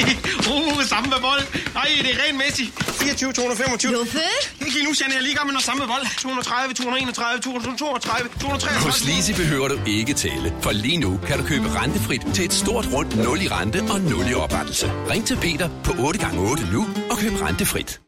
uh, 0.52 0.84
samme 0.92 1.08
med 1.14 1.20
bold. 1.26 1.44
Nej, 1.74 1.88
det 2.04 2.10
er 2.14 2.18
ren 2.22 2.36
Messi. 2.42 2.72
24, 2.78 3.32
225. 3.32 3.92
Juffe? 3.92 4.18
Ikke 4.60 4.72
lige 4.72 4.84
nu, 4.84 4.92
Janne. 5.00 5.14
Jeg 5.14 5.20
er 5.20 5.26
lige 5.28 5.34
gang 5.34 5.46
med 5.46 5.52
noget 5.52 5.64
samme 5.64 5.80
med 5.84 5.88
bold. 5.94 6.04
230, 6.18 6.74
231, 6.74 7.40
232, 7.40 8.30
233. 8.40 8.90
Hos 8.90 9.04
Lise 9.08 9.32
behøver 9.42 9.68
du 9.68 9.76
ikke 9.86 10.14
tælle, 10.14 10.48
for 10.64 10.72
lige 10.72 10.98
nu 11.04 11.20
kan 11.26 11.38
du 11.38 11.44
købe 11.52 11.66
rentefrit 11.80 12.22
til 12.34 12.44
et 12.44 12.52
stort 12.52 12.86
rundt 12.92 13.16
0 13.16 13.42
i 13.42 13.48
rente 13.48 13.80
og 13.92 14.00
0 14.00 14.30
i 14.30 14.34
oprettelse. 14.34 14.92
Ring 15.10 15.26
til 15.26 15.36
Peter 15.36 15.68
på 15.84 15.92
8x8 15.92 16.72
nu 16.72 16.80
og 17.10 17.16
køb 17.18 17.32
rentefrit. 17.42 18.00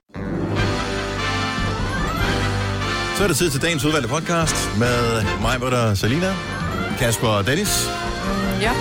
Så 3.17 3.25
er 3.25 3.29
det 3.29 3.37
tid 3.37 3.51
til 3.51 3.63
dagens 3.63 3.85
udvalgte 3.85 4.09
podcast 4.09 4.79
med 4.79 5.25
mig, 5.41 5.61
der 5.61 5.95
Salina, 5.95 6.35
Kasper 6.99 7.29
og 7.29 7.47
Dennis. 7.47 7.89
Ja. 8.61 8.73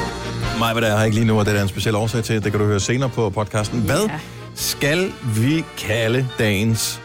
Mig, 0.59 0.71
hvad 0.73 0.81
der 0.81 0.87
er 0.87 0.97
her 0.97 1.03
ikke 1.05 1.15
lige 1.15 1.27
nu, 1.27 1.39
og 1.39 1.45
det 1.45 1.51
er 1.51 1.55
der 1.55 1.63
en 1.63 1.69
speciel 1.69 1.95
årsag 1.95 2.23
til. 2.23 2.43
Det 2.43 2.51
kan 2.51 2.59
du 2.59 2.65
høre 2.65 2.79
senere 2.79 3.09
på 3.09 3.29
podcasten. 3.29 3.81
Hvad 3.81 4.09
skal 4.55 5.11
vi 5.35 5.65
kalde 5.77 6.27
dagens 6.39 7.01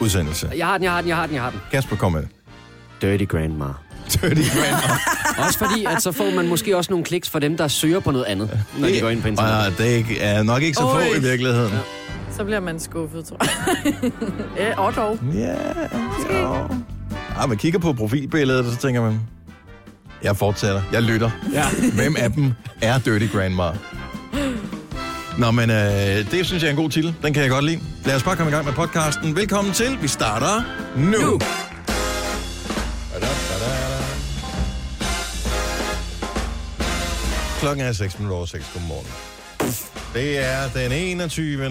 udsendelse? 0.00 0.50
Jeg 0.56 0.66
har 0.66 0.78
den, 0.78 0.84
jeg 0.84 0.92
har 0.92 1.00
den, 1.00 1.08
jeg 1.08 1.16
har 1.16 1.26
den, 1.26 1.34
jeg 1.34 1.42
har 1.42 1.50
den. 1.50 1.60
Kasper, 1.70 1.96
kom 1.96 2.12
med. 2.12 2.22
Dirty 3.02 3.24
Grandma. 3.24 3.64
Dirty 4.12 4.42
Grandma. 4.56 4.94
Også 5.46 5.58
fordi, 5.58 5.84
at 5.84 6.02
så 6.02 6.12
får 6.12 6.34
man 6.34 6.48
måske 6.48 6.76
også 6.76 6.90
nogle 6.92 7.04
kliks 7.04 7.30
for 7.30 7.38
dem, 7.38 7.56
der 7.56 7.68
søger 7.68 8.00
på 8.00 8.10
noget 8.10 8.24
andet, 8.24 8.60
når 8.78 8.88
de 8.88 9.00
går 9.00 9.08
ind 9.10 9.22
på 9.22 9.28
internettet. 9.28 9.72
Og 9.72 9.78
det 9.78 10.24
er 10.24 10.42
nok 10.42 10.62
ikke 10.62 10.76
så 10.76 10.82
få 10.82 10.96
Oj. 10.96 11.16
i 11.16 11.20
virkeligheden. 11.20 11.72
Ja. 11.72 11.78
Så 12.36 12.44
bliver 12.44 12.60
man 12.60 12.80
skuffet, 12.80 13.24
tror 13.24 13.36
jeg. 13.40 14.12
ja, 14.66 14.80
og 14.80 14.96
dog. 14.96 15.18
Ja, 15.34 15.54
så... 16.20 16.58
Ah, 17.38 17.48
man 17.48 17.58
kigger 17.58 17.78
på 17.78 17.92
profilbilledet, 17.92 18.66
og 18.66 18.72
så 18.72 18.78
tænker 18.78 19.02
man, 19.02 19.20
jeg 20.24 20.36
fortsætter, 20.36 20.82
jeg 20.92 21.02
lytter. 21.02 21.30
Ja. 21.52 21.64
Hvem 21.94 22.16
af 22.18 22.32
dem 22.32 22.52
er 22.82 22.98
Dirty 22.98 23.26
Grandma? 23.26 23.70
Nå, 25.38 25.50
men 25.50 25.70
øh, 25.70 26.30
det 26.30 26.46
synes 26.46 26.62
jeg 26.62 26.68
er 26.68 26.70
en 26.70 26.76
god 26.76 26.90
titel. 26.90 27.14
Den 27.22 27.34
kan 27.34 27.42
jeg 27.42 27.50
godt 27.50 27.64
lide. 27.64 27.80
Lad 28.04 28.16
os 28.16 28.22
bare 28.22 28.36
komme 28.36 28.50
i 28.50 28.54
gang 28.54 28.64
med 28.64 28.72
podcasten. 28.72 29.36
Velkommen 29.36 29.74
til. 29.74 29.98
Vi 30.02 30.08
starter 30.08 30.62
nu. 30.96 31.18
nu. 31.18 31.40
Klokken 37.60 37.84
er 37.84 37.92
6 37.92 38.18
minutter 38.18 38.36
over 38.36 38.46
6. 38.46 38.70
Godmorgen. 38.74 39.06
Det 40.14 40.38
er 40.38 40.68
den 40.74 40.92
21. 40.92 41.66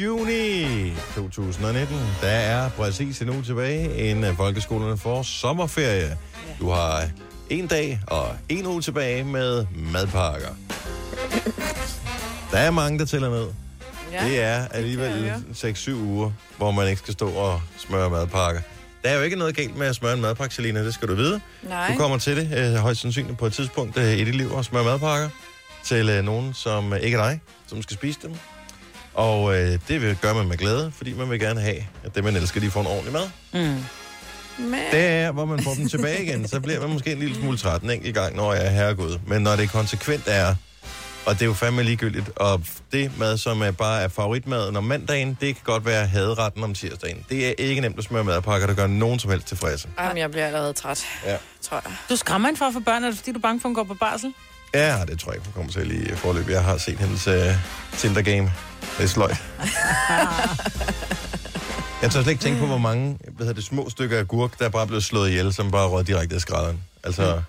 juni 0.00 0.92
2019. 1.14 1.96
Der 2.20 2.28
er 2.28 2.68
præcis 2.68 3.20
en 3.20 3.30
uge 3.30 3.42
tilbage, 3.42 4.10
inden 4.10 4.36
folkeskolerne 4.36 4.98
får 4.98 5.22
sommerferie. 5.22 6.16
Du 6.60 6.70
har 6.70 7.02
en 7.50 7.66
dag 7.66 8.00
og 8.06 8.28
en 8.48 8.66
uge 8.66 8.82
tilbage 8.82 9.24
med 9.24 9.66
madpakker. 9.92 10.48
Der 12.50 12.58
er 12.58 12.70
mange, 12.70 12.98
der 12.98 13.04
tæller 13.04 13.30
ned. 13.30 13.46
Ja. 14.12 14.24
Det 14.24 14.42
er 14.42 14.68
alligevel 14.68 15.12
høre. 15.12 15.42
6-7 15.54 15.92
uger, 15.92 16.30
hvor 16.56 16.70
man 16.70 16.88
ikke 16.88 16.98
skal 16.98 17.14
stå 17.14 17.28
og 17.30 17.60
smøre 17.78 18.10
madpakker. 18.10 18.60
Der 19.04 19.10
er 19.10 19.16
jo 19.16 19.22
ikke 19.22 19.36
noget 19.36 19.56
galt 19.56 19.76
med 19.76 19.86
at 19.86 19.96
smøre 19.96 20.14
en 20.14 20.20
madpakke, 20.20 20.54
Selina, 20.54 20.84
det 20.84 20.94
skal 20.94 21.08
du 21.08 21.14
vide. 21.14 21.40
Nej. 21.62 21.92
Du 21.92 21.98
kommer 21.98 22.18
til 22.18 22.36
det 22.36 22.58
øh, 22.58 22.74
højst 22.74 23.00
sandsynligt 23.00 23.38
på 23.38 23.46
et 23.46 23.52
tidspunkt 23.52 23.96
øh, 23.98 24.12
i 24.12 24.24
dit 24.24 24.34
liv 24.34 24.52
og 24.52 24.64
smøre 24.64 24.84
madpakker 24.84 25.28
til 25.84 26.08
øh, 26.08 26.24
nogen, 26.24 26.54
som 26.54 26.92
øh, 26.92 27.00
ikke 27.00 27.16
er 27.18 27.28
dig, 27.28 27.40
som 27.66 27.82
skal 27.82 27.94
spise 27.96 28.18
dem. 28.22 28.34
Og 29.14 29.56
øh, 29.56 29.78
det 29.88 30.02
vil 30.02 30.16
gøre 30.22 30.34
man 30.34 30.48
med 30.48 30.56
glæde, 30.56 30.92
fordi 30.96 31.12
man 31.12 31.30
vil 31.30 31.40
gerne 31.40 31.60
have, 31.60 31.84
at 32.04 32.14
det, 32.14 32.24
man 32.24 32.36
elsker, 32.36 32.60
de 32.60 32.70
får 32.70 32.80
en 32.80 32.86
ordentlig 32.86 33.12
mad. 33.12 33.30
Men, 34.58 34.80
Det 34.92 35.06
er, 35.06 35.30
hvor 35.32 35.44
man 35.44 35.62
får 35.62 35.74
dem 35.74 35.88
tilbage 35.88 36.22
igen, 36.24 36.48
så 36.48 36.60
bliver 36.60 36.80
man 36.80 36.90
måske 36.90 37.12
en 37.12 37.18
lille 37.18 37.34
smule 37.36 37.58
træt 37.58 37.82
en 37.82 37.90
enkelt 37.90 38.14
gang, 38.14 38.36
når 38.36 38.52
jeg 38.54 38.66
er 38.66 38.70
herregud. 38.70 39.18
Men 39.26 39.42
når 39.42 39.56
det 39.56 39.70
konsekvent 39.70 40.22
er, 40.26 40.54
og 41.26 41.34
det 41.34 41.42
er 41.42 41.46
jo 41.46 41.52
fandme 41.54 41.82
ligegyldigt, 41.82 42.30
og 42.36 42.62
det 42.92 43.18
mad, 43.18 43.38
som 43.38 43.62
er 43.62 43.70
bare 43.70 44.02
er 44.02 44.08
favoritmaden 44.08 44.76
om 44.76 44.84
mandagen, 44.84 45.38
det 45.40 45.54
kan 45.54 45.62
godt 45.64 45.86
være 45.86 46.06
haderetten 46.06 46.64
om 46.64 46.74
tirsdagen. 46.74 47.18
Det 47.28 47.48
er 47.48 47.52
ikke 47.58 47.80
nemt 47.80 47.98
at 47.98 48.04
smøre 48.04 48.24
madpakker, 48.24 48.66
der 48.66 48.74
gør 48.74 48.86
nogen 48.86 49.18
som 49.18 49.30
helst 49.30 49.46
tilfredse. 49.46 49.88
Jamen, 50.00 50.18
jeg 50.18 50.30
bliver 50.30 50.46
allerede 50.46 50.72
træt, 50.72 51.04
Ja. 51.26 51.36
tror 51.62 51.80
jeg. 51.84 51.92
Du 52.10 52.16
skræmmer 52.16 52.48
hende 52.48 52.58
for 52.58 52.64
at 52.64 52.72
få 52.72 52.80
børn, 52.80 53.04
er 53.04 53.08
det 53.08 53.16
fordi, 53.18 53.32
du 53.32 53.38
er 53.38 53.42
bange 53.42 53.60
for, 53.60 53.68
at 53.68 53.70
hun 53.70 53.74
går 53.74 53.84
på 53.84 53.94
barsel? 53.94 54.32
Ja, 54.74 54.96
det 55.08 55.20
tror 55.20 55.32
jeg 55.32 55.36
ikke, 55.36 55.46
hun 55.46 55.52
kommer 55.54 55.72
til 55.72 56.12
i 56.12 56.16
forløb. 56.16 56.48
Jeg 56.48 56.64
har 56.64 56.78
set 56.78 56.98
hendes 56.98 57.26
uh, 57.26 57.34
Tinder-game. 57.98 58.52
Det 58.98 59.04
er 59.04 59.08
sløjt. 59.08 59.36
jeg 62.04 62.12
tør 62.12 62.22
slet 62.22 62.32
ikke 62.32 62.42
tænke 62.42 62.60
på, 62.60 62.66
hvor 62.66 62.78
mange 62.78 63.18
hvad 63.22 63.46
hedder 63.46 63.52
det, 63.52 63.64
små 63.64 63.90
stykker 63.90 64.18
af 64.18 64.28
gurk, 64.28 64.58
der 64.58 64.64
er 64.64 64.68
bare 64.68 64.86
blevet 64.86 65.04
slået 65.04 65.28
ihjel, 65.30 65.52
som 65.52 65.70
bare 65.70 65.88
rød 65.88 66.04
direkte 66.04 66.34
af 66.34 66.40
skrædderen. 66.40 66.80
Altså, 67.04 67.42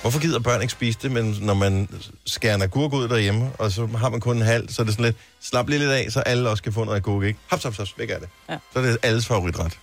hvorfor 0.00 0.20
gider 0.20 0.38
børn 0.38 0.62
ikke 0.62 0.72
spise 0.72 0.98
det, 1.02 1.10
men 1.10 1.36
når 1.40 1.54
man 1.54 1.88
skærer 2.26 2.54
en 2.54 2.62
agurk 2.62 2.92
ud 2.92 3.08
derhjemme, 3.08 3.50
og 3.58 3.72
så 3.72 3.86
har 3.86 4.08
man 4.08 4.20
kun 4.20 4.36
en 4.36 4.42
halv, 4.42 4.68
så 4.68 4.82
er 4.82 4.84
det 4.86 4.94
sådan 4.94 5.04
lidt, 5.04 5.16
slap 5.42 5.68
lige 5.68 5.78
lidt 5.78 5.90
af, 5.90 6.06
så 6.10 6.20
alle 6.20 6.48
også 6.50 6.62
kan 6.62 6.72
få 6.72 6.84
noget 6.84 6.96
agurk, 6.96 7.24
ikke? 7.24 7.38
Haps, 7.46 7.64
haps, 7.64 7.76
haps, 7.76 7.94
væk 7.98 8.10
af 8.10 8.20
det. 8.20 8.28
Ja. 8.48 8.56
Så 8.72 8.78
er 8.78 8.82
det 8.82 8.98
alles 9.02 9.26
favoritret. 9.26 9.78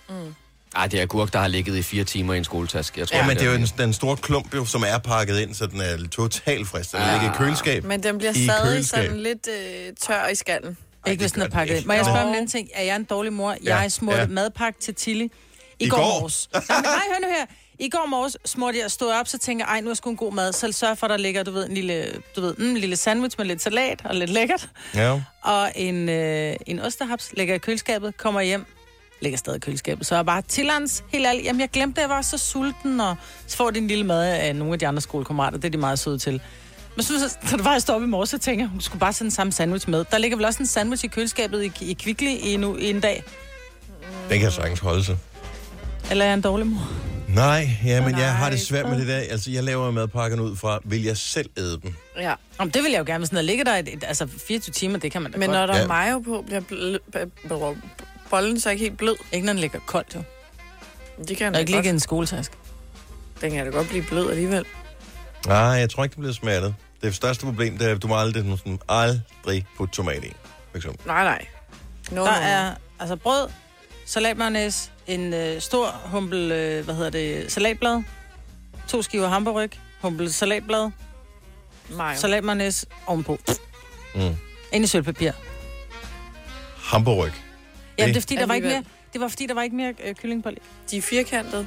Ej, 0.76 0.86
det 0.86 0.98
er 0.98 1.02
agurk, 1.02 1.32
der 1.32 1.38
har 1.38 1.48
ligget 1.48 1.76
i 1.76 1.82
fire 1.82 2.04
timer 2.04 2.34
i 2.34 2.38
en 2.38 2.44
skoletaske. 2.44 3.00
Jeg 3.00 3.08
tror, 3.08 3.18
Ja, 3.18 3.26
men 3.26 3.36
det 3.36 3.46
er 3.46 3.50
jo 3.50 3.56
en, 3.56 3.66
den 3.78 3.92
store 3.92 4.16
klump, 4.16 4.54
jo, 4.54 4.64
som 4.64 4.84
er 4.86 4.98
pakket 4.98 5.38
ind, 5.38 5.54
så 5.54 5.66
den 5.66 5.80
er 5.80 6.08
totalt 6.10 6.68
frisk. 6.68 6.92
Den 6.92 7.00
ligger 7.00 7.34
i 7.34 7.36
køleskab. 7.36 7.84
Men 7.84 8.02
den 8.02 8.18
bliver 8.18 8.32
stadig 8.32 8.72
køleskab. 8.72 9.04
sådan 9.04 9.20
lidt 9.20 9.48
øh, 9.48 9.92
tør 10.00 10.28
i 10.28 10.34
skallen. 10.34 10.76
Ej, 11.06 11.10
Ikke 11.12 11.22
hvis 11.22 11.32
den 11.32 11.42
er 11.42 11.48
pakket. 11.48 11.86
Må 11.86 11.92
jeg 11.92 12.04
spørge 12.04 12.20
om 12.22 12.28
en 12.28 12.34
anden 12.34 12.48
ting? 12.50 12.68
Er 12.74 12.82
jeg 12.82 12.96
en 12.96 13.04
dårlig 13.04 13.32
mor? 13.32 13.56
Ja. 13.64 13.76
Jeg 13.76 13.92
smurte 13.92 14.18
Ja. 14.18 14.26
madpakke 14.26 14.80
til 14.80 14.94
Tilly. 14.94 15.24
I, 15.24 15.30
I 15.78 15.88
går, 15.88 15.96
går? 15.96 16.04
morges. 16.20 16.48
Nej, 16.52 16.62
men 16.68 16.82
nej, 16.82 16.92
hør 17.08 17.26
nu 17.28 17.34
her. 17.38 17.46
I 17.78 17.88
går 17.88 18.06
morges 18.08 18.36
smurte 18.44 18.78
jeg, 18.78 18.90
stod 18.90 19.12
op, 19.12 19.28
så 19.28 19.38
tænker 19.38 19.64
jeg, 19.68 19.72
ej, 19.74 19.80
nu 19.80 19.90
er 19.90 19.94
sgu 19.94 20.10
en 20.10 20.16
god 20.16 20.32
mad. 20.32 20.52
Så 20.52 20.72
sørg 20.72 20.98
for, 20.98 21.06
at 21.06 21.10
der 21.10 21.16
ligger, 21.16 21.42
du 21.42 21.50
ved, 21.50 21.66
en 21.68 21.74
lille, 21.74 22.12
du 22.36 22.40
ved, 22.40 22.54
mm, 22.58 22.70
en 22.70 22.76
lille 22.76 22.96
sandwich 22.96 23.34
med 23.38 23.46
lidt 23.46 23.62
salat 23.62 24.00
og 24.04 24.14
lidt 24.14 24.30
lækkert. 24.30 24.68
Ja. 24.94 25.20
Og 25.42 25.72
en, 25.76 26.08
øh, 26.08 26.56
en 26.66 26.80
osterhaps 26.80 27.30
ligger 27.36 27.54
i 27.54 27.58
køleskabet, 27.58 28.16
kommer 28.16 28.40
hjem, 28.40 28.66
ligger 29.20 29.38
stadig 29.38 29.56
i 29.56 29.60
køleskabet. 29.60 30.06
Så 30.06 30.14
jeg 30.14 30.26
bare 30.26 30.42
Tillans, 30.42 31.04
helt 31.12 31.26
ærligt, 31.26 31.44
jamen 31.44 31.60
jeg 31.60 31.68
glemte, 31.70 32.00
at 32.00 32.02
jeg 32.02 32.16
var 32.16 32.22
så 32.22 32.38
sulten, 32.38 33.00
og 33.00 33.16
så 33.46 33.56
får 33.56 33.70
de 33.70 33.78
en 33.78 33.86
lille 33.88 34.04
mad 34.04 34.24
af 34.32 34.56
nogle 34.56 34.72
af 34.72 34.78
de 34.78 34.86
andre 34.86 35.00
skolekammerater, 35.00 35.58
det 35.58 35.64
er 35.64 35.70
de 35.72 35.78
meget 35.78 35.98
søde 35.98 36.18
til. 36.18 36.42
Men 36.96 37.02
så, 37.02 37.18
så, 37.28 37.36
det 37.56 37.64
var, 37.64 37.72
jeg 37.72 37.82
stod 37.82 37.94
op 37.94 38.02
i 38.02 38.06
morges, 38.06 38.30
så 38.30 38.38
tænker 38.38 38.64
jeg, 38.64 38.68
hun 38.70 38.80
skulle 38.80 39.00
bare 39.00 39.12
sende 39.12 39.30
den 39.30 39.34
samme 39.34 39.52
sandwich 39.52 39.88
med. 39.90 40.04
Der 40.10 40.18
ligger 40.18 40.36
vel 40.36 40.46
også 40.46 40.58
en 40.62 40.66
sandwich 40.66 41.04
i 41.04 41.08
køleskabet 41.08 41.64
i, 41.64 41.72
i 41.90 41.92
Kvickly 41.92 42.28
i, 42.40 42.56
nu, 42.56 42.76
i 42.76 42.90
en 42.90 43.00
dag. 43.00 43.22
Den 44.30 44.40
kan 44.40 44.50
sagtens 44.52 44.80
holde 44.80 45.04
sig. 45.04 45.16
Eller 46.10 46.24
er 46.24 46.28
jeg 46.28 46.34
en 46.34 46.40
dårlig 46.40 46.66
mor? 46.66 46.88
Nej, 47.28 47.68
ja, 47.84 48.04
men 48.06 48.18
jeg 48.18 48.34
har 48.34 48.50
det 48.50 48.60
svært 48.60 48.88
med 48.88 48.98
det 48.98 49.06
der. 49.08 49.16
Altså, 49.18 49.50
jeg 49.50 49.64
laver 49.64 49.90
madpakkerne 49.90 50.42
ud 50.42 50.56
fra, 50.56 50.78
vil 50.84 51.02
jeg 51.04 51.16
selv 51.16 51.50
æde 51.58 51.80
dem? 51.82 51.94
Ja. 52.16 52.34
Jamen, 52.60 52.74
det 52.74 52.82
vil 52.82 52.90
jeg 52.90 52.98
jo 52.98 53.04
gerne, 53.04 53.18
hvis 53.18 53.30
der 53.30 53.42
ligger 53.42 53.64
der 53.64 53.76
et, 53.76 53.88
et, 53.92 54.04
altså 54.08 54.28
24 54.46 54.72
timer, 54.72 54.98
det 54.98 55.12
kan 55.12 55.22
man 55.22 55.32
da 55.32 55.38
Men 55.38 55.48
godt. 55.48 55.58
når 55.58 55.66
der 55.66 55.76
Ja. 55.76 55.82
er 55.82 55.86
mayo 55.86 56.18
på, 56.18 56.44
bliver 56.46 56.60
bl- 56.60 57.10
b- 57.12 57.48
b- 57.48 57.52
bollen 58.30 58.60
så 58.60 58.70
ikke 58.70 58.84
helt 58.84 58.98
blød. 58.98 59.16
Ikke 59.32 59.46
når 59.46 59.52
den 59.52 59.60
ligger 59.60 59.78
koldt, 59.86 60.14
jo. 60.14 60.22
Det 61.28 61.36
kan 61.36 61.46
den 61.52 61.60
ikke 61.60 61.70
ligge 61.70 61.72
ligger 61.82 61.90
i 61.90 61.94
en 61.94 62.00
skoletask. 62.00 62.52
Den 63.40 63.50
kan 63.52 63.64
da 63.64 63.70
godt 63.70 63.88
blive 63.88 64.02
blød 64.02 64.30
alligevel. 64.30 64.64
Nej, 65.46 65.56
jeg 65.58 65.90
tror 65.90 66.04
ikke, 66.04 66.12
det 66.12 66.18
bliver 66.20 66.32
smattet. 66.34 66.74
Det 67.02 67.14
største 67.14 67.44
problem, 67.46 67.78
det 67.78 67.88
er, 67.90 67.94
at 67.94 68.02
du 68.02 68.08
må 68.08 68.16
aldrig, 68.20 68.58
sådan, 68.58 68.78
aldrig 68.88 69.66
putte 69.76 69.94
tomat 69.94 70.24
i, 70.24 70.32
for 70.70 70.76
eksempel. 70.76 71.06
Nej, 71.06 71.24
nej. 71.24 71.46
No, 72.10 72.24
Der 72.24 72.30
no, 72.30 72.40
no. 72.40 72.46
er 72.46 72.74
altså 72.98 73.16
brød, 73.16 73.48
salatmayonnaise, 74.06 74.90
en 75.06 75.34
øh, 75.34 75.60
stor 75.60 76.00
humpel, 76.04 76.52
øh, 76.52 76.84
hvad 76.84 76.94
hedder 76.94 77.10
det, 77.10 77.52
salatblad, 77.52 78.02
to 78.88 79.02
skiver 79.02 79.28
hamburg, 79.28 79.70
humpel 80.02 80.32
salatblad, 80.32 80.90
Mayo. 81.90 82.16
salatmayonnaise 82.18 82.86
ovenpå. 83.06 83.38
Mm. 84.14 84.36
Ind 84.72 84.84
i 84.84 84.86
sølvpapir. 84.86 85.32
Hamburg. 86.76 87.30
Jamen, 87.98 88.14
det, 88.14 88.16
er 88.16 88.20
fordi, 88.20 88.36
der 88.36 88.46
var 88.46 88.54
ikke 88.54 88.68
mere, 88.68 88.84
det 89.12 89.20
var 89.20 89.28
fordi, 89.28 89.46
der 89.46 89.54
var 89.54 89.62
ikke 89.62 89.76
mere 89.76 89.94
øh, 90.04 90.14
kylling 90.14 90.42
på. 90.42 90.50
De 90.90 90.96
er 90.96 91.02
firkantede. 91.02 91.66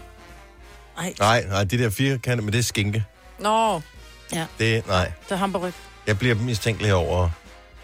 Nej, 0.97 1.13
Nej, 1.19 1.45
nej, 1.50 1.63
de 1.63 1.78
der 1.78 1.89
fire 1.89 2.17
kanter, 2.19 2.44
men 2.44 2.53
det 2.53 2.59
er 2.59 2.63
skinke. 2.63 3.06
Nå, 3.44 3.81
Det, 4.59 4.88
nej, 4.88 5.12
det 5.24 5.31
er 5.31 5.36
hamburg. 5.36 5.72
jeg 6.08 6.20
bliver 6.20 6.36
mistænkelig 6.36 6.94
over... 6.94 7.30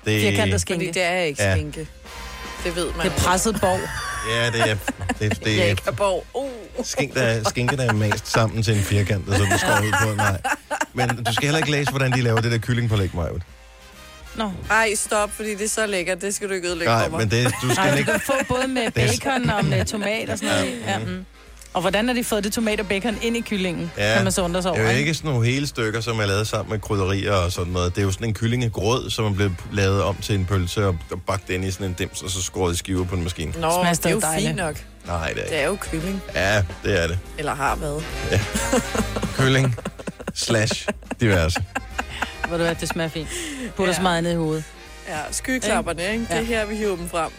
Det, 0.05 0.21
Firkantet 0.21 0.51
fordi 0.51 0.59
skinke. 0.59 0.93
det 0.93 1.03
er 1.03 1.19
ikke 1.19 1.43
Ja. 1.43 1.55
skinke. 1.55 1.87
Det 2.63 2.75
ved 2.75 2.91
man. 2.97 3.05
Det 3.05 3.11
er 3.15 3.17
presset 3.19 3.57
borg. 3.61 3.79
Ja, 4.31 4.45
det 4.51 4.71
er... 4.71 4.75
Det, 5.19 5.43
det 5.45 5.61
er 5.61 5.65
Jægerborg. 5.65 6.25
Uh. 6.33 6.49
skink, 6.85 7.13
der, 7.13 7.49
skinke, 7.49 7.77
der 7.77 7.89
er 7.89 7.93
mast 7.93 8.27
sammen 8.31 8.63
til 8.63 8.77
en 8.77 8.83
firkant, 8.83 9.25
så 9.27 9.31
du 9.43 9.57
skår 9.57 9.81
ud 9.83 9.91
på. 10.03 10.15
Nej. 10.15 10.41
Men 10.93 11.09
du 11.23 11.33
skal 11.33 11.43
heller 11.43 11.57
ikke 11.57 11.71
læse, 11.71 11.89
hvordan 11.91 12.11
de 12.11 12.21
laver 12.21 12.41
det 12.41 12.51
der 12.51 12.57
kyllingpålæg, 12.57 13.15
Maja. 13.15 13.29
Nå. 14.35 14.51
Ej, 14.71 14.95
stop, 14.95 15.31
fordi 15.31 15.55
det 15.55 15.61
er 15.65 15.69
så 15.69 15.87
lækkert. 15.87 16.21
Det 16.21 16.35
skal 16.35 16.49
du 16.49 16.53
ikke 16.53 16.67
ødelægge 16.67 16.93
Nej, 16.93 17.03
for 17.03 17.09
mig. 17.11 17.19
men 17.19 17.31
det, 17.31 17.53
du 17.61 17.65
Nej, 17.67 17.75
skal 17.75 17.91
du 17.91 17.97
ikke... 17.97 18.11
kan 18.11 18.19
få 18.19 18.33
både 18.47 18.67
med 18.67 18.91
bacon 18.91 19.49
og 19.49 19.65
med 19.65 19.85
tomat 19.85 20.29
og 20.29 20.37
sådan 20.37 20.55
noget. 20.55 20.81
Ja, 20.87 20.97
mm. 20.99 21.25
Og 21.73 21.81
hvordan 21.81 22.07
har 22.07 22.15
de 22.15 22.23
fået 22.23 22.43
det 22.43 22.53
tomat 22.53 22.79
og 22.79 22.87
bacon 22.87 23.17
ind 23.21 23.37
i 23.37 23.41
kyllingen? 23.41 23.91
Ja. 23.97 24.13
Kan 24.15 24.23
man 24.23 24.31
så 24.31 24.41
undre 24.43 24.61
sig 24.61 24.71
Det 24.71 24.79
over, 24.79 24.89
er 24.89 24.93
jo 24.93 24.99
ikke 24.99 25.13
sådan 25.13 25.31
nogle 25.31 25.45
hele 25.47 25.67
stykker, 25.67 26.01
som 26.01 26.19
er 26.19 26.25
lavet 26.25 26.47
sammen 26.47 26.71
med 26.71 26.79
krydderier 26.79 27.33
og 27.33 27.51
sådan 27.51 27.73
noget. 27.73 27.95
Det 27.95 28.01
er 28.01 28.05
jo 28.05 28.11
sådan 28.11 28.27
en 28.27 28.33
kyllingegrød, 28.33 29.09
som 29.09 29.25
er 29.25 29.33
blevet 29.33 29.53
lavet 29.71 30.03
om 30.03 30.15
til 30.15 30.35
en 30.35 30.45
pølse 30.45 30.85
og 30.87 30.97
og 31.11 31.21
bagt 31.27 31.49
ind 31.49 31.65
i 31.65 31.71
sådan 31.71 31.87
en 31.87 31.93
dims, 31.93 32.21
og 32.21 32.29
så 32.29 32.41
skåret 32.41 32.73
i 32.73 32.77
skiver 32.77 33.05
på 33.05 33.15
en 33.15 33.23
maskine. 33.23 33.51
Nå, 33.51 33.71
Smager 33.71 33.93
det 33.93 34.05
er 34.05 34.09
jo 34.09 34.19
dejligt. 34.19 34.47
fint 34.47 34.57
nok. 34.57 34.75
Nej, 35.07 35.27
det 35.27 35.31
er 35.31 35.33
Det 35.35 35.43
ikke. 35.43 35.55
er 35.55 35.67
jo 35.67 35.77
kylling. 35.81 36.21
Ja, 36.35 36.63
det 36.83 37.03
er 37.03 37.07
det. 37.07 37.19
Eller 37.37 37.55
har 37.55 37.75
været. 37.75 38.03
Kylling 39.37 39.75
slash 40.33 40.87
diverse. 41.21 41.63
Ved 42.49 42.57
du 42.57 42.75
det 42.79 42.89
smager 42.89 43.09
fint. 43.09 43.27
Putter 43.75 43.93
ja. 43.93 43.95
så 43.97 44.01
meget 44.01 44.23
ned 44.23 44.31
i 44.31 44.35
hovedet. 44.35 44.63
Ja, 45.07 45.17
skyklapperne, 45.31 46.03
ikke? 46.11 46.23
Det 46.25 46.31
er 46.31 46.35
Ja. 46.35 46.43
her, 46.43 46.65
vi 46.65 46.75
hiver 46.75 46.95
dem 46.95 47.09
frem. 47.09 47.31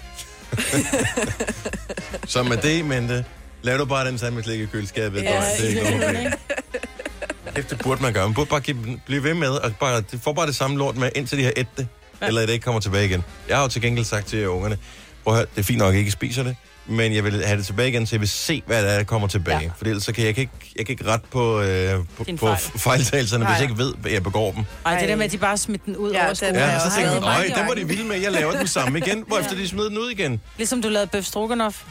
Så 2.27 2.43
med 2.43 2.57
det, 2.57 2.85
mente, 2.85 3.25
lav 3.63 3.79
du 3.79 3.85
bare 3.85 4.07
den 4.09 4.19
sandwich 4.19 4.49
ligge 4.49 4.65
i 4.65 4.67
køleskabet. 4.67 5.23
Ja, 5.23 5.35
Ja, 5.35 5.41
det 5.59 5.83
er 6.05 6.19
ikke? 6.19 6.33
Kæft, 7.55 7.71
det 7.71 7.79
burde 7.79 8.03
man 8.03 8.13
gøre. 8.13 8.25
Man 8.27 8.35
burde 8.35 8.51
bare 8.51 8.61
give, 8.61 9.01
blive 9.07 9.25
ved 9.25 9.35
med, 9.35 9.49
og 9.49 9.73
bare, 9.81 9.97
det 9.97 10.21
får 10.23 10.33
bare 10.33 10.47
det 10.47 10.57
samme 10.57 10.79
lort 10.79 10.97
med, 10.97 11.11
indtil 11.15 11.39
de 11.39 11.45
har 11.45 11.53
et 11.57 11.67
det, 11.77 11.89
ja. 12.23 12.27
eller 12.27 12.41
det 12.47 12.53
ikke 12.53 12.65
kommer 12.65 12.81
tilbage 12.81 13.05
igen. 13.05 13.25
Jeg 13.49 13.57
har 13.57 13.63
jo 13.63 13.69
til 13.69 13.83
gengæld 13.83 14.05
sagt 14.05 14.27
til 14.27 14.49
ungerne, 14.49 14.79
prøv 15.25 15.35
at 15.35 15.39
høre, 15.39 15.47
det 15.55 15.61
er 15.61 15.65
fint 15.65 15.79
nok, 15.79 15.89
at 15.89 15.95
I 15.95 15.99
ikke 15.99 16.11
spiser 16.11 16.43
det, 16.43 16.57
men 16.87 17.15
jeg 17.15 17.25
vil 17.25 17.45
have 17.47 17.57
det 17.59 17.67
tilbage 17.67 17.89
igen, 17.89 18.07
så 18.07 18.15
jeg 18.17 18.21
vil 18.21 18.29
se, 18.29 18.63
hvad 18.67 18.83
der 18.83 18.89
er, 18.89 18.97
der 18.97 19.05
kommer 19.05 19.29
tilbage. 19.29 19.57
Ja. 19.59 19.63
Ja. 19.65 19.71
For 19.79 19.85
ellers 19.85 20.03
så 20.05 20.13
kan 20.13 20.25
jeg, 20.25 20.39
ikke, 20.39 20.53
jeg 20.77 20.87
kan 20.87 20.93
ikke 20.93 21.07
rette 21.07 21.27
på, 21.31 21.61
øh, 21.61 21.95
på, 22.17 22.25
Din 22.25 22.39
på 22.39 22.47
fejl. 22.47 22.59
fejltagelserne, 22.89 23.45
hvis 23.45 23.51
Nej. 23.51 23.61
jeg 23.61 23.71
ikke 23.71 23.79
ved, 23.79 23.95
at 24.05 24.13
jeg 24.13 24.23
begår 24.23 24.53
dem. 24.53 24.65
Ej, 24.87 25.01
det 25.01 25.09
der 25.09 25.17
med, 25.17 25.25
at 25.25 25.33
de 25.33 25.39
bare 25.39 25.59
smidt 25.59 25.87
den 25.87 25.97
ud 25.97 26.13
Ja, 26.13 26.25
over 26.25 26.35
skolen. 26.35 26.55
er 26.57 26.61
Ja, 26.61 26.67
jeg 26.73 26.81
så 26.81 26.97
tænker 26.97 27.27
øj, 27.27 27.43
i 27.43 27.49
den 27.49 27.67
var 27.69 27.75
de 27.75 27.89
vilde 27.89 28.05
med, 28.05 28.17
jeg 28.21 28.33
laver 28.33 28.53
den 28.53 28.67
samme 28.67 28.99
igen, 28.99 29.25
hvorefter 29.27 29.55
de 29.57 29.69
smed 29.69 29.85
den 29.85 29.99
ud 29.99 30.11
igen. 30.11 30.41
Ligesom 30.57 30.83
du 30.83 30.89
lavede 30.89 31.07
bøf 31.07 31.25
stroganoff. 31.25 31.83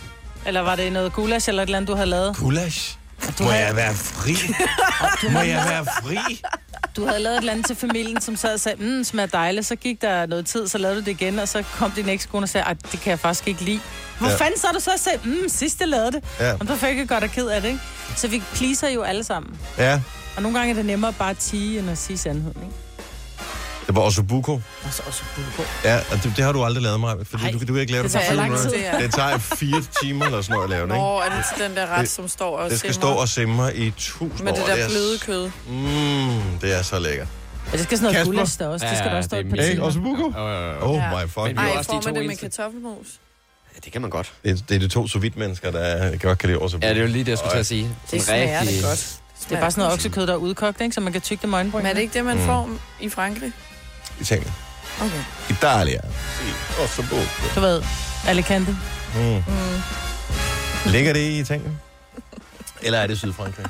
Eller 0.45 0.61
var 0.61 0.75
det 0.75 0.93
noget 0.93 1.13
gulasch 1.13 1.49
eller 1.49 1.63
et 1.63 1.67
eller 1.67 1.77
andet, 1.77 1.87
du 1.87 1.95
havde 1.95 2.09
lavet? 2.09 2.35
Gulasch. 2.37 2.95
Du 3.39 3.43
Må 3.43 3.49
havde- 3.49 3.65
jeg 3.65 3.75
være 3.75 3.93
fri? 3.93 4.33
Må 5.33 5.39
jeg 5.39 5.65
være 5.69 5.85
fri? 6.03 6.41
Du 6.95 7.05
havde 7.07 7.19
lavet 7.19 7.35
et 7.35 7.39
eller 7.39 7.51
andet 7.53 7.65
til 7.67 7.75
familien, 7.75 8.21
som 8.21 8.35
sad 8.35 8.53
og 8.53 8.59
sagde, 8.59 8.83
mm, 8.83 9.03
smager 9.03 9.27
dejligt. 9.27 9.65
Så 9.65 9.75
gik 9.75 10.01
der 10.01 10.25
noget 10.25 10.45
tid, 10.45 10.67
så 10.67 10.77
lavede 10.77 10.99
du 10.99 11.05
det 11.05 11.11
igen, 11.11 11.39
og 11.39 11.47
så 11.47 11.63
kom 11.77 11.91
din 11.91 12.09
ekskone 12.09 12.43
og 12.45 12.49
sagde, 12.49 12.67
at 12.67 12.77
det 12.91 12.99
kan 13.01 13.09
jeg 13.09 13.19
faktisk 13.19 13.47
ikke 13.47 13.61
lide. 13.61 13.79
Hvor 14.19 14.29
Ja. 14.29 14.35
fanden 14.35 14.59
så 14.59 14.67
du 14.73 14.79
så 14.79 14.91
og 14.93 14.99
sagde, 14.99 15.19
mm, 15.23 15.49
sidst 15.49 15.79
jeg 15.79 15.87
lavede 15.87 16.11
det? 16.11 16.23
Ja. 16.39 16.53
Og 16.53 16.67
så 16.67 16.75
fik 16.75 16.97
jeg 16.97 17.07
godt 17.07 17.23
og 17.23 17.29
ked 17.29 17.47
af 17.47 17.61
det, 17.61 17.67
ikke? 17.67 17.79
Så 18.15 18.27
vi 18.27 18.43
pleaser 18.55 18.89
jo 18.89 19.01
alle 19.01 19.23
sammen. 19.23 19.59
Ja, 19.77 20.01
Og 20.35 20.41
nogle 20.41 20.57
gange 20.57 20.71
er 20.71 20.75
det 20.75 20.85
nemmere 20.85 21.13
bare 21.13 21.29
at 21.29 21.37
tige, 21.37 21.79
end 21.79 21.89
at 21.89 21.97
sige 21.97 22.17
sandheden, 22.17 22.61
ikke? 22.63 22.75
Det 23.89 23.95
var 23.95 24.01
også 24.01 24.23
buko. 24.23 24.53
Og 24.53 24.61
så 24.91 25.01
også 25.07 25.23
bulgur. 25.35 25.65
Ja, 25.83 25.97
og 26.11 26.23
det, 26.23 26.33
det 26.37 26.43
har 26.45 26.51
du 26.51 26.63
aldrig 26.63 26.83
lavet 26.83 26.99
mig, 26.99 27.15
fordi 27.23 27.43
Ej, 27.43 27.51
du, 27.51 27.59
du 27.59 27.65
kan 27.65 27.77
ikke 27.77 27.91
lave 27.91 28.03
det, 28.03 28.11
det 28.11 28.17
på 28.17 28.21
tager 28.21 28.27
fire 28.29 28.35
lang 28.37 28.49
minutter. 28.51 28.69
tid, 28.71 28.79
ja. 28.79 29.03
Det 29.03 29.13
tager 29.13 29.37
fire 29.37 29.81
timer 30.01 30.25
eller 30.25 30.41
sådan 30.41 30.53
noget 30.53 30.63
at 30.63 30.69
lave 30.69 30.87
det, 30.87 30.93
ikke? 30.93 31.03
Nå, 31.05 31.17
er 31.19 31.29
det 31.35 31.45
til 31.55 31.63
den 31.67 31.75
der 31.77 31.87
ret, 31.87 32.01
Det- 32.01 32.09
som 32.09 32.27
står 32.27 32.57
og 32.57 32.69
Det 32.69 32.79
skal 32.79 32.93
simrer? 32.93 33.09
stå 33.13 33.21
og 33.21 33.29
simre 33.29 33.75
i 33.77 33.91
tusind 33.97 34.43
Med 34.43 34.53
det 34.53 34.61
år. 34.61 34.67
der 34.67 34.73
er 34.73 34.87
bløde 34.89 35.17
s- 35.17 35.23
kød. 35.23 35.51
Mm, 35.69 36.59
det 36.61 36.77
er 36.77 36.81
så 36.81 36.99
lækkert. 36.99 37.27
Ja, 37.71 37.77
det 37.77 37.83
skal 37.85 37.97
sådan 37.97 38.13
noget 38.13 38.27
gulasch 38.27 38.59
der 38.59 38.67
også. 38.67 38.85
Det 38.89 38.97
skal 38.97 39.09
der 39.11 39.17
også 39.17 39.27
stå 39.27 39.37
det 39.37 39.45
et 39.45 39.45
er 39.45 39.49
par 39.49 39.55
mit- 39.57 39.65
Hey, 39.65 39.71
timer. 39.73 39.85
også 39.85 39.99
buko? 39.99 40.27
Øh, 40.29 40.89
Oh 40.89 40.95
Ja. 40.95 41.09
my 41.25 41.29
fuck. 41.29 41.37
Men 41.37 41.55
vi 41.57 41.61
Ej, 41.61 41.73
også 41.77 41.91
får 41.91 41.93
man 41.93 42.03
det 42.03 42.13
med 42.13 42.21
eneste. 42.23 42.41
kartoffelmos? 42.49 43.07
Ja, 43.75 43.79
det 43.85 43.91
kan 43.93 44.01
man 44.01 44.09
godt. 44.09 44.33
Det, 44.43 44.51
er- 44.51 44.55
det 44.69 44.75
er 44.75 44.79
de 44.79 44.87
to 44.87 45.07
sous 45.07 45.25
mennesker, 45.35 45.71
der 45.71 46.17
godt 46.17 46.37
kan 46.37 46.49
lide 46.49 46.59
også 46.59 46.77
Ja, 46.81 46.89
det 46.89 46.97
er 46.97 47.01
jo 47.01 47.07
lige 47.07 47.23
det, 47.23 47.29
jeg 47.31 47.37
skulle 47.37 47.53
til 47.53 47.59
at 47.59 47.65
sige. 47.65 47.83
Det 47.83 47.91
Sådan 48.09 48.21
smager 48.21 48.59
rigtig- 48.61 48.75
det 48.77 48.85
godt. 48.85 49.15
Det 49.49 49.55
er 49.55 49.59
bare 49.61 49.71
sådan 49.71 49.81
noget 49.81 49.93
oksekød, 49.93 50.27
der 50.27 50.33
er 50.33 50.37
udkogt, 50.37 50.81
ikke? 50.81 50.93
Så 50.93 51.01
man 51.01 51.13
kan 51.13 51.21
tygge 51.21 51.41
det 51.41 51.49
med 51.49 51.57
øjenbryn. 51.57 51.77
Men 51.77 51.85
er 51.89 51.93
det 51.93 52.01
ikke 52.01 52.13
det, 52.13 52.25
man 52.25 52.37
Mm. 52.37 52.45
får 52.45 52.69
i 52.99 53.09
Frankrig? 53.09 53.51
Italien. 54.19 54.53
Okay. 55.01 55.23
Italia. 55.49 56.01
Si, 56.01 56.81
også 56.83 57.01
buko. 57.09 57.55
Du 57.55 57.59
ved, 57.59 57.83
Alicante. 58.27 58.77
Mm. 59.15 59.21
Mm. 59.21 59.81
Ligger 60.85 61.13
det 61.13 61.19
i 61.19 61.39
Italien? 61.39 61.79
Eller 62.81 62.99
er 62.99 63.07
det 63.07 63.19
Sydfrankrig? 63.19 63.65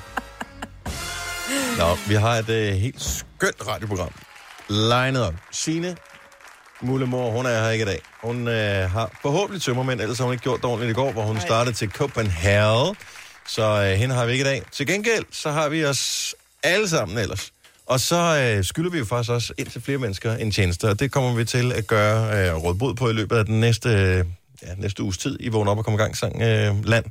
Nå, 1.78 1.96
vi 2.08 2.16
har 2.16 2.36
et 2.36 2.50
uh, 2.50 2.80
helt 2.82 3.02
skønt 3.02 3.68
radioprogram. 3.68 4.12
Legnet 4.70 5.26
op. 5.26 5.34
Signe 5.52 5.96
Mullemor, 6.82 7.32
hun 7.32 7.46
er 7.46 7.64
her 7.64 7.70
ikke 7.70 7.84
i 7.84 7.86
dag. 7.86 8.02
Hun 8.24 8.48
uh, 8.48 8.54
har 8.92 9.12
forhåbentlig 9.22 9.62
tømmermænd, 9.62 10.02
ellers 10.02 10.18
har 10.18 10.26
hun 10.26 10.34
ikke 10.34 10.44
gjort 10.44 10.62
det 10.62 10.66
ordentligt 10.66 10.92
i 10.92 10.94
går, 10.94 11.12
hvor 11.12 11.24
hun 11.24 11.36
Nej. 11.36 11.46
startede 11.46 11.76
til 11.76 11.90
Copenhagen. 11.92 12.96
Så 13.48 13.92
uh, 13.92 14.00
hende 14.00 14.16
har 14.16 14.26
vi 14.26 14.32
ikke 14.32 14.42
i 14.42 14.48
dag. 14.48 14.64
Til 14.72 14.88
gengæld, 14.88 15.26
så 15.32 15.52
har 15.52 15.70
vi 15.70 15.86
os 15.86 16.36
alle 16.64 16.90
sammen 16.90 17.18
ellers. 17.18 17.52
Og 17.90 18.00
så 18.00 18.54
uh, 18.58 18.66
skylder 18.66 18.90
vi 18.90 18.98
jo 18.98 19.06
faktisk 19.06 19.32
også 19.32 19.54
ind 19.58 19.68
til 19.68 19.82
flere 19.82 19.98
mennesker 19.98 20.36
en 20.36 20.52
tjeneste, 20.52 20.90
og 20.90 21.00
det 21.00 21.12
kommer 21.12 21.36
vi 21.36 21.46
til 21.46 21.72
at 21.72 21.88
gøre 21.88 22.56
uh, 22.56 22.64
råd 22.64 22.96
på 22.96 23.10
i 23.10 23.14
løbet 23.14 23.36
af 23.36 23.46
den 23.46 23.60
næste, 23.60 23.90
uh, 23.90 24.68
ja, 24.68 24.76
næste 24.78 25.04
uges 25.04 25.18
tid 25.18 25.38
i 25.40 25.48
Vågen 25.48 25.68
op 25.68 25.78
og 25.78 25.84
komme 25.84 25.96
i 25.96 26.02
gang 26.02 26.18
sang 26.18 26.36
uh, 26.36 26.86
land. 26.86 27.06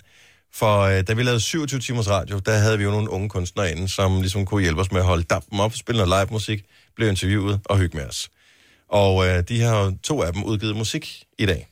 For 0.54 0.80
øh, 0.80 1.02
da 1.08 1.12
vi 1.12 1.22
lavede 1.22 1.40
27 1.40 1.80
timers 1.80 2.10
radio, 2.10 2.38
der 2.38 2.58
havde 2.58 2.78
vi 2.78 2.84
jo 2.84 2.90
nogle 2.90 3.10
unge 3.10 3.28
kunstnere 3.28 3.70
inde, 3.70 3.88
som 3.88 4.20
ligesom 4.20 4.46
kunne 4.46 4.62
hjælpe 4.62 4.80
os 4.80 4.92
med 4.92 5.00
at 5.00 5.06
holde 5.06 5.22
dampen 5.22 5.60
op, 5.60 5.74
spille 5.74 6.04
noget 6.04 6.20
live 6.20 6.32
musik, 6.32 6.64
blive 6.96 7.08
interviewet 7.08 7.60
og 7.64 7.78
hygge 7.78 7.96
med 7.96 8.06
os. 8.06 8.28
Og 8.88 9.26
øh, 9.26 9.42
de 9.48 9.60
har 9.60 9.94
to 10.02 10.22
af 10.22 10.32
dem 10.32 10.44
udgivet 10.44 10.76
musik 10.76 11.24
i 11.38 11.46
dag. 11.46 11.68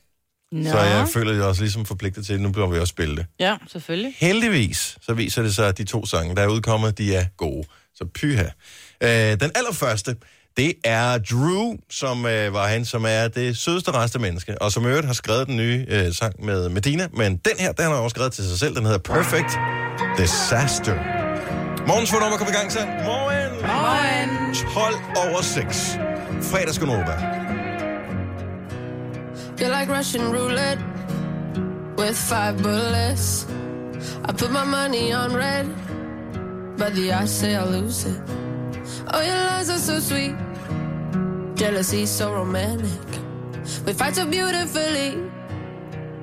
Nå. 0.51 0.69
Så 0.69 0.79
jeg 0.79 1.07
føler 1.13 1.33
jeg 1.33 1.43
også 1.43 1.61
ligesom 1.61 1.85
forpligtet 1.85 2.25
til, 2.25 2.33
at 2.33 2.39
nu 2.39 2.51
bliver 2.51 2.67
vi 2.67 2.79
også 2.79 2.91
spille 2.91 3.15
det. 3.15 3.25
Ja, 3.39 3.57
selvfølgelig. 3.67 4.13
Heldigvis, 4.17 4.97
så 5.01 5.13
viser 5.13 5.41
det 5.41 5.55
sig, 5.55 5.67
at 5.67 5.77
de 5.77 5.83
to 5.83 6.05
sange, 6.05 6.35
der 6.35 6.41
er 6.41 6.47
udkommet, 6.47 6.97
de 6.97 7.15
er 7.15 7.25
gode. 7.37 7.67
Så 7.95 8.05
pyha. 8.05 8.47
Øh, 9.03 9.09
den 9.39 9.51
allerførste, 9.55 10.15
det 10.57 10.73
er 10.83 11.17
Drew, 11.17 11.75
som 11.89 12.25
øh, 12.25 12.53
var 12.53 12.67
han, 12.67 12.85
som 12.85 13.05
er 13.07 13.27
det 13.27 13.57
sødeste 13.57 13.91
reste 13.91 14.19
menneske, 14.19 14.61
og 14.61 14.71
som 14.71 14.83
i 14.83 14.87
øvrigt 14.87 15.07
har 15.07 15.13
skrevet 15.13 15.47
den 15.47 15.57
nye 15.57 15.85
øh, 15.89 16.13
sang 16.13 16.45
med 16.45 16.69
Medina, 16.69 17.07
men 17.13 17.37
den 17.37 17.53
her, 17.59 17.71
den 17.71 17.85
har 17.85 17.93
han 17.93 18.03
også 18.03 18.13
skrevet 18.13 18.33
til 18.33 18.43
sig 18.43 18.59
selv, 18.59 18.75
den 18.75 18.85
hedder 18.85 18.97
Perfect 18.97 19.51
Disaster. 20.17 20.95
Morgens 21.87 22.09
for 22.11 22.17
at 22.17 22.37
komme 22.37 22.51
i 22.53 22.55
gang, 22.55 22.71
så. 22.71 22.79
Morgen! 22.85 23.51
Morgen. 23.61 24.55
12 24.73 24.95
over 25.15 25.41
6. 25.41 25.97
Fredagsgonova. 26.41 27.15
You're 29.57 29.79
like 29.79 29.89
Russian 29.97 30.23
roulette 30.37 30.81
with 31.97 32.15
five 32.15 32.57
bullets. 32.63 33.47
I 34.29 34.31
put 34.31 34.51
my 34.51 34.65
money 34.65 35.13
on 35.13 35.35
red, 35.35 35.65
but 36.77 36.93
the 36.93 37.13
odds 37.13 37.31
say 37.31 37.55
I'll 37.55 37.81
lose 37.81 38.05
it. 38.05 38.21
Oh, 39.13 39.21
your 39.21 39.35
lies 39.35 39.69
are 39.69 39.77
so 39.77 39.99
sweet, 39.99 40.35
jealousy 41.55 42.05
so 42.05 42.33
romantic. 42.33 43.09
We 43.85 43.93
fight 43.93 44.15
so 44.15 44.25
beautifully, 44.25 45.17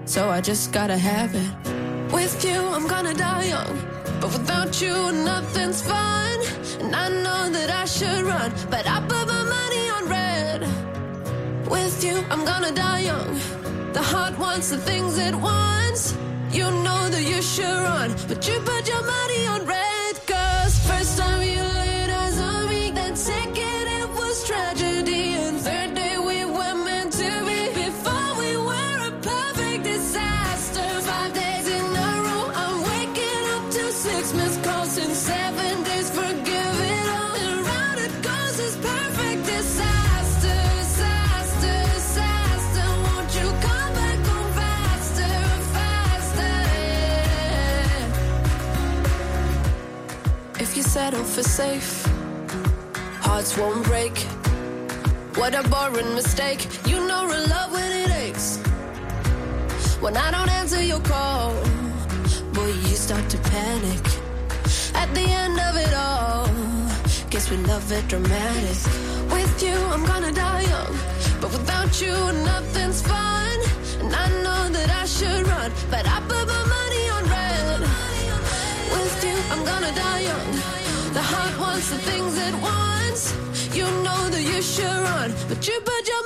so 0.05 0.31
I 0.31 0.41
just 0.41 0.73
gotta 0.73 0.97
have 0.97 1.35
it. 1.35 2.13
With 2.13 2.45
you, 2.45 2.61
I'm 2.61 2.87
gonna 2.87 3.15
die 3.15 3.47
young, 3.55 3.79
but 4.21 4.33
without 4.33 4.81
you, 4.81 4.95
nothing's 5.13 5.83
fun. 5.83 6.39
And 6.81 6.95
I 6.95 7.09
know 7.09 7.51
that 7.51 7.71
I 7.71 7.85
should 7.85 8.23
run, 8.23 8.53
but 8.71 8.87
I 8.87 9.01
put 9.01 9.27
my 9.27 9.43
money 9.43 9.85
on 9.97 10.09
red. 10.09 10.61
With 11.69 12.05
you, 12.05 12.17
I'm 12.31 12.45
gonna 12.45 12.73
die 12.73 13.01
young. 13.01 13.35
The 13.93 14.03
heart 14.03 14.39
wants 14.39 14.71
the 14.71 14.79
things 14.79 15.19
it 15.19 15.35
wants. 15.35 16.17
You 16.51 16.71
know 16.85 17.09
that 17.09 17.23
you 17.23 17.41
should 17.43 17.65
run, 17.65 18.15
but 18.29 18.47
you 18.47 18.61
put 18.61 18.87
your 18.87 19.03
money 19.03 19.47
on 19.47 19.67
red. 19.67 20.04
You 50.75 50.83
settle 50.83 51.23
for 51.23 51.45
safe, 51.45 52.05
hearts 53.21 53.57
won't 53.57 53.85
break. 53.85 54.19
What 55.37 55.55
a 55.55 55.63
boring 55.69 56.15
mistake. 56.17 56.67
You 56.85 57.07
know 57.07 57.27
real 57.27 57.47
love 57.47 57.71
when 57.71 57.93
it 57.93 58.11
aches. 58.11 58.57
When 60.01 60.17
I 60.17 60.33
don't 60.33 60.51
answer 60.51 60.83
your 60.83 60.99
call, 60.99 61.53
boy, 62.55 62.67
you 62.67 62.97
start 62.97 63.29
to 63.31 63.39
panic. 63.39 64.05
At 64.97 65.15
the 65.15 65.27
end 65.43 65.61
of 65.61 65.77
it 65.77 65.95
all, 65.95 66.49
guess 67.31 67.49
we 67.53 67.57
love 67.59 67.93
it 67.93 68.09
dramatic. 68.09 68.79
With 69.31 69.63
you, 69.63 69.77
I'm 69.95 70.05
gonna 70.05 70.33
die 70.33 70.63
young, 70.63 70.97
but 71.41 71.53
without 71.53 72.01
you, 72.01 72.17
nothing's 72.43 73.01
fun. 73.01 73.59
And 74.01 74.13
I 74.13 74.27
know 74.43 74.69
that 74.71 74.91
I 74.91 75.07
should 75.07 75.47
run, 75.47 75.71
but 75.89 76.05
I 76.05 76.21
put 76.27 76.49
my 76.49 76.84
young. 79.93 80.51
The 81.13 81.23
heart 81.23 81.59
wants 81.61 81.91
the 81.91 81.99
things 81.99 82.39
it 82.39 82.55
wants. 82.63 83.35
You 83.77 83.85
know 84.03 84.29
that 84.31 84.41
you 84.41 84.63
should 84.63 84.85
run, 84.85 85.35
but 85.49 85.67
you 85.67 85.81
put 85.81 86.09
your 86.09 86.23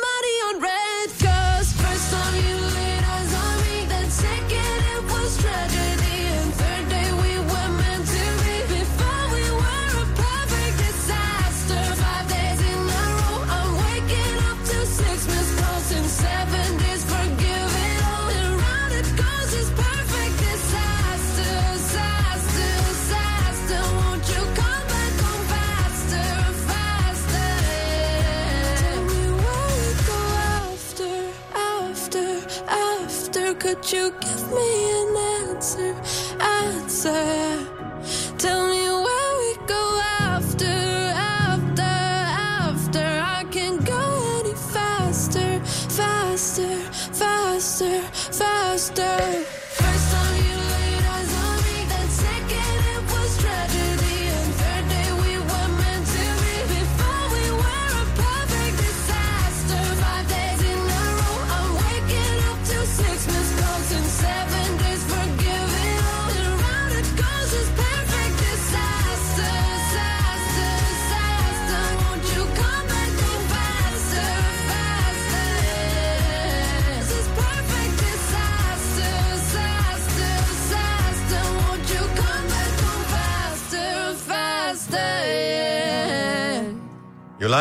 could 33.81 33.93
you 33.93 34.13
give 34.21 34.51
me 34.51 34.91
an 34.91 35.17
answer? 35.49 35.95
Answer. 36.41 37.38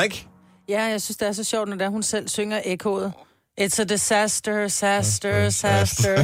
Like? 0.02 0.26
Ja, 0.70 0.84
jeg 0.84 1.02
synes, 1.02 1.18
det 1.18 1.28
er 1.28 1.32
så 1.32 1.44
sjovt, 1.44 1.70
når 1.70 1.76
der 1.76 1.90
hun 1.90 2.04
selv 2.04 2.28
synger 2.28 2.62
ekkoet. 2.66 3.14
It's 3.62 3.82
a 3.82 3.84
disaster, 3.84 4.64
disaster, 4.64 5.46
disaster. 5.46 6.16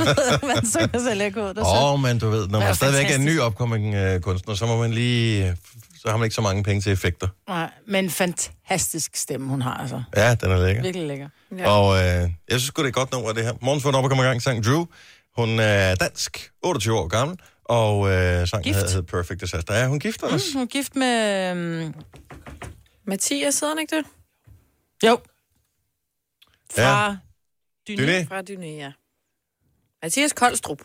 man 0.54 0.66
synger 0.66 0.98
selv 0.98 1.20
ekkoet. 1.20 1.56
Det 1.56 1.62
er 1.62 1.66
Åh, 1.66 1.74
så... 1.74 1.92
oh, 1.92 2.00
men 2.00 2.18
du 2.18 2.30
ved, 2.30 2.48
når 2.48 2.58
man 2.60 2.74
stadigvæk 2.74 3.10
er 3.10 3.14
en 3.14 3.20
ny 3.20 3.24
fantastisk. 3.24 3.42
opkommende 3.42 3.98
øh, 3.98 4.20
kunstner, 4.20 4.54
så 4.54 4.66
må 4.66 4.76
man 4.76 4.90
lige... 4.90 5.56
Så 6.02 6.08
har 6.10 6.16
man 6.16 6.24
ikke 6.24 6.34
så 6.34 6.40
mange 6.40 6.62
penge 6.62 6.80
til 6.80 6.92
effekter. 6.92 7.28
Nej, 7.48 7.70
men 7.86 8.10
fantastisk 8.10 9.16
stemme, 9.16 9.48
hun 9.48 9.62
har 9.62 9.74
altså. 9.74 10.02
Ja, 10.16 10.34
den 10.34 10.50
er 10.50 10.58
lækker. 10.58 10.82
Virkelig 10.82 11.06
lækker. 11.08 11.28
Ja. 11.58 11.70
Og 11.70 11.96
øh, 11.96 12.02
jeg 12.02 12.30
synes 12.48 12.62
sgu, 12.62 12.82
det 12.82 12.86
er 12.86 12.88
et 12.88 12.94
godt 12.94 13.12
nummer, 13.12 13.32
det 13.32 13.44
her. 13.44 13.52
Morgens 13.62 13.84
vågn 13.84 13.94
op 13.94 14.04
og 14.04 14.10
kommer 14.10 14.24
i 14.24 14.26
gang, 14.26 14.42
sang 14.42 14.64
Drew. 14.64 14.84
Hun 15.36 15.58
er 15.60 15.94
dansk, 15.94 16.50
28 16.62 16.98
år 16.98 17.08
gammel, 17.08 17.38
og 17.64 18.10
øh, 18.10 18.48
sangen 18.48 18.64
Gift. 18.64 18.76
hedder 18.76 18.92
hed 18.92 19.02
Perfect 19.02 19.40
Disaster. 19.40 19.74
Ja, 19.74 19.86
hun 19.86 19.96
er 19.96 20.00
gift 20.00 20.22
også. 20.22 20.46
Hun 20.54 20.62
er 20.62 20.66
gift 20.66 20.96
med... 20.96 21.50
øhm, 21.50 21.94
Mathias, 23.08 23.60
hedder 23.60 23.74
han 23.74 23.78
ikke 23.80 23.96
det? 23.96 24.04
Jo. 25.04 25.20
Ja. 26.76 26.84
Fra... 26.90 27.16
Det 27.86 28.00
er 28.00 28.06
det. 28.06 28.28
Fra 28.28 28.40
Dyné, 28.50 28.64
ja. 28.66 28.92
Mathias 30.02 30.32
Koldstrup. 30.32 30.78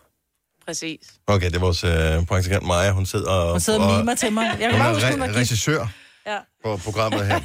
Præcis. 0.65 1.13
Okay, 1.27 1.46
det 1.48 1.56
er 1.56 1.60
vores 1.60 1.84
øh, 1.84 2.25
praktikant 2.27 2.65
Maja. 2.65 2.92
Hun 2.92 3.06
sidder 3.06 3.32
og... 3.32 3.51
Hun 3.51 3.60
sidder 3.60 3.80
og 3.80 3.98
mimer 4.00 4.15
til 4.15 4.34
mig. 4.34 4.46
Jeg 4.46 4.58
kan 4.60 4.72
Hun 4.72 4.80
bare 4.80 4.89
er 4.89 4.94
huske, 4.94 5.12
hun 5.12 5.22
gift. 5.27 5.36
regissør 5.38 5.88
Ja. 6.25 6.39
på 6.63 6.77
programmet 6.77 7.27
her. 7.27 7.39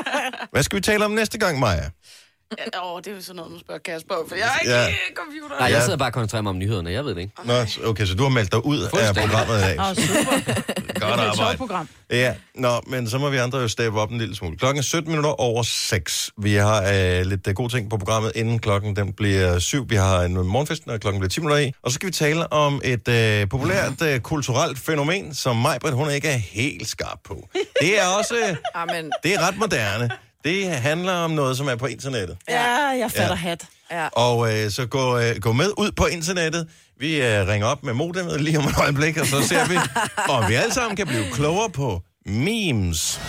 Hvad 0.52 0.62
skal 0.62 0.76
vi 0.76 0.80
tale 0.80 1.04
om 1.04 1.10
næste 1.10 1.38
gang, 1.38 1.58
Maja? 1.58 1.90
Åh, 2.82 2.92
oh, 2.94 3.00
det 3.00 3.06
er 3.10 3.14
jo 3.14 3.22
sådan 3.22 3.36
noget, 3.36 3.50
man 3.52 3.60
spørger 3.60 3.80
Kasper 3.84 4.14
for 4.28 4.34
jeg 4.36 4.48
er 4.54 4.58
ikke 4.58 4.72
Ja. 4.74 4.86
computer. 5.16 5.56
Nej, 5.60 5.70
jeg 5.72 5.82
sidder 5.82 5.96
bare 5.98 6.08
og 6.08 6.12
koncentrerer 6.12 6.42
mig 6.42 6.50
om 6.50 6.58
nyhederne. 6.58 6.90
Jeg 6.92 7.04
ved 7.04 7.14
det 7.14 7.20
ikke. 7.20 7.32
Nå, 7.44 7.54
okay, 7.90 8.06
så 8.06 8.14
du 8.14 8.22
har 8.22 8.30
meldt 8.30 8.52
dig 8.52 8.64
ud 8.66 8.78
af 8.78 8.90
programmet 8.90 9.58
i 9.58 9.60
dag. 9.62 9.78
Åh, 9.80 9.94
super. 9.96 10.32
Godt 11.00 11.18
Det 11.18 11.24
er 11.26 11.30
arbejde. 11.30 11.58
program. 11.58 11.88
Ja, 12.10 12.34
nå, 12.54 12.80
men 12.86 13.08
så 13.08 13.18
må 13.18 13.30
vi 13.30 13.36
andre 13.36 13.58
jo 13.58 13.68
steppe 13.68 14.00
op 14.00 14.10
en 14.10 14.18
lille 14.18 14.36
smule. 14.36 14.58
Klokken 14.58 14.78
er 14.78 14.82
17 14.82 15.10
minutter 15.10 15.30
over 15.30 15.62
6. 15.62 16.30
Vi 16.38 16.54
har 16.54 16.82
øh, 16.82 17.26
lidt 17.26 17.48
øh, 17.48 17.54
gode 17.54 17.72
ting 17.72 17.90
på 17.90 17.96
programmet, 17.96 18.32
inden 18.34 18.58
klokken 18.58 18.96
den 18.96 19.12
bliver 19.12 19.58
7. 19.58 19.84
Vi 19.88 19.96
har 19.96 20.20
en 20.22 20.34
morgenfest, 20.34 20.86
når 20.86 20.98
klokken 20.98 21.20
bliver 21.20 21.28
10 21.30 21.40
minutter 21.40 21.62
i. 21.62 21.72
Og 21.82 21.90
så 21.90 21.94
skal 21.94 22.06
vi 22.06 22.12
tale 22.12 22.52
om 22.52 22.80
et 22.84 23.08
øh, 23.08 23.48
populært 23.48 24.02
øh, 24.02 24.20
kulturelt 24.20 24.78
fænomen, 24.78 25.34
som 25.34 25.56
Majbert, 25.56 25.92
hun 25.92 26.10
ikke 26.10 26.28
er 26.28 26.36
helt 26.36 26.88
skarp 26.88 27.18
på. 27.24 27.48
Det 27.80 28.00
er 28.02 28.06
også, 28.18 28.34
øh, 28.34 28.56
Amen. 28.82 29.12
det 29.22 29.34
er 29.34 29.48
ret 29.48 29.58
moderne. 29.58 30.10
Det 30.44 30.70
handler 30.70 31.12
om 31.12 31.30
noget, 31.30 31.56
som 31.56 31.68
er 31.68 31.76
på 31.76 31.86
internettet. 31.86 32.36
Ja, 32.48 32.62
jeg 32.76 33.10
fatter 33.10 33.28
Ja. 33.28 33.34
hat. 33.34 33.64
Ja. 33.90 34.06
Og 34.08 34.52
øh, 34.54 34.70
så 34.70 34.86
gå, 34.86 35.18
øh, 35.18 35.36
gå 35.40 35.52
med 35.52 35.70
ud 35.78 35.90
på 35.96 36.06
internettet. 36.06 36.68
Vi 37.00 37.16
øh, 37.22 37.46
ringer 37.48 37.66
op 37.66 37.82
med 37.84 37.92
modemet 37.94 38.40
lige 38.40 38.58
om 38.58 38.64
et 38.64 38.74
øjeblik, 38.78 39.16
og 39.16 39.26
så 39.26 39.42
ser 39.48 39.68
vi, 39.68 39.76
om 40.34 40.48
vi 40.48 40.54
alle 40.54 40.74
sammen 40.74 40.96
kan 40.96 41.06
blive 41.06 41.24
klogere 41.32 41.70
på 41.70 42.00
memes. 42.26 43.20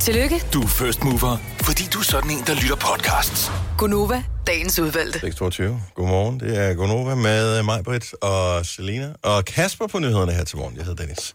Tillykke, 0.00 0.42
Du 0.52 0.62
er 0.62 0.66
first 0.66 1.04
mover, 1.04 1.36
fordi 1.62 1.82
du 1.92 1.98
er 1.98 2.02
sådan 2.02 2.30
en, 2.30 2.42
der 2.46 2.54
lytter 2.54 2.76
podcasts. 2.76 3.50
Gunova, 3.78 4.22
dagens 4.46 4.78
udvalgte. 4.78 5.20
622. 5.20 5.80
Godmorgen. 5.94 6.40
Det 6.40 6.58
er 6.58 6.74
Gonova 6.74 7.14
med 7.14 7.58
øh, 7.58 7.64
mig, 7.64 7.84
Britt 7.84 8.14
og 8.22 8.66
Selina. 8.66 9.12
Og 9.22 9.44
Kasper 9.44 9.86
på 9.86 9.98
nyhederne 9.98 10.32
her 10.32 10.44
til 10.44 10.58
morgen. 10.58 10.76
Jeg 10.76 10.84
hedder 10.84 11.02
Dennis. 11.02 11.34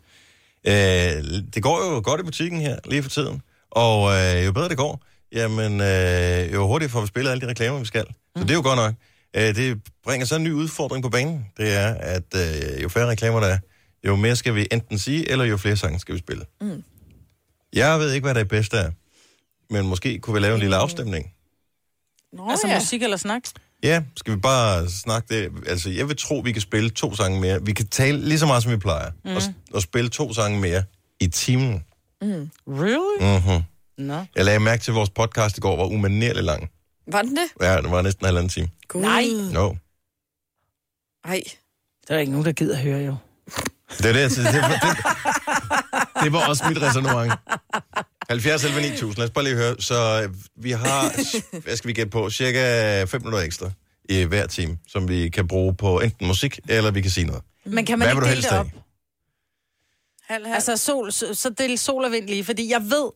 Øh, 0.67 1.43
det 1.53 1.63
går 1.63 1.93
jo 1.93 2.01
godt 2.03 2.21
i 2.21 2.23
butikken 2.23 2.61
her 2.61 2.75
lige 2.85 3.03
for 3.03 3.09
tiden. 3.09 3.41
Og 3.71 4.13
øh, 4.13 4.45
jo 4.45 4.51
bedre 4.51 4.69
det 4.69 4.77
går, 4.77 5.01
jamen 5.31 5.81
øh, 5.81 6.53
jo 6.53 6.67
hurtigere 6.67 6.91
får 6.91 7.01
vi 7.01 7.07
spillet 7.07 7.31
alle 7.31 7.41
de 7.41 7.47
reklamer, 7.49 7.79
vi 7.79 7.85
skal. 7.85 8.05
Så 8.37 8.43
det 8.43 8.51
er 8.51 8.55
jo 8.55 8.61
godt 8.61 8.77
nok. 8.77 8.93
Øh, 9.35 9.55
det 9.55 9.81
bringer 10.03 10.25
så 10.25 10.35
en 10.35 10.43
ny 10.43 10.51
udfordring 10.51 11.03
på 11.03 11.09
banen. 11.09 11.45
Det 11.57 11.73
er, 11.73 11.93
at 11.93 12.35
øh, 12.35 12.83
jo 12.83 12.89
færre 12.89 13.07
reklamer 13.09 13.39
der 13.39 13.47
er, 13.47 13.57
jo 14.07 14.15
mere 14.15 14.35
skal 14.35 14.55
vi 14.55 14.67
enten 14.71 14.99
sige, 14.99 15.31
eller 15.31 15.45
jo 15.45 15.57
flere 15.57 15.77
sange 15.77 15.99
skal 15.99 16.15
vi 16.15 16.19
spille. 16.19 16.45
Mm. 16.61 16.83
Jeg 17.73 17.99
ved 17.99 18.11
ikke, 18.13 18.25
hvad 18.25 18.33
der 18.33 18.39
er 18.41 18.45
bedst 18.45 18.73
af, 18.73 18.89
men 19.69 19.87
måske 19.87 20.19
kunne 20.19 20.33
vi 20.33 20.39
lave 20.39 20.53
en 20.53 20.59
lille 20.59 20.75
afstemning. 20.75 21.31
Nå, 22.33 22.49
Altså 22.49 22.67
ja. 22.67 22.75
musik 22.75 23.03
eller 23.03 23.17
snak? 23.17 23.41
Ja, 23.83 24.03
skal 24.17 24.33
vi 24.35 24.39
bare 24.39 24.89
snakke 24.89 25.35
det? 25.35 25.51
Altså, 25.67 25.89
jeg 25.89 26.07
vil 26.07 26.17
tro, 26.17 26.35
vi 26.35 26.51
kan 26.51 26.61
spille 26.61 26.89
to 26.89 27.15
sange 27.15 27.41
mere. 27.41 27.65
Vi 27.65 27.73
kan 27.73 27.87
tale 27.87 28.17
lige 28.17 28.39
så 28.39 28.45
meget, 28.45 28.63
som 28.63 28.71
vi 28.71 28.77
plejer. 28.77 29.11
Mm. 29.25 29.35
Og, 29.35 29.41
og 29.73 29.81
spille 29.81 30.09
to 30.09 30.33
sange 30.33 30.59
mere 30.59 30.83
i 31.19 31.27
timen. 31.27 31.83
Really? 32.67 33.37
Mm-hmm. 33.37 33.63
Nå. 33.97 34.25
Jeg 34.35 34.45
lagde 34.45 34.59
mærke 34.59 34.83
til, 34.83 34.91
at 34.91 34.95
vores 34.95 35.09
podcast 35.09 35.57
i 35.57 35.61
går 35.61 35.75
var 35.75 35.85
umanerligt 35.85 36.45
lang. 36.45 36.69
Var 37.07 37.21
den 37.21 37.35
det? 37.35 37.47
Ja, 37.61 37.81
det 37.81 37.91
var 37.91 38.01
næsten 38.01 38.25
en 38.25 38.25
halvanden 38.25 38.49
time. 38.49 38.69
God. 38.87 39.01
Nej. 39.01 39.25
No. 39.53 39.73
Ej. 41.25 41.43
Der 42.07 42.15
er 42.15 42.19
ikke 42.19 42.31
nogen, 42.31 42.45
der 42.45 42.51
gider 42.51 42.77
høre 42.77 42.99
jo. 42.99 43.15
Det, 43.97 44.05
er 44.05 44.13
det, 44.13 44.19
altså, 44.19 44.41
det, 44.41 44.53
det, 44.53 44.63
det, 44.63 44.97
det 46.23 46.33
var 46.33 46.49
også 46.49 46.63
mit 46.69 46.81
resonemang. 46.81 47.31
70 48.29 48.63
11 48.63 48.81
9000. 48.81 49.17
Lad 49.17 49.25
os 49.25 49.31
bare 49.31 49.43
lige 49.43 49.55
høre. 49.55 49.75
Så 49.79 50.21
øh, 50.23 50.35
vi 50.63 50.71
har, 50.71 51.11
hvad 51.63 51.75
skal 51.75 51.87
vi 51.87 51.93
gætte 51.93 52.09
på, 52.09 52.29
cirka 52.29 53.03
5 53.03 53.21
minutter 53.21 53.39
ekstra 53.39 53.71
i 54.09 54.23
hver 54.23 54.47
time, 54.47 54.77
som 54.87 55.07
vi 55.07 55.29
kan 55.29 55.47
bruge 55.47 55.75
på 55.75 55.99
enten 55.99 56.27
musik, 56.27 56.59
eller 56.69 56.91
vi 56.91 57.01
kan 57.01 57.11
sige 57.11 57.25
noget. 57.27 57.43
Men 57.65 57.85
kan 57.85 57.99
man 57.99 58.07
Hvad 58.07 58.15
ikke 58.15 58.35
dele 58.35 58.41
det 58.41 58.59
op? 58.59 58.67
Halv, 60.27 60.45
halv. 60.45 60.55
Altså, 60.55 60.77
sol, 60.77 61.11
så, 61.11 61.33
så 61.33 61.49
del 61.49 61.77
sol 61.77 62.03
og 62.03 62.11
vind 62.11 62.27
lige, 62.27 62.43
fordi 62.43 62.69
jeg 62.71 62.81
ved, 62.81 63.09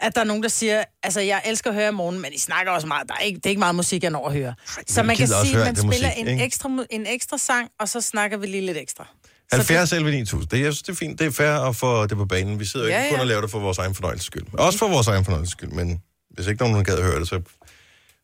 at 0.00 0.14
der 0.14 0.20
er 0.20 0.24
nogen, 0.24 0.42
der 0.42 0.48
siger, 0.48 0.84
altså, 1.02 1.20
jeg 1.20 1.42
elsker 1.46 1.70
at 1.70 1.76
høre 1.76 1.88
i 1.88 1.92
morgen, 1.92 2.20
men 2.20 2.32
I 2.32 2.38
snakker 2.38 2.72
også 2.72 2.86
meget. 2.86 3.08
Der 3.08 3.14
er 3.14 3.18
ikke, 3.20 3.36
det 3.36 3.46
er 3.46 3.50
ikke 3.50 3.58
meget 3.58 3.74
musik, 3.74 4.02
jeg 4.02 4.10
når 4.10 4.26
at 4.26 4.32
høre. 4.32 4.54
Så 4.86 5.02
man 5.02 5.16
kan 5.16 5.28
sige, 5.28 5.58
at 5.58 5.66
man 5.66 5.76
spiller 5.76 6.08
musik, 6.08 6.20
en, 6.20 6.28
ikke? 6.28 6.44
ekstra, 6.44 6.70
en 6.90 7.06
ekstra 7.06 7.38
sang, 7.38 7.68
og 7.80 7.88
så 7.88 8.00
snakker 8.00 8.36
vi 8.36 8.46
lige 8.46 8.66
lidt 8.66 8.78
ekstra. 8.78 9.06
Så 9.50 9.56
70 9.56 9.92
11 9.92 10.10
9000. 10.10 10.48
Det, 10.50 10.60
jeg 10.60 10.72
synes, 10.72 10.82
det 10.82 10.92
er 10.92 10.96
fint. 10.96 11.18
Det 11.18 11.26
er 11.26 11.30
fair 11.30 11.50
at 11.68 11.76
få 11.76 12.06
det 12.06 12.16
på 12.16 12.24
banen. 12.24 12.60
Vi 12.60 12.64
sidder 12.64 12.86
jo 12.86 12.92
Ja, 12.92 12.98
ikke 13.02 13.10
kun 13.10 13.16
ja. 13.16 13.20
og 13.20 13.26
laver 13.26 13.40
det 13.40 13.50
for 13.50 13.58
vores 13.58 13.78
egen 13.78 13.94
fornøjelses 13.94 14.26
skyld. 14.26 14.42
Også 14.52 14.78
for 14.78 14.88
vores 14.88 15.06
egen 15.06 15.24
fornøjelses 15.24 15.52
skyld, 15.52 15.70
men 15.70 16.02
hvis 16.30 16.46
ikke 16.46 16.62
nogen 16.62 16.84
gad 16.84 16.98
at 16.98 17.04
høre 17.04 17.20
det, 17.20 17.28
så 17.28 17.40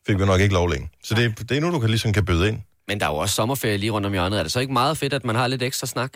fik 0.07 0.19
vi 0.19 0.25
nok 0.25 0.41
ikke 0.41 0.53
lov 0.53 0.69
længe. 0.69 0.89
Så 1.03 1.15
det, 1.15 1.49
det 1.49 1.57
er 1.57 1.61
nu, 1.61 1.71
du 1.71 1.79
kan 1.79 1.89
ligesom 1.89 2.13
kan 2.13 2.25
byde 2.25 2.47
ind. 2.47 2.59
Men 2.87 2.99
der 2.99 3.05
er 3.05 3.09
jo 3.09 3.15
også 3.17 3.35
sommerferie 3.35 3.77
lige 3.77 3.91
rundt 3.91 4.07
om 4.07 4.13
hjørnet. 4.13 4.39
Er 4.39 4.43
det 4.43 4.51
så 4.51 4.59
ikke 4.59 4.73
meget 4.73 4.97
fedt, 4.97 5.13
at 5.13 5.25
man 5.25 5.35
har 5.35 5.47
lidt 5.47 5.63
ekstra 5.63 5.87
snak 5.87 6.13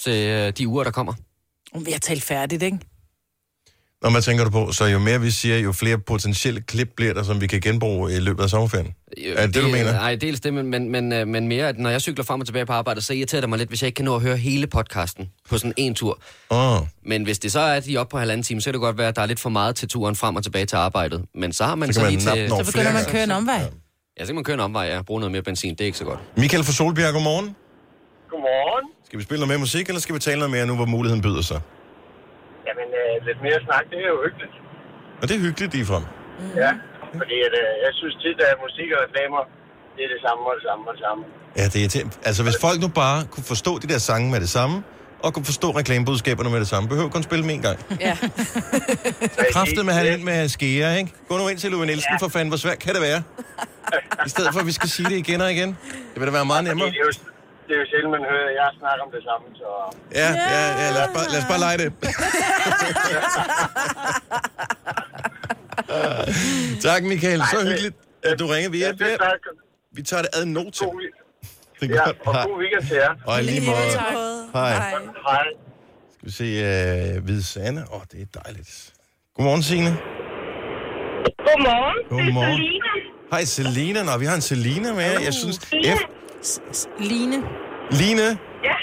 til 0.00 0.28
øh, 0.28 0.52
de 0.58 0.68
uger, 0.68 0.84
der 0.84 0.90
kommer? 0.90 1.12
Om 1.74 1.86
vi 1.86 1.90
har 1.90 1.98
talt 1.98 2.22
færdigt, 2.22 2.62
ikke? 2.62 2.78
Når 4.02 4.10
man 4.10 4.22
tænker 4.22 4.44
du 4.44 4.50
på, 4.50 4.72
så 4.72 4.84
jo 4.84 4.98
mere 4.98 5.20
vi 5.20 5.30
siger, 5.30 5.58
jo 5.58 5.72
flere 5.72 5.98
potentielle 5.98 6.60
klip 6.60 6.88
bliver 6.96 7.14
der, 7.14 7.22
som 7.22 7.40
vi 7.40 7.46
kan 7.46 7.60
genbruge 7.60 8.16
i 8.16 8.20
løbet 8.20 8.42
af 8.42 8.50
sommerferien. 8.50 8.94
Er 9.36 9.46
det 9.46 9.54
det, 9.54 9.62
du 9.62 9.68
mener? 9.68 9.92
Nej, 9.92 10.14
dels 10.14 10.40
det, 10.40 10.54
men, 10.54 10.66
men, 10.66 10.90
men, 10.90 11.12
øh, 11.12 11.28
men 11.28 11.48
mere, 11.48 11.68
at 11.68 11.78
når 11.78 11.90
jeg 11.90 12.00
cykler 12.00 12.24
frem 12.24 12.40
og 12.40 12.46
tilbage 12.46 12.66
på 12.66 12.72
arbejde, 12.72 13.00
så 13.00 13.12
irriterer 13.12 13.40
det 13.40 13.50
mig 13.50 13.58
lidt, 13.58 13.68
hvis 13.68 13.82
jeg 13.82 13.86
ikke 13.86 13.96
kan 13.96 14.04
nå 14.04 14.16
at 14.16 14.22
høre 14.22 14.36
hele 14.36 14.66
podcasten 14.66 15.28
på 15.48 15.58
sådan 15.58 15.72
en 15.76 15.94
tur. 15.94 16.18
Åh, 16.50 16.78
Men 17.06 17.22
hvis 17.22 17.38
det 17.38 17.52
så 17.52 17.60
er, 17.60 17.74
at 17.74 17.84
de 17.84 17.94
er 17.94 18.00
oppe 18.00 18.10
på 18.10 18.18
halvanden 18.18 18.44
time, 18.44 18.60
så 18.60 18.64
kan 18.64 18.74
det 18.74 18.80
godt 18.80 18.98
være, 18.98 19.08
at 19.08 19.16
der 19.16 19.22
er 19.22 19.26
lidt 19.26 19.40
for 19.40 19.50
meget 19.50 19.76
til 19.76 19.88
turen 19.88 20.16
frem 20.16 20.36
og 20.36 20.42
tilbage 20.42 20.66
til 20.66 20.76
arbejdet. 20.76 21.24
Men 21.34 21.52
så 21.52 21.64
har 21.64 21.74
man 21.74 21.92
Så 21.92 22.00
så, 22.00 22.06
lige 22.08 22.16
man 22.16 22.24
nappe 22.24 22.40
til... 22.40 22.48
Så 22.48 22.56
begynder 22.56 22.70
flere 22.72 22.92
man 22.92 23.02
at 23.02 23.08
køre 23.08 23.24
en 23.24 23.30
omvej. 23.30 23.62
Ja, 24.18 24.24
så 24.24 24.26
kan 24.26 24.34
man 24.34 24.44
køre 24.44 24.54
en 24.54 24.60
omvej, 24.60 24.84
ja. 24.84 25.02
Bruge 25.02 25.20
noget 25.20 25.32
mere 25.32 25.42
benzin. 25.42 25.70
Det 25.70 25.80
er 25.80 25.84
ikke 25.86 25.98
så 25.98 26.04
godt. 26.04 26.20
Michael 26.36 26.64
fra 26.64 26.72
Solbjerg, 26.72 27.12
godmorgen. 27.12 27.56
Godmorgen. 28.30 28.90
Skal 29.06 29.18
vi 29.18 29.24
spille 29.24 29.40
noget 29.40 29.48
mere 29.48 29.58
musik, 29.58 29.88
eller 29.88 30.00
skal 30.00 30.14
vi 30.14 30.20
tale 30.20 30.38
noget 30.38 30.50
mere 30.50 30.66
nu, 30.66 30.76
hvor 30.76 30.86
muligheden 30.86 31.22
byder 31.22 31.42
sig? 31.42 31.60
Øh, 32.98 33.14
lidt 33.28 33.40
mere 33.46 33.58
snak, 33.66 33.84
det 33.92 33.98
er 34.04 34.10
jo 34.14 34.18
hyggeligt. 34.26 34.54
Og 35.20 35.24
det 35.28 35.34
er 35.38 35.42
hyggeligt, 35.46 35.70
de 35.74 35.80
er 35.84 35.88
frem. 35.92 36.04
Ja, 36.62 36.72
fordi 37.20 37.36
at, 37.48 37.54
øh, 37.62 37.70
jeg 37.84 37.92
synes 38.00 38.14
tit, 38.24 38.38
at 38.50 38.54
musik 38.66 38.88
og 38.96 39.00
reklamer, 39.06 39.42
det 39.96 40.02
er 40.06 40.10
det 40.14 40.20
samme 40.26 40.42
og 40.50 40.54
det 40.58 40.64
samme 40.68 40.82
og 40.88 40.92
det 40.96 41.02
samme. 41.06 41.22
Ja, 41.60 41.64
det 41.74 41.80
er 41.84 41.88
til. 41.94 42.02
Altså, 42.28 42.40
hvis 42.46 42.56
folk 42.66 42.78
nu 42.84 42.88
bare 43.02 43.18
kunne 43.32 43.46
forstå 43.54 43.72
de 43.82 43.86
der 43.92 44.00
sange 44.08 44.26
med 44.34 44.40
det 44.44 44.52
samme, 44.58 44.76
og 45.24 45.34
kunne 45.34 45.44
forstå 45.44 45.70
reklamebudskaberne 45.70 46.50
med 46.50 46.60
det 46.60 46.68
samme, 46.68 46.88
behøver 46.88 47.08
kun 47.08 47.22
spille 47.22 47.42
dem 47.42 47.50
en 47.50 47.62
gang. 47.62 47.78
Ja. 48.00 48.16
Kræftet 49.54 49.86
med 49.86 50.10
lidt 50.10 50.24
med 50.24 50.48
skære, 50.48 50.98
ikke? 50.98 51.12
Gå 51.28 51.36
nu 51.38 51.48
ind 51.48 51.58
til 51.58 51.70
Louis 51.70 51.86
Nielsen, 51.86 52.14
for 52.20 52.28
fanden, 52.28 52.48
hvor 52.48 52.56
svært 52.56 52.78
kan 52.78 52.94
det 52.94 53.02
være? 53.02 53.22
I 54.26 54.28
stedet 54.28 54.52
for, 54.52 54.60
at 54.60 54.66
vi 54.66 54.72
skal 54.72 54.88
sige 54.88 55.08
det 55.08 55.16
igen 55.16 55.40
og 55.40 55.52
igen. 55.52 55.68
Det 56.12 56.20
vil 56.20 56.26
da 56.26 56.32
være 56.32 56.44
meget 56.44 56.64
nemmere. 56.64 56.88
Det 56.88 56.96
er 56.96 57.04
jo, 57.04 57.12
man 58.14 58.22
hører 58.30 58.50
jeg 58.60 58.68
snakker 58.80 59.02
om 59.06 59.10
det 59.16 59.22
samme, 59.28 59.46
så... 59.60 59.68
Ja, 60.20 60.28
ja, 60.52 60.60
ja 60.80 60.86
lad, 60.96 61.02
os 61.06 61.10
bare, 61.16 61.28
lad 61.32 61.40
os 61.42 61.48
bare 61.52 61.60
lege 61.66 61.78
det. 61.84 61.90
tak, 66.86 67.02
Michael. 67.02 67.40
Så 67.52 67.58
hyggeligt, 67.68 67.96
at 68.22 68.38
du 68.38 68.46
ringer. 68.46 68.70
Vi, 68.70 68.82
er, 68.82 68.92
vi, 68.92 69.04
er, 69.04 69.16
vi 69.92 70.02
tager 70.02 70.22
det 70.22 70.30
ad 70.34 70.44
notam. 70.44 70.88
Det 71.80 71.90
er 71.90 71.94
Ja, 71.94 72.04
godt. 72.04 72.16
og 72.26 72.32
Hej. 72.34 72.44
god 72.46 72.58
weekend 72.60 72.86
til 72.86 72.96
jer. 72.96 73.14
Og 73.26 73.40
i 73.40 73.42
lige 73.42 73.60
måde. 73.66 73.76
Hej. 74.52 74.72
Hej. 75.28 75.44
Skal 76.16 76.26
vi 76.26 76.30
se, 76.30 77.16
uh, 77.16 77.24
Hvide 77.24 77.44
Sande. 77.44 77.84
Åh, 77.90 77.96
oh, 77.96 78.02
det 78.12 78.22
er 78.22 78.40
dejligt. 78.44 78.92
Godmorgen, 79.36 79.62
Signe. 79.62 79.90
Godmorgen. 81.46 81.96
Godmorgen. 82.08 82.60
Det 82.60 83.40
er 83.42 83.46
Selina. 83.46 84.02
Hej, 84.02 84.02
Selina. 84.02 84.02
Nå, 84.02 84.18
vi 84.18 84.24
har 84.26 84.34
en 84.34 84.40
Selina 84.40 84.92
med. 84.92 85.20
Jeg 85.24 85.34
synes... 85.34 85.58
F... 85.66 86.00
Line. 87.00 87.42
Line, 87.90 88.38
Ja, 88.64 88.74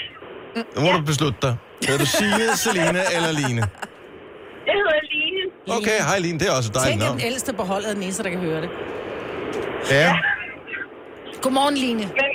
nu 0.76 0.80
må 0.80 0.92
du 0.98 1.02
beslutte 1.06 1.38
dig. 1.42 1.56
Er 1.88 1.98
du 1.98 2.06
Signe, 2.06 2.46
Selina 2.64 3.02
eller 3.16 3.32
Line? 3.32 3.62
jeg 4.68 4.74
hedder 4.80 5.00
Line. 5.14 5.42
Okay, 5.78 5.98
hej 6.08 6.18
Line. 6.18 6.38
Det 6.38 6.48
er 6.48 6.52
også 6.52 6.70
et 6.70 6.74
dejligt 6.74 6.92
Tænk, 6.92 7.02
navn. 7.02 7.18
den 7.18 7.26
ældste 7.26 7.52
på 7.52 7.62
holdet 7.62 7.88
er 7.90 7.94
den 7.94 8.02
eneste, 8.02 8.22
der 8.22 8.30
kan 8.30 8.38
høre 8.38 8.60
det. 8.60 8.70
Ja. 9.90 10.14
Godmorgen, 11.42 11.74
Line. 11.74 11.98
Men, 12.20 12.30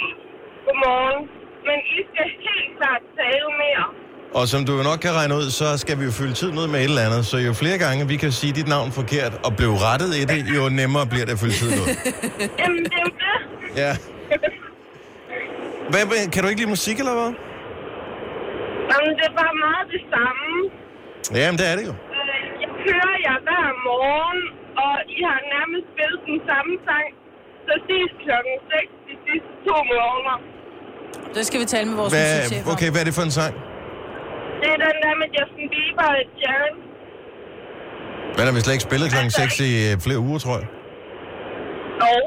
godmorgen. 0.68 1.22
Men 1.68 1.78
I 1.96 2.00
skal 2.10 2.26
helt 2.48 2.72
klart 2.80 3.02
tale 3.20 3.50
mere. 3.64 3.86
Og 4.34 4.48
som 4.48 4.66
du 4.66 4.78
jo 4.78 4.84
nok 4.84 5.00
kan 5.00 5.14
regne 5.14 5.36
ud, 5.36 5.50
så 5.50 5.78
skal 5.78 6.00
vi 6.00 6.06
jo 6.06 6.12
fylde 6.12 6.34
tiden 6.34 6.58
ud 6.60 6.68
med 6.68 6.80
et 6.80 6.84
eller 6.84 7.02
andet. 7.02 7.26
Så 7.26 7.38
jo 7.38 7.54
flere 7.54 7.78
gange 7.78 8.08
vi 8.08 8.16
kan 8.16 8.32
sige 8.32 8.54
dit 8.54 8.68
navn 8.68 8.92
forkert 8.92 9.34
og 9.46 9.56
blive 9.56 9.76
rettet 9.78 10.16
i 10.16 10.24
det, 10.26 10.56
jo 10.58 10.70
nemmere 10.70 11.06
bliver 11.08 11.26
det 11.26 11.34
at 11.34 11.40
fylde 11.40 11.54
tiden 11.54 11.80
ud. 11.82 11.88
Jamen, 12.60 12.84
det 12.86 12.94
er 12.94 13.04
jo 13.08 13.12
det. 13.24 13.78
Ja. 13.82 13.92
Hvad, 15.92 16.04
hvad- 16.10 16.28
kan 16.34 16.40
du 16.44 16.48
ikke 16.52 16.62
lide 16.64 16.74
musik, 16.78 16.98
eller 17.02 17.16
hvad? 17.20 17.32
Jamen, 18.92 19.12
det 19.20 19.26
er 19.32 19.36
bare 19.44 19.56
meget 19.68 19.86
det 19.96 20.04
samme. 20.14 20.48
Jamen, 21.40 21.58
det 21.62 21.66
er 21.72 21.76
det 21.80 21.86
jo. 21.90 21.94
Øh, 22.18 22.40
Jeg 22.64 22.72
hører 22.88 23.16
jer 23.28 23.38
hver 23.48 23.68
morgen, 23.90 24.42
og 24.86 24.94
I 25.18 25.20
har 25.30 25.40
nærmest 25.56 25.86
spillet 25.94 26.20
den 26.30 26.40
samme 26.50 26.74
sang. 26.88 27.08
Så 27.68 27.74
sidst 27.88 28.14
klokken 28.26 28.56
6 28.72 28.90
de 29.08 29.14
sidste 29.26 29.52
to 29.68 29.76
måneder. 29.92 30.38
Det 31.36 31.44
skal 31.50 31.60
vi 31.64 31.68
tale 31.76 31.86
med 31.92 31.98
vores 32.02 32.12
Hvad, 32.16 32.28
musikchef 32.36 32.64
om. 32.68 32.72
okay, 32.74 32.90
hvad 32.92 33.02
er 33.04 33.08
det 33.10 33.16
for 33.20 33.26
en 33.30 33.34
sang? 33.40 33.54
Det 34.62 34.68
er 34.76 34.80
den 34.88 34.98
der 35.06 35.14
med 35.22 35.28
Justin 35.38 35.68
Bieber 35.74 36.08
og 36.16 36.22
Jaron. 36.44 36.76
Hvad 38.36 38.44
har 38.48 38.54
vi 38.58 38.62
slet 38.66 38.74
ikke 38.78 38.88
spillet 38.90 39.08
klokken 39.14 39.32
6 39.32 39.60
i 39.68 39.70
øh, 39.88 39.92
flere 40.06 40.20
uger, 40.28 40.40
tror 40.46 40.56
jeg? 40.62 40.68
Og 42.12 42.24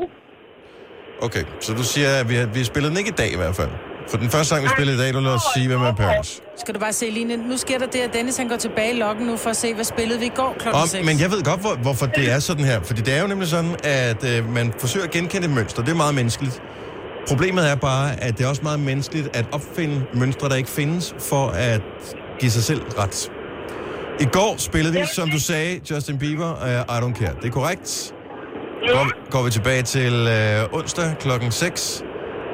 Okay, 1.25 1.45
så 1.61 1.73
du 1.73 1.85
siger, 1.85 2.11
at 2.11 2.29
vi 2.29 2.35
har, 2.35 2.47
vi 2.47 2.59
har 2.59 2.65
spillet 2.65 2.91
den 2.91 2.99
ikke 2.99 3.11
i 3.11 3.15
dag 3.17 3.33
i 3.33 3.37
hvert 3.37 3.57
fald. 3.57 3.71
For 4.11 4.17
den 4.17 4.31
første 4.31 4.49
sang, 4.49 4.65
vi 4.65 4.69
spillede 4.69 4.97
i 4.97 5.01
dag, 5.01 5.15
du 5.15 5.21
lå 5.21 5.31
os 5.31 5.43
sige, 5.55 5.67
hvem 5.69 5.81
er 5.81 5.95
Paris. 5.95 6.43
Skal 6.61 6.75
du 6.75 6.81
bare 6.81 6.93
se, 6.93 7.11
Line, 7.11 7.37
nu 7.37 7.57
sker 7.57 7.79
der 7.79 7.87
det, 7.87 7.99
at 7.99 8.13
Dennis 8.13 8.37
han 8.37 8.49
går 8.49 8.57
tilbage 8.57 8.95
i 8.95 8.99
loggen 8.99 9.27
nu 9.27 9.37
for 9.37 9.51
at 9.51 9.57
se, 9.57 9.75
hvad 9.75 9.85
spillede 9.85 10.21
vi 10.21 10.27
i 10.27 10.33
går 10.35 10.57
klokken 10.59 10.83
Om, 10.83 10.89
6. 10.89 11.07
men 11.07 11.21
jeg 11.21 11.31
ved 11.31 11.43
godt, 11.43 11.61
hvor, 11.61 11.75
hvorfor 11.75 12.07
det 12.07 12.33
er 12.33 12.39
sådan 12.39 12.65
her. 12.65 12.81
Fordi 12.81 13.03
det 13.03 13.15
er 13.15 13.21
jo 13.23 13.27
nemlig 13.27 13.49
sådan, 13.49 13.77
at 13.85 14.25
øh, 14.25 14.53
man 14.53 14.73
forsøger 14.79 15.07
at 15.07 15.13
genkende 15.13 15.47
et 15.47 15.53
mønster. 15.55 15.83
Det 15.83 15.91
er 15.91 15.97
meget 15.97 16.15
menneskeligt. 16.15 16.63
Problemet 17.29 17.71
er 17.71 17.75
bare, 17.75 18.21
at 18.21 18.39
det 18.39 18.45
er 18.45 18.49
også 18.49 18.63
meget 18.63 18.81
menneskeligt 18.81 19.37
at 19.37 19.45
opfinde 19.53 20.05
mønstre, 20.15 20.49
der 20.49 20.55
ikke 20.55 20.71
findes, 20.71 21.15
for 21.19 21.47
at 21.49 21.81
give 22.41 22.51
sig 22.51 22.63
selv 22.63 22.81
ret. 22.99 23.31
I 24.21 24.25
går 24.25 24.55
spillede 24.59 24.95
vi, 24.95 25.07
som 25.15 25.31
du 25.31 25.41
sagde, 25.41 25.81
Justin 25.91 26.19
Bieber, 26.19 26.53
uh, 26.53 26.97
I 26.97 26.99
Don't 27.01 27.19
Care. 27.19 27.35
Det 27.43 27.49
er 27.49 27.53
korrekt. 27.53 28.15
Går, 28.93 29.31
går 29.31 29.43
vi 29.45 29.51
tilbage 29.51 29.83
til 29.83 30.15
øh, 30.37 30.79
onsdag 30.79 31.17
klokken 31.21 31.51
6. 31.51 32.05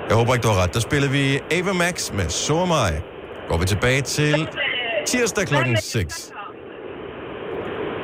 Jeg 0.09 0.16
håber 0.16 0.35
ikke, 0.35 0.43
du 0.43 0.49
har 0.49 0.62
ret. 0.62 0.75
Der 0.75 0.81
spillede 0.81 1.12
vi 1.12 1.25
Ava 1.57 1.73
Max 1.73 2.12
med 2.12 2.29
So 2.29 2.55
Am 2.62 2.69
I. 2.93 2.95
Går 3.49 3.59
vi 3.59 3.66
tilbage 3.66 4.03
til 4.03 4.49
tirsdag 5.07 5.47
klokken 5.47 5.77
6. 5.77 6.33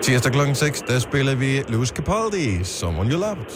Tirsdag 0.02 0.32
klokken 0.32 0.54
6, 0.54 0.82
der 0.82 0.98
spillede 0.98 1.38
vi 1.38 1.62
Louis 1.68 1.88
Capaldi, 1.88 2.64
Someone 2.64 3.10
You 3.12 3.18
Loved. 3.20 3.52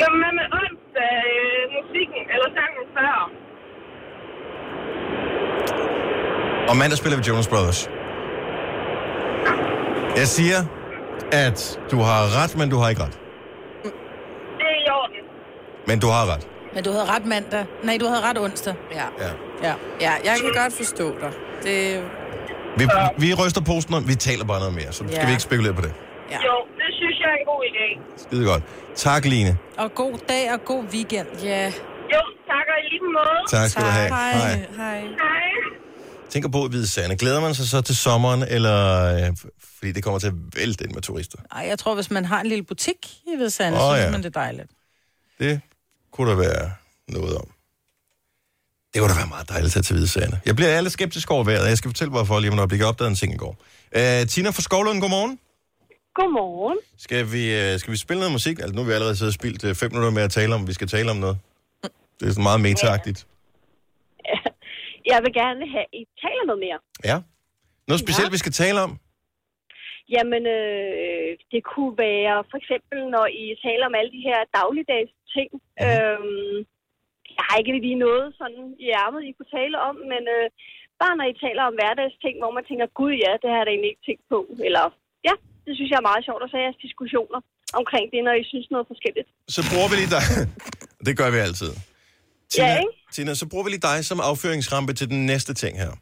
Jamen, 0.00 0.18
hvad 0.22 0.32
med 0.38 0.46
onsdag 0.60 1.12
øh, 1.34 1.62
musikken, 1.76 2.22
eller 2.34 2.48
sangen 2.58 2.84
før? 2.96 3.30
Og 6.70 6.76
mandag 6.76 6.98
spiller 6.98 7.18
vi 7.18 7.24
Jonas 7.28 7.48
Brothers. 7.48 7.90
Jeg 10.16 10.26
siger, 10.36 10.60
at 11.32 11.80
du 11.90 11.96
har 12.08 12.20
ret, 12.42 12.56
men 12.58 12.70
du 12.70 12.76
har 12.76 12.88
ikke 12.88 13.02
ret. 13.02 13.18
Det 14.58 14.66
er 14.72 14.78
i 14.86 14.88
orden. 15.00 15.22
Men 15.88 15.96
du 16.04 16.08
har 16.16 16.24
ret. 16.32 16.44
Men 16.74 16.84
du 16.84 16.90
havde 16.90 17.04
ret 17.14 17.26
mandag. 17.26 17.64
Nej, 17.84 17.96
du 18.00 18.06
havde 18.06 18.22
ret 18.28 18.38
onsdag. 18.38 18.74
Ja. 18.98 19.06
Ja. 19.24 19.30
Ja. 19.66 19.74
ja, 20.00 20.12
jeg 20.28 20.36
kan 20.42 20.50
godt 20.62 20.72
forstå 20.76 21.06
dig. 21.22 21.32
Det, 21.62 21.78
Vi, 22.78 22.84
vi 23.18 23.34
ryster 23.34 23.60
posten, 23.60 23.94
og 23.94 24.08
vi 24.08 24.14
taler 24.14 24.44
bare 24.44 24.58
noget 24.58 24.74
mere, 24.74 24.92
så 24.92 24.98
skal 24.98 25.10
Ja. 25.12 25.24
vi 25.26 25.30
ikke 25.30 25.42
spekulere 25.42 25.74
på 25.74 25.80
det. 25.86 25.92
ja. 26.30 26.36
Jo, 26.48 26.54
det 26.80 26.90
synes 27.00 27.16
jeg 27.22 27.28
er 27.34 27.38
en 27.42 27.46
god 27.52 27.62
idé. 27.70 27.86
Skide 28.26 28.44
godt. 28.44 28.62
Tak, 28.96 29.24
Line. 29.24 29.58
Og 29.78 29.94
god 29.94 30.18
dag 30.28 30.52
og 30.52 30.64
god 30.64 30.84
weekend. 30.94 31.26
Ja. 31.42 31.66
Jo, 32.14 32.20
tak 32.50 32.66
og 32.72 32.78
i 32.84 32.88
lige 32.90 33.02
måde. 33.18 33.38
Tak 33.60 33.68
skal 33.70 33.82
du 33.82 33.88
have. 33.88 34.08
Hej. 34.08 34.32
Hej. 34.32 34.66
Hej. 34.76 35.00
Hej. 35.00 35.42
Tænker 36.30 36.48
på 36.48 36.66
Hvide 36.70 36.88
Sande. 36.88 37.16
Glæder 37.16 37.40
man 37.40 37.54
sig 37.54 37.68
så 37.68 37.80
til 37.80 37.96
sommeren, 37.96 38.42
eller... 38.48 39.04
Øh, 39.14 39.36
fordi 39.78 39.92
det 39.92 40.04
kommer 40.04 40.18
til 40.20 40.26
at 40.26 40.34
vælte 40.56 40.84
ind 40.84 40.92
med 40.94 41.02
turister. 41.02 41.38
Ej, 41.52 41.66
jeg 41.68 41.78
tror, 41.78 41.94
hvis 41.94 42.10
man 42.10 42.24
har 42.24 42.40
en 42.40 42.46
lille 42.46 42.64
butik 42.64 42.96
i 43.26 43.36
Hvidsande, 43.36 43.78
Åh, 43.78 43.84
oh, 43.84 43.90
så 43.90 43.96
synes 43.96 44.06
ja. 44.06 44.10
man, 44.10 44.22
det 44.22 44.36
er 44.36 44.40
dejligt. 44.40 44.68
Det 45.40 45.60
kunne 46.12 46.30
der 46.30 46.36
være 46.36 46.72
noget 47.08 47.36
om. 47.36 47.48
Det 48.90 48.96
kunne 49.00 49.12
da 49.14 49.18
være 49.22 49.32
meget 49.36 49.48
dejligt 49.48 49.66
at 49.70 49.72
tage 49.72 49.82
til 49.82 49.94
Hvide 49.94 50.08
Sande. 50.08 50.36
Jeg 50.46 50.54
bliver 50.56 50.70
alle 50.78 50.90
skeptisk 50.90 51.30
over 51.30 51.44
vejret, 51.44 51.62
og 51.62 51.68
jeg 51.68 51.78
skal 51.78 51.88
fortælle, 51.88 52.10
hvorfor 52.10 52.40
lige 52.40 52.50
om 52.50 52.56
et 52.58 52.62
øjeblik. 52.64 52.80
Jeg 52.80 52.88
opdagede 52.88 53.10
en 53.10 53.20
ting 53.22 53.32
i 53.34 53.40
går. 53.44 53.54
Uh, 53.98 54.22
Tina 54.32 54.48
fra 54.56 54.62
Skovlund, 54.68 55.00
godmorgen. 55.00 55.34
Godmorgen. 56.18 56.78
Skal 57.06 57.22
vi, 57.34 57.42
uh, 57.58 57.78
skal 57.80 57.90
vi 57.94 57.98
spille 58.04 58.20
noget 58.22 58.32
musik? 58.38 58.56
Altså, 58.62 58.74
nu 58.74 58.80
har 58.82 58.88
vi 58.88 58.94
allerede 58.98 59.16
siddet 59.16 59.34
og 59.34 59.38
spildt 59.40 59.62
uh, 59.64 59.74
fem 59.82 59.90
minutter 59.92 60.12
med 60.18 60.22
at 60.28 60.32
tale 60.38 60.54
om, 60.54 60.60
vi 60.70 60.74
skal 60.78 60.88
tale 60.96 61.10
om 61.14 61.16
noget. 61.24 61.36
Det 62.18 62.24
er 62.28 62.32
sådan 62.34 62.48
meget 62.50 62.60
meta-agtigt. 62.66 63.20
Jeg 65.12 65.18
vil 65.24 65.32
gerne 65.42 65.64
have, 65.74 65.86
at 65.92 66.00
I 66.00 66.02
taler 66.24 66.44
noget 66.50 66.60
mere. 66.66 66.78
Ja. 67.10 67.16
Noget 67.88 68.00
specielt, 68.06 68.32
vi 68.36 68.40
skal 68.44 68.54
tale 68.62 68.78
om? 68.86 68.92
Jamen, 70.14 70.42
øh, 70.58 71.30
det 71.52 71.62
kunne 71.72 71.94
være 72.08 72.36
for 72.50 72.56
eksempel, 72.62 72.98
når 73.14 73.26
I 73.42 73.44
taler 73.66 73.84
om 73.90 73.94
alle 73.98 74.12
de 74.16 74.22
her 74.28 74.38
dagligdags 74.58 75.12
ting. 75.36 75.48
Mhm. 75.54 75.84
Øhm, 75.84 76.56
jeg 77.36 77.44
har 77.48 77.56
ikke 77.60 77.72
lige 77.86 78.00
noget 78.08 78.24
sådan 78.40 78.62
i 78.84 78.86
ærmet, 79.02 79.20
I 79.28 79.32
kunne 79.36 79.52
tale 79.58 79.76
om, 79.88 79.94
men 80.12 80.22
øh, 80.36 80.46
bare 81.02 81.14
når 81.18 81.26
I 81.32 81.34
taler 81.46 81.62
om 81.70 81.74
hverdagsting, 81.78 82.34
hvor 82.42 82.52
man 82.56 82.64
tænker, 82.68 82.86
gud 83.00 83.12
ja, 83.24 83.32
det 83.40 83.48
har 83.50 83.58
jeg 83.60 83.66
da 83.66 83.72
egentlig 83.74 83.92
ikke 83.92 84.06
tænkt 84.08 84.24
på. 84.32 84.38
Eller 84.68 84.84
ja, 85.28 85.34
det 85.66 85.72
synes 85.76 85.90
jeg 85.92 85.98
er 86.02 86.08
meget 86.10 86.22
sjovt 86.28 86.42
at 86.46 86.50
se 86.52 86.58
jeres 86.66 86.80
diskussioner 86.86 87.38
omkring 87.80 88.06
det, 88.12 88.20
når 88.28 88.34
I 88.42 88.44
synes 88.52 88.66
noget 88.74 88.86
forskelligt. 88.92 89.28
Så 89.56 89.60
bruger 89.70 89.88
vi 89.90 89.96
lige 90.02 90.12
dig. 90.16 90.24
det 91.06 91.14
gør 91.20 91.28
vi 91.34 91.38
altid. 91.48 91.70
Tina, 92.52 92.66
Ja, 92.66 92.78
ikke? 92.84 92.94
Tina, 93.14 93.32
så 93.42 93.46
bruger 93.50 93.64
vi 93.66 93.70
lige 93.74 93.86
dig 93.90 93.98
som 94.10 94.18
afføringsrampe 94.30 94.92
til 95.00 95.06
den 95.12 95.20
næste 95.32 95.52
ting 95.62 95.74
her. 95.84 95.92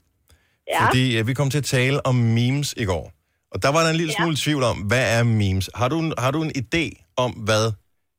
Ja. 0.74 0.80
Fordi 0.86 1.04
uh, 1.20 1.26
vi 1.28 1.34
kom 1.38 1.48
til 1.50 1.58
at 1.64 1.68
tale 1.78 2.06
om 2.10 2.14
memes 2.38 2.68
i 2.82 2.84
går. 2.92 3.06
Og 3.52 3.62
der 3.62 3.70
var 3.74 3.80
der 3.84 3.90
en 3.90 3.96
lille 4.02 4.12
Ja. 4.18 4.22
smule 4.22 4.36
tvivl 4.44 4.62
om, 4.72 4.76
hvad 4.90 5.04
er 5.18 5.22
memes? 5.24 5.70
Har 5.80 5.88
du, 5.92 5.98
en- 6.04 6.14
har 6.24 6.30
du 6.30 6.40
en 6.42 6.52
idé 6.62 6.84
om, 7.24 7.30
hvad 7.48 7.64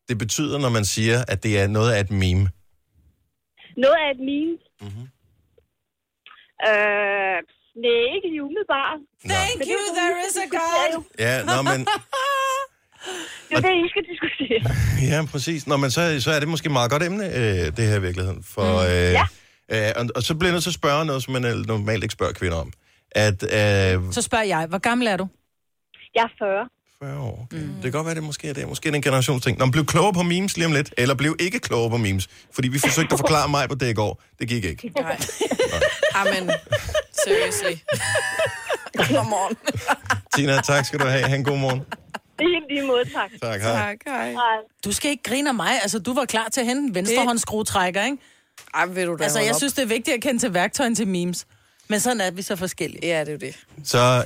det 0.10 0.18
betyder, 0.18 0.58
når 0.60 0.70
man 0.70 0.86
siger, 0.86 1.18
at 1.28 1.44
det 1.44 1.60
er 1.60 1.68
noget 1.68 1.92
af 1.94 2.00
et 2.00 2.12
meme? 2.12 2.50
Noget 3.78 3.98
af 4.06 4.10
et 4.16 4.20
meme. 4.30 4.58
Mhm. 4.82 4.90
Mm-hmm. 4.90 5.08
Øh, 6.68 7.38
nej, 7.84 8.16
ikke 8.16 8.28
lige 8.32 8.44
umiddelbart. 8.44 9.00
Thank 9.30 9.60
you, 9.72 9.82
there 10.00 10.16
is 10.28 10.36
a 10.46 10.48
God. 10.58 11.04
Ja, 11.20 11.34
nå, 11.44 11.62
men, 11.72 11.80
Det 13.50 13.58
er 13.58 13.62
det, 13.62 13.86
I 13.86 13.90
skal 13.90 14.04
diskutere. 14.12 14.62
ja, 15.12 15.26
præcis. 15.32 15.68
Nå, 15.68 15.78
men 15.78 15.92
så, 15.92 16.22
så 16.22 16.32
er 16.32 16.40
det 16.40 16.48
måske 16.50 16.66
et 16.66 16.72
meget 16.72 16.92
godt 16.92 17.04
emne, 17.04 17.26
øh, 17.26 17.66
det 17.78 17.80
her 17.90 17.96
i 17.98 18.02
virkeligheden. 18.02 18.44
For, 18.44 18.62
mm. 18.82 18.88
øh, 18.88 19.14
Ja. 19.20 19.26
øh, 19.72 19.94
og, 19.96 20.06
og 20.16 20.24
så 20.24 20.36
bliver 20.36 20.50
jeg 20.50 20.54
nødt 20.54 20.64
til 20.64 20.70
at 20.70 20.74
spørge 20.74 21.06
noget, 21.06 21.24
som 21.24 21.34
man 21.34 21.46
øh, 21.46 21.56
normalt 21.68 22.04
ikke 22.04 22.14
spørger 22.14 22.34
kvinder 22.34 22.58
om. 22.58 22.72
At, 23.12 23.44
øh, 23.44 24.14
Så 24.14 24.22
spørger 24.22 24.44
jeg, 24.44 24.66
hvor 24.70 24.78
gammel 24.78 25.08
er 25.08 25.18
du? 25.18 25.28
Jeg 26.16 26.24
er 26.24 26.34
40. 26.40 26.70
40 27.04 27.20
år. 27.20 27.44
Okay. 27.52 27.58
Mm. 27.64 27.74
Det 27.74 27.82
kan 27.84 27.92
godt 27.92 28.06
være, 28.06 28.16
det 28.16 28.24
måske 28.24 28.50
er 28.50 28.54
det. 28.54 28.68
Måske 28.68 28.88
er 28.88 28.92
det 28.92 28.96
en 28.96 29.02
generationsting. 29.02 29.58
Når 29.58 29.66
man 29.66 29.72
blev 29.72 29.86
klogere 29.86 30.14
på 30.14 30.24
memes 30.24 30.58
lige 30.58 30.66
om 30.66 30.72
lidt, 30.72 30.94
eller 30.98 31.16
blev 31.16 31.36
ikke 31.40 31.60
klogere 31.60 31.90
på 31.90 31.98
memes. 31.98 32.28
Fordi 32.52 32.68
vi 32.68 32.80
forsøgte 32.80 33.14
at 33.14 33.20
forklare 33.20 33.50
mig 33.50 33.70
på 33.70 33.76
det 33.76 33.90
i 33.90 33.94
går. 33.94 34.22
Det 34.40 34.48
gik 34.48 34.64
ikke. 34.66 34.92
Nej. 34.96 35.18
Amen. 36.22 36.52
Seriously. 37.26 37.76
Godmorgen. 38.94 39.56
Tina, 40.36 40.62
tak 40.62 40.86
skal 40.86 41.00
du 41.00 41.06
have. 41.06 41.24
Ha' 41.28 41.36
en 41.36 41.44
god 41.44 41.58
morgen. 41.58 41.80
Det 41.80 42.46
er 42.46 42.50
helt 42.50 42.66
lige 42.70 42.88
måde, 42.88 43.06
tak. 43.06 43.32
Tak, 43.42 43.62
hej. 43.62 43.72
Tak, 43.74 43.98
hej. 44.08 44.32
Hej. 44.32 44.58
Du 44.86 44.92
skal 44.92 45.12
ikke 45.12 45.24
grine 45.24 45.50
af 45.50 45.56
mig. 45.56 45.82
Altså, 45.82 46.00
du 46.00 46.14
var 46.14 46.26
klar 46.26 46.50
til 46.50 46.62
at 46.62 46.68
hente 46.68 46.82
en 46.90 46.96
venstrehåndsskruetrækker, 46.96 48.06
ikke? 48.06 48.18
Ej, 48.74 48.86
vil 48.86 49.08
du 49.08 49.16
da 49.16 49.24
Altså, 49.24 49.40
jeg 49.40 49.52
op? 49.54 49.58
synes, 49.58 49.74
det 49.74 49.82
er 49.82 49.88
vigtigt 49.88 50.16
at 50.16 50.22
kende 50.22 50.40
til 50.40 50.54
værktøjen 50.54 50.96
til 50.96 51.08
memes. 51.08 51.46
Men 51.88 52.00
sådan 52.00 52.22
er 52.22 52.32
vi 52.32 52.42
så 52.42 52.56
forskellige. 52.56 53.08
Ja, 53.08 53.20
det 53.20 53.28
er 53.28 53.32
jo 53.32 53.38
det. 53.38 53.56
Så 53.84 54.26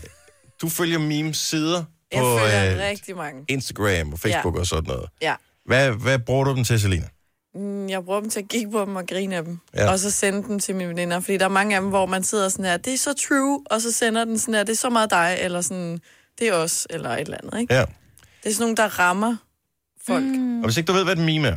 du 0.62 0.70
følger 0.70 1.00
memes-sider 1.00 1.84
Jeg 2.14 2.22
på 2.22 2.38
følger 2.40 2.72
øh, 2.72 2.80
rigtig 2.80 3.16
mange. 3.18 3.46
Instagram 3.48 4.14
og 4.14 4.20
Facebook 4.20 4.56
ja. 4.56 4.60
og 4.60 4.68
sådan 4.68 4.88
noget. 4.88 5.10
Ja. 5.22 5.36
Hvad, 5.66 5.92
hvad 5.92 6.20
bruger 6.20 6.44
du 6.44 6.56
dem 6.56 6.64
til, 6.64 6.80
Selina? 6.82 7.08
Mm, 7.56 7.90
Jeg 7.90 8.04
bruger 8.06 8.20
dem 8.20 8.30
til 8.30 8.40
at 8.40 8.48
kigge 8.48 8.72
på 8.72 8.82
dem 8.86 8.96
og 8.96 9.08
grine 9.08 9.36
af 9.36 9.44
dem. 9.44 9.60
Ja. 9.76 9.84
Ja. 9.84 9.92
Og 9.92 10.00
så 10.00 10.12
sende 10.12 10.44
dem 10.44 10.60
til 10.60 10.76
mine 10.76 10.90
veninder. 10.90 11.20
Fordi 11.20 11.38
der 11.38 11.46
er 11.46 11.50
mange 11.50 11.76
af 11.76 11.82
dem, 11.82 11.90
hvor 11.90 12.06
man 12.06 12.24
sidder 12.24 12.50
sådan 12.50 12.66
her, 12.66 12.78
det 12.78 12.94
er 12.94 12.98
så 12.98 13.14
true, 13.14 13.62
og 13.66 13.82
så 13.82 13.92
sender 13.92 14.26
den 14.26 14.40
sådan 14.40 14.54
her, 14.54 14.64
det 14.64 14.72
er 14.74 14.78
så 14.78 14.90
meget 14.90 15.12
dig, 15.12 15.38
eller 15.40 15.62
sådan, 15.62 16.00
det 16.40 16.48
er 16.48 16.54
os, 16.54 16.88
eller 16.90 17.10
et 17.10 17.20
eller 17.20 17.38
andet, 17.44 17.60
ikke? 17.62 17.74
Ja. 17.74 17.86
Det 18.44 18.50
er 18.50 18.54
sådan 18.54 18.64
nogle, 18.64 18.76
der 18.76 19.00
rammer 19.00 19.36
folk. 20.08 20.24
Mm. 20.24 20.60
Og 20.60 20.66
hvis 20.66 20.78
ikke 20.78 20.88
du 20.88 20.94
ved, 20.94 21.04
hvad 21.04 21.16
den 21.16 21.26
meme 21.26 21.48
er, 21.48 21.56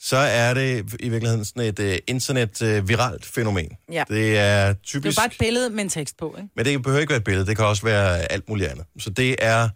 så 0.00 0.16
er 0.16 0.54
det 0.54 0.94
i 1.00 1.08
virkeligheden 1.08 1.44
sådan 1.44 1.62
et 1.62 1.78
uh, 1.78 1.94
internet-viralt 2.06 3.26
fænomen. 3.26 3.68
Ja. 3.92 4.04
Det 4.08 4.38
er 4.38 4.66
Det 4.66 4.70
er 4.70 4.74
typisk... 4.84 5.18
bare 5.18 5.26
et 5.26 5.36
billede 5.38 5.70
med 5.70 5.84
en 5.84 5.88
tekst 5.88 6.16
på, 6.16 6.34
ikke? 6.38 6.48
Men 6.56 6.64
det 6.64 6.82
behøver 6.82 7.00
ikke 7.00 7.10
være 7.10 7.18
et 7.18 7.24
billede, 7.24 7.46
det 7.46 7.56
kan 7.56 7.64
også 7.64 7.82
være 7.82 8.32
alt 8.32 8.48
muligt 8.48 8.70
andet. 8.70 8.86
Så 8.98 9.10
det 9.10 9.36
er 9.38 9.68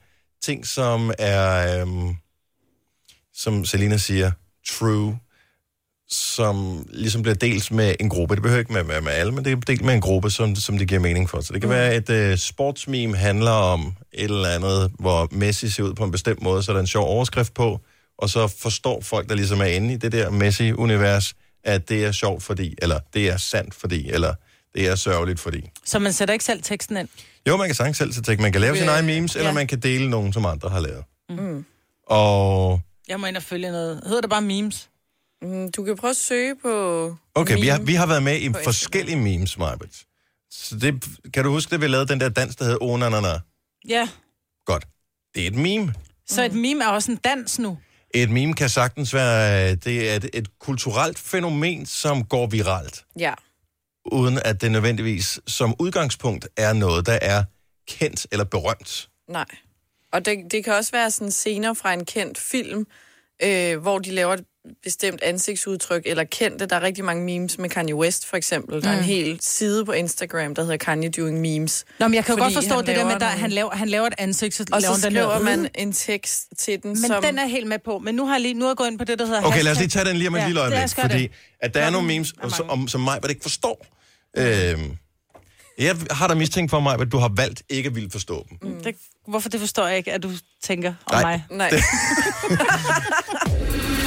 ting, 0.42 0.66
som 0.66 1.12
er, 1.18 1.80
øhm, 1.80 2.14
som 3.34 3.64
Selina 3.64 3.96
siger, 3.96 4.30
true, 4.66 5.18
som 6.08 6.86
ligesom 6.92 7.22
bliver 7.22 7.34
delt 7.34 7.70
med 7.70 7.94
en 8.00 8.08
gruppe. 8.08 8.34
Det 8.34 8.42
behøver 8.42 8.60
ikke 8.60 8.72
med, 8.72 8.84
med, 8.84 9.00
med 9.00 9.12
alle, 9.12 9.32
men 9.32 9.44
det 9.44 9.52
er 9.52 9.56
delt 9.56 9.84
med 9.84 9.94
en 9.94 10.00
gruppe, 10.00 10.30
som, 10.30 10.56
som 10.56 10.78
det 10.78 10.88
giver 10.88 11.00
mening 11.00 11.30
for. 11.30 11.40
Så 11.40 11.52
det 11.52 11.60
kan 11.60 11.68
mm. 11.68 11.74
være, 11.74 11.96
et 11.96 12.10
øh, 12.10 12.38
sportsmeme 12.38 13.16
handler 13.16 13.50
om 13.50 13.94
et 14.12 14.24
eller 14.24 14.48
andet, 14.48 14.92
hvor 14.98 15.28
Messi 15.32 15.68
ser 15.68 15.82
ud 15.82 15.94
på 15.94 16.04
en 16.04 16.10
bestemt 16.10 16.42
måde, 16.42 16.62
så 16.62 16.72
er 16.72 16.74
der 16.74 16.80
en 16.80 16.86
sjov 16.86 17.06
overskrift 17.06 17.54
på, 17.54 17.80
og 18.22 18.30
så 18.30 18.46
forstår 18.48 19.00
folk, 19.00 19.28
der 19.28 19.34
ligesom 19.34 19.60
er 19.60 19.64
inde 19.64 19.94
i 19.94 19.96
det 19.96 20.12
der 20.12 20.30
Messi-univers, 20.30 21.34
at 21.64 21.88
det 21.88 22.04
er 22.04 22.12
sjovt 22.12 22.42
fordi, 22.42 22.74
eller 22.82 23.00
det 23.14 23.28
er 23.28 23.36
sandt 23.36 23.74
fordi, 23.74 24.10
eller 24.10 24.34
det 24.74 24.88
er 24.88 24.94
sørgeligt 24.94 25.40
fordi. 25.40 25.70
Så 25.84 25.98
man 25.98 26.12
sætter 26.12 26.32
ikke 26.32 26.44
selv 26.44 26.62
teksten 26.62 26.96
ind. 26.96 27.08
Jo, 27.48 27.56
man 27.56 27.68
kan 27.68 27.74
sagtens 27.74 27.96
selv 27.96 28.12
til 28.12 28.22
tekst. 28.22 28.40
Man 28.42 28.52
kan 28.52 28.60
lave 28.60 28.76
sine 28.76 28.90
Øh, 28.90 28.94
egne 28.96 29.06
memes, 29.06 29.36
eller 29.36 29.48
ja. 29.48 29.54
man 29.54 29.66
kan 29.66 29.80
dele 29.80 30.10
nogen, 30.10 30.32
som 30.32 30.46
andre 30.46 30.68
har 30.70 30.80
lavet. 30.80 31.04
Mm. 31.30 31.64
Og 32.06 32.80
Jeg 33.08 33.20
må 33.20 33.26
ind 33.26 33.36
og 33.36 33.42
følge 33.42 33.70
noget. 33.70 34.00
Hedder 34.04 34.20
det 34.20 34.30
bare 34.30 34.42
memes? 34.42 34.88
Mm, 35.42 35.70
du 35.72 35.84
kan 35.84 35.96
prøve 35.96 36.10
at 36.10 36.16
søge 36.16 36.54
på... 36.62 37.16
okay, 37.34 37.60
vi 37.60 37.66
har, 37.68 37.78
vi 37.80 37.94
har 37.94 38.06
været 38.06 38.22
med 38.22 38.38
i 38.40 38.48
på 38.48 38.58
forskellige 38.64 39.16
memes, 39.16 39.58
Marbet. 39.58 40.02
Så 40.50 40.76
det, 40.78 41.04
kan 41.34 41.44
du 41.44 41.50
huske, 41.50 41.74
at 41.74 41.80
vi 41.80 41.86
lavede 41.86 42.08
den 42.08 42.20
der 42.20 42.28
dans, 42.28 42.56
der 42.56 42.64
hed 42.64 42.78
Oh, 42.80 42.98
na, 43.00 43.08
na, 43.08 43.20
na. 43.20 43.38
Ja. 43.88 44.08
Godt. 44.66 44.84
Det 45.34 45.42
er 45.42 45.46
et 45.46 45.54
meme. 45.54 45.94
Så 46.26 46.42
et 46.44 46.52
meme 46.52 46.84
er 46.84 46.88
også 46.88 47.10
en 47.12 47.16
dans 47.16 47.58
nu. 47.58 47.78
Et 48.14 48.30
meme 48.30 48.54
kan 48.54 48.68
sagtens 48.68 49.14
være 49.14 49.74
det 49.74 50.10
er 50.10 50.16
et, 50.16 50.30
et 50.32 50.58
kulturelt 50.58 51.18
fænomen, 51.18 51.86
som 51.86 52.24
går 52.24 52.46
viralt, 52.46 53.04
Ja. 53.18 53.34
uden 54.12 54.38
at 54.44 54.60
det 54.62 54.72
nødvendigvis 54.72 55.40
som 55.46 55.74
udgangspunkt 55.78 56.48
er 56.56 56.72
noget, 56.72 57.06
der 57.06 57.18
er 57.22 57.44
kendt 57.88 58.26
eller 58.32 58.44
berømt. 58.44 59.08
Nej. 59.28 59.46
Og 60.12 60.24
det, 60.24 60.38
det 60.50 60.64
kan 60.64 60.72
også 60.72 60.92
være 60.92 61.10
sådan 61.10 61.30
scener 61.30 61.74
fra 61.74 61.92
en 61.92 62.04
kendt 62.04 62.38
film, 62.38 62.86
øh, 63.42 63.78
hvor 63.78 63.98
de 63.98 64.10
laver 64.10 64.34
et 64.34 64.44
bestemt 64.82 65.22
ansigtsudtryk, 65.22 66.02
eller 66.06 66.24
kendte. 66.24 66.66
Der 66.66 66.76
er 66.76 66.80
rigtig 66.82 67.04
mange 67.04 67.24
memes 67.24 67.58
med 67.58 67.68
Kanye 67.70 67.94
West, 67.94 68.26
for 68.26 68.36
eksempel. 68.36 68.82
Der 68.82 68.88
er 68.88 68.92
en 68.92 68.98
Mm. 68.98 69.04
hel 69.04 69.38
side 69.40 69.84
på 69.84 69.92
Instagram, 69.92 70.54
der 70.54 70.62
hedder 70.62 70.76
Kanye 70.76 71.10
Doing 71.10 71.40
Memes. 71.40 71.84
Nå, 71.98 72.08
men 72.08 72.14
jeg 72.14 72.24
kan 72.24 72.36
jo 72.36 72.42
godt 72.42 72.54
forstå 72.54 72.78
det 72.78 72.86
der 72.96 73.04
med, 73.04 73.14
at 73.14 73.22
han, 73.22 73.50
laver, 73.50 73.70
han 73.70 73.88
laver 73.88 74.06
et 74.06 74.14
ansigt, 74.18 74.54
så 74.54 74.62
Og 74.72 74.80
laver 74.80 74.94
så 74.94 75.00
han 75.06 75.14
den 75.14 75.22
skriver 75.22 75.38
man 75.38 75.68
en 75.74 75.92
tekst 75.92 76.46
til 76.58 76.82
den, 76.82 76.90
Men 76.90 76.96
som... 76.96 77.22
den 77.22 77.38
er 77.38 77.46
helt 77.46 77.66
med 77.66 77.78
på. 77.84 77.98
Men 77.98 78.14
nu 78.14 78.26
har 78.26 78.34
jeg 78.34 78.40
lige 78.40 78.54
nu 78.54 78.64
er 78.64 78.68
jeg 78.68 78.76
gået 78.76 78.88
ind 78.90 78.98
på 78.98 79.04
det, 79.04 79.18
der 79.18 79.26
hedder 79.26 79.42
Okay, 79.42 79.62
lad 79.62 79.72
os 79.72 79.78
lige 79.78 79.88
tage 79.88 80.04
den 80.04 80.16
lige 80.16 80.28
om 80.28 80.34
et 80.34 80.40
Ja, 80.40 80.46
lille 80.46 80.60
øjeblik, 80.60 80.88
fordi 81.00 81.22
det. 81.22 81.30
at 81.60 81.74
der 81.74 81.80
er 81.80 81.90
nogle 81.90 82.06
memes, 82.08 82.34
som, 82.56 82.70
om, 82.70 82.88
som 82.88 83.00
mig, 83.00 83.12
hvad 83.12 83.22
det 83.22 83.30
ikke 83.30 83.42
forstår. 83.42 83.86
Øhm, 84.38 84.96
jeg 85.78 85.96
har 86.10 86.26
da 86.28 86.34
mistænkt 86.34 86.70
for 86.70 86.80
mig, 86.80 87.00
at 87.00 87.12
du 87.12 87.18
har 87.18 87.32
valgt 87.36 87.62
ikke 87.68 87.86
at 87.86 87.94
ville 87.94 88.10
forstå 88.10 88.46
dem. 88.50 88.70
Mm. 88.70 88.82
Det, 88.84 88.94
hvorfor 89.28 89.48
det 89.48 89.60
forstår 89.60 89.86
jeg 89.86 89.96
ikke, 89.96 90.12
at 90.12 90.22
du 90.22 90.30
tænker 90.62 90.88
om 91.06 91.14
Nej. 91.14 91.22
mig? 91.22 91.44
Nej. 91.50 91.70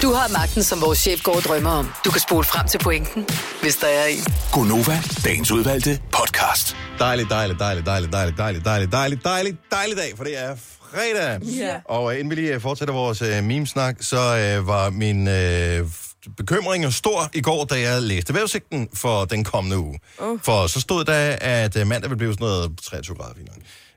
Du 0.03 0.11
har 0.13 0.27
magten, 0.27 0.63
som 0.63 0.81
vores 0.81 0.99
chef 0.99 1.23
går 1.23 1.35
og 1.35 1.41
drømmer 1.41 1.69
om. 1.69 1.89
Du 2.05 2.11
kan 2.11 2.21
spole 2.21 2.43
frem 2.43 2.67
til 2.67 2.77
pointen, 2.77 3.27
hvis 3.61 3.75
der 3.75 3.87
er 3.87 4.05
en. 4.05 4.23
Gonova, 4.51 4.97
dagens 5.25 5.51
udvalgte 5.51 5.99
podcast. 6.11 6.75
Dejligt, 6.99 7.29
dejligt, 7.29 7.59
dejligt, 7.59 7.85
dejligt, 7.85 8.11
dejligt, 8.13 8.37
dejligt, 8.37 8.65
dejligt, 8.65 8.91
dejligt, 8.91 9.23
dejligt, 9.23 9.57
dejlig 9.71 9.97
dag, 9.97 10.13
for 10.17 10.23
det 10.23 10.43
er 10.43 10.55
fredag. 10.91 11.41
Ja. 11.41 11.75
Og 11.85 12.03
uh, 12.03 12.13
inden 12.13 12.29
vi 12.29 12.35
lige 12.35 12.53
øh, 12.53 12.61
fortsætter 12.61 12.93
vores 12.93 13.21
uh, 13.21 13.43
memesnak, 13.43 13.95
så 14.01 14.17
uh, 14.17 14.67
var 14.67 14.89
min 14.89 15.27
uh, 15.27 15.89
bekymring 16.37 16.93
stor 16.93 17.29
i 17.33 17.41
går, 17.41 17.65
da 17.65 17.79
jeg 17.79 18.01
læste 18.01 18.33
vejrudsigten 18.33 18.89
for 18.93 19.25
den 19.25 19.43
kommende 19.43 19.77
uge. 19.77 19.99
Uh. 20.21 20.39
For 20.41 20.67
så 20.67 20.79
stod 20.79 21.05
der, 21.05 21.37
at 21.41 21.75
uh, 21.75 21.87
mandag 21.87 22.09
ville 22.09 22.17
blive 22.17 22.33
sådan 22.33 22.45
noget 22.45 22.71
23 22.83 23.17
grader. 23.17 23.33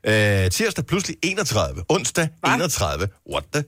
Uh, 0.07 0.49
tirsdag 0.51 0.85
pludselig 0.85 1.17
31. 1.23 1.83
Onsdag 1.89 2.27
31. 2.45 3.07
What 3.33 3.43
the 3.53 3.63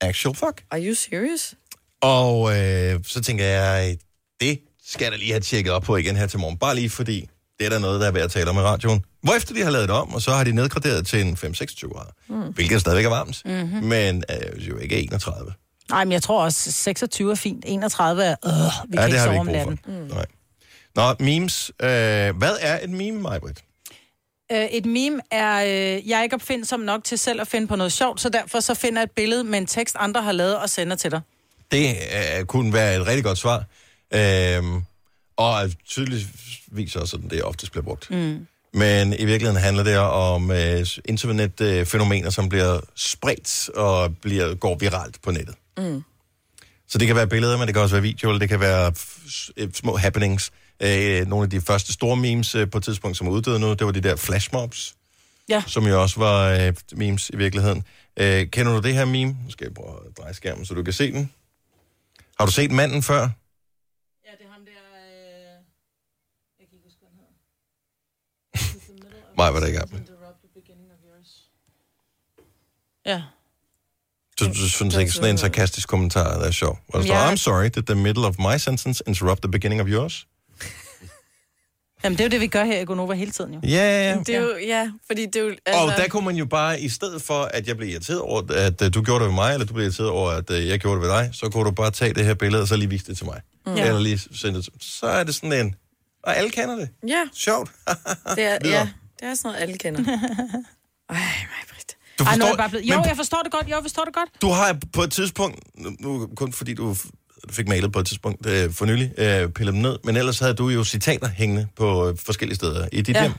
actual 0.00 0.34
fuck? 0.34 0.62
Are 0.70 0.80
you 0.86 0.94
serious? 0.94 1.54
Og 2.00 2.58
øh, 2.58 3.00
så 3.06 3.20
tænker 3.22 3.44
jeg, 3.44 3.96
det 4.40 4.60
skal 4.86 5.04
jeg 5.04 5.12
da 5.12 5.16
lige 5.16 5.30
have 5.30 5.40
tjekket 5.40 5.72
op 5.72 5.82
på 5.82 5.96
igen 5.96 6.16
her 6.16 6.26
til 6.26 6.38
morgen. 6.38 6.58
Bare 6.58 6.74
lige 6.74 6.90
fordi, 6.90 7.28
det 7.58 7.66
er 7.66 7.70
der 7.70 7.78
noget, 7.78 8.00
der 8.00 8.06
er 8.06 8.10
værd 8.10 8.24
at 8.24 8.30
tale 8.30 8.50
om 8.50 8.56
i 8.56 8.60
radioen. 8.60 9.04
Hvorefter 9.22 9.54
de 9.54 9.62
har 9.62 9.70
lavet 9.70 9.88
det 9.88 9.96
om, 9.96 10.14
og 10.14 10.22
så 10.22 10.30
har 10.30 10.44
de 10.44 10.52
nedgraderet 10.52 11.06
til 11.06 11.20
en 11.20 11.34
5-26 11.34 11.92
grader. 11.92 12.10
Mm. 12.28 12.52
Hvilket 12.54 12.80
stadigvæk 12.80 13.04
er 13.04 13.08
varmt, 13.08 13.42
Mhm. 13.44 13.84
men 13.84 14.24
øh, 14.30 14.68
jo 14.68 14.78
ikke 14.78 14.96
31. 15.02 15.52
Nej, 15.90 16.04
men 16.04 16.12
jeg 16.12 16.22
tror 16.22 16.44
også, 16.44 16.72
26 16.72 17.30
er 17.30 17.34
fint. 17.34 17.64
31 17.68 18.24
er, 18.24 18.36
øh, 18.46 18.52
vi 18.52 18.58
Ja, 18.96 19.00
kan 19.00 19.00
det 19.00 19.06
ikke 19.06 19.20
sove 19.20 19.38
om 19.40 19.46
natten. 19.46 19.78
for. 19.84 20.14
Nej. 20.14 20.26
Nå, 20.96 21.14
memes. 21.20 21.70
Øh, 21.82 21.88
hvad 22.36 22.56
er 22.60 22.78
et 22.84 22.90
meme, 22.90 23.20
Majbrit? 23.20 23.64
Øh, 24.52 24.64
et 24.64 24.86
meme 24.86 25.20
er, 25.30 25.62
øh, 25.64 26.08
jeg 26.08 26.18
er 26.18 26.22
ikke 26.22 26.34
opfindsom 26.34 26.80
nok 26.80 27.04
til 27.04 27.18
selv 27.18 27.40
at 27.40 27.48
finde 27.48 27.66
på 27.66 27.76
noget 27.76 27.92
sjovt, 27.92 28.20
så 28.20 28.28
derfor 28.28 28.60
så 28.60 28.74
finder 28.74 29.00
jeg 29.00 29.04
et 29.04 29.10
billede 29.10 29.44
med 29.44 29.58
en 29.58 29.66
tekst, 29.66 29.96
andre 29.98 30.22
har 30.22 30.32
lavet 30.32 30.58
og 30.58 30.70
sender 30.70 30.96
til 30.96 31.10
dig. 31.10 31.20
Det 31.70 31.96
øh, 32.38 32.44
kunne 32.44 32.72
være 32.72 32.96
et 32.96 33.06
rigtig 33.06 33.24
godt 33.24 33.38
svar. 33.38 33.64
Øh, 34.14 34.62
og 35.36 35.70
tydeligvis 35.86 36.96
også, 36.96 37.10
sådan 37.10 37.28
det 37.28 37.42
oftest 37.42 37.72
bliver 37.72 37.84
brugt. 37.84 38.10
Mm. 38.10 38.46
Men 38.74 39.12
i 39.12 39.24
virkeligheden 39.24 39.62
handler 39.62 39.82
det 39.82 39.98
om 39.98 40.50
øh, 40.50 40.86
internetfænomener, 41.04 42.30
som 42.30 42.48
bliver 42.48 42.80
spredt 42.96 43.68
og 43.68 44.16
bliver, 44.16 44.54
går 44.54 44.76
viralt 44.76 45.22
på 45.22 45.30
nettet. 45.30 45.54
Mm. 45.78 46.02
Så 46.88 46.98
det 46.98 47.06
kan 47.06 47.16
være 47.16 47.26
billeder, 47.26 47.58
men 47.58 47.66
det 47.66 47.74
kan 47.74 47.82
også 47.82 47.94
være 47.94 48.02
videoer, 48.02 48.38
det 48.38 48.48
kan 48.48 48.60
være 48.60 48.92
små 49.74 49.96
happenings. 49.96 50.52
Øh, 50.82 51.26
nogle 51.26 51.44
af 51.44 51.50
de 51.50 51.60
første 51.60 51.92
store 51.92 52.16
memes 52.16 52.54
øh, 52.54 52.70
på 52.70 52.78
et 52.78 52.84
tidspunkt, 52.84 53.16
som 53.16 53.26
er 53.26 53.30
uddøde 53.30 53.60
nu, 53.60 53.72
det 53.74 53.86
var 53.86 53.92
de 53.92 54.00
der 54.00 54.16
flashmobs, 54.16 54.94
Ja. 55.48 55.62
som 55.66 55.86
jo 55.86 56.02
også 56.02 56.20
var 56.20 56.48
øh, 56.48 56.74
memes 56.92 57.30
i 57.30 57.36
virkeligheden. 57.36 57.84
Øh, 58.16 58.46
kender 58.50 58.72
du 58.72 58.80
det 58.88 58.94
her 58.94 59.04
meme? 59.04 59.36
Nu 59.44 59.50
skal 59.50 59.64
jeg 59.64 59.74
prøve 59.74 60.06
at 60.06 60.18
dreje 60.18 60.34
skærmen, 60.34 60.66
så 60.66 60.74
du 60.74 60.82
kan 60.82 60.92
se 60.92 61.12
den. 61.12 61.32
Har 62.38 62.46
du 62.46 62.52
set 62.52 62.70
manden 62.70 63.02
før? 63.02 63.28
Nej, 69.36 69.48
var 69.54 69.60
det 69.60 69.66
ikke 69.68 69.80
med. 69.92 70.00
Ja. 73.06 73.22
Du, 74.40 74.46
du 74.48 74.68
synes 74.68 74.96
ikke 74.96 75.12
sådan 75.12 75.30
en 75.30 75.38
sarkastisk 75.38 75.88
kommentar, 75.88 76.38
der 76.38 76.46
er 76.46 76.50
sjov. 76.50 76.78
Hvor 76.88 76.98
der 76.98 77.06
står, 77.06 77.14
Ja. 77.14 77.32
I'm 77.32 77.36
sorry, 77.36 77.64
did 77.64 77.82
the 77.82 77.94
middle 77.94 78.26
of 78.26 78.38
my 78.38 78.58
sentence 78.58 79.02
interrupt 79.06 79.42
the 79.42 79.50
beginning 79.50 79.80
of 79.82 79.88
yours? 79.88 80.26
Jamen, 82.04 82.18
det 82.18 82.24
er 82.24 82.28
jo 82.28 82.30
det, 82.30 82.40
vi 82.40 82.46
gør 82.46 82.64
her 82.64 82.80
i 82.80 82.84
Gonova 82.84 83.14
hele 83.14 83.30
tiden, 83.30 83.54
jo. 83.54 83.60
Ja, 83.62 83.68
ja, 83.68 84.10
ja. 84.10 84.18
Det 84.26 84.34
er 84.34 84.40
jo, 84.40 84.56
ja, 84.66 84.90
fordi 85.06 85.26
det 85.26 85.36
er 85.36 85.40
jo... 85.40 85.48
Altså... 85.66 85.82
Og 85.82 85.92
der 85.96 86.08
kunne 86.08 86.24
man 86.24 86.36
jo 86.36 86.44
bare, 86.44 86.80
i 86.80 86.88
stedet 86.88 87.22
for, 87.22 87.42
at 87.42 87.68
jeg 87.68 87.76
blev 87.76 87.88
irriteret 87.88 88.20
over, 88.20 88.42
at 88.54 88.82
uh, 88.82 88.88
du 88.94 89.02
gjorde 89.02 89.20
det 89.20 89.28
ved 89.28 89.34
mig, 89.34 89.52
eller 89.52 89.66
du 89.66 89.74
blev 89.74 89.84
irriteret 89.84 90.08
over, 90.10 90.30
at 90.30 90.50
uh, 90.50 90.68
jeg 90.68 90.78
gjorde 90.80 91.00
det 91.00 91.08
ved 91.08 91.16
dig, 91.16 91.30
så 91.32 91.48
kunne 91.48 91.64
du 91.64 91.70
bare 91.70 91.90
tage 91.90 92.14
det 92.14 92.24
her 92.24 92.34
billede, 92.34 92.62
og 92.62 92.68
så 92.68 92.76
lige 92.76 92.88
vise 92.90 93.06
det 93.06 93.16
til 93.16 93.26
mig. 93.26 93.40
Mm. 93.66 93.74
Ja. 93.74 93.86
Eller 93.86 94.00
lige 94.00 94.18
sende 94.18 94.56
det 94.56 94.64
til 94.64 94.72
Så 94.80 95.06
er 95.06 95.24
det 95.24 95.34
sådan 95.34 95.52
en... 95.52 95.74
Og 96.22 96.36
alle 96.36 96.50
kender 96.50 96.76
det. 96.76 96.88
Ja. 97.08 97.24
Sjovt. 97.34 97.70
Det 98.36 98.44
er, 98.44 98.58
ja, 98.64 98.88
det 99.20 99.28
er 99.28 99.34
sådan 99.34 99.38
noget, 99.44 99.56
alle 99.62 99.78
kender. 99.78 100.00
Du 102.20 102.24
Ej, 102.24 102.36
nu 102.36 102.44
er 102.44 102.46
forstår, 102.46 102.48
jeg 102.48 102.58
bare 102.58 102.68
blevet... 102.68 102.84
Jo, 102.90 102.96
men 102.96 103.06
jeg 103.06 103.16
forstår 103.16 103.40
det 103.42 103.52
godt. 103.52 103.66
Jo, 103.70 103.74
jeg 103.74 103.82
forstår 103.84 104.04
det 104.04 104.14
godt. 104.14 104.28
du 104.42 104.48
har 104.48 104.76
på 104.92 105.02
et 105.02 105.12
tidspunkt, 105.12 105.58
nu- 106.00 106.28
kun 106.36 106.52
fordi 106.52 106.74
du 106.74 106.96
fik 107.50 107.68
malet 107.68 107.92
på 107.92 107.98
et 107.98 108.06
tidspunkt 108.06 108.46
øh, 108.46 108.72
for 108.72 108.86
nylig, 108.86 109.12
øh, 109.18 109.48
pillet 109.50 109.74
dem 109.74 109.82
ned, 109.82 109.98
men 110.04 110.16
ellers 110.16 110.38
havde 110.38 110.54
du 110.54 110.68
jo 110.68 110.84
citater 110.84 111.28
hængende 111.28 111.68
på 111.76 112.08
øh, 112.08 112.18
forskellige 112.18 112.56
steder 112.56 112.88
i 112.92 113.02
dit 113.02 113.16
Ja. 113.16 113.20
hjem. 113.22 113.32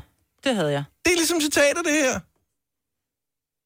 Det 0.44 0.56
havde 0.56 0.72
jeg. 0.72 0.84
Det 1.06 1.12
er 1.12 1.16
ligesom 1.16 1.42
citater, 1.42 1.82
det 1.86 1.92
her. 1.94 2.20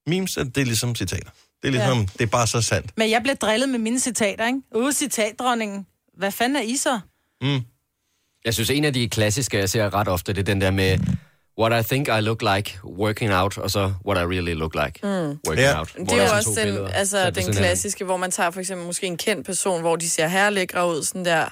Memes, 0.10 0.34
det 0.36 0.58
er 0.58 0.66
ligesom 0.66 0.96
citater. 0.96 1.30
Det 1.62 1.68
er 1.68 1.72
ligesom, 1.72 1.98
Ja. 2.00 2.06
det 2.14 2.22
er 2.22 2.26
bare 2.26 2.48
så 2.48 2.62
sandt. 2.62 2.98
Men 2.98 3.10
jeg 3.10 3.22
blev 3.24 3.36
drillet 3.36 3.70
med 3.70 3.80
mine 3.80 4.00
citater, 4.00 4.48
ikke? 4.48 4.62
Uh, 4.76 4.92
citatdronningen. 4.92 5.86
Hvad 6.18 6.32
fanden 6.32 6.56
er 6.56 6.62
I 6.62 6.78
så? 6.78 7.00
Mm. 7.42 7.62
Jeg 8.46 8.54
synes, 8.54 8.70
en 8.70 8.86
af 8.86 8.94
de 8.94 9.10
klassiske, 9.10 9.58
jeg 9.58 9.70
ser 9.70 9.94
ret 9.94 10.08
ofte, 10.08 10.34
det 10.34 10.40
er 10.40 10.44
den 10.46 10.62
der 10.62 10.72
med, 10.72 11.00
what 11.60 11.86
I 11.86 11.88
think 11.88 12.08
I 12.08 12.20
look 12.22 12.42
like 12.56 12.80
working 12.84 13.34
out, 13.34 13.58
og 13.58 13.72
så 13.72 13.94
what 14.08 14.18
I 14.22 14.26
really 14.26 14.54
look 14.54 14.76
like 14.76 15.00
Mm. 15.04 15.10
working 15.48 15.60
Ja. 15.60 15.80
out. 15.80 15.94
Det 15.98 16.12
er 16.14 16.28
jo 16.28 16.36
også 16.38 16.50
den, 16.56 16.64
billeder 16.66 16.88
altså, 16.90 17.30
den 17.30 17.54
klassiske, 17.54 18.06
hvor 18.06 18.18
man 18.18 18.32
tager 18.32 18.52
for 18.52 18.60
eksempel 18.60 18.86
måske 18.88 19.08
en 19.08 19.18
kendt 19.18 19.46
person, 19.46 19.82
hvor 19.82 19.96
de 19.96 20.10
ser 20.10 20.28
herrelækre 20.28 20.88
ud, 20.90 21.04
sådan 21.04 21.26
der 21.26 21.46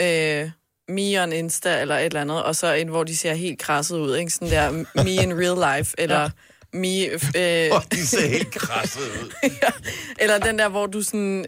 øh, 0.00 0.50
me 0.88 1.22
on 1.22 1.32
Insta 1.32 1.80
eller 1.80 1.98
et 1.98 2.04
eller 2.04 2.20
andet, 2.20 2.42
og 2.42 2.56
så 2.56 2.72
en, 2.72 2.88
hvor 2.88 3.04
de 3.04 3.16
ser 3.16 3.34
helt 3.34 3.58
krasset 3.58 3.98
ud, 3.98 4.16
ikke? 4.16 4.30
Sådan 4.30 4.50
der 4.50 4.70
me 5.04 5.10
in 5.10 5.32
real 5.40 5.76
life, 5.78 5.94
eller 6.02 6.30
Mi, 6.74 7.04
øh, 7.04 7.18
Oh, 7.76 7.82
de 7.92 8.06
ser 8.06 8.26
helt 8.28 8.50
krasset 8.54 9.00
ud. 9.00 9.32
eller 10.20 10.38
den 10.38 10.58
der, 10.58 10.68
hvor 10.68 10.86
du 10.86 11.02
sådan... 11.02 11.46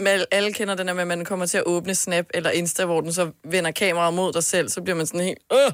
Med, 0.00 0.24
alle 0.30 0.52
kender 0.52 0.74
den 0.74 0.88
der 0.88 0.94
med, 0.94 1.02
at 1.02 1.08
man 1.08 1.24
kommer 1.24 1.46
til 1.46 1.58
at 1.58 1.64
åbne 1.66 1.94
Snap 1.94 2.24
eller 2.34 2.50
Insta, 2.50 2.84
hvor 2.84 3.00
den 3.00 3.12
så 3.12 3.30
vender 3.50 3.70
kameraet 3.70 4.14
mod 4.14 4.32
dig 4.32 4.44
selv, 4.44 4.68
så 4.68 4.80
bliver 4.82 4.96
man 4.96 5.06
sådan 5.06 5.20
helt... 5.20 5.38
Øh! 5.52 5.72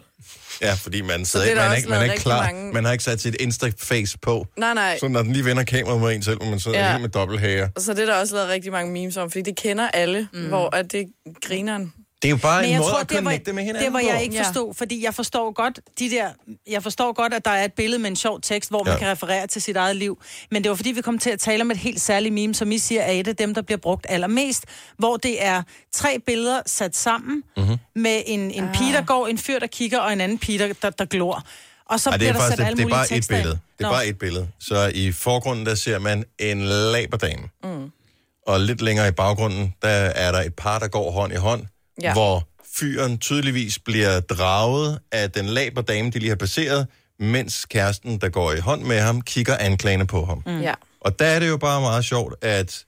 Ja, 0.61 0.75
fordi 0.75 1.01
man, 1.03 1.25
Så 1.25 1.31
sidder 1.31 1.47
er 1.47 1.51
ikke, 1.51 1.61
man, 1.61 1.71
er 1.73 1.77
ikke, 1.77 1.89
man 1.89 1.99
er 1.99 2.13
ikke 2.13 2.23
klar. 2.23 2.43
mange- 2.45 2.73
Man 2.73 2.85
har 2.85 2.93
ikke 2.93 3.05
sat 3.05 3.21
sit 3.21 3.37
Insta-face 3.41 4.19
på. 4.23 4.47
Nej, 4.57 4.75
nej. 4.75 4.99
Så 4.99 5.09
når 5.09 5.23
den 5.23 5.33
lige 5.33 5.45
vender 5.45 5.65
kameraet 5.65 6.01
mod 6.01 6.13
en 6.13 6.23
selv, 6.23 6.39
og 6.41 6.47
man 6.47 6.61
sidder 6.61 6.79
Ja. 6.79 6.91
helt 6.91 7.01
med 7.03 7.09
dobbelthager. 7.11 7.69
Så 7.79 7.95
det 7.95 8.03
er 8.03 8.07
der 8.07 8.15
også 8.15 8.35
lavet 8.35 8.49
rigtig 8.49 8.73
mange 8.73 8.93
memes 8.93 9.17
om, 9.17 9.31
fordi 9.31 9.43
det 9.43 9.57
kender 9.57 9.89
alle, 9.89 10.29
mm. 10.33 10.47
hvor 10.49 10.77
at 10.77 10.93
det 10.93 11.07
grineren. 11.45 11.93
Det 12.25 12.29
er 12.29 12.31
jo 12.31 12.37
bare 12.37 12.61
Men 12.61 12.65
en 12.69 12.73
jeg 12.73 12.79
måde 12.81 12.91
tror, 12.91 12.99
at 13.01 13.09
det 13.11 13.17
var, 13.17 13.23
connecte 13.23 13.53
med 13.53 13.63
hinanden 13.63 13.85
det 13.85 13.93
var 13.93 14.01
jeg 14.01 14.23
ikke 14.23 14.37
forstod, 14.45 14.75
fordi 14.75 15.05
jeg 15.05 15.15
forstår 15.15 15.53
godt 15.53 15.81
de 15.99 16.11
der, 16.11 16.29
jeg 16.67 16.83
forstår 16.83 17.13
godt, 17.13 17.35
at 17.35 17.45
der 17.45 17.51
er 17.51 17.65
et 17.65 17.73
billede 17.73 18.03
med 18.03 18.11
en 18.11 18.17
sjov 18.17 18.41
tekst, 18.41 18.71
hvor 18.71 18.85
man 18.85 18.93
Ja. 18.93 18.99
kan 18.99 19.09
referere 19.09 19.47
til 19.47 19.63
sit 19.63 19.77
eget 19.77 19.97
liv. 19.97 20.19
Men 20.51 20.63
det 20.65 20.69
var 20.71 20.77
fordi, 20.77 20.93
vi 20.93 21.01
kom 21.03 21.19
til 21.19 21.31
at 21.31 21.39
tale 21.41 21.61
om 21.63 21.71
et 21.71 21.77
helt 21.77 22.01
særligt 22.01 22.35
meme, 22.35 22.55
som 22.55 22.73
I 22.73 22.79
siger 22.79 23.03
er 23.03 23.13
et 23.13 23.29
af 23.29 23.37
dem, 23.37 23.55
der 23.55 23.63
bliver 23.63 23.79
brugt 23.79 24.07
allermest, 24.09 24.65
hvor 24.99 25.17
det 25.17 25.45
er 25.45 25.63
tre 25.93 26.19
billeder 26.27 26.61
sat 26.67 26.97
sammen 26.97 27.43
Mhm. 27.57 27.77
med 27.97 28.23
en, 28.27 28.41
en 28.51 28.69
pige, 28.75 28.93
der 28.93 29.03
går, 29.05 29.27
en 29.27 29.39
fyr, 29.39 29.59
der 29.59 29.67
kigger, 29.67 29.99
og 29.99 30.13
en 30.13 30.21
anden 30.21 30.39
pige, 30.39 30.59
der, 30.59 30.73
der, 30.83 30.91
der 30.91 31.05
glor. 31.05 31.43
Og 31.87 32.01
så 32.01 32.11
Ej, 32.11 32.17
det 32.17 32.21
bliver 32.21 32.29
er 32.31 32.33
der 32.33 32.41
faktisk 32.41 32.51
sat 32.53 32.59
det, 32.59 32.65
alle 32.67 32.77
det 32.77 32.85
er 32.85 32.89
bare 32.89 33.13
et 33.13 33.27
billede. 33.29 33.51
ind. 33.53 33.59
Det 33.79 33.85
er 33.85 33.89
Nå. 33.89 33.95
bare 33.95 34.07
et 34.07 34.19
billede. 34.19 34.49
Så 34.61 34.91
i 34.95 35.13
forgrunden, 35.13 35.67
der 35.67 35.75
ser 35.75 35.99
man 35.99 36.25
en 36.39 36.61
laberdame. 36.65 37.43
Mm. 37.65 37.91
Og 38.47 38.61
lidt 38.61 38.83
længere 38.83 39.09
i 39.09 39.11
baggrunden, 39.11 39.75
der 39.83 39.89
er 39.89 40.33
der 40.33 40.41
et 40.43 40.55
par, 40.55 40.79
der 40.79 40.89
går 40.89 41.11
hånd 41.11 41.33
i 41.33 41.37
hånd, 41.37 41.63
Ja. 42.03 42.13
hvor 42.13 42.49
fyren 42.77 43.19
tydeligvis 43.19 43.79
bliver 43.79 44.21
draget 44.21 44.99
af 45.13 45.31
den 45.31 45.47
laberdame, 45.47 46.11
de 46.11 46.19
lige 46.19 46.29
har 46.29 46.37
passeret, 46.37 46.87
mens 47.19 47.65
kæresten, 47.65 48.19
der 48.19 48.29
går 48.29 48.53
i 48.53 48.59
hånd 48.59 48.83
med 48.83 49.01
ham, 49.01 49.23
kigger 49.23 49.57
anklagende 49.57 50.07
på 50.07 50.25
ham. 50.25 50.43
Mm. 50.47 50.61
Ja. 50.61 50.75
Og 51.01 51.19
der 51.19 51.27
er 51.27 51.39
det 51.39 51.49
jo 51.49 51.57
bare 51.57 51.81
meget 51.81 52.05
sjovt, 52.05 52.35
at 52.43 52.85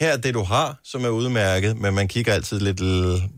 her 0.00 0.12
er 0.12 0.16
det, 0.16 0.34
du 0.34 0.42
har, 0.42 0.78
som 0.84 1.04
er 1.04 1.08
udmærket, 1.08 1.76
men 1.76 1.94
man 1.94 2.08
kigger 2.08 2.32
altid 2.32 2.60
lidt 2.60 2.80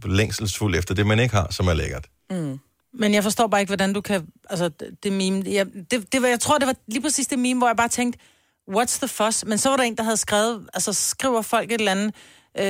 længselsfuldt 0.04 0.76
efter 0.76 0.94
det, 0.94 1.06
man 1.06 1.18
ikke 1.18 1.34
har, 1.34 1.48
som 1.50 1.68
er 1.68 1.74
lækkert. 1.74 2.06
Mm. 2.30 2.60
Men 2.94 3.14
jeg 3.14 3.22
forstår 3.22 3.46
bare 3.46 3.60
ikke, 3.60 3.70
hvordan 3.70 3.92
du 3.92 4.00
kan... 4.00 4.26
Altså, 4.50 4.68
det, 4.68 4.88
det 5.02 5.12
meme... 5.12 5.42
Jeg, 5.46 5.66
det, 5.90 6.12
det 6.12 6.22
var, 6.22 6.28
jeg 6.28 6.40
tror, 6.40 6.58
det 6.58 6.66
var 6.66 6.74
lige 6.88 7.02
præcis 7.02 7.26
det 7.26 7.38
meme, 7.38 7.60
hvor 7.60 7.66
jeg 7.66 7.76
bare 7.76 7.88
tænkte, 7.88 8.18
what's 8.70 8.98
the 8.98 9.08
fuss? 9.08 9.44
Men 9.44 9.58
så 9.58 9.68
var 9.68 9.76
der 9.76 9.84
en, 9.84 9.96
der 9.96 10.02
havde 10.02 10.16
skrevet... 10.16 10.68
Altså, 10.74 10.92
skriver 10.92 11.42
folk 11.42 11.72
et 11.72 11.78
eller 11.78 11.92
andet... 11.92 12.14
Øh, 12.58 12.64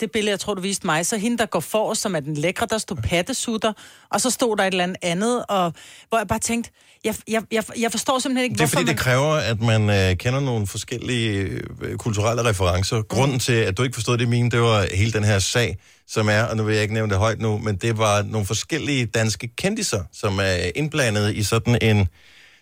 det 0.00 0.10
billede, 0.12 0.30
jeg 0.30 0.40
tror, 0.40 0.54
du 0.54 0.60
viste 0.60 0.86
mig, 0.86 1.06
så 1.06 1.16
hende, 1.16 1.38
der 1.38 1.46
går 1.46 1.60
for, 1.60 1.94
som 1.94 2.14
er 2.16 2.20
den 2.20 2.34
lækre, 2.36 2.66
der 2.70 2.78
stod 2.78 2.96
pattesutter, 2.96 3.72
og 4.10 4.20
så 4.20 4.30
stod 4.30 4.56
der 4.56 4.64
et 4.64 4.72
eller 4.72 4.84
andet 4.84 4.96
andet, 5.02 5.44
og 5.48 5.72
hvor 6.08 6.18
jeg 6.18 6.28
bare 6.28 6.38
tænkte, 6.38 6.70
jeg, 7.04 7.14
jeg, 7.28 7.42
jeg, 7.52 7.64
jeg 7.78 7.90
forstår 7.90 8.18
simpelthen 8.18 8.44
ikke, 8.44 8.54
Det 8.54 8.62
er 8.62 8.66
fordi, 8.66 8.84
man... 8.84 8.94
det 8.94 8.98
kræver, 9.02 9.32
at 9.34 9.60
man 9.60 9.90
øh, 9.90 10.16
kender 10.16 10.40
nogle 10.40 10.66
forskellige 10.66 11.60
øh, 11.82 11.96
kulturelle 11.96 12.44
referencer. 12.44 13.02
Grunden 13.02 13.38
til, 13.38 13.52
at 13.52 13.78
du 13.78 13.82
ikke 13.82 13.94
forstod 13.94 14.18
det 14.18 14.28
meme, 14.28 14.50
det 14.50 14.60
var 14.60 14.86
hele 14.94 15.12
den 15.12 15.24
her 15.24 15.38
sag, 15.38 15.76
som 16.06 16.28
er, 16.28 16.42
og 16.42 16.56
nu 16.56 16.62
vil 16.62 16.74
jeg 16.74 16.82
ikke 16.82 16.94
nævne 16.94 17.10
det 17.10 17.18
højt 17.18 17.40
nu, 17.40 17.58
men 17.58 17.76
det 17.76 17.98
var 17.98 18.22
nogle 18.22 18.46
forskellige 18.46 19.06
danske 19.06 19.48
kendiser, 19.56 20.04
som 20.12 20.38
er 20.38 20.70
indblandet 20.74 21.36
i 21.36 21.42
sådan 21.42 21.78
en 21.82 22.08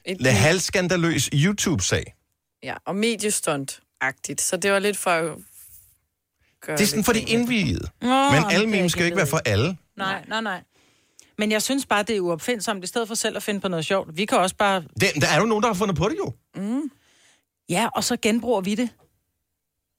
Et- 0.05 0.27
halvskandaløs 0.27 1.31
YouTube-sag. 1.35 2.15
Ja, 2.62 2.75
og 2.87 2.95
mediestunt-agtigt. 2.97 4.41
Så 4.41 4.57
det 4.57 4.73
var 4.73 4.79
lidt 4.79 4.97
for... 4.99 5.38
gøre 6.62 6.77
Det 6.77 6.83
er 6.83 6.87
sådan 6.87 7.05
for 7.05 7.12
de 7.12 7.20
indvidede. 7.20 7.88
Nå, 8.03 8.31
Men 8.31 8.42
alle 8.51 8.66
memes 8.66 8.92
skal 8.92 9.01
jo 9.01 9.05
ikke 9.05 9.16
være 9.16 9.27
for 9.27 9.40
alle. 9.44 9.77
Nej, 9.96 10.25
nej, 10.29 10.40
nej. 10.40 10.62
Men 11.38 11.53
jeg 11.53 11.62
synes 11.62 11.87
bare, 11.87 12.03
det 12.03 12.16
er 12.16 12.20
uopfindsomt, 12.20 12.85
i 12.85 12.87
stedet 12.87 13.09
for 13.09 13.14
selv 13.14 13.37
at 13.37 13.42
finde 13.42 13.61
på 13.61 13.68
noget 13.68 13.85
sjovt. 13.87 14.16
Vi 14.16 14.25
kan 14.25 14.38
også 14.38 14.57
bare... 14.57 14.81
Det, 15.01 15.09
der 15.20 15.27
er 15.35 15.40
jo 15.40 15.46
nogen, 15.46 15.62
der 15.62 15.68
har 15.68 15.75
fundet 15.75 15.96
på 15.96 16.09
det 16.09 16.16
jo. 16.18 16.33
Mm. 16.57 16.90
Ja, 17.68 17.88
og 17.94 18.05
så 18.05 18.16
genbruger 18.22 18.61
vi 18.61 18.75
det. 18.75 18.88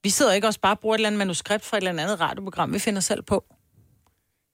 Vi 0.04 0.10
sidder 0.10 0.34
ikke 0.34 0.48
også 0.48 0.60
bare 0.60 0.74
og 0.74 0.80
bruger 0.80 0.96
et 0.96 1.00
eller 1.00 1.10
andet 1.10 1.18
manuskript 1.20 1.66
fra 1.66 1.78
et 1.78 1.84
eller 1.88 2.04
andet 2.04 2.20
radioprogram, 2.22 2.74
vi 2.74 2.80
finder 2.80 3.02
selv 3.02 3.22
på. 3.22 3.44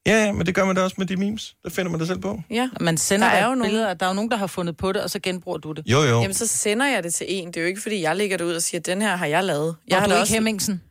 Ja, 0.08 0.26
ja, 0.26 0.32
men 0.32 0.46
det 0.46 0.56
gør 0.56 0.66
man 0.66 0.76
da 0.76 0.82
også 0.82 0.96
med 0.98 1.06
de 1.06 1.16
memes. 1.18 1.56
Der 1.64 1.70
finder 1.70 1.92
man 1.92 2.00
det 2.00 2.08
selv 2.08 2.20
på. 2.20 2.42
Ja. 2.50 2.70
Man 2.82 2.98
sender 2.98 3.28
Der 3.30 3.36
er 3.36 3.44
jo 3.50 3.56
nogen- 3.56 3.64
billeder, 3.64 3.94
der 3.94 4.06
er 4.06 4.10
jo 4.10 4.14
nogen, 4.16 4.32
der 4.32 4.38
har 4.38 4.48
fundet 4.48 4.78
på 4.78 4.92
det, 4.92 5.04
og 5.04 5.10
så 5.10 5.20
genbruger 5.20 5.58
du 5.58 5.72
det. 5.72 5.84
Jo, 5.88 6.02
jo. 6.02 6.22
Jamen, 6.22 6.34
så 6.34 6.48
sender 6.48 6.86
jeg 6.86 7.04
det 7.04 7.14
til 7.14 7.26
en. 7.30 7.48
Det 7.48 7.58
er 7.58 7.62
jo 7.62 7.68
ikke, 7.68 7.82
fordi 7.82 8.02
jeg 8.02 8.16
lægger 8.16 8.38
det 8.38 8.46
ud 8.46 8.54
og 8.54 8.62
siger, 8.62 8.82
den 8.82 9.02
her 9.02 9.16
har 9.16 9.26
jeg 9.26 9.44
lavet. 9.44 9.76
Jeg 9.88 9.92
Jeg 9.92 10.00
har 10.00 10.08
du 10.08 10.14
er 10.14 10.20
også... 10.20 10.34
ikke 10.34 10.34
Hemmingsen. 10.38 10.82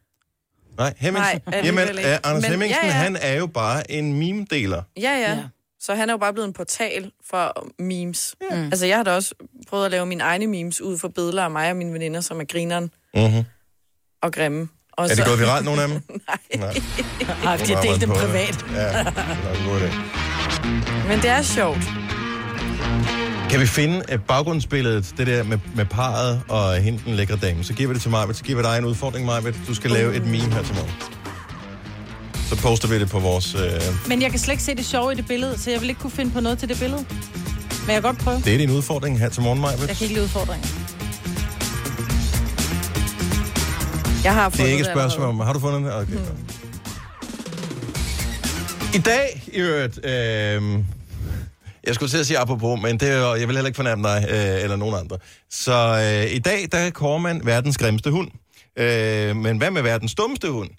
Nej, 0.78 0.94
Hemmingsen. 0.96 1.40
Nej, 1.46 1.60
Jamen, 1.64 1.88
øh, 1.88 2.04
Anders 2.24 2.42
Men- 2.42 2.50
Hemmingsen, 2.50 2.82
ja, 2.82 2.86
ja. 2.86 2.92
han 2.92 3.16
er 3.20 3.34
jo 3.34 3.46
bare 3.46 3.90
en 3.90 4.12
meme-deler. 4.18 4.82
Ja, 4.96 5.02
ja, 5.02 5.18
Ja. 5.18 5.30
ja. 5.30 5.42
Så 5.80 5.94
han 5.94 6.08
er 6.08 6.12
jo 6.12 6.16
bare 6.18 6.32
blevet 6.32 6.46
en 6.46 6.52
portal 6.52 7.10
for 7.30 7.66
memes. 7.82 8.34
Mm. 8.50 8.64
Altså, 8.64 8.86
jeg 8.86 8.96
har 8.96 9.02
da 9.04 9.14
også 9.14 9.34
prøvet 9.68 9.84
at 9.84 9.90
lave 9.90 10.06
mine 10.06 10.22
egne 10.24 10.46
memes 10.46 10.80
ud 10.80 10.98
for 10.98 11.08
billeder 11.08 11.44
af 11.44 11.50
mig 11.50 11.70
og 11.70 11.76
mine 11.76 11.92
veninder, 11.92 12.20
som 12.20 12.40
er 12.40 12.44
grineren 12.44 12.90
Mm-hmm. 13.14 13.44
og 14.22 14.32
grimme. 14.32 14.68
Og 14.92 15.04
Er 15.04 15.08
det 15.08 15.16
så- 15.16 15.24
gået 15.24 15.38
viralt, 15.40 15.64
nogle 15.64 15.82
af 15.82 15.88
dem? 15.88 16.00
Nej. 16.58 16.74
Ej, 17.44 17.56
de 17.56 17.74
har 17.74 17.82
delt 17.82 18.00
dem 18.00 18.08
privat. 18.10 18.64
Ja, 18.72 18.88
det 18.88 18.96
er 18.96 19.60
en 19.60 19.68
god 19.68 19.80
idé. 19.80 21.08
Men 21.08 21.18
det 21.22 21.30
er 21.30 21.42
sjovt. 21.42 21.78
Kan 23.50 23.60
vi 23.60 23.66
finde 23.66 24.02
et 24.12 24.22
baggrundsbilledet, 24.22 25.14
det 25.18 25.26
der 25.26 25.42
med, 25.42 25.58
med 25.74 25.84
parret 25.84 26.42
og 26.48 26.74
hende 26.76 27.00
den 27.06 27.14
lækre 27.14 27.36
dame, 27.36 27.64
så 27.64 27.72
giver 27.74 27.88
vi 27.88 27.94
det 27.94 28.02
til 28.02 28.10
mig, 28.10 28.36
så 28.36 28.42
giver 28.44 28.62
vi 28.62 28.68
dig 28.68 28.78
en 28.78 28.84
udfordring, 28.84 29.26
Maja. 29.26 29.40
Du 29.68 29.74
skal 29.74 29.90
lave 29.90 30.14
et 30.16 30.26
meme 30.26 30.52
her 30.52 30.62
til 30.62 30.74
morgen. 30.74 30.90
Så 32.48 32.56
poster 32.62 32.88
vi 32.88 32.98
det 32.98 33.10
på 33.10 33.18
vores... 33.18 33.54
Øh, 33.54 33.70
Men 34.08 34.22
jeg 34.22 34.30
kan 34.30 34.38
slet 34.38 34.52
ikke 34.52 34.62
se 34.62 34.74
det 34.74 34.84
sjove 34.86 35.12
i 35.12 35.14
det 35.14 35.26
billede, 35.26 35.58
så 35.58 35.70
jeg 35.70 35.80
vil 35.80 35.88
ikke 35.88 36.00
kunne 36.00 36.10
finde 36.10 36.30
på 36.30 36.40
noget 36.40 36.58
til 36.58 36.68
det 36.68 36.78
billede. 36.78 37.04
Men 37.86 37.94
jeg 37.94 37.94
kan 37.94 38.02
godt 38.02 38.18
prøve. 38.18 38.40
det 38.44 38.54
er 38.54 38.58
din 38.58 38.70
udfordring 38.70 39.18
her 39.18 39.28
til 39.28 39.42
morgen, 39.42 39.60
Maja. 39.60 39.76
Jeg 39.78 39.88
kan 39.88 39.96
ikke 40.00 40.14
lide 40.14 40.22
udfordringer. 40.24 40.68
Jeg 44.24 44.34
har 44.34 44.48
Det 44.48 44.54
er 44.54 44.58
fundet 44.58 44.72
ikke 44.72 44.80
et 44.80 44.90
spørgsmål 44.94 45.26
om... 45.28 45.40
Har 45.40 45.52
du 45.52 45.60
fundet 45.60 45.82
det? 45.82 45.94
Okay. 45.94 46.12
Mm. 46.12 46.18
I 48.94 48.98
dag, 48.98 49.42
i 49.52 49.56
øvrigt... 49.56 50.06
Øh, 50.06 50.78
jeg 51.88 51.94
skulle 51.94 52.10
til 52.10 52.18
at 52.18 52.26
sige 52.26 52.38
apropos, 52.38 52.80
men 52.82 53.00
det 53.00 53.08
er, 53.10 53.34
jeg 53.34 53.48
vil 53.48 53.56
heller 53.56 53.66
ikke 53.68 53.76
fornærme 53.76 54.08
dig 54.08 54.26
øh, 54.30 54.62
eller 54.62 54.76
nogen 54.76 54.94
andre. 54.94 55.18
Så 55.50 55.74
øh, 56.26 56.34
i 56.34 56.38
dag, 56.38 56.68
der 56.72 56.90
kårer 56.90 57.18
man 57.18 57.40
verdens 57.46 57.78
grimmeste 57.78 58.10
hund. 58.10 58.30
Øh, 58.78 59.36
men 59.36 59.58
hvad 59.58 59.70
med 59.70 59.82
verdens 59.82 60.14
dummeste 60.14 60.50
hund? 60.50 60.70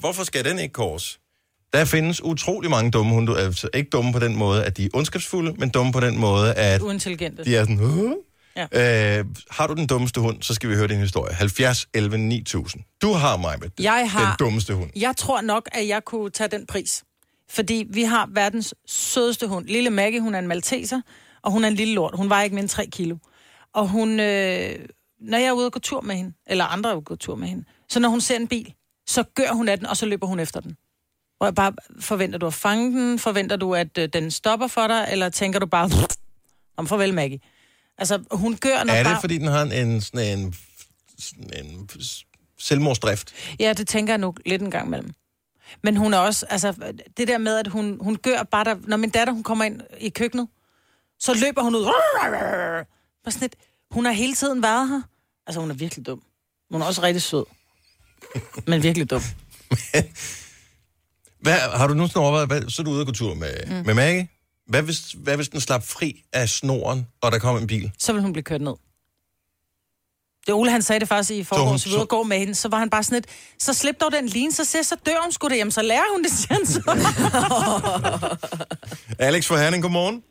Hvorfor 0.00 0.24
skal 0.24 0.44
den 0.44 0.58
ikke 0.58 0.72
kåres? 0.72 1.18
Der 1.72 1.84
findes 1.84 2.22
utrolig 2.24 2.70
mange 2.70 2.90
dumme 2.90 3.12
hunde. 3.14 3.38
Altså 3.40 3.68
ikke 3.74 3.90
dumme 3.90 4.12
på 4.12 4.18
den 4.18 4.36
måde, 4.36 4.64
at 4.64 4.76
de 4.76 4.84
er 4.84 4.88
ondskabsfulde, 4.94 5.52
men 5.58 5.68
dumme 5.68 5.92
på 5.92 6.00
den 6.00 6.18
måde, 6.18 6.54
at 6.54 6.80
Uintelligente. 6.82 7.44
de 7.44 7.56
er 7.56 7.62
sådan... 7.62 7.80
"Åh." 7.80 8.12
Ja. 8.72 9.18
Øh, 9.18 9.24
har 9.50 9.66
du 9.66 9.74
den 9.74 9.86
dummeste 9.86 10.20
hund, 10.20 10.42
så 10.42 10.54
skal 10.54 10.70
vi 10.70 10.74
høre 10.74 10.88
din 10.88 10.98
historie. 11.00 11.34
70 11.34 11.86
11 11.94 12.18
9000. 12.18 12.82
Du 13.02 13.12
har 13.12 13.36
mig 13.36 13.56
med 13.60 13.68
Jeg 13.80 14.10
har- 14.10 14.26
den 14.26 14.46
dummeste 14.46 14.74
hund. 14.74 14.90
Jeg 14.96 15.14
tror 15.16 15.40
nok, 15.40 15.68
at 15.72 15.88
jeg 15.88 16.04
kunne 16.04 16.30
tage 16.30 16.48
den 16.48 16.66
pris. 16.66 17.02
Fordi 17.50 17.86
vi 17.90 18.02
har 18.02 18.28
verdens 18.32 18.74
sødeste 18.86 19.46
hund. 19.46 19.66
Lille 19.66 19.90
Maggie, 19.90 20.20
hun 20.20 20.34
er 20.34 20.38
en 20.38 20.48
malteser, 20.48 21.00
og 21.42 21.52
hun 21.52 21.64
er 21.64 21.68
en 21.68 21.74
lille 21.74 21.94
lort. 21.94 22.14
Hun 22.16 22.28
vejer 22.28 22.44
ikke 22.44 22.54
mere 22.54 22.62
end 22.62 22.68
3 22.68 22.86
kilo. 22.86 23.16
Og 23.74 23.88
hun, 23.88 24.20
øh, 24.20 24.78
når 25.20 25.38
jeg 25.38 25.46
er 25.46 25.52
ude 25.52 25.66
og 25.66 25.72
gå 25.72 25.78
tur 25.78 26.00
med 26.00 26.14
hende, 26.14 26.32
eller 26.46 26.64
andre 26.64 26.90
er 26.90 26.94
ude 26.94 27.00
og 27.00 27.04
gå 27.04 27.16
tur 27.16 27.34
med 27.34 27.48
hende, 27.48 27.64
så 27.88 28.00
når 28.00 28.08
hun 28.08 28.20
ser 28.20 28.36
en 28.36 28.48
bil, 28.48 28.74
så 29.06 29.22
gør 29.22 29.52
hun 29.52 29.68
af 29.68 29.78
den, 29.78 29.86
og 29.86 29.96
så 29.96 30.06
løber 30.06 30.26
hun 30.26 30.40
efter 30.40 30.60
den. 30.60 30.76
Og 31.40 31.46
jeg 31.46 31.54
bare, 31.54 31.72
forventer 32.00 32.38
du 32.38 32.46
at 32.46 32.54
fange 32.54 33.00
den? 33.00 33.18
Forventer 33.18 33.56
du, 33.56 33.74
at 33.74 33.98
øh, 33.98 34.08
den 34.12 34.30
stopper 34.30 34.66
for 34.66 34.86
dig? 34.86 35.08
Eller 35.10 35.28
tænker 35.28 35.58
du 35.58 35.66
bare, 35.66 35.90
om 36.76 36.86
farvel 36.86 37.14
Maggie? 37.14 37.40
Altså, 37.98 38.22
hun 38.30 38.56
gør, 38.56 38.84
når 38.84 38.92
Er 38.92 39.02
det, 39.02 39.06
bare... 39.06 39.20
fordi 39.20 39.38
den 39.38 39.46
har 39.46 39.62
en, 39.62 39.72
en, 39.72 40.00
sådan 40.00 40.38
en, 40.38 40.54
sådan 41.18 41.64
en 41.66 41.90
selvmordsdrift? 42.58 43.32
Ja, 43.60 43.72
det 43.72 43.88
tænker 43.88 44.12
jeg 44.12 44.18
nu 44.18 44.34
lidt 44.46 44.62
en 44.62 44.70
gang 44.70 44.86
imellem. 44.86 45.12
Men 45.82 45.96
hun 45.96 46.14
er 46.14 46.18
også, 46.18 46.46
altså, 46.46 46.92
det 47.16 47.28
der 47.28 47.38
med, 47.38 47.56
at 47.56 47.66
hun, 47.66 47.98
hun 48.00 48.16
gør 48.16 48.42
bare, 48.42 48.64
der, 48.64 48.76
når 48.82 48.96
min 48.96 49.10
datter, 49.10 49.32
hun 49.32 49.42
kommer 49.42 49.64
ind 49.64 49.80
i 50.00 50.08
køkkenet, 50.08 50.48
så 51.18 51.34
løber 51.34 51.62
hun 51.62 51.74
ud. 51.74 51.84
Bare 53.24 53.32
sådan 53.32 53.46
et, 53.46 53.54
hun 53.90 54.04
har 54.04 54.12
hele 54.12 54.34
tiden 54.34 54.62
været 54.62 54.88
her. 54.88 55.02
Altså, 55.46 55.60
hun 55.60 55.70
er 55.70 55.74
virkelig 55.74 56.06
dum. 56.06 56.22
Hun 56.70 56.82
er 56.82 56.86
også 56.86 57.02
rigtig 57.02 57.22
sød. 57.22 57.44
Men 58.66 58.82
virkelig 58.82 59.10
dum. 59.10 59.22
Hvad, 61.40 61.52
har 61.52 61.86
du 61.86 61.94
nogensinde 61.94 62.22
overvejet, 62.22 62.48
hvad, 62.48 62.62
så 62.68 62.82
er 62.82 62.84
du 62.84 62.90
ude 62.90 63.00
og 63.00 63.06
gå 63.06 63.12
tur 63.12 63.34
med, 63.34 63.66
mm. 63.66 63.86
med 63.86 63.94
Maggie? 63.94 64.28
Hvad 64.66 64.82
hvis, 64.82 65.12
hvad 65.12 65.36
hvis 65.36 65.48
den 65.48 65.60
slap 65.60 65.82
fri 65.82 66.22
af 66.32 66.48
snoren, 66.48 67.06
og 67.20 67.32
der 67.32 67.38
kom 67.38 67.56
en 67.56 67.66
bil? 67.66 67.92
Så 67.98 68.12
vil 68.12 68.22
hun 68.22 68.32
blive 68.32 68.42
kørt 68.42 68.60
ned. 68.60 68.74
Det 70.46 70.54
Ole, 70.54 70.70
han 70.70 70.82
sagde 70.82 71.00
det 71.00 71.08
faktisk 71.08 71.30
i 71.40 71.44
forgårs, 71.44 71.80
så 71.80 71.88
vi 71.88 71.92
så- 71.94 72.04
gå 72.04 72.22
med 72.22 72.38
hende, 72.38 72.54
så 72.54 72.68
var 72.68 72.78
han 72.78 72.90
bare 72.90 73.02
sådan 73.02 73.18
et, 73.18 73.26
så 73.58 73.74
slip 73.74 74.00
dog 74.00 74.12
den 74.12 74.26
line, 74.26 74.52
så 74.52 74.64
ser 74.64 74.82
så 74.82 74.96
dør 75.06 75.22
hun 75.22 75.32
sgu 75.32 75.48
det, 75.48 75.56
jamen 75.56 75.70
så 75.70 75.82
lærer 75.82 76.10
hun 76.12 76.22
det, 76.22 76.30
siger 76.30 76.54
han 76.54 76.66
så. 76.66 76.80
Alex 79.28 79.48
fra 79.48 79.56
Herning, 79.62 79.82
godmorgen. 79.82 80.24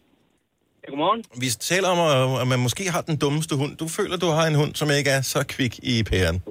Ja, 0.84 0.90
godmorgen. 0.90 1.24
Vi 1.44 1.48
taler 1.60 1.88
om, 1.90 2.00
at- 2.00 2.42
at 2.42 2.48
man 2.48 2.60
måske 2.60 2.84
har 2.90 3.02
den 3.02 3.18
dummeste 3.18 3.56
hund. 3.56 3.78
Du 3.78 3.88
føler, 3.88 4.18
du 4.18 4.26
har 4.28 4.48
en 4.48 4.56
hund, 4.56 4.76
som 4.76 4.88
ikke 4.98 5.10
er 5.10 5.22
så 5.22 5.46
kvik 5.48 5.80
i 5.84 6.04
pæren. 6.04 6.44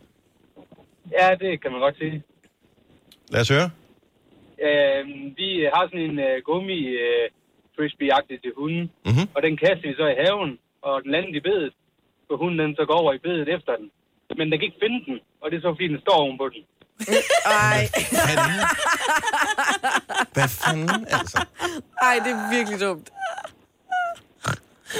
Ja, 1.21 1.29
det 1.43 1.63
kan 1.63 1.71
man 1.73 1.81
godt 1.81 1.97
sige. 1.99 2.23
Lad 3.31 3.41
os 3.41 3.49
høre. 3.49 3.71
Øh, 4.67 5.01
vi 5.41 5.49
har 5.75 5.83
sådan 5.91 6.05
en 6.11 6.19
øh, 6.29 6.37
gummi 6.49 6.81
øh, 7.07 7.25
frisbee-agtig 7.77 8.37
til 8.45 8.53
hunden, 8.61 8.85
Mhm. 9.09 9.25
og 9.35 9.41
den 9.47 9.55
kaster 9.63 9.87
vi 9.91 9.95
så 10.01 10.07
i 10.15 10.17
haven, 10.25 10.51
og 10.83 10.95
den 11.03 11.11
landede 11.15 11.37
i 11.37 11.41
bedet. 11.49 11.73
Skulle 12.29 12.43
hunden 12.45 12.59
den 12.65 12.75
så 12.79 12.85
gå 12.91 12.95
over 13.03 13.13
i 13.19 13.21
bedet 13.27 13.49
efter 13.57 13.73
den. 13.81 13.89
Men 14.39 14.45
den 14.51 14.57
kan 14.59 14.67
ikke 14.69 14.83
finde 14.85 15.01
den, 15.09 15.17
og 15.43 15.47
det 15.51 15.57
er 15.57 15.63
så 15.67 15.71
fordi, 15.75 15.89
den 15.95 16.01
står 16.07 16.17
ovenpå 16.25 16.47
den. 16.55 16.63
Ej. 17.47 17.81
Hvad 20.37 20.49
fanden, 20.63 21.07
altså? 21.19 21.39
Ej, 22.09 22.15
det 22.25 22.31
er 22.37 22.41
virkelig 22.57 22.81
dumt. 22.81 23.09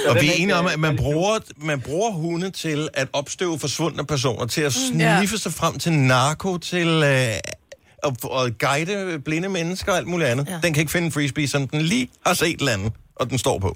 Og 0.09 0.15
den 0.15 0.21
vi 0.21 0.27
er 0.27 0.33
enige 0.41 0.55
om, 0.55 0.65
øh, 0.65 0.73
at 0.73 0.79
man 0.79 0.95
bruger, 0.97 1.35
man 1.57 1.81
bruger 1.81 2.11
hunde 2.11 2.49
til 2.51 2.89
at 2.93 3.07
opstøve 3.13 3.59
forsvundne 3.59 4.05
personer, 4.05 4.45
til 4.45 4.61
at 4.61 4.73
sniffe 4.73 5.37
sig 5.37 5.51
frem 5.51 5.79
til 5.79 5.93
narko, 5.93 6.57
til 6.57 6.87
øh, 6.87 8.07
at, 8.07 8.13
at 8.39 8.57
guide 8.65 9.19
blinde 9.19 9.49
mennesker 9.49 9.91
og 9.91 9.97
alt 9.97 10.07
muligt 10.07 10.29
andet. 10.29 10.47
Ja. 10.47 10.59
Den 10.63 10.73
kan 10.73 10.81
ikke 10.81 10.91
finde 10.91 11.05
en 11.05 11.11
frisbee, 11.11 11.47
som 11.47 11.67
den 11.67 11.81
lige 11.81 12.09
har 12.25 12.33
set 12.33 12.69
andet, 12.69 12.93
og 13.15 13.29
den 13.29 13.37
står 13.37 13.59
på. 13.59 13.75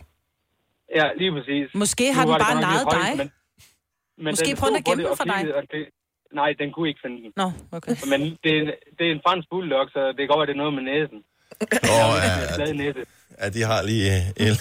Ja, 0.96 1.06
lige 1.18 1.32
præcis. 1.32 1.66
Måske 1.76 2.08
Nu 2.08 2.14
har 2.14 2.22
den 2.22 2.32
var 2.32 2.38
det 2.38 2.48
bare 2.48 2.84
højt, 2.84 3.08
dig. 3.08 3.18
Men, 3.18 3.32
men 4.18 4.32
Måske 4.32 4.56
stod 4.58 4.76
at 4.78 4.86
gemme 4.86 5.04
den 5.08 5.18
for 5.18 5.24
dig. 5.34 5.42
Det, 5.74 5.82
nej, 6.40 6.50
den 6.60 6.68
kunne 6.74 6.88
ikke 6.92 7.02
finde 7.06 7.18
den. 7.24 7.32
Nå, 7.42 7.48
okay. 7.78 7.96
Men 8.12 8.22
det, 8.44 8.52
er 8.58 8.62
en- 8.62 8.80
det 8.98 9.04
er 9.08 9.12
en 9.18 9.22
fransk 9.28 9.48
bulldog, 9.54 9.86
så 9.96 10.00
det 10.16 10.20
kan 10.22 10.28
godt 10.32 10.40
være, 10.42 10.50
det 10.52 10.56
er 10.60 10.64
noget 10.64 10.74
med 10.80 10.84
næsen. 10.92 11.20
Åh, 11.96 12.16
Ja, 12.58 12.66
ja, 12.66 12.74
næse. 12.84 13.00
ja, 13.42 13.50
de 13.50 13.62
har 13.70 13.80
lige 13.92 14.06
øh, 14.18 14.48
el. 14.48 14.56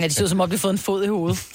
Ja, 0.00 0.04
det 0.04 0.14
ser 0.14 0.24
ud 0.24 0.28
som 0.28 0.40
om, 0.40 0.48
de 0.50 0.56
har 0.56 0.64
fået 0.66 0.72
en 0.72 0.78
fod 0.78 1.04
i 1.04 1.06
hovedet. 1.06 1.38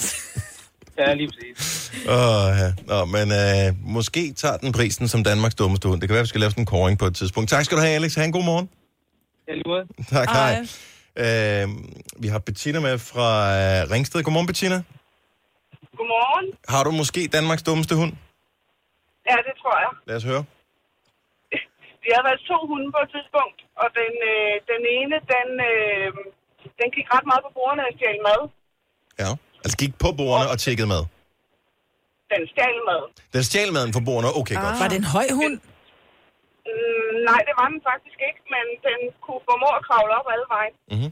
Ja, 0.98 1.14
lige 1.14 1.30
præcis. 1.30 1.92
Åh, 2.08 2.48
ja. 2.62 2.74
Nå, 2.88 3.06
men 3.06 3.32
øh, 3.32 3.74
måske 3.96 4.34
tager 4.34 4.58
den 4.58 4.72
prisen 4.72 5.08
som 5.08 5.24
Danmarks 5.24 5.56
dummeste 5.56 5.88
hund. 5.88 6.02
Det 6.02 6.10
kan 6.10 6.14
være, 6.14 6.24
vi 6.24 6.28
skal 6.28 6.40
lave 6.42 6.52
sådan 6.52 6.62
en 6.62 6.66
koring 6.66 7.00
på 7.00 7.06
et 7.06 7.16
tidspunkt. 7.16 7.50
Tak 7.50 7.66
skal 7.66 7.78
du 7.78 7.82
have, 7.82 7.96
Alex. 7.96 8.16
Ha' 8.16 8.24
en 8.26 8.32
god 8.32 8.44
morgen. 8.44 8.70
Ja, 9.48 9.54
lige 9.54 9.64
måde. 9.68 9.86
Tak, 10.10 10.28
hej. 10.30 10.68
Øh, 11.18 11.70
vi 12.20 12.28
har 12.28 12.40
Bettina 12.40 12.80
med 12.80 12.98
fra 12.98 13.30
øh, 13.84 13.92
Ringsted. 13.92 14.24
Godmorgen, 14.24 14.48
Bettina. 14.48 14.84
Godmorgen. 16.00 16.48
Har 16.74 16.82
du 16.88 16.92
måske 17.02 17.22
Danmarks 17.38 17.64
dummeste 17.68 17.94
hund? 18.02 18.14
Ja, 19.30 19.38
det 19.48 19.54
tror 19.62 19.76
jeg. 19.84 19.92
Lad 20.10 20.16
os 20.22 20.26
høre. 20.32 20.44
Vi 22.06 22.10
har 22.16 22.24
været 22.28 22.40
to 22.52 22.58
hunde 22.70 22.88
på 22.96 23.00
et 23.06 23.10
tidspunkt, 23.16 23.60
og 23.82 23.88
den, 24.00 24.14
øh, 24.32 24.52
den 24.72 24.82
ene, 24.98 25.16
den, 25.34 25.50
øh, 25.72 26.08
den 26.80 26.88
gik 26.96 27.08
ret 27.16 27.26
meget 27.32 27.42
på 27.48 27.52
bordene 27.58 27.84
og 27.90 27.94
stjal 27.98 28.20
mad. 28.30 28.42
Ja. 29.24 29.32
Altså 29.64 29.76
gik 29.82 29.94
på 30.04 30.10
bordene 30.20 30.48
og 30.54 30.58
tjekkede 30.64 30.90
mad. 30.96 31.04
Den 32.34 32.44
stjal 32.52 32.78
mad. 32.90 33.04
Den 33.36 33.44
stjal 33.50 33.70
maden 33.76 33.92
fra 33.96 34.02
bordene. 34.08 34.30
Okay, 34.42 34.56
godt. 34.66 34.76
Var 34.82 34.90
det 34.92 34.98
en 35.04 35.10
høj 35.18 35.28
hund? 35.40 35.56
Mm, 36.70 37.14
nej, 37.30 37.42
det 37.48 37.54
var 37.60 37.68
den 37.74 37.82
faktisk 37.90 38.20
ikke, 38.30 38.42
men 38.56 38.66
den 38.88 39.00
kunne 39.26 39.42
formå 39.50 39.70
at 39.80 39.82
kravle 39.88 40.12
op 40.20 40.28
alle 40.34 40.48
vejen. 40.56 40.74
Mhm. 40.96 41.12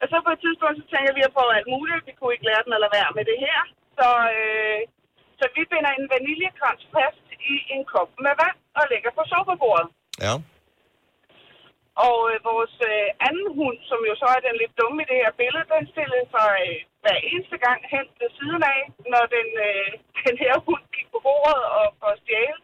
Og 0.00 0.06
så 0.10 0.16
på 0.26 0.30
et 0.34 0.42
tidspunkt, 0.44 0.76
så 0.80 0.84
tænker 0.92 1.10
vi, 1.10 1.14
at 1.14 1.18
vi 1.18 1.26
har 1.26 1.36
prøvet 1.36 1.56
alt 1.58 1.72
muligt. 1.74 2.06
Vi 2.08 2.12
kunne 2.16 2.34
ikke 2.34 2.48
lære 2.50 2.64
den 2.64 2.76
at 2.76 2.82
lade 2.82 2.96
være 2.98 3.12
med 3.16 3.24
det 3.30 3.38
her. 3.46 3.58
Så, 3.98 4.08
øh, 4.36 4.80
så 5.38 5.44
vi 5.56 5.62
binder 5.72 5.92
en 5.94 6.06
vaniljekrans 6.14 6.82
fast 6.94 7.26
i 7.52 7.54
en 7.74 7.82
kop 7.92 8.10
med 8.26 8.34
vand 8.42 8.58
og 8.78 8.84
lægger 8.92 9.10
på 9.18 9.22
sofabordet. 9.32 9.88
Ja. 10.24 10.34
Og 12.06 12.18
øh, 12.30 12.36
vores 12.50 12.76
øh, 12.92 13.08
anden 13.28 13.48
hund, 13.58 13.78
som 13.90 14.00
jo 14.08 14.14
så 14.22 14.26
er 14.36 14.40
den 14.46 14.56
lidt 14.62 14.78
dumme 14.80 15.02
i 15.02 15.08
det 15.10 15.18
her 15.22 15.32
billede, 15.40 15.72
den 15.74 15.84
stillede 15.92 16.26
sig 16.34 16.50
øh, 16.66 16.78
hver 17.02 17.18
eneste 17.30 17.58
gang 17.66 17.80
hen 17.94 18.06
ved 18.20 18.30
siden 18.38 18.62
af, 18.74 18.80
når 19.12 19.24
den, 19.36 19.48
øh, 19.68 19.88
den 20.26 20.36
her 20.44 20.54
hund 20.66 20.84
gik 20.94 21.08
på 21.12 21.18
bordet 21.26 21.64
og 21.78 21.86
for 22.00 22.08
at 22.14 22.20
stjæle. 22.22 22.60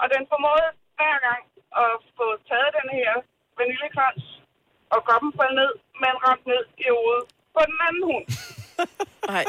Og 0.00 0.06
den 0.14 0.22
formåede 0.30 0.70
hver 0.98 1.16
gang 1.28 1.42
at 1.84 1.94
få 2.18 2.26
taget 2.50 2.70
den 2.80 2.88
her 2.98 3.10
vaniljekrans 3.58 4.39
og 4.94 5.00
goppen 5.08 5.32
faldt 5.38 5.56
ned, 5.60 5.72
men 6.02 6.14
ramt 6.24 6.44
ned 6.52 6.62
i 6.84 6.86
hovedet 6.96 7.24
på 7.54 7.60
den 7.70 7.78
anden 7.86 8.04
hund. 8.10 8.26
Ej. 9.36 9.44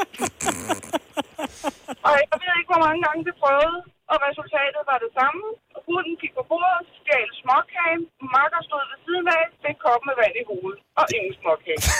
Og 2.06 2.12
jeg 2.30 2.36
ved 2.40 2.52
ikke, 2.58 2.70
hvor 2.72 2.82
mange 2.86 3.00
gange 3.06 3.20
det 3.28 3.34
prøvede, 3.42 3.78
og 4.12 4.16
resultatet 4.26 4.82
var 4.90 4.98
det 5.04 5.10
samme. 5.18 5.44
Hunden 5.88 6.14
gik 6.22 6.32
på 6.38 6.42
bordet, 6.50 6.84
stjal 7.00 7.28
småkagen, 7.40 8.00
makker 8.34 8.60
stod 8.68 8.82
ved 8.90 8.98
siden 9.06 9.26
af, 9.38 9.44
fik 9.64 9.76
koppen 9.84 10.06
med 10.10 10.16
vand 10.20 10.34
i 10.42 10.44
hovedet, 10.50 10.78
og 11.00 11.04
ingen 11.16 11.34
småkage. 11.40 11.80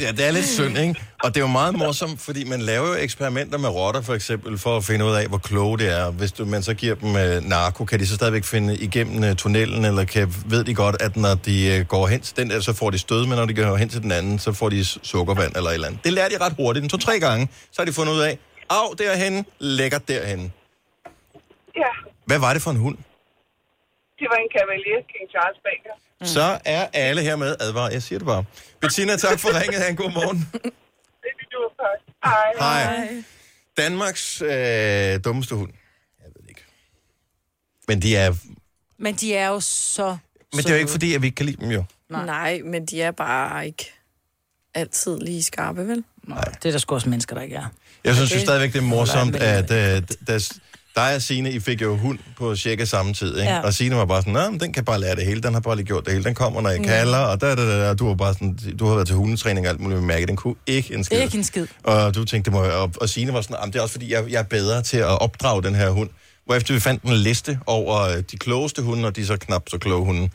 Ja, 0.00 0.10
det 0.12 0.26
er 0.26 0.30
lidt 0.30 0.46
synd, 0.46 0.78
ikke? 0.78 0.94
Og 1.24 1.28
det 1.34 1.36
er 1.36 1.40
jo 1.40 1.46
meget 1.46 1.78
morsomt, 1.78 2.20
fordi 2.20 2.44
man 2.44 2.60
laver 2.60 2.88
jo 2.88 2.94
eksperimenter 2.94 3.58
med 3.58 3.68
rotter, 3.68 4.02
for 4.02 4.14
eksempel, 4.14 4.58
for 4.58 4.76
at 4.76 4.84
finde 4.84 5.04
ud 5.04 5.14
af, 5.14 5.26
hvor 5.26 5.38
kloge 5.38 5.78
det 5.78 5.88
er. 5.98 6.10
Hvis 6.10 6.32
du, 6.32 6.44
man 6.44 6.62
så 6.62 6.74
giver 6.74 6.94
dem 6.94 7.16
øh, 7.16 7.42
narko, 7.42 7.84
kan 7.84 8.00
de 8.00 8.06
så 8.06 8.14
stadigvæk 8.14 8.44
finde 8.44 8.76
igennem 8.76 9.24
øh, 9.24 9.36
tunnelen, 9.36 9.84
eller 9.84 10.04
kan, 10.04 10.34
ved 10.46 10.64
de 10.64 10.74
godt, 10.74 11.02
at 11.02 11.16
når 11.16 11.34
de 11.34 11.76
øh, 11.78 11.86
går 11.86 12.06
hen 12.06 12.20
til 12.20 12.36
den 12.36 12.50
der, 12.50 12.60
så 12.60 12.72
får 12.72 12.90
de 12.90 12.98
stød, 12.98 13.26
men 13.26 13.38
når 13.38 13.46
de 13.46 13.54
går 13.54 13.76
hen 13.76 13.88
til 13.88 14.02
den 14.02 14.12
anden, 14.12 14.38
så 14.38 14.52
får 14.52 14.68
de 14.68 14.84
sukkervand 14.84 15.56
eller 15.56 15.70
et 15.70 15.74
eller 15.74 15.88
andet. 15.88 16.04
Det 16.04 16.12
lærer 16.12 16.28
de 16.28 16.44
ret 16.44 16.54
hurtigt. 16.58 16.82
En 16.82 16.88
to-tre 16.88 17.18
gange, 17.18 17.48
så 17.72 17.76
har 17.78 17.84
de 17.86 17.92
fundet 17.92 18.12
ud 18.12 18.20
af, 18.20 18.38
af 18.70 18.96
derhen, 18.98 19.46
lækkert 19.58 20.08
derhen. 20.08 20.52
Ja, 21.76 21.90
Hvad 22.26 22.38
var 22.38 22.52
det 22.52 22.62
for 22.62 22.70
en 22.70 22.76
hund? 22.76 22.98
det 24.18 24.28
var 24.30 24.36
en 24.36 24.48
Cavalier 24.58 25.00
King 25.12 25.30
Charles 25.30 25.58
Baker. 25.66 25.94
Mm. 26.20 26.26
Så 26.26 26.58
er 26.64 26.86
alle 26.92 27.22
her 27.22 27.36
med 27.36 27.56
advaret. 27.60 27.92
Jeg 27.92 28.02
siger 28.02 28.18
det 28.18 28.26
bare. 28.26 28.44
Bettina, 28.80 29.16
tak 29.16 29.38
for 29.40 29.48
ringet. 29.60 29.80
Ha' 29.82 29.88
en 29.90 29.96
god 29.96 30.10
morgen. 30.10 30.48
Det 30.52 30.60
er 31.24 31.46
du 31.52 31.70
tak. 31.80 32.14
Hej. 32.58 32.86
Hej. 32.86 33.22
Danmarks 33.76 34.42
øh, 34.42 35.24
dummeste 35.24 35.54
hund. 35.54 35.72
Jeg 36.18 36.26
ved 36.26 36.42
det 36.42 36.48
ikke. 36.48 36.64
Men 37.88 38.02
de 38.02 38.16
er... 38.16 38.34
Men 38.98 39.14
de 39.14 39.34
er 39.34 39.48
jo 39.48 39.60
så... 39.60 40.16
Men 40.52 40.58
det 40.58 40.66
er 40.70 40.74
jo 40.74 40.78
ikke 40.78 40.90
fordi, 40.90 41.14
at 41.14 41.22
vi 41.22 41.26
ikke 41.26 41.36
kan 41.36 41.46
lide 41.46 41.60
dem 41.64 41.70
jo. 41.70 41.84
Nej. 42.08 42.24
Nej, 42.26 42.60
men 42.64 42.86
de 42.86 43.02
er 43.02 43.10
bare 43.10 43.66
ikke 43.66 43.92
altid 44.74 45.18
lige 45.18 45.42
skarpe, 45.42 45.88
vel? 45.88 46.04
Nej. 46.22 46.44
Det 46.44 46.66
er 46.66 46.70
der 46.72 46.78
sgu 46.78 46.94
også 46.94 47.08
mennesker, 47.08 47.34
der 47.34 47.42
ikke 47.42 47.56
er. 47.56 47.66
Jeg 48.04 48.14
synes 48.14 48.30
jo 48.30 48.36
Okay. 48.36 48.44
stadigvæk, 48.44 48.72
det 48.72 48.78
er 48.78 48.82
morsomt, 48.82 49.36
at 49.36 49.70
øh, 49.70 50.02
da 50.26 50.38
dig 50.96 51.14
og 51.14 51.22
Signe, 51.22 51.50
I 51.52 51.60
fik 51.60 51.82
jo 51.82 51.96
hund 51.96 52.18
på 52.38 52.56
cirka 52.56 52.84
samme 52.84 53.14
tid, 53.14 53.38
ikke? 53.38 53.50
Ja. 53.52 53.60
Og 53.60 53.74
Signe 53.74 53.96
var 53.96 54.04
bare 54.04 54.20
sådan, 54.22 54.32
nej, 54.32 54.58
den 54.60 54.72
kan 54.72 54.84
bare 54.84 55.00
lære 55.00 55.16
det 55.16 55.24
hele, 55.24 55.40
den 55.40 55.52
har 55.54 55.60
bare 55.60 55.76
lige 55.76 55.86
gjort 55.86 56.04
det 56.04 56.12
hele, 56.12 56.24
den 56.24 56.34
kommer, 56.34 56.60
når 56.60 56.70
jeg 56.70 56.80
kalder, 56.84 57.18
og 57.18 57.40
da, 57.40 57.54
da, 57.54 57.66
da, 57.66 57.86
da, 57.88 57.94
du 57.94 58.06
var 58.06 58.14
bare 58.14 58.34
sådan, 58.34 58.58
du 58.78 58.86
har 58.86 58.94
været 58.94 59.06
til 59.06 59.16
hundetræning 59.16 59.66
og 59.66 59.70
alt 59.72 59.80
muligt 59.80 60.00
med 60.00 60.06
mærke, 60.06 60.26
den 60.26 60.36
kunne 60.36 60.54
ikke 60.66 60.94
en 60.94 61.04
skid. 61.04 61.18
Ikke 61.20 61.38
en 61.38 61.44
skid. 61.44 61.66
Og 61.84 62.14
du 62.14 62.24
tænkte, 62.24 62.50
må, 62.50 62.58
og, 62.64 62.92
og 63.00 63.08
Signe 63.08 63.32
var 63.32 63.40
sådan, 63.40 63.56
"Jamen, 63.60 63.72
det 63.72 63.78
er 63.78 63.82
også 63.82 63.92
fordi, 63.92 64.12
jeg, 64.12 64.24
jeg 64.30 64.38
er 64.38 64.42
bedre 64.42 64.82
til 64.82 64.96
at 64.96 65.20
opdrage 65.20 65.62
den 65.62 65.74
her 65.74 65.90
hund. 65.90 66.10
Hvorefter 66.46 66.74
vi 66.74 66.80
fandt 66.80 67.02
en 67.02 67.12
liste 67.14 67.58
over 67.66 68.00
øh, 68.00 68.22
de 68.30 68.36
klogeste 68.36 68.82
hunde, 68.82 69.06
og 69.06 69.16
de 69.16 69.26
så 69.26 69.36
knap 69.36 69.62
så 69.68 69.78
kloge 69.78 70.04
hunde. 70.04 70.28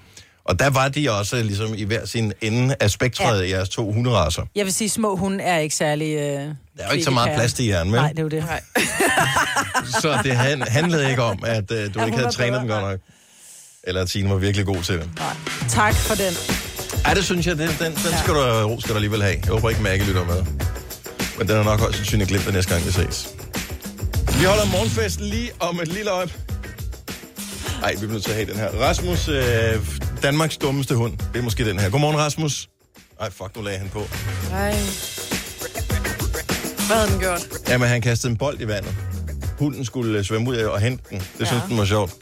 Og 0.45 0.59
der 0.59 0.69
var 0.69 0.87
de 0.89 1.11
også 1.11 1.43
ligesom 1.43 1.73
i 1.75 1.83
hver 1.83 2.05
sin 2.05 2.33
ende 2.41 2.75
af 2.79 2.91
spektret 2.91 3.39
ja. 3.39 3.45
i 3.45 3.49
jeres 3.51 3.69
to 3.69 3.91
hunderaser. 3.91 4.41
Jeg 4.55 4.65
vil 4.65 4.73
sige, 4.73 4.89
små 4.89 5.15
hunde 5.15 5.43
er 5.43 5.57
ikke 5.57 5.75
særlig... 5.75 6.15
Øh, 6.15 6.21
Der 6.21 6.47
er 6.77 6.87
jo 6.87 6.91
ikke 6.91 7.03
så 7.03 7.11
meget 7.11 7.35
plads 7.35 7.53
til 7.53 7.65
hjernen, 7.65 7.93
vel? 7.93 8.01
Nej, 8.01 8.09
det 8.09 8.19
er 8.19 8.23
jo 8.23 8.29
det. 8.29 8.43
Nej. 8.45 8.61
Så 10.01 10.19
det 10.23 10.35
han, 10.35 10.61
handlede 10.61 11.09
ikke 11.09 11.23
om, 11.23 11.39
at 11.45 11.71
uh, 11.71 11.77
du 11.77 11.99
Ja, 11.99 12.05
ikke 12.05 12.17
havde 12.17 12.31
trænet 12.31 12.59
den 12.61 12.67
godt 12.67 12.83
nok. 12.83 12.99
Eller 13.83 14.01
at 14.01 14.09
Signe 14.09 14.29
var 14.29 14.35
virkelig 14.35 14.65
god 14.65 14.83
til 14.83 14.95
det. 14.95 15.09
Tak 15.69 15.95
for 15.95 16.15
den. 16.15 16.33
Ja, 17.07 17.13
det 17.13 17.23
synes 17.25 17.47
jeg, 17.47 17.57
den, 17.57 17.69
den, 17.79 17.91
den 17.91 18.13
skal, 18.23 18.33
du, 18.33 18.39
ro 18.67 18.79
skal 18.79 18.89
du 18.91 18.95
alligevel 18.95 19.21
have. 19.21 19.35
Jeg 19.45 19.51
håber 19.51 19.69
ikke, 19.69 19.81
Maggie 19.81 20.07
lytter 20.07 20.25
med. 20.25 20.45
Men 21.37 21.47
den 21.47 21.55
er 21.57 21.63
nok 21.63 21.79
højst 21.79 21.95
sandsynligt 21.97 22.29
glemt, 22.29 22.53
næste 22.53 22.73
gang 22.73 22.85
vi 22.85 22.91
ses. 22.91 23.29
Vi 24.39 24.43
holder 24.45 24.65
morgenfest 24.65 25.21
lige 25.21 25.51
om 25.59 25.79
et 25.79 25.87
lille 25.87 26.11
øjeblik. 26.11 26.37
Nej, 27.81 27.91
vi 27.91 27.97
bliver 27.97 28.11
nødt 28.11 28.23
til 28.23 28.31
at 28.31 28.35
have 28.37 28.49
den 28.51 28.55
her. 28.59 28.69
Rasmus, 28.69 29.27
øh, 29.27 29.75
Danmarks 30.23 30.57
dummeste 30.57 30.95
hund. 30.95 31.17
Det 31.33 31.39
er 31.39 31.43
måske 31.43 31.65
den 31.69 31.79
her. 31.79 31.89
Godmorgen, 31.89 32.17
Rasmus. 32.17 32.69
Ej, 33.19 33.29
fuck, 33.31 33.55
nu 33.55 33.61
lagde 33.61 33.77
han 33.79 33.89
på. 33.89 33.99
Nej. 34.51 34.71
Hvad 36.87 36.95
havde 36.97 37.11
den 37.11 37.19
gjort? 37.19 37.47
Jamen, 37.69 37.87
han 37.87 38.01
kastede 38.01 38.31
en 38.31 38.37
bold 38.37 38.61
i 38.61 38.67
vandet. 38.67 38.95
Hunden 39.59 39.85
skulle 39.85 40.19
øh, 40.19 40.25
svømme 40.25 40.49
ud 40.49 40.55
og 40.57 40.79
hente 40.79 41.03
den. 41.09 41.19
Det 41.19 41.47
synes 41.47 41.51
Ja. 41.63 41.67
den 41.69 41.77
var 41.77 41.85
sjovt. 41.85 42.13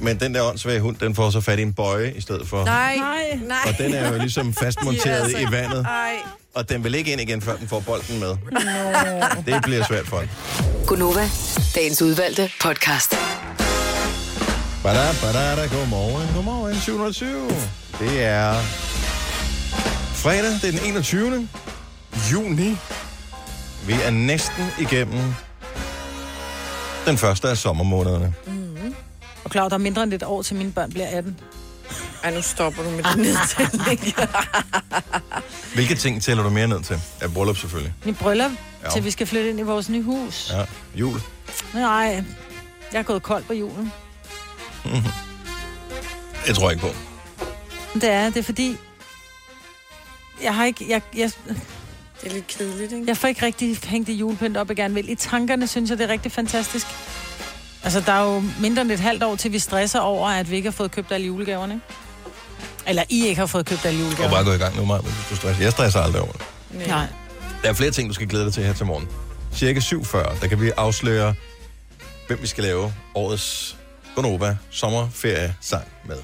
Men 0.00 0.20
den 0.20 0.34
der 0.34 0.42
åndssvage 0.42 0.80
hund, 0.80 0.96
den 0.96 1.14
får 1.14 1.30
så 1.30 1.40
fat 1.40 1.58
i 1.58 1.62
en 1.62 1.72
bøje 1.72 2.12
i 2.16 2.20
stedet 2.20 2.48
for. 2.48 2.64
Nej. 2.64 2.96
Nej. 2.96 3.38
Nej. 3.46 3.58
Og 3.66 3.78
den 3.78 3.94
er 3.94 4.12
jo 4.12 4.18
ligesom 4.18 4.54
fastmonteret 4.62 5.22
altså- 5.22 5.38
i 5.38 5.46
vandet. 5.50 5.86
Ej. 5.88 6.12
Og 6.54 6.68
den 6.68 6.84
vil 6.84 6.94
ikke 6.94 7.12
ind 7.12 7.20
igen, 7.20 7.42
før 7.42 7.56
den 7.56 7.68
får 7.68 7.80
bolden 7.80 8.20
med. 8.20 8.36
Det 9.54 9.62
bliver 9.62 9.84
svært 9.88 10.06
for 10.06 10.18
den. 10.18 10.30
Gunova, 10.86 11.30
dagens 11.74 12.02
udvalgte 12.02 12.50
podcast. 12.62 13.14
Bada, 14.86 15.12
bada, 15.22 15.56
da, 15.56 15.66
godmorgen, 15.76 16.28
godmorgen, 16.34 16.80
720. 16.80 17.48
Det 17.98 18.24
er 18.24 18.52
fredag, 20.14 20.50
det 20.50 20.64
er 20.64 20.70
den 20.70 20.80
21. 20.84 21.48
juni. 22.32 22.76
Vi 23.86 23.92
er 24.04 24.10
næsten 24.10 24.64
igennem 24.80 25.34
den 27.06 27.18
første 27.18 27.48
af 27.48 27.56
sommermånederne. 27.56 28.34
Og 29.44 29.50
klar, 29.50 29.68
der 29.68 29.74
er 29.74 29.78
mindre 29.78 30.02
end 30.02 30.12
et 30.12 30.22
år 30.22 30.42
til 30.42 30.56
mine 30.56 30.72
børn 30.72 30.90
bliver 30.90 31.08
18. 31.08 31.40
Ej, 32.24 32.34
nu 32.34 32.42
stopper 32.42 32.82
du 32.82 32.90
med 32.90 33.04
din 33.14 33.22
nedtælling. 33.22 34.14
Hvilke 35.74 35.94
ting 35.94 36.22
tæller 36.22 36.42
du 36.42 36.50
mere 36.50 36.68
ned 36.68 36.82
til? 36.82 37.00
Ja, 37.22 37.26
bryllup 37.28 37.56
selvfølgelig. 37.56 37.94
Min 38.04 38.14
bryllup, 38.14 38.50
Ja. 38.84 38.90
til 38.90 39.04
vi 39.04 39.10
skal 39.10 39.26
flytte 39.26 39.50
ind 39.50 39.60
i 39.60 39.62
vores 39.62 39.88
nye 39.88 40.02
hus. 40.02 40.52
Ja, 40.52 40.64
jul. 40.94 41.20
Nej, 41.74 42.24
jeg 42.92 42.98
er 42.98 43.02
gået 43.02 43.22
kold 43.22 43.44
på 43.44 43.52
julen. 43.52 43.92
Jeg 46.46 46.54
tror 46.54 46.70
ikke 46.70 46.80
på. 46.82 46.88
Det 47.94 48.10
er, 48.10 48.24
det 48.30 48.36
er 48.36 48.42
fordi... 48.42 48.76
Jeg 50.42 50.54
har 50.54 50.64
ikke... 50.64 50.86
Jeg, 50.88 51.02
jeg, 51.16 51.30
Det 52.22 52.30
er 52.30 52.34
lidt 52.34 52.46
kedeligt, 52.46 52.92
ikke? 52.92 53.04
Jeg 53.06 53.16
får 53.16 53.28
ikke 53.28 53.46
rigtig 53.46 53.78
hængt 53.84 54.06
det 54.06 54.12
julepynt 54.12 54.56
op, 54.56 54.68
jeg 54.68 54.76
gerne 54.76 54.94
vil. 54.94 55.10
I 55.10 55.14
tankerne 55.14 55.66
synes 55.66 55.90
jeg, 55.90 55.98
det 55.98 56.04
er 56.04 56.08
rigtig 56.12 56.32
fantastisk. 56.32 56.86
Altså, 57.84 58.00
der 58.00 58.12
er 58.12 58.34
jo 58.34 58.42
mindre 58.60 58.82
end 58.82 58.90
et 58.90 59.00
halvt 59.00 59.22
år 59.22 59.36
til, 59.36 59.52
vi 59.52 59.58
stresser 59.58 60.00
over, 60.00 60.28
at 60.28 60.50
vi 60.50 60.56
ikke 60.56 60.66
har 60.66 60.72
fået 60.72 60.90
købt 60.90 61.12
alle 61.12 61.26
julegaverne, 61.26 61.74
ikke? 61.74 61.84
Eller 62.86 63.02
I 63.08 63.26
ikke 63.26 63.38
har 63.38 63.46
fået 63.46 63.66
købt 63.66 63.84
alle 63.84 64.00
julegaver. 64.00 64.30
bare 64.30 64.44
gå 64.44 64.52
i 64.52 64.56
gang 64.58 64.76
nu, 64.76 64.84
Maja, 64.84 65.00
hvis 65.00 65.14
du 65.30 65.36
stresser. 65.36 65.62
Jeg 65.62 65.72
stresser 65.72 66.00
aldrig 66.00 66.22
over 66.22 66.32
det. 66.32 66.42
Nej. 66.88 67.06
Der 67.62 67.68
er 67.68 67.72
flere 67.72 67.90
ting, 67.90 68.08
du 68.08 68.14
skal 68.14 68.26
glæde 68.28 68.44
dig 68.44 68.52
til 68.52 68.62
her 68.62 68.72
til 68.72 68.86
morgen. 68.86 69.08
Cirka 69.54 69.80
7.40, 69.80 70.40
der 70.40 70.46
kan 70.48 70.60
vi 70.60 70.70
afsløre, 70.76 71.34
hvem 72.26 72.38
vi 72.42 72.46
skal 72.46 72.64
lave 72.64 72.92
årets 73.14 73.76
Gonova 74.16 74.56
sommerferiesang 74.70 75.84
med. 76.04 76.16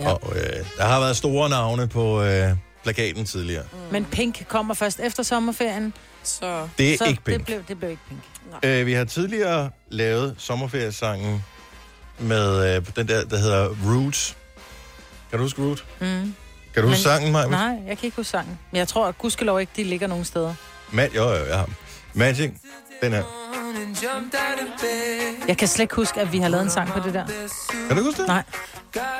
Ja. 0.00 0.12
Og 0.12 0.32
øh, 0.36 0.42
der 0.78 0.84
har 0.84 1.00
været 1.00 1.16
store 1.16 1.48
navne 1.50 1.88
på 1.88 2.22
øh, 2.22 2.50
plakaten 2.82 3.24
tidligere. 3.24 3.64
Men 3.90 4.04
Pink 4.04 4.44
kommer 4.48 4.74
først 4.74 5.00
efter 5.00 5.22
sommerferien. 5.22 5.92
Så, 6.22 6.68
Det 6.78 6.92
er 6.94 6.98
så 6.98 7.04
ikke 7.04 7.22
Pink. 7.24 7.38
Det 7.38 7.46
blev, 7.46 7.62
det 7.68 7.78
blev 7.78 7.90
ikke 7.90 8.02
Pink. 8.08 8.20
Øh, 8.62 8.86
vi 8.86 8.92
har 8.92 9.04
tidligere 9.04 9.70
lavet 9.88 10.34
sommerferiesangen 10.38 11.44
med 12.18 12.76
øh, 12.76 12.86
den 12.96 13.08
der, 13.08 13.24
der 13.24 13.36
hedder 13.36 13.68
Roots. 13.86 14.36
Kan 15.30 15.38
du 15.38 15.44
huske 15.44 15.62
Root? 15.62 15.84
Mm. 16.00 16.34
Kan 16.74 16.82
du 16.82 16.88
huske 16.88 17.02
sangen, 17.02 17.32
Maja? 17.32 17.46
Nej, 17.48 17.60
jeg 17.86 17.98
kan 17.98 18.06
ikke 18.06 18.16
huske 18.16 18.30
sangen. 18.30 18.58
Men 18.70 18.78
jeg 18.78 18.88
tror, 18.88 19.06
at 19.06 19.18
gudskelov 19.18 19.60
ikke, 19.60 19.72
de 19.76 19.84
ligger 19.84 20.06
nogen 20.06 20.24
steder. 20.24 20.54
Ma- 20.92 21.16
jo, 21.16 21.22
jo, 21.30 21.44
jeg 21.44 21.58
har. 21.58 21.68
Magic, 22.14 22.50
den 23.02 23.12
her. 23.12 23.22
Jeg 25.48 25.56
kan 25.58 25.68
slet 25.68 25.82
ikke 25.84 25.94
huske, 25.96 26.20
at 26.20 26.32
vi 26.32 26.38
har 26.38 26.48
lavet 26.48 26.64
en 26.64 26.70
sang 26.70 26.88
på 26.92 27.00
det 27.00 27.14
der. 27.14 27.26
Kan 27.88 27.96
du 27.96 28.02
huske 28.02 28.20
det? 28.22 28.26
Nej. 28.28 28.42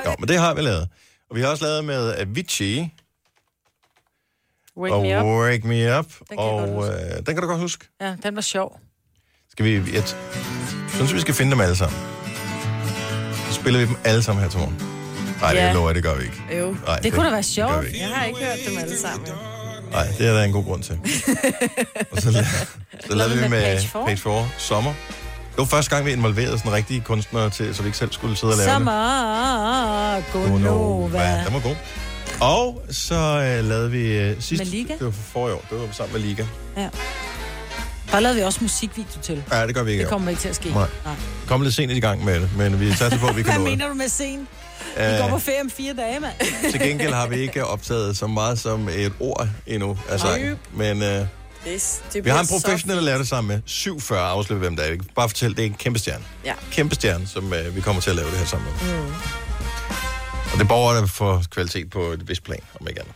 Jo, 0.05 0.15
men 0.19 0.27
det 0.27 0.37
har 0.39 0.53
vi 0.53 0.61
lavet. 0.61 0.89
Og 1.29 1.35
vi 1.35 1.41
har 1.41 1.47
også 1.47 1.63
lavet 1.65 1.85
med 1.85 2.13
Avicii. 2.17 2.93
Wake 4.77 4.93
og 4.93 5.01
Me 5.01 5.19
Up. 5.19 5.25
Wake 5.25 5.67
Me 5.67 5.99
Up. 5.99 6.05
Den 6.29 6.39
og 6.39 6.87
øh, 6.87 6.93
den 7.15 7.25
kan 7.25 7.35
du 7.41 7.47
godt 7.47 7.59
huske. 7.59 7.87
Ja, 8.01 8.15
den 8.23 8.35
var 8.35 8.41
sjov. 8.41 8.79
Skal 9.51 9.65
vi... 9.65 9.93
Jeg 9.93 10.03
synes, 10.89 11.13
vi 11.13 11.19
skal 11.19 11.33
finde 11.33 11.51
dem 11.51 11.61
alle 11.61 11.75
sammen. 11.75 11.99
Så 13.49 13.53
spiller 13.53 13.79
vi 13.79 13.85
dem 13.85 13.95
alle 14.03 14.23
sammen 14.23 14.43
her 14.43 14.49
til 14.49 14.59
morgen. 14.59 14.81
Nej, 15.41 15.51
det 15.53 15.59
Ja. 15.59 15.73
lover 15.73 15.87
jeg, 15.89 15.95
det 15.95 16.03
gør 16.03 16.15
vi 16.15 16.23
ikke. 16.23 16.43
Jo. 16.59 16.75
Nej, 16.85 16.99
Det 16.99 17.13
kunne 17.13 17.25
da 17.25 17.29
være 17.29 17.37
det 17.37 17.45
sjovt. 17.45 17.85
Jeg 17.99 18.07
har 18.15 18.25
ikke 18.25 18.39
hørt 18.39 18.57
dem 18.69 18.77
alle 18.77 18.97
sammen. 18.99 19.27
Nej, 19.91 20.07
det 20.17 20.27
er 20.27 20.33
der 20.33 20.43
en 20.43 20.51
god 20.51 20.63
grund 20.63 20.83
til. 20.83 20.99
og 22.11 22.21
så, 22.21 22.29
la- 22.29 22.65
så 23.07 23.15
lavede 23.15 23.35
vi 23.35 23.47
med 23.47 23.61
Page 23.61 23.87
Four. 23.87 24.05
Page 24.05 24.17
4 24.17 24.47
Sommer. 24.57 24.93
Det 25.51 25.57
var 25.57 25.65
første 25.65 25.95
gang, 25.95 26.05
vi 26.05 26.11
involverede 26.11 26.57
sådan 26.57 26.71
rigtige 26.73 27.01
kunstnere 27.01 27.49
til, 27.49 27.75
så 27.75 27.81
vi 27.81 27.87
ikke 27.87 27.97
selv 27.97 28.11
skulle 28.11 28.35
sidde 28.37 28.53
og 28.53 28.57
lave 28.57 28.65
det. 28.69 28.73
Sommer, 28.73 30.21
Gonova. 30.33 31.43
Den 31.45 31.53
var 31.53 31.59
god. 31.59 31.75
Og 32.41 32.81
så 32.91 33.15
øh, 33.15 33.65
lavede 33.69 33.91
vi 33.91 34.17
øh, 34.17 34.35
sidst... 34.41 34.59
Med 34.63 34.65
Liga? 34.71 34.93
Det 34.93 35.05
var 35.05 35.11
for 35.11 35.21
forrige 35.33 35.55
år. 35.55 35.65
Det 35.69 35.79
var 35.79 35.87
sammen 35.91 36.13
med 36.13 36.21
Liga. 36.29 36.45
Ja. 36.77 36.89
Der 38.11 38.19
lavede 38.19 38.37
vi 38.39 38.43
også 38.43 38.59
musikvideo 38.61 39.21
til. 39.21 39.43
Ja, 39.51 39.67
det 39.67 39.75
gør 39.75 39.83
vi 39.83 39.91
ikke. 39.91 40.01
Det 40.01 40.09
kommer 40.11 40.29
ikke 40.29 40.41
til 40.41 40.49
at 40.49 40.55
ske. 40.55 40.69
Nej. 40.69 40.87
Kom 41.47 41.61
lidt 41.61 41.73
sent 41.75 41.91
i 41.91 41.99
gang 41.99 42.25
med 42.25 42.39
det, 42.39 42.49
men 42.57 42.79
vi 42.79 42.93
satser 42.93 43.19
på, 43.19 43.27
at 43.27 43.35
vi 43.37 43.43
kan 43.43 43.51
Hvad 43.51 43.59
nå 43.59 43.65
det. 43.69 43.71
mener 43.77 43.87
du 43.87 43.93
med 43.93 44.09
sen? 44.09 44.47
Vi 44.97 45.01
Øh, 45.03 45.19
går 45.19 45.27
på 45.29 45.39
ferie 45.39 45.61
om 45.61 45.69
fire 45.69 45.93
dage, 45.93 46.19
mand. 46.19 46.33
Til 46.71 46.79
gengæld 46.79 47.13
har 47.13 47.27
vi 47.27 47.35
ikke 47.35 47.65
optaget 47.65 48.17
så 48.17 48.27
meget 48.27 48.59
som 48.59 48.89
et 48.89 49.13
ord 49.19 49.47
endnu 49.67 49.97
af 50.09 50.19
sangen. 50.19 50.55
Men 50.73 51.01
øh, 51.03 51.09
Det, 51.65 52.01
det 52.13 52.25
vi 52.25 52.29
har 52.29 52.39
en 52.39 52.47
professionel, 52.47 52.97
der 52.97 53.03
laver 53.03 53.17
det 53.17 53.27
sammen 53.27 53.47
med 53.55 53.61
47 53.65 54.19
afsløb, 54.19 54.57
hvem 54.59 54.75
der 54.75 54.83
er. 54.83 54.95
Bare 55.15 55.29
fortæl, 55.29 55.49
det 55.55 55.59
er 55.59 55.65
en 55.65 55.73
kæmpe 55.73 55.99
stjerne. 55.99 56.23
Ja. 56.45 56.53
Kæmpe 56.71 56.95
stjerne, 56.95 57.27
som 57.27 57.53
øh, 57.53 57.75
vi 57.75 57.81
kommer 57.81 58.01
til 58.01 58.09
at 58.09 58.15
lave 58.15 58.29
det 58.29 58.37
her 58.37 58.45
sammen 58.45 58.69
med. 58.81 58.93
Mm. 58.99 59.05
Og 60.53 60.59
det 60.59 60.67
borger 60.67 60.93
der 60.93 61.05
for 61.05 61.43
kvalitet 61.51 61.89
på 61.89 62.01
et 62.01 62.29
vist 62.29 62.43
plan, 62.43 62.59
om 62.81 62.87
ikke 62.87 63.01
andet. 63.01 63.15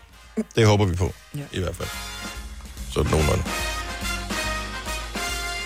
Det 0.56 0.66
håber 0.68 0.86
vi 0.86 0.96
på, 0.96 1.14
Ja. 1.36 1.42
i 1.52 1.60
hvert 1.60 1.76
fald. 1.76 1.90
Så 2.94 3.00
er 3.00 3.04
det 3.04 3.12
nogenlunde. 3.12 3.44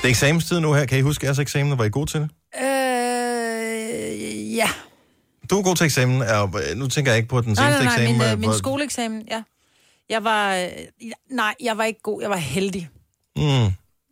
Det 0.01 0.07
er 0.07 0.09
eksamenstid 0.09 0.59
nu 0.59 0.74
her. 0.74 0.86
Kan 0.86 0.97
I 0.97 1.01
huske 1.01 1.26
jeres 1.26 1.39
eksamen? 1.39 1.78
Var 1.78 1.84
I 1.86 1.89
gode 1.89 2.11
til 2.11 2.20
det? 2.20 2.30
Øh, 2.64 4.55
ja. 4.55 4.70
Du 5.50 5.60
er 5.60 5.64
god 5.64 5.76
til 5.76 5.86
eksamen. 5.86 6.22
øh, 6.22 6.78
Nu 6.78 6.88
tænker 6.88 7.12
jeg 7.12 7.18
ikke 7.18 7.30
på 7.30 7.41
den 7.41 7.54
Nej, 7.54 7.56
seneste 7.56 7.86
nej, 7.86 7.96
nej, 7.96 8.04
eksamen. 8.04 8.18
min, 8.18 8.28
øh, 8.28 8.32
øh, 8.32 8.39
min 8.39 8.54
skoleeksamen, 8.58 9.28
ja. 9.32 9.44
Jeg 10.10 10.24
var... 10.24 10.56
Øh, 10.56 10.70
nej, 11.32 11.56
jeg 11.62 11.78
var 11.78 11.84
ikke 11.84 12.02
god. 12.02 12.22
Jeg 12.22 12.30
var 12.30 12.36
heldig. 12.38 12.89
Mm, 13.36 13.44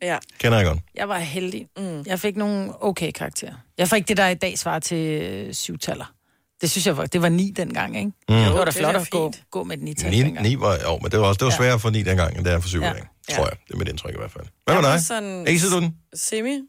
Ja. 0.01 0.17
kender 0.39 0.57
jeg 0.57 0.67
godt. 0.67 0.79
Jeg 0.95 1.09
var 1.09 1.19
heldig. 1.19 1.67
Mm. 1.77 2.03
Jeg 2.05 2.19
fik 2.19 2.37
nogle 2.37 2.83
okay 2.83 3.11
karakterer. 3.11 3.53
Jeg 3.77 3.87
fik 3.89 4.07
det, 4.07 4.17
der 4.17 4.27
i 4.27 4.33
dag 4.33 4.57
svarer 4.59 4.79
til 4.79 5.21
øh, 5.21 5.53
syvtaller. 5.53 6.13
Det 6.61 6.71
synes 6.71 6.87
jeg 6.87 6.97
var... 6.97 7.05
Det 7.05 7.21
var 7.21 7.29
ni 7.29 7.51
dengang, 7.57 7.97
ikke? 7.97 8.07
Mm. 8.29 8.35
Det 8.35 8.53
var 8.53 8.57
da 8.65 8.69
er 8.69 8.71
flot 8.71 8.95
at 8.95 9.09
gå, 9.09 9.31
fint. 9.31 9.43
gå 9.51 9.63
med 9.63 9.77
et 9.77 9.83
nital 9.83 10.11
Ni, 10.11 10.17
dengang. 10.21 10.47
ni 10.47 10.59
var, 10.59 10.77
jo, 10.83 10.97
men 11.01 11.11
det 11.11 11.19
var 11.19 11.25
også 11.25 11.37
det 11.39 11.45
var 11.45 11.51
Ja. 11.51 11.57
sværere 11.57 11.79
for 11.79 11.89
ni 11.89 12.03
dengang, 12.03 12.37
end 12.37 12.45
det 12.45 12.53
er 12.53 12.59
for 12.59 12.69
syv 12.69 12.81
Ja. 12.81 12.87
ja. 12.87 12.93
tror 13.35 13.43
Ja. 13.43 13.49
jeg. 13.49 13.57
Det 13.67 13.73
er 13.73 13.77
mit 13.77 13.87
indtryk 13.87 14.13
i 14.13 14.17
hvert 14.17 14.31
fald. 14.31 14.43
Hvad 14.65 14.75
Jeg 14.75 14.81
med 14.81 14.89
var 14.89 14.95
dig? 14.97 15.05
sådan- 15.05 15.47
Ikke 15.47 15.61
du 15.69 15.79
den? 15.79 15.95
Semi. 16.15 16.59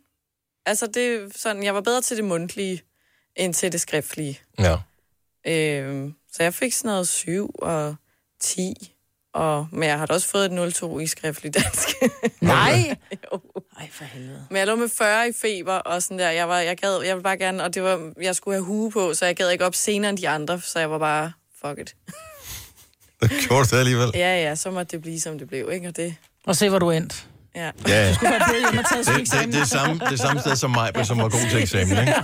Altså, 0.67 0.87
det 0.95 1.07
er 1.15 1.19
sådan, 1.37 1.63
jeg 1.63 1.75
var 1.75 1.81
bedre 1.81 2.01
til 2.01 2.17
det 2.17 2.25
mundtlige, 2.25 2.81
end 3.37 3.55
til 3.55 3.73
det 3.73 3.81
skriftlige. 3.81 4.41
Ja. 4.59 4.77
Øhm, 5.47 6.15
så 6.33 6.43
jeg 6.43 6.55
fik 6.55 6.73
sådan 6.73 6.89
noget 6.89 7.09
7 7.09 7.51
og 7.59 7.97
10. 8.41 8.93
Og, 9.35 9.69
men 9.73 9.89
jeg 9.89 9.99
har 9.99 10.07
da 10.07 10.15
også 10.15 10.29
fået 10.29 10.53
et 10.53 10.83
0-2 10.83 10.99
i 10.99 11.07
skriftlig 11.07 11.55
dansk. 11.55 11.89
Nej! 12.41 12.97
jo. 13.33 13.41
Ej, 13.79 13.89
for 13.93 14.05
helvede. 14.05 14.47
Men 14.51 14.57
jeg 14.57 14.67
lå 14.67 14.77
med 14.77 14.89
40 14.89 15.29
i 15.29 15.33
feber 15.33 15.73
og 15.75 16.03
sådan 16.03 16.19
der. 16.19 16.31
Jeg, 16.31 16.49
var, 16.49 16.59
jeg, 16.59 16.77
gad, 16.77 17.03
jeg 17.03 17.17
ville 17.17 17.23
bare 17.23 17.37
gerne, 17.37 17.65
og 17.65 17.75
det 17.75 17.83
var, 17.83 18.13
jeg 18.21 18.37
skulle 18.37 18.55
have 18.55 18.65
hue 18.65 18.91
på, 18.91 19.15
så 19.15 19.27
jeg 19.27 19.37
gad 19.37 19.51
ikke 19.51 19.65
op 19.67 19.75
senere 19.75 20.11
end 20.11 20.19
de 20.19 20.29
andre, 20.29 20.61
så 20.61 20.79
jeg 20.79 20.91
var 20.91 20.99
bare, 20.99 21.33
fuck 21.65 21.79
it. 21.79 21.97
Det 23.21 23.31
gjorde 23.49 23.65
det 23.65 23.79
alligevel. 23.79 24.11
Ja, 24.15 24.43
ja, 24.43 24.55
så 24.55 24.71
måtte 24.71 24.91
det 24.91 25.03
blive, 25.03 25.21
som 25.21 25.39
det 25.39 25.49
blev, 25.49 25.71
ikke? 25.73 25.89
Og 25.89 25.97
det, 25.97 26.15
Og 26.45 26.57
se, 26.57 26.69
hvor 26.69 26.79
du 26.79 26.91
endte. 26.91 27.17
Ja. 27.89 28.15
Du 28.21 28.27
var 28.27 28.47
blevet 28.49 28.63
hjemme 28.65 28.81
og 28.81 28.89
taget 28.89 29.07
Det, 29.07 29.45
det, 29.45 29.55
det, 29.55 29.61
er 29.61 29.65
samme, 29.65 29.95
det 29.95 30.13
er 30.13 30.17
samme 30.17 30.41
sted 30.41 30.57
som 30.57 30.71
mig, 30.71 31.07
som 31.07 31.19
var 31.19 31.29
god 31.29 31.51
til 31.51 31.63
eksamen, 31.63 31.99
ikke? 31.99 32.15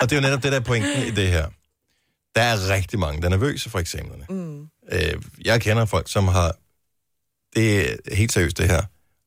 Og 0.00 0.10
det 0.10 0.12
er 0.12 0.16
jo 0.16 0.20
netop 0.20 0.42
det, 0.42 0.52
der 0.52 0.58
er 0.58 0.64
pointen 0.64 1.02
i 1.06 1.10
det 1.10 1.28
her. 1.28 1.46
Der 2.34 2.42
er 2.42 2.68
rigtig 2.74 2.98
mange, 2.98 3.20
der 3.20 3.26
er 3.26 3.30
nervøse 3.30 3.70
for 3.70 3.78
eksamenerne. 3.78 4.24
Mm. 4.30 4.68
Øh, 4.92 5.22
jeg 5.44 5.60
kender 5.60 5.84
folk, 5.84 6.10
som 6.10 6.28
har, 6.28 6.54
det 7.56 7.90
er 7.90 8.16
helt 8.16 8.32
seriøst 8.32 8.58
det 8.58 8.66
her, 8.66 8.82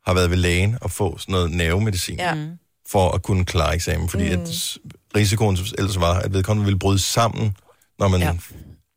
har 0.06 0.14
været 0.14 0.30
ved 0.30 0.38
lægen 0.38 0.78
og 0.82 0.92
få 0.92 1.18
sådan 1.18 1.34
noget 1.34 1.52
nervemedicin 1.52 2.18
Ja. 2.20 2.48
For 2.88 3.12
at 3.12 3.24
kunne 3.24 3.46
klare 3.46 3.76
eksamen, 3.76 4.10
fordi 4.10 4.36
mm. 4.36 4.42
at 4.42 4.78
risikoen 5.16 5.58
ellers 5.78 6.00
var, 6.00 6.20
at 6.20 6.34
vedkommende 6.34 6.66
ville 6.66 6.80
bryde 6.80 7.00
sammen, 7.00 7.58
når 8.00 8.08
man 8.08 8.20
ja. 8.20 8.34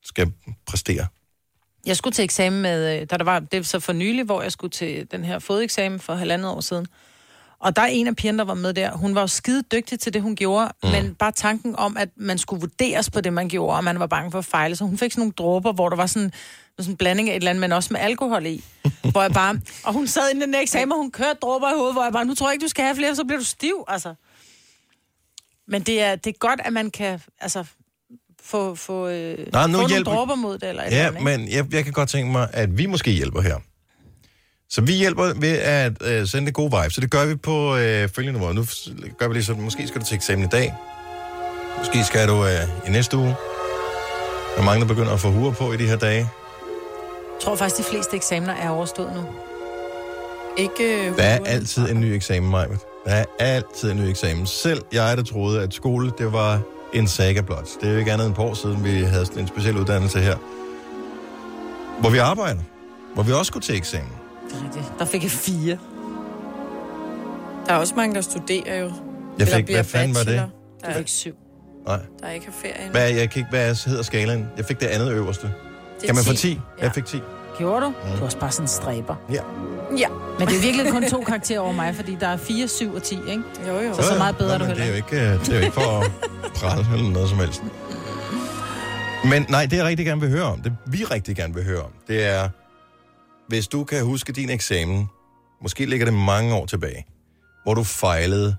skal 0.05 0.33
præstere. 0.67 1.07
Jeg 1.87 1.97
skulle 1.97 2.15
til 2.15 2.25
eksamen 2.25 2.63
med, 2.63 3.01
øh, 3.01 3.07
da 3.11 3.17
der 3.17 3.25
var, 3.25 3.39
det 3.39 3.57
var 3.57 3.63
så 3.63 3.81
for 3.81 3.93
nylig, 3.93 4.25
hvor 4.25 4.43
jeg 4.43 4.53
skulle 4.53 4.71
til 4.71 5.11
den 5.11 5.25
her 5.25 5.39
fodeksamen 5.39 6.01
for 6.01 6.15
halvandet 6.15 6.51
år 6.51 6.61
siden. 6.61 6.87
Og 7.59 7.77
der 7.77 7.83
er 7.83 7.87
en 7.87 8.07
af 8.07 8.17
pigerne, 8.17 8.39
der 8.39 8.45
var 8.45 8.55
med 8.55 8.75
der. 8.75 8.93
Hun 8.93 9.15
var 9.15 9.21
jo 9.21 9.27
skide 9.27 9.63
dygtig 9.63 10.01
til 10.01 10.15
det, 10.15 10.23
hun 10.23 10.37
gjorde, 10.37 10.71
mm. 10.83 10.89
men 10.89 11.15
bare 11.15 11.33
tanken 11.33 11.77
om, 11.77 11.97
at 11.97 12.09
man 12.17 12.39
skulle 12.39 12.61
vurderes 12.61 13.11
på 13.11 13.21
det, 13.21 13.33
man 13.33 13.49
gjorde, 13.49 13.77
og 13.77 13.85
man 13.85 14.01
var 14.01 14.07
bange 14.07 14.31
for 14.31 14.39
at 14.39 14.45
fejle. 14.45 14.77
Så 14.77 14.85
hun 14.85 14.99
fik 14.99 15.13
sådan 15.13 15.21
nogle 15.21 15.33
dråber, 15.33 15.73
hvor 15.73 15.89
der 15.89 15.97
var 15.97 16.07
sådan, 16.07 16.33
sådan 16.79 16.93
en 16.93 16.97
blanding 16.97 17.31
af 17.31 17.33
et 17.33 17.37
eller 17.37 17.51
andet, 17.51 17.61
men 17.61 17.73
også 17.73 17.89
med 17.93 18.01
alkohol 18.01 18.47
i. 18.47 18.65
hvor 19.13 19.23
jeg 19.23 19.33
bare, 19.33 19.61
og 19.85 19.93
hun 19.93 20.07
sad 20.07 20.31
inde 20.31 20.41
i 20.41 20.45
den 20.45 20.53
der 20.53 20.61
eksamen, 20.61 20.93
og 20.93 20.99
hun 20.99 21.11
kørte 21.11 21.39
dråber 21.43 21.71
i 21.71 21.75
hovedet, 21.77 21.95
hvor 21.95 22.03
jeg 22.03 22.13
bare, 22.13 22.25
nu 22.25 22.35
tror 22.35 22.49
jeg 22.49 22.55
ikke, 22.55 22.65
du 22.65 22.69
skal 22.69 22.85
have 22.85 22.97
flere, 22.97 23.17
så 23.17 23.25
bliver 23.25 23.39
du 23.39 23.45
stiv, 23.45 23.85
altså. 23.89 24.15
Men 25.69 25.83
det 25.83 26.03
er, 26.03 26.17
det 26.17 26.31
er 26.31 26.39
godt, 26.39 26.61
at 26.65 26.73
man 26.73 26.91
kan, 26.91 27.21
altså, 27.41 27.65
få, 28.47 28.75
få, 28.75 29.09
øh, 29.09 29.39
Nej, 29.53 29.67
nu 29.67 29.73
få 29.73 29.89
nogle 29.89 30.05
dråber 30.05 30.35
mod 30.35 30.59
det, 30.59 30.69
eller 30.69 30.83
Ja, 30.83 30.89
eller 30.89 31.07
andet, 31.07 31.23
men 31.23 31.49
jeg, 31.49 31.75
jeg 31.75 31.85
kan 31.85 31.93
godt 31.93 32.09
tænke 32.09 32.33
mig, 32.33 32.49
at 32.53 32.79
vi 32.79 32.87
måske 32.87 33.11
hjælper 33.11 33.41
her. 33.41 33.57
Så 34.71 34.81
vi 34.81 34.93
hjælper 34.93 35.33
ved 35.37 35.59
at 35.59 35.93
øh, 36.03 36.27
sende 36.27 36.47
det 36.47 36.55
gode 36.55 36.71
vibe. 36.83 36.95
Så 36.95 37.01
det 37.01 37.11
gør 37.11 37.27
vi 37.27 37.35
på 37.35 37.77
øh, 37.77 38.09
følgende 38.09 38.41
måde. 38.41 38.55
Nu 38.55 38.65
gør 39.19 39.29
vi 39.29 39.35
lige 39.35 39.45
sådan, 39.45 39.63
måske 39.63 39.89
skal 39.89 40.01
du 40.01 40.07
til 40.07 40.15
eksamen 40.15 40.45
i 40.45 40.49
dag. 40.49 40.75
Måske 41.79 42.05
skal 42.05 42.29
du 42.29 42.45
øh, 42.45 42.89
i 42.89 42.91
næste 42.91 43.17
uge. 43.17 43.35
Der 44.55 44.63
er 44.63 44.65
mange, 44.65 44.81
der 44.81 44.87
begynder 44.87 45.13
at 45.13 45.21
få 45.21 45.31
huer 45.31 45.53
på 45.53 45.73
i 45.73 45.77
de 45.77 45.87
her 45.87 45.97
dage. 45.97 46.19
Jeg 46.19 47.43
tror 47.43 47.57
faktisk, 47.57 47.79
de 47.79 47.83
fleste 47.91 48.17
eksamener 48.17 48.55
er 48.55 48.69
overstået 48.71 49.13
nu. 49.15 49.23
Ikke 50.59 51.09
øh, 51.09 51.17
Der 51.17 51.23
er 51.23 51.39
altid 51.47 51.91
en 51.91 52.01
ny 52.01 52.05
eksamen, 52.05 52.51
Majbet. 52.51 52.79
Der 53.05 53.11
er 53.13 53.25
altid 53.39 53.91
en 53.91 53.97
ny 53.97 54.03
eksamen. 54.03 54.47
Selv 54.47 54.83
jeg, 54.93 55.17
der 55.17 55.23
troede, 55.23 55.63
at 55.63 55.75
skole, 55.75 56.13
det 56.19 56.33
var 56.33 56.61
en 56.93 57.09
saga 57.09 57.41
blot. 57.41 57.69
Det 57.81 57.89
er 57.89 57.93
jo 57.93 57.99
ikke 57.99 58.13
andet 58.13 58.25
end 58.25 58.33
et 58.33 58.37
par 58.37 58.43
år 58.43 58.55
siden, 58.55 58.85
vi 58.85 58.91
havde 58.91 59.27
sådan 59.27 59.43
en 59.43 59.49
speciel 59.49 59.77
uddannelse 59.77 60.19
her. 60.21 60.37
Hvor 62.01 62.11
vi 62.11 62.19
arbejder. 62.19 62.61
Hvor 63.15 63.23
vi 63.23 63.33
også 63.33 63.45
skulle 63.45 63.65
til 63.65 63.77
eksamen. 63.77 64.13
Det 64.49 64.59
er 64.59 64.65
rigtigt. 64.65 64.85
Der 64.99 65.05
fik 65.05 65.23
jeg 65.23 65.31
fire. 65.31 65.79
Der 67.67 67.73
er 67.73 67.77
også 67.77 67.95
mange, 67.97 68.15
der 68.15 68.21
studerer 68.21 68.81
jo. 68.81 68.93
Jeg 69.39 69.49
fik, 69.49 69.71
hvad 69.71 69.85
fanden 69.85 70.15
var 70.15 70.23
det? 70.23 70.43
Der, 70.83 70.89
er, 70.89 71.03
syv. 71.07 71.35
Nej. 71.87 71.99
der 72.21 72.31
ikke 72.31 72.47
har 72.47 72.53
ferie 72.53 72.75
endnu. 72.79 72.91
Hvad, 72.91 73.11
jeg 73.11 73.31
kan 73.31 73.41
ikke, 73.41 73.51
hvad 73.51 73.87
hedder 73.87 74.03
skalaen? 74.03 74.47
Jeg 74.57 74.65
fik 74.65 74.81
det 74.81 74.87
andet 74.87 75.13
øverste. 75.13 75.47
Det 75.47 75.53
er 76.03 76.07
Kan 76.07 76.15
man 76.15 76.25
få 76.25 76.33
10? 76.33 76.37
10? 76.37 76.49
Ja. 76.79 76.85
Jeg 76.85 76.93
fik 76.93 77.05
10. 77.05 77.21
Gjorde 77.59 77.87
du? 77.87 77.93
Du 78.17 78.21
er 78.21 78.25
også 78.25 78.39
bare 78.39 78.51
sådan 78.51 78.65
en 78.65 78.69
stræber. 78.69 79.15
Ja. 79.31 79.41
Ja. 79.99 80.09
Men 80.39 80.49
det 80.49 80.57
er 80.57 80.61
virkelig 80.63 80.93
kun 80.93 81.03
to 81.11 81.21
karakterer 81.23 81.61
over 81.61 81.73
mig, 81.73 81.95
fordi 81.95 82.17
der 82.21 82.29
er 82.29 82.37
4, 82.37 82.69
7 82.69 82.95
og 82.95 83.03
10, 83.03 83.15
ikke? 83.15 83.43
Jo, 83.69 83.81
jo. 83.81 83.95
Så 83.95 84.03
så 84.03 84.19
meget 84.19 84.37
bedre 84.37 84.59
Nå, 84.59 84.65
du 84.65 84.69
heller 84.69 84.85
det 84.85 84.93
er, 84.95 84.99
jo 84.99 85.05
ikke. 85.05 85.35
øh, 85.35 85.41
det 85.41 85.49
er 85.49 85.55
jo 85.59 85.61
ikke 85.61 85.75
for 85.75 86.01
at 86.01 86.11
prale 86.55 86.87
eller 86.95 87.11
noget 87.11 87.29
som 87.29 87.39
helst. 87.39 87.63
Men 89.31 89.47
nej, 89.49 89.67
det 89.67 89.77
jeg 89.77 89.85
rigtig 89.85 90.07
gerne 90.07 90.21
vil 90.21 90.31
høre 90.31 90.43
om, 90.43 90.61
det 90.61 90.73
vi 90.87 91.05
rigtig 91.05 91.37
gerne 91.37 91.55
vil 91.55 91.65
høre 91.65 91.83
om, 91.83 91.91
det 92.09 92.25
er, 92.25 92.49
hvis 93.49 93.69
du 93.69 93.85
kan 93.85 94.05
huske 94.05 94.33
din 94.33 94.51
eksamen, 94.51 95.09
måske 95.63 95.87
ligger 95.87 96.07
det 96.07 96.15
mange 96.15 96.55
år 96.55 96.67
tilbage, 96.67 97.07
hvor 97.65 97.75
du 97.75 97.83
fejlede 97.85 98.57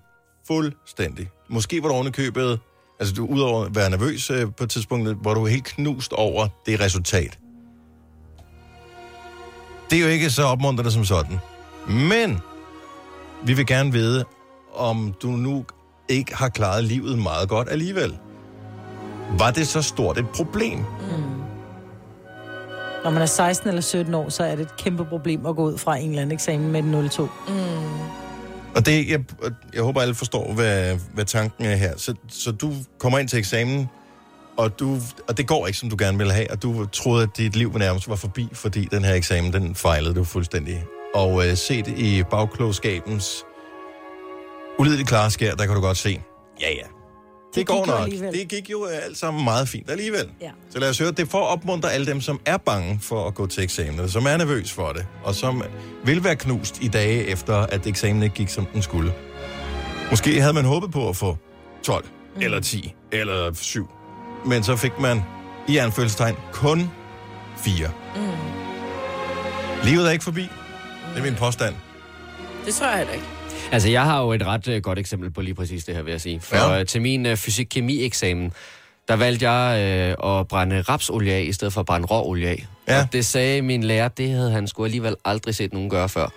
fuldstændig. 0.48 1.30
Måske 1.50 1.82
var 1.84 1.88
du 1.90 1.94
oven 1.96 2.08
i 2.08 2.12
købet, 2.12 2.60
altså 3.00 3.14
du 3.16 3.26
udover 3.26 3.66
at 3.66 3.76
være 3.76 3.90
nervøs 3.90 4.30
øh, 4.30 4.48
på 4.58 4.64
et 4.64 4.70
tidspunkt, 4.70 5.22
hvor 5.22 5.34
du 5.34 5.44
er 5.44 5.48
helt 5.48 5.64
knust 5.66 6.14
over 6.14 6.48
det 6.66 6.80
resultat. 6.80 7.40
Det 9.90 9.98
er 10.00 10.04
jo 10.04 10.08
ikke 10.08 10.30
så 10.30 10.44
opmuntrende 10.44 10.92
som 10.92 11.06
sådan. 11.06 11.40
Men 11.88 12.42
vi 13.44 13.54
vil 13.54 13.66
gerne 13.66 13.92
vide, 13.92 14.26
om 14.76 15.14
du 15.22 15.28
nu 15.28 15.66
ikke 16.10 16.36
har 16.36 16.50
klaret 16.50 16.84
livet 16.84 17.20
meget 17.20 17.50
godt 17.50 17.68
alligevel. 17.72 18.18
Var 19.38 19.52
det 19.52 19.68
så 19.68 19.82
stort 19.82 20.18
et 20.18 20.30
problem? 20.30 20.80
Når 23.04 23.12
man 23.12 23.22
er 23.22 23.26
16 23.26 23.68
eller 23.68 23.82
17 23.82 24.14
år, 24.14 24.30
så 24.30 24.44
er 24.44 24.56
det 24.56 24.62
et 24.62 24.78
kæmpe 24.78 25.06
problem 25.06 25.46
at 25.46 25.56
gå 25.56 25.64
ud 25.64 25.78
fra 25.78 25.98
en 25.98 26.10
eller 26.10 26.22
anden 26.22 26.34
eksamen 26.34 26.72
med 26.72 26.80
en 26.80 27.08
0-2. 27.08 27.22
Mm. 27.22 27.58
Og 28.76 28.86
det, 28.86 29.10
jeg, 29.10 29.24
jeg 29.74 29.84
håber, 29.84 30.02
alle 30.02 30.16
forstår, 30.16 30.54
hvad, 30.54 31.00
hvad 31.14 31.26
tanken 31.26 31.66
er 31.66 31.76
her. 31.76 31.94
Så, 31.98 32.14
så 32.30 32.52
du 32.52 32.74
kommer 33.00 33.20
ind 33.20 33.28
til 33.28 33.40
eksamen, 33.40 33.90
og, 34.58 34.80
du, 34.80 34.98
og 35.28 35.38
det 35.38 35.48
går 35.48 35.68
ikke, 35.68 35.80
som 35.80 35.90
du 35.90 35.96
gerne 36.00 36.18
ville 36.18 36.34
have, 36.34 36.52
og 36.52 36.64
du 36.64 36.86
troede, 36.86 37.24
at 37.24 37.38
dit 37.38 37.56
liv 37.56 37.78
nærmest 37.78 38.10
var 38.10 38.16
forbi, 38.16 38.50
fordi 38.54 38.88
den 38.92 39.04
her 39.04 39.14
eksamen, 39.14 39.54
den 39.54 39.76
fejlede 39.76 40.16
du 40.16 40.24
fuldstændig. 40.24 40.84
Og 41.16 41.48
øh, 41.48 41.58
set 41.58 41.88
i 41.88 42.24
bagklogskabens 42.24 43.46
ulideligt 44.80 45.10
klare 45.10 45.32
skær, 45.32 45.56
der 45.56 45.66
kan 45.66 45.76
du 45.76 45.82
godt 45.82 45.98
se, 45.98 46.22
ja 46.62 46.70
ja, 46.70 46.76
det, 46.76 47.56
det 47.56 47.68
går 47.68 47.86
nok. 47.86 48.04
alligevel. 48.04 48.34
Det 48.34 48.48
gik 48.48 48.70
jo 48.72 48.86
øh, 48.86 49.06
alt 49.06 49.18
sammen 49.18 49.44
meget 49.44 49.70
fint 49.70 49.90
alligevel. 49.90 50.30
Ja. 50.42 50.52
Så 50.70 50.80
lad 50.80 50.90
os 50.90 51.00
høre, 51.00 51.12
det 51.12 51.20
er 51.20 51.26
for 51.26 51.38
at 51.38 51.48
opmuntre 51.48 51.92
alle 51.92 52.06
dem, 52.06 52.22
som 52.22 52.40
er 52.46 52.58
bange 52.58 53.00
for 53.02 53.28
at 53.28 53.36
gå 53.36 53.48
til 53.48 53.64
eksamen, 53.64 54.10
som 54.10 54.26
er 54.26 54.38
nervøs 54.38 54.72
for 54.72 54.92
det, 54.92 55.06
og 55.24 55.36
som 55.36 55.64
vil 56.06 56.24
være 56.24 56.36
knust 56.36 56.84
i 56.84 56.88
dage 56.88 57.28
efter, 57.28 57.56
at 57.56 57.88
eksamen 57.88 58.24
ikke 58.24 58.36
gik, 58.36 58.50
som 58.50 58.66
den 58.74 58.82
skulle. 58.82 59.14
Måske 60.10 60.42
havde 60.42 60.54
man 60.54 60.66
håbet 60.66 60.92
på 60.92 61.10
at 61.10 61.16
få 61.16 61.38
12, 61.84 62.06
mm. 62.36 62.42
eller 62.42 62.60
10, 62.60 62.94
eller 63.12 63.54
7. 63.54 63.90
Men 64.46 64.64
så 64.64 64.76
fik 64.76 65.00
man, 65.00 65.24
i 65.68 65.78
anførselstegn, 65.78 66.36
kun 66.52 66.92
4. 67.58 67.90
Mm. 68.16 68.22
Livet 69.84 70.08
er 70.08 70.12
ikke 70.12 70.24
forbi. 70.24 70.42
Det 70.42 71.20
er 71.20 71.24
min 71.24 71.36
påstand. 71.36 71.76
Det 72.66 72.74
tror 72.76 72.88
jeg 72.88 72.98
heller 72.98 73.14
ikke. 73.14 73.26
Altså, 73.72 73.90
jeg 73.90 74.04
har 74.04 74.22
jo 74.22 74.32
et 74.32 74.46
ret 74.46 74.68
uh, 74.68 74.78
godt 74.78 75.00
eksempel 75.00 75.32
på 75.32 75.42
lige 75.42 75.54
præcis 75.56 75.86
det 75.86 75.96
her, 75.96 76.02
vil 76.02 76.12
jeg 76.12 76.22
sige. 76.22 76.40
For 76.40 76.56
Ja. 76.56 76.74
ja. 76.74 76.84
til 76.84 77.02
min 77.02 77.26
uh, 77.26 77.36
fysik-kemi-eksamen, 77.36 78.52
der 79.08 79.16
valgte 79.16 79.50
jeg 79.50 80.16
uh, 80.24 80.40
at 80.40 80.48
brænde 80.48 80.82
rapsolie 80.82 81.34
af, 81.34 81.42
i 81.42 81.54
stedet 81.54 81.74
for 81.74 81.80
at 81.80 81.86
brænde 81.86 82.08
råolie 82.08 82.48
af. 82.50 82.68
Ja. 82.88 83.02
Og 83.02 83.14
det 83.14 83.26
sagde 83.26 83.62
min 83.62 83.84
lærer, 83.84 84.08
det 84.08 84.30
havde 84.32 84.52
han 84.52 84.68
sgu 84.68 84.84
alligevel 84.86 85.16
aldrig 85.26 85.56
set 85.56 85.74
nogen 85.74 85.90
gøre 85.90 86.10
før. 86.10 86.28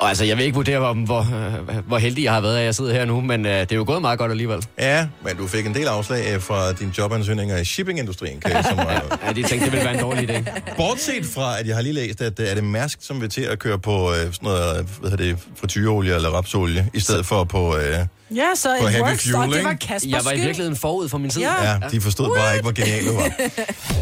Og 0.00 0.08
altså, 0.08 0.24
jeg 0.24 0.36
vil 0.36 0.44
ikke 0.44 0.54
vurdere, 0.54 0.78
om, 0.78 0.98
hvor, 0.98 1.20
uh, 1.20 1.76
hvor 1.86 1.98
heldig 1.98 2.24
jeg 2.24 2.32
har 2.32 2.40
været, 2.40 2.58
at 2.58 2.64
jeg 2.64 2.74
sidder 2.74 2.92
her 2.92 3.04
nu, 3.04 3.20
men 3.20 3.44
uh, 3.44 3.50
det 3.50 3.72
er 3.72 3.76
jo 3.76 3.84
gået 3.86 4.00
meget 4.00 4.18
godt 4.18 4.30
alligevel. 4.30 4.66
Ja, 4.78 5.06
men 5.24 5.36
du 5.36 5.46
fik 5.46 5.66
en 5.66 5.74
del 5.74 5.86
afslag 5.86 6.34
øh, 6.34 6.40
fra 6.40 6.72
dine 6.72 6.92
jobansøgninger 6.98 7.56
i 7.58 7.64
shippingindustrien, 7.64 8.40
kan 8.40 8.50
jeg, 8.52 8.64
som 8.68 8.76
var, 8.76 9.18
Ja, 9.26 9.32
de 9.32 9.42
tænkte, 9.42 9.54
det 9.64 9.72
ville 9.72 9.84
være 9.84 9.94
en 9.94 10.00
dårlig 10.00 10.30
idé. 10.30 10.42
Bortset 10.76 11.26
fra, 11.34 11.60
at 11.60 11.66
jeg 11.66 11.74
har 11.74 11.82
lige 11.82 11.92
læst, 11.92 12.20
at 12.20 12.40
øh, 12.40 12.48
er 12.48 12.54
det 12.54 12.64
Mærsk, 12.64 12.98
som 13.00 13.20
vil 13.20 13.30
til 13.30 13.40
at 13.42 13.58
køre 13.58 13.78
på 13.78 14.10
øh, 14.10 14.16
sådan 14.16 14.30
noget, 14.42 14.78
øh, 14.78 14.86
hvad 15.00 15.10
hedder 15.10 15.24
det, 15.24 15.38
frityreolie 15.60 16.14
eller 16.14 16.28
rapsolie, 16.30 16.90
i 16.94 17.00
stedet 17.00 17.26
for 17.26 17.44
på... 17.44 17.76
Øh, 17.76 17.94
Ja, 18.34 18.42
så 18.54 18.76
På 18.80 18.86
it 18.86 18.92
heavy 18.92 19.06
works, 19.08 19.22
fuel, 19.24 19.36
og 19.36 19.48
det 19.54 19.64
var 19.64 19.76
Jeg 19.90 20.10
var 20.12 20.18
i 20.18 20.34
skyld. 20.34 20.44
virkeligheden 20.44 20.76
forud 20.76 21.08
for 21.08 21.18
min 21.18 21.30
tid. 21.30 21.42
Ja. 21.42 21.70
ja, 21.70 21.78
de 21.90 22.00
forstod 22.00 22.36
bare 22.36 22.54
ikke, 22.54 22.62
hvor 22.62 22.72
genial 22.72 23.06
du 23.06 23.14
var. 23.14 23.30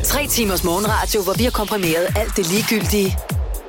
Tre 0.05 0.27
timers 0.27 0.65
morgenradio, 0.65 1.23
hvor 1.23 1.33
vi 1.33 1.45
har 1.45 1.51
komprimeret 1.51 2.07
alt 2.17 2.37
det 2.37 2.51
ligegyldige 2.51 3.17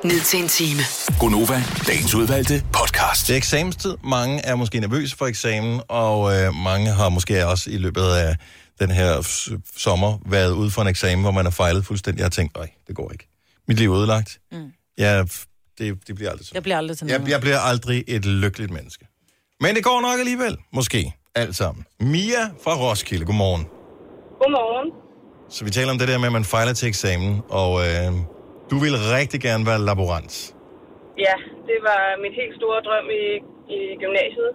ned 0.04 0.20
til 0.20 0.42
en 0.42 0.48
time. 0.48 0.80
Gonova, 1.20 1.62
dagens 1.86 2.14
udvalgte 2.14 2.62
podcast. 2.72 3.26
Det 3.26 3.32
er 3.32 3.36
eksamenstid. 3.36 3.94
Mange 4.04 4.40
er 4.40 4.54
måske 4.54 4.80
nervøse 4.80 5.16
for 5.16 5.26
eksamen, 5.26 5.80
og 5.88 6.36
øh, 6.36 6.54
mange 6.54 6.90
har 6.90 7.08
måske 7.08 7.46
også 7.46 7.70
i 7.70 7.76
løbet 7.76 8.02
af 8.02 8.36
den 8.80 8.90
her 8.90 9.28
sommer 9.76 10.18
været 10.26 10.52
ude 10.52 10.70
for 10.70 10.82
en 10.82 10.88
eksamen, 10.88 11.22
hvor 11.22 11.30
man 11.30 11.44
har 11.44 11.50
fejlet 11.50 11.86
fuldstændig. 11.86 12.18
Jeg 12.18 12.24
har 12.24 12.30
tænkt, 12.30 12.56
nej, 12.56 12.70
det 12.86 12.96
går 12.96 13.12
ikke. 13.12 13.28
Mit 13.68 13.78
liv 13.78 13.92
er 13.92 13.98
ødelagt. 13.98 14.40
Mm. 14.52 14.72
Jeg, 14.98 15.28
det, 15.78 15.98
det 16.06 16.14
bliver 16.14 16.30
aldrig 16.30 16.46
sådan. 16.46 16.54
Jeg 16.54 16.62
bliver 16.62 16.76
aldrig 16.76 16.96
noget. 17.02 17.20
Jeg, 17.20 17.28
jeg 17.30 17.40
bliver 17.40 17.58
aldrig 17.58 18.04
et 18.08 18.24
lykkeligt 18.26 18.72
menneske. 18.72 19.06
Men 19.60 19.74
det 19.74 19.84
går 19.84 20.00
nok 20.00 20.18
alligevel. 20.18 20.56
Måske. 20.72 21.12
Alt 21.34 21.56
sammen. 21.56 21.84
Mia 22.00 22.44
fra 22.64 22.76
Roskilde, 22.76 23.24
godmorgen. 23.24 23.66
Godmorgen. 24.42 24.90
Så 25.50 25.64
vi 25.64 25.70
taler 25.70 25.90
om 25.90 25.98
det 25.98 26.08
der 26.08 26.18
med, 26.18 26.26
at 26.26 26.32
man 26.32 26.44
fejler 26.44 26.72
til 26.72 26.88
eksamen, 26.88 27.40
og 27.48 27.88
øh, 27.88 28.12
du 28.70 28.76
vil 28.84 28.94
rigtig 29.16 29.40
gerne 29.46 29.64
være 29.70 29.80
laborant. 29.90 30.34
Ja, 31.26 31.36
det 31.70 31.78
var 31.88 32.02
mit 32.24 32.34
helt 32.40 32.54
store 32.60 32.80
drøm 32.86 33.06
i, 33.22 33.26
i 33.76 33.78
gymnasiet. 34.02 34.50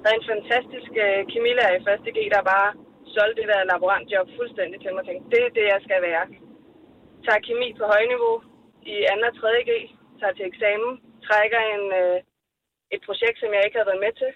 Der 0.00 0.08
er 0.10 0.16
en 0.18 0.30
fantastisk 0.34 0.92
uh, 1.04 1.20
kemilærer 1.32 1.74
i 1.76 1.84
første 1.88 2.08
G, 2.16 2.18
der 2.34 2.50
bare 2.54 2.70
solgte 3.16 3.38
det 3.40 3.48
der 3.52 3.68
laborantjob 3.72 4.28
fuldstændig 4.38 4.78
til 4.80 4.90
mig. 4.92 5.00
Jeg 5.02 5.08
tænkte, 5.08 5.30
det 5.32 5.40
er 5.46 5.56
det, 5.58 5.66
jeg 5.74 5.80
skal 5.86 6.00
være. 6.08 6.24
Tager 7.26 7.46
kemi 7.46 7.68
på 7.78 7.84
højniveau 7.94 8.36
i 8.92 8.94
2. 9.08 9.28
og 9.28 9.34
3. 9.40 9.68
G, 9.68 9.72
tager 10.20 10.34
til 10.36 10.48
eksamen, 10.50 10.92
trækker 11.28 11.60
en, 11.74 11.84
uh, 12.02 12.18
et 12.94 13.02
projekt, 13.08 13.36
som 13.38 13.50
jeg 13.54 13.62
ikke 13.64 13.76
havde 13.78 13.90
været 13.90 14.04
med 14.06 14.14
til. 14.20 14.30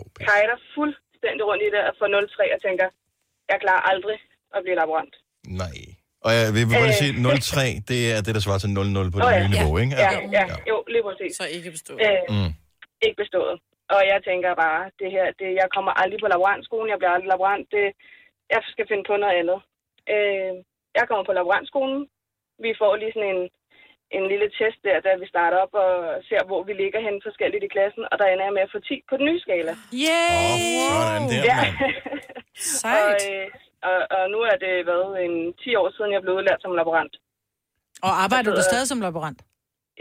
Okay. 0.00 0.24
Kajter 0.26 0.58
fuldstændig 0.76 1.44
rundt 1.48 1.62
i 1.66 1.70
det 1.74 1.82
og 1.88 1.92
får 1.98 2.08
0,3 2.16 2.54
og 2.56 2.60
tænker, 2.66 2.88
jeg 3.50 3.58
klarer 3.64 3.82
aldrig 3.92 4.18
at 4.54 4.62
blive 4.64 4.80
laborant. 4.82 5.14
Nej. 5.62 5.89
Og 6.26 6.30
jeg 6.38 6.46
vil 6.56 6.64
bare 6.74 6.90
Øh. 6.92 6.98
sige, 7.00 7.12
0,3, 7.26 7.66
det 7.90 8.00
er 8.14 8.18
det, 8.26 8.32
der 8.36 8.42
svarer 8.46 8.60
til 8.64 8.70
0,0 8.78 9.08
på 9.14 9.18
det 9.20 9.26
Åh, 9.28 9.32
ja. 9.36 9.40
nye 9.42 9.52
niveau, 9.56 9.74
ikke? 9.82 9.94
Ja, 10.04 10.10
ja, 10.38 10.44
jo, 10.70 10.76
lige 10.94 11.04
præcis. 11.08 11.30
Så 11.40 11.44
ikke 11.56 11.68
bestået. 11.76 11.98
Øh, 12.06 12.20
Mm. 12.34 12.50
ikke 13.06 13.18
bestået. 13.24 13.54
Og 13.94 14.00
jeg 14.12 14.18
tænker 14.28 14.50
bare, 14.64 14.82
det 15.00 15.08
her, 15.16 15.26
det, 15.40 15.48
jeg 15.60 15.68
kommer 15.76 15.92
aldrig 16.02 16.18
på 16.22 16.28
laborantskolen, 16.34 16.88
jeg 16.92 16.98
bliver 17.00 17.14
aldrig 17.14 17.30
laborant, 17.34 17.64
det, 17.76 17.86
jeg 18.54 18.60
skal 18.72 18.86
finde 18.90 19.04
på 19.10 19.14
noget 19.22 19.36
andet. 19.40 19.58
Øh, 20.14 20.52
jeg 20.98 21.04
kommer 21.08 21.24
på 21.28 21.34
laborantskolen, 21.38 22.00
vi 22.64 22.70
får 22.80 22.92
lige 23.00 23.12
sådan 23.16 23.30
en, 23.34 23.42
en 24.16 24.24
lille 24.32 24.48
test 24.58 24.78
der, 24.86 24.96
da 25.06 25.10
vi 25.22 25.26
starter 25.34 25.58
op 25.64 25.72
og 25.84 25.90
ser, 26.28 26.42
hvor 26.50 26.62
vi 26.68 26.72
ligger 26.82 27.00
hen 27.06 27.16
forskelligt 27.28 27.64
i 27.64 27.72
klassen, 27.74 28.04
og 28.10 28.14
der 28.20 28.26
ender 28.32 28.44
jeg 28.48 28.56
med 28.56 28.66
at 28.66 28.72
få 28.74 28.80
10 28.80 29.02
på 29.10 29.14
den 29.18 29.24
nye 29.28 29.40
skala. 29.46 29.72
Yay! 30.04 30.48
Sådan 30.90 31.26
der, 31.32 31.42
Ja. 31.50 31.56
mand. 31.62 31.76
og, 32.36 32.66
Sejt. 32.80 33.22
øh, 33.32 33.46
og, 33.90 33.98
og 34.16 34.22
nu 34.34 34.38
er 34.50 34.56
det 34.64 34.72
været 34.92 35.12
en 35.26 35.34
10 35.62 35.74
år 35.80 35.88
siden, 35.96 36.10
jeg 36.14 36.22
blev 36.22 36.34
udlært 36.38 36.62
som 36.62 36.74
laborant. 36.80 37.14
Og 38.06 38.12
arbejder 38.24 38.48
du 38.50 38.56
sidder- 38.56 38.70
stadig 38.72 38.88
som 38.92 39.00
laborant? 39.08 39.38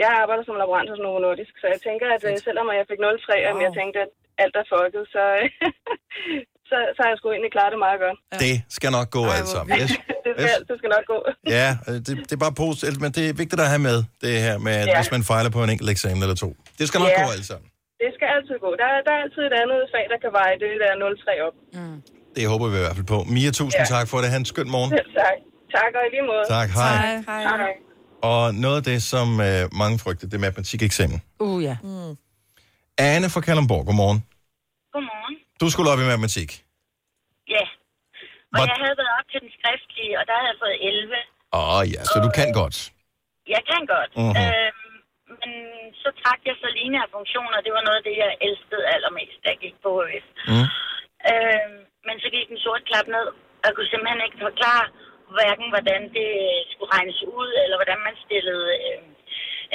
Jeg 0.04 0.12
arbejder 0.22 0.44
som 0.46 0.56
laborant 0.64 0.90
hos 0.92 1.00
Novo 1.04 1.20
Nordisk, 1.20 1.54
så 1.62 1.68
jeg 1.74 1.82
tænker, 1.88 2.08
at 2.16 2.24
øh, 2.30 2.38
selvom 2.48 2.68
jeg 2.80 2.86
fik 2.92 3.00
0,3, 3.00 3.50
og 3.50 3.54
Wow. 3.54 3.62
jeg 3.66 3.72
tænkte, 3.80 4.00
at 4.06 4.12
alt 4.44 4.56
er 4.62 4.66
fucket, 4.74 5.04
så, 5.16 5.24
så, 6.70 6.78
så 6.96 7.00
har 7.04 7.10
jeg 7.12 7.18
sgu 7.20 7.26
egentlig 7.36 7.54
klaret 7.58 7.72
det 7.76 7.80
meget 7.88 8.00
godt. 8.06 8.18
Det 8.46 8.54
skal 8.78 8.90
nok 8.98 9.08
gå 9.18 9.24
alt 9.38 9.50
sammen. 9.56 9.72
Yes. 9.82 9.92
Det 10.28 10.34
skal, 10.46 10.60
det 10.70 10.76
skal 10.82 10.90
nok 10.98 11.06
gå. 11.14 11.18
Ja, 11.58 11.68
øh, 11.88 11.96
det, 12.06 12.14
det 12.28 12.34
er 12.38 12.42
bare 12.48 12.56
positivt, 12.66 12.98
men 13.04 13.10
det 13.18 13.24
er 13.30 13.34
vigtigt 13.44 13.60
at 13.66 13.70
have 13.74 13.84
med, 13.90 13.98
det 14.24 14.34
her 14.48 14.56
med, 14.66 14.74
at 14.84 14.88
Ja. 14.88 14.96
hvis 15.00 15.12
man 15.16 15.22
fejler 15.32 15.52
på 15.56 15.60
en 15.66 15.70
enkelt 15.74 15.90
eksamen 15.96 16.22
eller 16.26 16.38
to. 16.44 16.50
Det 16.80 16.86
skal 16.90 16.98
nok 17.04 17.12
Ja. 17.16 17.22
gå 17.26 17.30
alt 17.38 17.46
sammen. 17.52 17.68
Det 18.04 18.10
skal 18.18 18.28
altid 18.36 18.56
gå. 18.66 18.70
Der, 18.82 18.88
er- 18.96 19.04
der 19.08 19.14
er 19.18 19.22
altid 19.26 19.42
et 19.52 19.56
andet 19.62 19.80
fag, 19.94 20.06
der 20.14 20.18
kan 20.24 20.32
veje 20.40 20.56
det 20.64 20.70
der 20.84 20.92
0,3 21.04 21.48
op. 21.48 21.56
Det 22.36 22.44
håber 22.52 22.66
vi 22.72 22.76
i 22.82 22.84
hvert 22.86 22.96
fald 23.00 23.10
på. 23.16 23.20
Mia, 23.36 23.52
tusind 23.60 23.82
Ja. 23.84 23.96
tak 23.96 24.06
for 24.12 24.18
det. 24.22 24.28
Ha' 24.34 24.38
en 24.44 24.46
skøn 24.54 24.70
morgen. 24.76 24.90
Selv 24.98 25.10
tak. 25.22 25.38
Tak, 25.78 25.92
og 26.00 26.04
i 26.08 26.10
lige 26.16 26.26
måde. 26.32 26.44
Tak, 26.58 26.70
hej. 26.80 26.96
Hej. 27.32 27.42
Hej. 27.64 27.74
Og 28.32 28.44
noget 28.66 28.78
af 28.82 28.84
det, 28.92 29.00
som 29.14 29.28
øh, 29.48 29.62
mange 29.82 29.96
frygter, 30.04 30.26
det 30.30 30.36
er 30.40 30.44
matematikeksamen. 30.48 31.20
Uh, 31.40 31.64
ja. 31.64 31.76
Anne 32.98 33.30
fra 33.30 33.42
Kalundborg, 33.42 33.86
godmorgen. 33.86 34.20
Du 35.62 35.66
skulle 35.74 35.90
op 35.94 36.00
i 36.04 36.08
matematik. 36.12 36.50
Ja. 37.56 37.66
Og 38.52 38.56
Hvad- 38.58 38.68
jeg 38.72 38.78
havde 38.86 38.98
været 39.02 39.14
op 39.20 39.28
til 39.34 39.40
den 39.46 39.52
skriftlige, 39.58 40.14
og 40.20 40.24
der 40.30 40.36
havde 40.40 40.52
jeg 40.54 40.60
fået 40.66 40.78
11. 40.90 41.18
Åh 41.58 41.76
oh, 41.78 41.84
ja, 41.94 42.02
så 42.12 42.16
du 42.26 42.30
kan 42.40 42.50
godt. 42.62 42.78
Jeg 43.56 43.62
kan 43.72 43.82
godt. 43.96 44.12
Mhm. 44.22 44.34
Øhm, 44.42 44.94
men 45.42 45.52
så 46.02 46.10
trak 46.22 46.40
jeg 46.50 46.56
så 46.64 46.68
lineære 46.80 47.14
funktioner. 47.18 47.58
Det 47.66 47.72
var 47.78 47.84
noget 47.88 48.00
af 48.02 48.06
det, 48.10 48.16
jeg 48.24 48.32
elskede 48.48 48.86
allermest, 48.96 49.38
da 49.44 49.48
jeg 49.54 49.60
gik 49.66 49.76
på 49.86 49.92
HF. 50.08 50.26
Mm. 50.52 50.68
Øhm, 51.32 51.78
men 52.08 52.16
så 52.24 52.28
gik 52.36 52.46
den 52.52 52.60
sort 52.66 52.84
klap 52.90 53.08
ned. 53.16 53.28
og 53.62 53.64
Jeg 53.66 53.74
kunne 53.76 53.92
simpelthen 53.94 54.22
ikke 54.28 54.40
forklare, 54.48 54.86
hverken 55.38 55.68
hvordan 55.74 56.02
det 56.18 56.30
skulle 56.72 56.92
regnes 56.96 57.20
ud, 57.40 57.50
eller 57.64 57.78
hvordan 57.80 58.00
man 58.08 58.16
stillede 58.26 58.68
øh, 58.88 59.02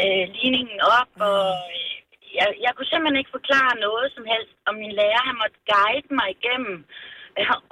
øh, 0.03 0.25
ligningen 0.41 0.79
op. 0.99 1.11
Og 1.31 1.47
øh, 1.79 1.94
jeg, 2.39 2.49
jeg 2.65 2.73
kunne 2.75 2.91
simpelthen 2.91 3.21
ikke 3.21 3.37
forklare 3.39 3.83
noget 3.87 4.07
som 4.17 4.25
helst. 4.33 4.55
Og 4.67 4.73
min 4.81 4.93
lærer, 4.99 5.29
han 5.29 5.37
måtte 5.43 5.59
guide 5.73 6.09
mig 6.19 6.29
igennem. 6.37 6.77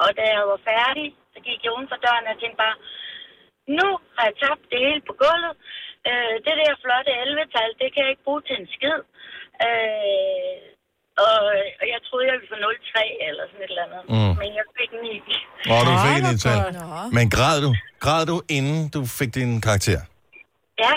Og 0.02 0.08
da 0.18 0.24
jeg 0.36 0.44
var 0.52 0.60
færdig, 0.72 1.06
så 1.32 1.38
gik 1.46 1.60
jeg 1.64 1.74
uden 1.76 1.90
for 1.92 1.98
døren, 2.04 2.30
og 2.30 2.36
tænkte 2.40 2.62
bare, 2.64 2.76
nu 3.78 3.88
har 4.14 4.24
jeg 4.28 4.36
tabt 4.42 4.64
det 4.72 4.78
hele 4.86 5.02
på 5.08 5.14
gulvet. 5.22 5.54
Øh, 6.08 6.34
det 6.44 6.54
der 6.60 6.82
flotte 6.84 7.10
11-tal, 7.24 7.70
det 7.80 7.88
kan 7.92 8.02
jeg 8.04 8.12
ikke 8.14 8.26
bruge 8.28 8.42
til 8.48 8.56
en 8.60 8.68
skid. 8.76 8.98
Øh, 9.66 10.56
og, 11.26 11.38
og 11.80 11.84
jeg 11.92 12.00
troede, 12.06 12.26
jeg 12.28 12.34
ville 12.36 12.50
få 12.52 12.58
0,3 12.66 13.28
eller 13.28 13.44
sådan 13.50 13.64
et 13.64 13.70
eller 13.72 13.84
andet. 13.86 14.02
Mm. 14.14 14.32
Men 14.40 14.48
jeg 14.58 14.66
fik 14.78 14.90
9. 14.92 15.22
Og 15.74 15.80
du 15.88 15.94
fik 16.06 16.22
i 16.34 16.36
tal. 16.46 16.58
Men 17.16 17.26
græd 17.36 17.56
du? 17.66 17.70
Græd 18.04 18.22
du, 18.32 18.36
inden 18.56 18.80
du 18.94 19.00
fik 19.18 19.30
din 19.34 19.60
karakter? 19.66 20.00
Ja. 20.84 20.94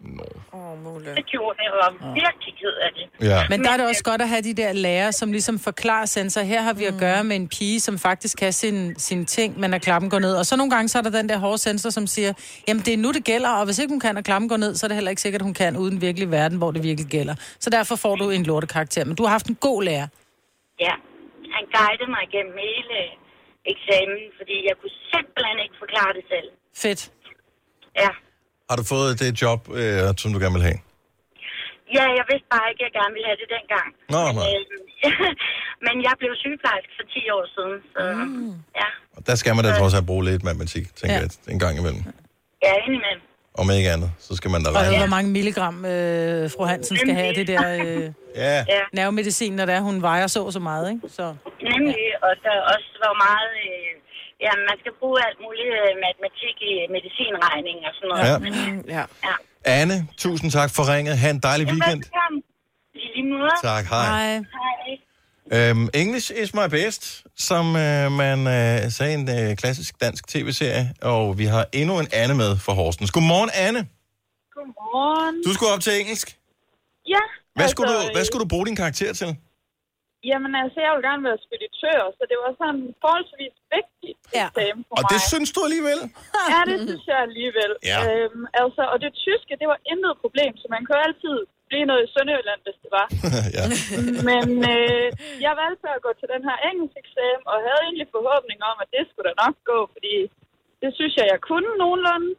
Nå. 0.00 0.28
Åh, 0.52 1.16
Det 1.18 1.26
gjorde 1.26 1.56
det, 1.58 1.64
jeg 1.64 1.76
var 1.84 2.14
virkelig 2.14 2.54
ked 2.60 2.74
af 2.86 2.90
det. 2.94 3.26
Ja. 3.28 3.40
Men 3.50 3.64
der 3.64 3.70
er 3.70 3.76
det 3.76 3.86
også 3.86 4.04
godt 4.04 4.22
at 4.22 4.28
have 4.28 4.42
de 4.42 4.54
der 4.54 4.72
lærere, 4.72 5.12
som 5.12 5.32
ligesom 5.32 5.58
forklarer 5.58 6.06
sensor. 6.06 6.40
Her 6.40 6.60
har 6.62 6.72
vi 6.72 6.84
at 6.84 6.94
gøre 6.98 7.24
med 7.24 7.36
en 7.36 7.48
pige, 7.48 7.80
som 7.80 7.98
faktisk 7.98 8.38
kan 8.38 8.52
sin, 8.52 8.98
sine 8.98 9.24
ting, 9.24 9.60
men 9.60 9.74
at 9.74 9.82
klappen 9.82 10.10
går 10.10 10.18
ned. 10.18 10.34
Og 10.36 10.46
så 10.46 10.56
nogle 10.56 10.70
gange, 10.70 10.88
så 10.88 10.98
er 10.98 11.02
der 11.02 11.10
den 11.10 11.28
der 11.28 11.38
hårde 11.38 11.58
sensor, 11.58 11.90
som 11.90 12.06
siger, 12.06 12.32
jamen 12.68 12.82
det 12.82 12.94
er 12.94 12.98
nu, 12.98 13.12
det 13.12 13.24
gælder, 13.24 13.50
og 13.50 13.64
hvis 13.64 13.78
ikke 13.78 13.92
hun 13.92 14.00
kan, 14.00 14.16
at 14.16 14.24
klappen 14.24 14.48
går 14.48 14.56
ned, 14.56 14.74
så 14.74 14.86
er 14.86 14.88
det 14.88 14.94
heller 14.94 15.10
ikke 15.10 15.22
sikkert, 15.22 15.40
at 15.40 15.44
hun 15.44 15.54
kan 15.54 15.76
uden 15.76 16.00
virkelig 16.00 16.30
verden, 16.30 16.58
hvor 16.58 16.70
det 16.70 16.82
virkelig 16.82 17.10
gælder. 17.10 17.34
Så 17.58 17.70
derfor 17.70 17.96
får 17.96 18.16
du 18.16 18.30
en 18.30 18.42
lortekarakter. 18.42 19.04
Men 19.04 19.14
du 19.16 19.22
har 19.22 19.30
haft 19.30 19.46
en 19.46 19.54
god 19.54 19.82
lærer. 19.82 20.08
Ja, 20.80 20.94
han 21.56 21.64
guidede 21.76 22.10
mig 22.16 22.24
gennem 22.32 22.54
hele 22.68 22.96
eksamen, 23.72 24.22
fordi 24.38 24.56
jeg 24.68 24.74
kunne 24.80 24.96
simpelthen 25.14 25.58
ikke 25.64 25.74
forklare 25.78 26.12
det 26.18 26.24
selv. 26.32 26.48
Fedt. 26.76 27.12
Ja. 27.96 28.10
Har 28.70 28.76
du 28.80 28.84
fået 28.94 29.12
det 29.22 29.30
job, 29.42 29.60
øh, 29.80 30.00
som 30.22 30.28
du 30.34 30.38
gerne 30.44 30.54
vil 30.58 30.66
have? 30.70 30.78
Ja, 31.96 32.04
jeg 32.18 32.24
vidste 32.30 32.48
bare 32.54 32.66
ikke, 32.70 32.80
at 32.82 32.86
jeg 32.88 32.94
gerne 33.00 33.12
ville 33.16 33.28
have 33.30 33.38
det 33.42 33.48
dengang. 33.56 33.88
Nå, 34.14 34.22
men, 34.36 34.44
øh, 34.50 34.60
men 35.86 35.94
jeg 36.06 36.14
blev 36.20 36.30
sygeplejerske 36.44 36.92
for 36.98 37.06
10 37.14 37.30
år 37.36 37.44
siden, 37.56 37.76
så 37.94 38.00
mm. 38.26 38.54
ja, 38.80 38.88
Og 39.16 39.20
der 39.28 39.34
skal 39.40 39.52
man 39.56 39.62
da 39.66 39.70
trods 39.80 39.94
alt 39.98 40.06
bruge 40.10 40.24
lidt 40.30 40.42
matematik, 40.48 40.84
tænker 41.00 41.16
ja. 41.16 41.22
jeg, 41.46 41.52
en 41.54 41.60
gang 41.64 41.74
imellem. 41.80 42.02
ja 42.66 42.72
indimellem. 42.86 43.22
Om 43.62 43.66
ikke 43.78 43.90
andet, 43.94 44.10
så 44.26 44.32
skal 44.38 44.50
man 44.54 44.60
da 44.64 44.68
Og 44.70 44.74
regne. 44.76 44.98
hvor 45.02 45.12
mange 45.16 45.30
milligram 45.38 45.76
øh, 45.94 46.50
fru 46.54 46.62
Hansen 46.72 46.96
skal 46.96 47.14
have 47.22 47.32
det 47.38 47.46
der 47.52 47.64
øh, 47.84 48.06
Ja. 48.44 48.64
nervemedicin, 48.98 49.52
når 49.58 49.64
det 49.66 49.74
er, 49.74 49.80
hun 49.80 50.02
vejer 50.02 50.26
så 50.26 50.40
og 50.48 50.52
så 50.52 50.60
meget, 50.70 50.84
ikke? 50.92 51.02
Så. 51.18 51.26
Nemlig, 51.70 52.04
og 52.26 52.32
der 52.44 52.54
også 52.74 52.90
var 53.04 53.14
meget... 53.28 53.50
Øh, 53.66 53.90
ja, 54.44 54.52
man 54.68 54.76
skal 54.82 54.92
bruge 55.00 55.18
alt 55.26 55.38
muligt 55.44 55.70
øh, 55.80 55.90
matematik 56.06 56.56
i 56.70 56.72
medicinregning 56.96 57.78
og 57.88 57.92
sådan 57.96 58.08
noget. 58.10 58.22
Ja. 58.28 58.34
Men, 58.44 58.54
ja. 58.96 59.04
ja. 59.28 59.34
Anne, 59.78 59.96
tusind 60.24 60.50
tak 60.58 60.70
for 60.76 60.82
ringet. 60.92 61.14
Ha' 61.22 61.30
en 61.30 61.40
dejlig 61.48 61.66
weekend. 61.72 62.02
Velkommen. 62.04 62.42
I 62.94 63.06
lige 63.14 63.28
måde. 63.32 63.56
Tak, 63.62 63.84
hej. 63.94 64.06
Hej. 64.06 64.34
Hej. 64.58 65.70
Um, 65.70 65.90
English 65.94 66.32
is 66.42 66.54
my 66.54 66.68
best, 66.70 67.24
som 67.36 67.66
uh, 67.66 68.12
man 68.22 68.38
uh, 68.38 68.90
sagde 68.96 69.12
i 69.12 69.14
en 69.14 69.50
uh, 69.50 69.56
klassisk 69.56 70.00
dansk 70.00 70.28
tv-serie. 70.28 70.94
Og 71.02 71.38
vi 71.38 71.44
har 71.44 71.66
endnu 71.72 71.98
en 71.98 72.08
Anne 72.12 72.34
med 72.34 72.56
fra 72.64 72.72
Horsens. 72.72 73.10
Godmorgen, 73.10 73.50
Anne. 73.54 73.88
Godmorgen. 74.54 75.42
Du 75.46 75.54
skulle 75.54 75.72
op 75.72 75.80
til 75.80 76.00
engelsk. 76.00 76.36
Ja. 77.08 77.18
Hvad, 77.54 77.68
skulle, 77.68 77.92
du, 77.92 77.98
altså, 77.98 78.12
hvad 78.14 78.24
skulle 78.24 78.44
du 78.44 78.48
bruge 78.48 78.66
din 78.66 78.76
karakter 78.76 79.12
til? 79.12 79.36
Jamen 80.30 80.52
altså, 80.62 80.78
jeg 80.84 80.92
vil 80.94 81.02
gerne 81.08 81.24
være 81.28 81.40
speditør, 81.46 82.00
så 82.18 82.22
det 82.30 82.38
var 82.44 82.50
sådan 82.60 82.82
forholdsvis 83.02 83.56
vigtigt 83.76 84.18
ja. 84.38 84.46
eksamen 84.48 84.82
for 84.88 84.94
Og 84.98 85.02
mig. 85.02 85.10
det 85.12 85.20
synes 85.30 85.50
du 85.56 85.60
alligevel? 85.68 86.00
Ja, 86.52 86.60
det 86.70 86.78
synes 86.86 87.04
jeg 87.12 87.18
alligevel. 87.28 87.72
Ja. 87.92 87.98
Øhm, 88.04 88.42
altså, 88.62 88.82
og 88.92 88.96
det 89.04 89.10
tyske, 89.26 89.52
det 89.60 89.68
var 89.72 89.78
intet 89.92 90.14
problem, 90.24 90.52
så 90.60 90.66
man 90.74 90.82
kunne 90.86 91.02
altid 91.08 91.36
blive 91.70 91.86
noget 91.90 92.02
i 92.06 92.12
Sønderjylland, 92.14 92.60
hvis 92.66 92.78
det 92.84 92.90
var. 92.98 93.06
ja. 93.58 93.64
Men 94.30 94.46
øh, 94.74 95.06
jeg 95.46 95.52
valgte 95.62 95.86
at 95.96 96.02
gå 96.06 96.10
til 96.20 96.28
den 96.34 96.42
her 96.48 96.56
engelsk 96.68 96.96
eksamen, 97.04 97.46
og 97.52 97.56
havde 97.66 97.82
egentlig 97.86 98.08
forhåbning 98.16 98.58
om, 98.70 98.76
at 98.84 98.88
det 98.94 99.04
skulle 99.06 99.28
da 99.30 99.34
nok 99.44 99.56
gå, 99.72 99.78
fordi 99.94 100.14
det 100.82 100.90
synes 100.98 101.14
jeg, 101.18 101.26
jeg 101.32 101.40
kunne 101.48 101.70
nogenlunde. 101.82 102.30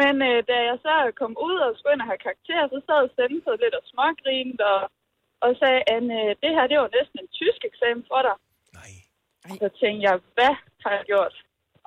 Men 0.00 0.14
øh, 0.28 0.38
da 0.50 0.56
jeg 0.70 0.76
så 0.86 0.94
kom 1.20 1.32
ud 1.48 1.56
og 1.64 1.70
skulle 1.76 1.94
ind 1.94 2.04
og 2.04 2.10
have 2.12 2.24
karakter, 2.26 2.60
så 2.72 2.78
sad 2.88 3.02
Sensor 3.16 3.54
lidt 3.62 3.74
og 3.80 3.84
smågrinte 3.92 4.64
og, 4.74 4.82
og 5.44 5.50
sagde, 5.62 5.80
at 5.94 6.04
øh, 6.18 6.30
det 6.42 6.50
her, 6.56 6.64
det 6.70 6.76
var 6.82 6.90
næsten 6.98 7.16
en 7.22 7.30
tysk 7.40 7.60
eksamen 7.70 8.04
for 8.10 8.20
dig. 8.26 8.36
Nej. 8.78 8.92
Og 9.50 9.54
så 9.62 9.68
tænkte 9.80 10.02
jeg, 10.08 10.14
hvad 10.36 10.54
har 10.84 10.92
jeg 10.98 11.04
gjort? 11.12 11.34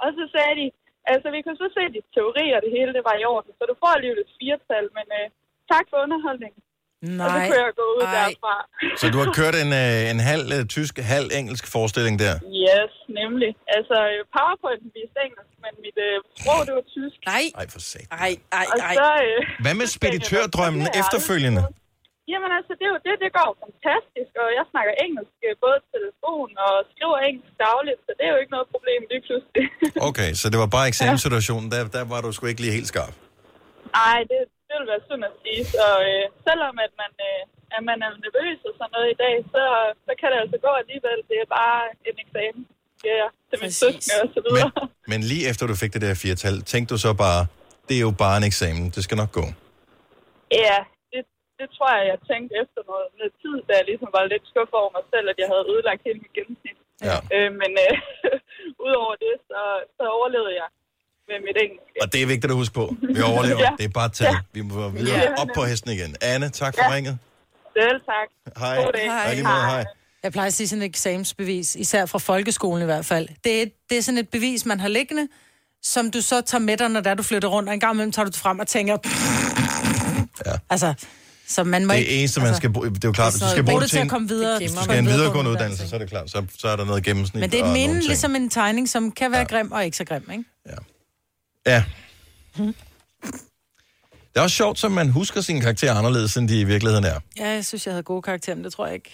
Og 0.04 0.10
så 0.18 0.24
sagde 0.36 0.54
de, 0.62 0.66
altså 1.14 1.28
vi 1.36 1.40
kunne 1.42 1.62
så 1.64 1.70
se 1.78 1.84
dit 1.98 2.08
teori, 2.18 2.46
og 2.56 2.60
det 2.66 2.72
hele 2.78 2.92
det 2.98 3.04
var 3.10 3.16
i 3.18 3.28
orden, 3.34 3.52
så 3.58 3.64
du 3.72 3.76
får 3.82 3.92
alligevel 3.98 4.24
et 4.26 4.32
firetal, 4.38 4.86
men 4.98 5.08
øh, 5.20 5.28
tak 5.72 5.86
for 5.92 5.98
underholdningen. 6.06 6.62
Og 7.24 7.28
så 7.34 7.38
Nej. 7.38 7.48
kunne 7.48 7.62
jeg 7.68 7.74
gå 7.82 7.88
ud 7.98 8.04
Ej. 8.08 8.14
derfra. 8.18 8.56
Så 9.02 9.06
du 9.14 9.18
har 9.24 9.30
kørt 9.40 9.56
en, 9.64 9.72
uh, 9.84 10.12
en 10.14 10.20
halv 10.32 10.48
uh, 10.58 10.62
tysk, 10.76 10.94
halv 11.14 11.28
engelsk 11.40 11.66
forestilling 11.76 12.16
der? 12.24 12.36
Yes, 12.66 12.94
nemlig. 13.22 13.52
Altså, 13.78 13.98
øh, 14.12 14.20
PowerPoint 14.36 14.84
viste 14.98 15.18
engelsk, 15.28 15.54
men 15.64 15.74
mit 15.86 15.98
øh, 16.08 16.16
sprog, 16.40 16.60
det 16.68 16.74
var 16.80 16.86
tysk. 16.98 17.18
Nej. 17.34 17.46
Ej, 17.60 17.66
for 17.74 17.82
sat. 17.92 18.08
Ej, 18.12 18.32
ej, 18.62 18.66
ej. 18.90 18.96
så, 19.02 19.10
øh, 19.28 19.40
Hvad 19.64 19.76
med 19.82 19.88
speditørdrømmen 19.98 20.84
er 20.88 20.94
efterfølgende? 21.02 21.62
Jamen 22.32 22.52
altså, 22.58 22.72
det 22.78 22.86
er 22.88 22.94
jo 22.96 23.02
det, 23.08 23.16
det 23.24 23.32
går 23.40 23.50
fantastisk, 23.64 24.32
og 24.44 24.48
jeg 24.58 24.66
snakker 24.74 24.94
engelsk 25.06 25.38
øh, 25.48 25.54
både 25.64 25.78
på 25.84 25.88
telefon 25.98 26.50
og 26.66 26.74
skriver 26.92 27.18
engelsk 27.30 27.56
dagligt, 27.68 28.00
så 28.06 28.12
det 28.18 28.24
er 28.28 28.32
jo 28.36 28.40
ikke 28.42 28.54
noget 28.56 28.68
problem 28.76 29.02
lige 29.12 29.24
pludselig. 29.28 29.64
Okay, 30.10 30.30
så 30.42 30.46
det 30.52 30.60
var 30.64 30.70
bare 30.78 30.88
eksamenssituationen, 30.92 31.68
der, 31.74 31.82
der 31.98 32.04
var 32.12 32.20
du 32.22 32.30
sgu 32.32 32.44
ikke 32.46 32.64
lige 32.64 32.78
helt 32.78 32.92
skarp. 32.94 33.14
Ej, 34.08 34.20
det, 34.32 34.40
det 34.68 34.74
vil 34.80 34.88
være 34.94 35.04
synd 35.08 35.24
at 35.30 35.36
sige. 35.42 35.62
Så 35.76 35.86
øh, 36.10 36.26
selvom 36.48 36.76
at 36.86 36.94
man, 37.02 37.12
øh, 37.30 37.42
at 37.76 37.82
man 37.90 37.98
er 38.06 38.12
nervøs 38.26 38.60
og 38.68 38.74
sådan 38.80 38.92
noget 38.96 39.08
i 39.16 39.18
dag, 39.24 39.36
så, 39.54 39.64
så 40.06 40.12
kan 40.20 40.28
det 40.32 40.40
altså 40.44 40.58
gå 40.66 40.72
alligevel. 40.82 41.20
Det 41.30 41.38
er 41.44 41.50
bare 41.60 41.80
en 42.10 42.18
eksamen. 42.26 42.64
Ja, 43.06 43.28
til 43.50 43.58
min 43.64 43.72
søskende 43.82 44.18
og 44.24 44.30
så 44.36 44.40
videre. 44.46 44.72
Men, 44.76 44.90
men 45.12 45.20
lige 45.32 45.44
efter 45.50 45.64
du 45.72 45.76
fik 45.84 45.94
det 45.96 46.02
der 46.02 46.16
firtal, 46.26 46.56
tænkte 46.72 46.90
du 46.94 47.00
så 47.08 47.12
bare, 47.26 47.42
det 47.88 47.96
er 48.00 48.04
jo 48.08 48.14
bare 48.24 48.36
en 48.42 48.46
eksamen, 48.52 48.86
det 48.96 49.02
skal 49.04 49.18
nok 49.18 49.32
gå. 49.40 49.46
Ja, 50.66 50.78
det, 51.62 51.68
tror 51.78 51.90
jeg, 51.98 52.04
jeg 52.12 52.20
tænkte 52.32 52.52
efter 52.64 52.80
noget, 52.90 53.08
noget 53.20 53.34
tid, 53.44 53.56
da 53.68 53.72
jeg 53.80 53.86
ligesom 53.92 54.10
var 54.18 54.24
lidt 54.34 54.46
skuffet 54.52 54.78
over 54.84 54.92
mig 54.98 55.06
selv, 55.14 55.26
at 55.34 55.38
jeg 55.42 55.48
havde 55.52 55.66
ødelagt 55.74 56.02
hele 56.08 56.20
mit 56.24 56.34
gennemsnit. 56.38 56.78
Ja. 57.10 57.18
Øh, 57.36 57.50
men 57.62 57.72
øh, 57.86 57.94
udover 58.86 59.14
det, 59.26 59.34
så, 59.50 59.60
så 59.98 60.04
overlevede 60.18 60.56
jeg 60.62 60.70
med 61.30 61.38
mit 61.48 61.58
engelsk. 61.64 61.94
Og 62.04 62.08
det 62.14 62.20
er 62.24 62.28
vigtigt 62.34 62.52
at 62.54 62.58
huske 62.62 62.74
på. 62.82 62.86
Vi 63.18 63.22
overlever. 63.32 63.62
Ja. 63.68 63.72
Det 63.80 63.86
er 63.90 63.94
bare 64.02 64.12
tal. 64.20 64.32
Ja. 64.34 64.38
Vi 64.58 64.62
må 64.70 64.90
videre 64.98 65.20
Ja. 65.28 65.42
op 65.42 65.50
på 65.58 65.62
hesten 65.70 65.90
igen. 65.98 66.12
Anne, 66.32 66.48
tak 66.62 66.72
for 66.78 66.84
Ja. 66.88 66.94
ringet. 66.96 67.16
Selv 67.78 67.98
tak. 68.12 68.28
Hej. 68.62 68.76
God 68.84 68.92
dag. 68.98 69.06
Hej. 69.16 69.34
lige 69.34 69.48
måde, 69.54 69.66
hej. 69.74 69.84
Jeg 70.24 70.32
plejer 70.32 70.48
at 70.48 70.54
sige 70.60 70.68
sådan 70.72 70.82
et 70.82 70.86
eksamensbevis, 70.96 71.70
især 71.76 72.06
fra 72.06 72.20
folkeskolen 72.20 72.82
i 72.82 72.86
hvert 72.86 73.06
fald. 73.06 73.28
Det 73.46 73.62
er, 73.62 73.66
det 73.90 73.98
er 73.98 74.02
sådan 74.02 74.18
et 74.18 74.30
bevis, 74.30 74.66
man 74.66 74.80
har 74.80 74.88
liggende, 74.88 75.28
som 75.94 76.12
du 76.12 76.22
så 76.22 76.42
tager 76.42 76.62
med 76.70 76.78
dig, 76.78 76.90
når 76.90 77.02
der 77.02 77.14
du 77.14 77.24
flytter 77.24 77.50
rundt, 77.50 77.70
og 77.70 77.74
en 77.74 77.80
gang 77.80 77.94
imellem 77.94 78.12
tager 78.12 78.26
du 78.26 78.32
det 78.32 78.40
frem 78.40 78.60
og 78.60 78.68
tænker... 78.68 78.98
Ja. 80.46 80.52
Altså, 80.70 80.94
så 81.52 81.64
man 81.64 81.86
må 81.86 81.94
ikke... 81.94 82.10
Det 82.10 82.20
eneste, 82.20 82.42
man 82.42 82.56
skal 82.56 82.74
bruge, 82.74 82.90
det 82.90 83.04
er 83.04 83.08
jo 83.08 83.12
klart, 83.12 83.26
Altså, 83.26 83.40
hvis 83.40 83.50
du 83.50 83.56
skal 83.56 83.64
bruge 83.64 83.82
det 83.82 83.90
til 83.90 83.98
at 83.98 84.10
komme 84.10 84.28
videre. 84.28 84.58
Hvis 84.58 84.72
du 84.72 84.84
skal 84.84 84.96
have 84.96 85.00
en 85.00 85.08
videregående 85.08 85.52
uddannelse, 85.52 85.90
så 85.90 85.96
er 85.96 86.00
det 86.00 86.10
klart, 86.10 86.32
så, 86.32 86.46
så 86.58 86.68
er 86.68 86.76
der 86.76 86.86
noget 86.86 87.04
gennemsnit. 87.04 87.42
Men 87.42 87.52
det 87.52 87.60
er 87.60 87.66
et 87.66 87.74
minde, 87.74 88.00
ligesom 88.00 88.36
en 88.36 88.50
tegning, 88.50 88.90
som 88.90 89.12
kan 89.12 89.32
være 89.32 89.40
ja. 89.40 89.58
grim 89.58 89.72
og 89.72 89.86
ikke 89.86 89.98
så 89.98 90.04
grim, 90.04 90.24
ikke? 90.32 90.44
Ja. 91.66 91.84
Det 94.34 94.38
er 94.40 94.42
også 94.42 94.56
sjovt, 94.56 94.80
som 94.80 94.92
man 94.92 95.10
husker 95.10 95.42
sine 95.42 95.62
karakterer 95.62 95.94
anderledes, 95.94 96.38
end 96.38 96.50
de 96.50 96.60
i 96.60 96.64
virkeligheden 96.64 97.06
er. 97.06 97.20
Ja, 97.38 97.50
jeg 97.50 97.66
synes, 97.66 97.86
jeg 97.86 97.94
havde 97.94 98.04
gode 98.04 98.22
karakterer, 98.22 98.56
men 98.56 98.66
det 98.66 98.74
tror 98.74 98.86
jeg 98.86 98.96
ikke. 98.96 99.12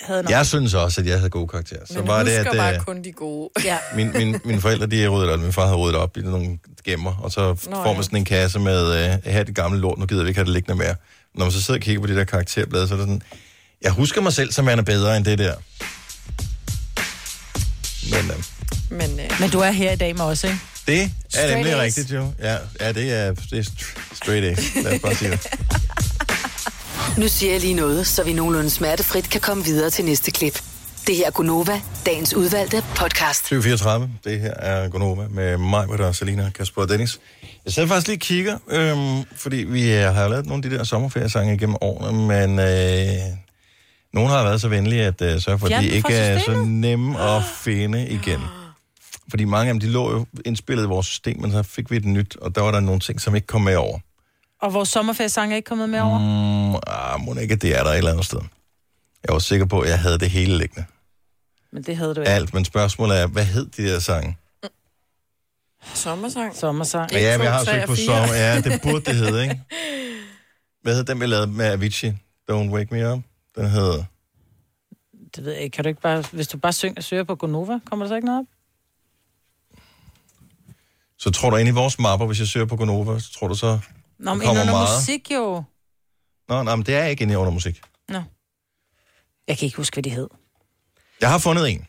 Havde 0.00 0.22
nok. 0.22 0.30
Jeg 0.30 0.46
synes 0.46 0.74
også, 0.74 1.00
at 1.00 1.06
jeg 1.06 1.16
havde 1.16 1.30
gode 1.30 1.48
karakterer. 1.48 1.86
Så 1.86 1.98
Men 1.98 2.06
var 2.06 2.22
det, 2.22 2.38
husker 2.38 2.50
at 2.50 2.56
bare 2.56 2.74
øh, 2.74 2.80
kun 2.80 3.04
de 3.04 3.12
gode. 3.12 3.50
Ja. 3.64 3.78
min, 3.96 4.12
min, 4.14 4.40
mine 4.44 4.60
forældre, 4.60 4.86
de 4.86 5.08
ryddet 5.08 5.30
op, 5.30 5.40
min 5.40 5.52
far 5.52 5.64
havde 5.64 5.76
ryddet 5.76 5.96
op 5.96 6.16
i 6.16 6.20
nogle 6.20 6.58
gemmer, 6.84 7.16
og 7.22 7.32
så 7.32 7.40
Nå, 7.40 7.76
får 7.76 7.84
man 7.84 7.96
ja. 7.96 8.02
sådan 8.02 8.18
en 8.18 8.24
kasse 8.24 8.58
med, 8.58 8.88
øh, 8.88 9.32
her 9.32 9.40
er 9.40 9.44
det 9.44 9.54
gamle 9.54 9.80
lort, 9.80 9.98
nu 9.98 10.06
gider 10.06 10.22
vi 10.22 10.28
ikke 10.28 10.38
have 10.38 10.44
det 10.44 10.52
liggende 10.52 10.78
mere. 10.78 10.94
Når 11.34 11.44
man 11.44 11.52
så 11.52 11.62
sidder 11.62 11.80
og 11.80 11.82
kigger 11.82 12.00
på 12.00 12.06
de 12.06 12.16
der 12.16 12.24
karakterblade, 12.24 12.88
så 12.88 12.94
er 12.94 12.98
det 12.98 13.06
sådan, 13.06 13.22
jeg 13.82 13.92
husker 13.92 14.20
mig 14.20 14.32
selv, 14.32 14.52
som 14.52 14.68
er 14.68 14.82
bedre 14.82 15.16
end 15.16 15.24
det 15.24 15.38
der. 15.38 15.54
Men 18.10 18.30
øh, 18.30 18.36
Men, 18.90 19.20
øh, 19.20 19.40
Men 19.40 19.50
du 19.50 19.60
er 19.60 19.70
her 19.70 19.92
i 19.92 19.96
dag 19.96 20.16
med 20.16 20.24
os, 20.24 20.44
ikke? 20.44 20.58
det 20.86 21.02
er 21.02 21.08
Straight 21.28 21.54
nemlig 21.56 21.74
A's. 21.74 21.80
rigtigt, 21.82 22.12
jo. 22.12 22.32
Ja, 22.38 22.56
ja 22.80 22.92
det 22.92 23.12
er, 23.12 23.34
det 23.34 23.58
er 23.58 23.62
str- 23.62 24.14
straight 24.14 24.44
A. 24.44 24.80
Lad 24.82 24.94
os 24.94 25.00
bare 25.00 25.14
sige 25.14 25.30
det. 25.30 25.46
Nu 27.18 27.28
siger 27.28 27.52
jeg 27.52 27.60
lige 27.60 27.74
noget, 27.74 28.06
så 28.06 28.22
vi 28.24 28.32
nogenlunde 28.32 28.70
smertefrit 28.70 29.30
kan 29.30 29.40
komme 29.40 29.64
videre 29.64 29.90
til 29.90 30.04
næste 30.04 30.30
klip. 30.30 30.62
Det 31.06 31.16
her 31.16 31.26
er 31.26 31.30
Gunova, 31.30 31.80
dagens 32.06 32.34
udvalgte 32.34 32.82
podcast. 32.96 33.40
2034, 33.42 34.10
det 34.24 34.40
her 34.40 34.54
er 34.54 34.88
Gonova 34.88 35.26
med 35.30 35.56
mig, 35.56 35.88
og 35.88 36.14
Selina, 36.16 36.50
Kasper 36.54 36.82
og 36.82 36.88
Dennis. 36.88 37.20
Jeg 37.70 37.74
sad 37.74 37.88
faktisk 37.88 38.06
lige 38.06 38.16
og 38.16 38.20
kigger, 38.20 38.58
øhm, 38.68 39.24
fordi 39.36 39.56
vi 39.56 39.92
øh, 39.94 40.14
har 40.14 40.22
jo 40.22 40.30
lavet 40.30 40.46
nogle 40.46 40.64
af 40.64 40.70
de 40.70 40.76
der 40.76 40.84
sommerferiesange 40.84 41.54
igennem 41.54 41.76
årene, 41.80 42.26
men 42.26 42.58
øh, 42.58 43.36
nogen 44.12 44.30
har 44.30 44.42
været 44.42 44.60
så 44.60 44.68
venlige 44.68 45.04
at 45.04 45.22
øh, 45.22 45.40
sørge 45.40 45.58
for, 45.58 45.66
at 45.66 45.82
de 45.82 45.88
ikke 45.88 46.08
fra 46.08 46.12
er 46.12 46.38
så 46.38 46.44
systemet? 46.44 46.68
nemme 46.68 47.20
at 47.20 47.42
finde 47.44 48.08
igen. 48.08 48.40
Fordi 49.30 49.44
mange 49.44 49.68
af 49.68 49.74
dem, 49.74 49.80
de 49.80 49.86
lå 49.86 50.10
jo 50.10 50.26
indspillet 50.44 50.84
i 50.84 50.86
vores 50.86 51.06
system, 51.06 51.40
men 51.40 51.52
så 51.52 51.62
fik 51.62 51.90
vi 51.90 51.96
et 51.96 52.04
nyt, 52.04 52.36
og 52.36 52.54
der 52.54 52.60
var 52.60 52.70
der 52.70 52.80
nogle 52.80 53.00
ting, 53.00 53.20
som 53.20 53.34
ikke 53.34 53.46
kom 53.46 53.60
med 53.62 53.76
over. 53.76 53.98
Og 54.62 54.74
vores 54.74 54.88
sommerferiesang 54.88 55.52
er 55.52 55.56
ikke 55.56 55.66
kommet 55.66 55.88
med 55.88 56.00
over. 56.00 56.18
Mm, 56.18 56.80
ah, 56.86 57.20
må 57.20 57.34
ikke, 57.34 57.54
at 57.54 57.62
det 57.62 57.78
er 57.78 57.82
der 57.82 57.90
et 57.90 57.98
eller 57.98 58.10
andet 58.10 58.26
sted. 58.26 58.40
Jeg 59.26 59.32
var 59.32 59.38
sikker 59.38 59.66
på, 59.66 59.80
at 59.80 59.88
jeg 59.88 59.98
havde 59.98 60.18
det 60.18 60.30
hele 60.30 60.58
liggende. 60.58 60.84
Men 61.72 61.82
det 61.82 61.96
havde 61.96 62.14
du 62.14 62.20
ikke. 62.20 62.30
Alt, 62.30 62.54
men 62.54 62.64
spørgsmålet 62.64 63.20
er, 63.20 63.26
hvad 63.26 63.44
hed 63.44 63.66
de 63.76 63.86
der 63.86 63.98
sange? 63.98 64.36
Sommersang. 65.94 66.56
Sommersang. 66.56 67.12
Ja, 67.12 67.38
men 67.38 67.44
jeg 67.44 67.52
har 67.52 67.64
søgt 67.64 67.86
på 67.86 67.96
sommer. 67.96 68.34
Ja, 68.34 68.60
det 68.60 68.80
burde 68.82 69.04
det 69.04 69.16
hedde, 69.16 69.42
ikke? 69.42 69.60
Hvad 70.82 70.94
hed 70.96 71.04
den, 71.04 71.20
vi 71.20 71.26
lavede 71.26 71.46
med 71.46 71.66
Avicii? 71.66 72.10
Don't 72.50 72.70
Wake 72.70 72.94
Me 72.94 73.12
Up? 73.12 73.20
Den 73.56 73.66
hed... 73.70 74.04
Det 75.36 75.44
ved 75.44 75.52
jeg 75.52 75.62
ikke. 75.62 75.74
Kan 75.74 75.84
du 75.84 75.88
ikke 75.88 76.00
bare... 76.00 76.24
Hvis 76.32 76.48
du 76.48 76.58
bare 76.58 76.72
synger, 76.72 77.02
søger 77.02 77.24
på 77.24 77.34
Gonova, 77.34 77.78
kommer 77.84 78.04
der 78.04 78.10
så 78.10 78.14
ikke 78.14 78.26
noget 78.26 78.40
op? 78.40 78.46
Så 81.18 81.30
tror 81.30 81.50
du 81.50 81.56
ind 81.56 81.68
i 81.68 81.72
vores 81.72 81.98
mapper, 81.98 82.26
hvis 82.26 82.38
jeg 82.38 82.48
søger 82.48 82.66
på 82.66 82.76
Gonova, 82.76 83.18
så 83.18 83.32
tror 83.32 83.48
du 83.48 83.54
så... 83.54 83.78
Nå, 84.18 84.34
men 84.34 84.46
kommer 84.46 84.62
under 84.62 84.72
meget. 84.74 84.88
musik 84.98 85.30
jo. 85.30 85.62
Nå, 86.48 86.62
nej, 86.62 86.76
men 86.76 86.86
det 86.86 86.94
er 86.94 87.04
ikke 87.04 87.22
inde 87.22 87.32
i 87.32 87.36
under 87.36 87.52
musik. 87.52 87.80
Nå. 88.08 88.22
Jeg 89.48 89.58
kan 89.58 89.66
ikke 89.66 89.76
huske, 89.76 89.94
hvad 89.94 90.02
de 90.02 90.10
hed. 90.10 90.28
Jeg 91.20 91.30
har 91.30 91.38
fundet 91.38 91.70
en. 91.70 91.86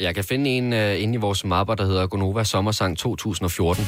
Jeg 0.00 0.14
kan 0.14 0.24
finde 0.24 0.50
en 0.50 0.72
uh, 0.72 1.02
inde 1.02 1.14
i 1.14 1.16
vores 1.16 1.44
mapper, 1.44 1.74
der 1.74 1.84
hedder 1.84 2.06
Gonova 2.06 2.44
Sommersang 2.44 2.98
2014. 2.98 3.84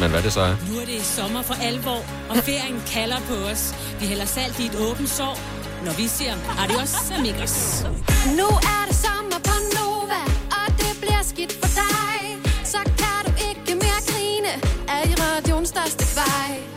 Men 0.00 0.10
hvad 0.10 0.22
det 0.22 0.32
så 0.32 0.40
er? 0.40 0.56
Nu 0.72 0.78
er 0.80 0.84
det 0.84 1.02
sommer 1.02 1.42
for 1.42 1.54
alvor, 1.62 2.00
og 2.30 2.36
ferien 2.36 2.82
kalder 2.92 3.20
på 3.28 3.34
os. 3.34 3.74
Vi 4.00 4.06
hælder 4.06 4.24
salt 4.24 4.60
i 4.60 4.66
et 4.66 4.76
åbent 4.90 5.08
sår, 5.08 5.34
når 5.84 5.92
vi 5.96 6.06
siger 6.06 6.34
adios 6.62 6.94
amigos. 7.18 7.84
Nu 8.40 8.46
er 8.74 8.82
det 8.88 8.96
sommer 9.06 9.38
på 9.48 9.54
Nova, 9.76 10.22
og 10.60 10.66
det 10.82 10.92
bliver 11.02 11.22
skidt 11.22 11.52
for 11.52 11.70
dig. 11.82 12.20
Så 12.64 12.78
kan 13.00 13.18
du 13.26 13.32
ikke 13.48 13.72
mere 13.84 14.00
grine 14.10 14.52
af 14.94 15.00
i 15.10 15.14
radioens 15.24 15.68
største 15.68 16.04
vej. 16.20 16.75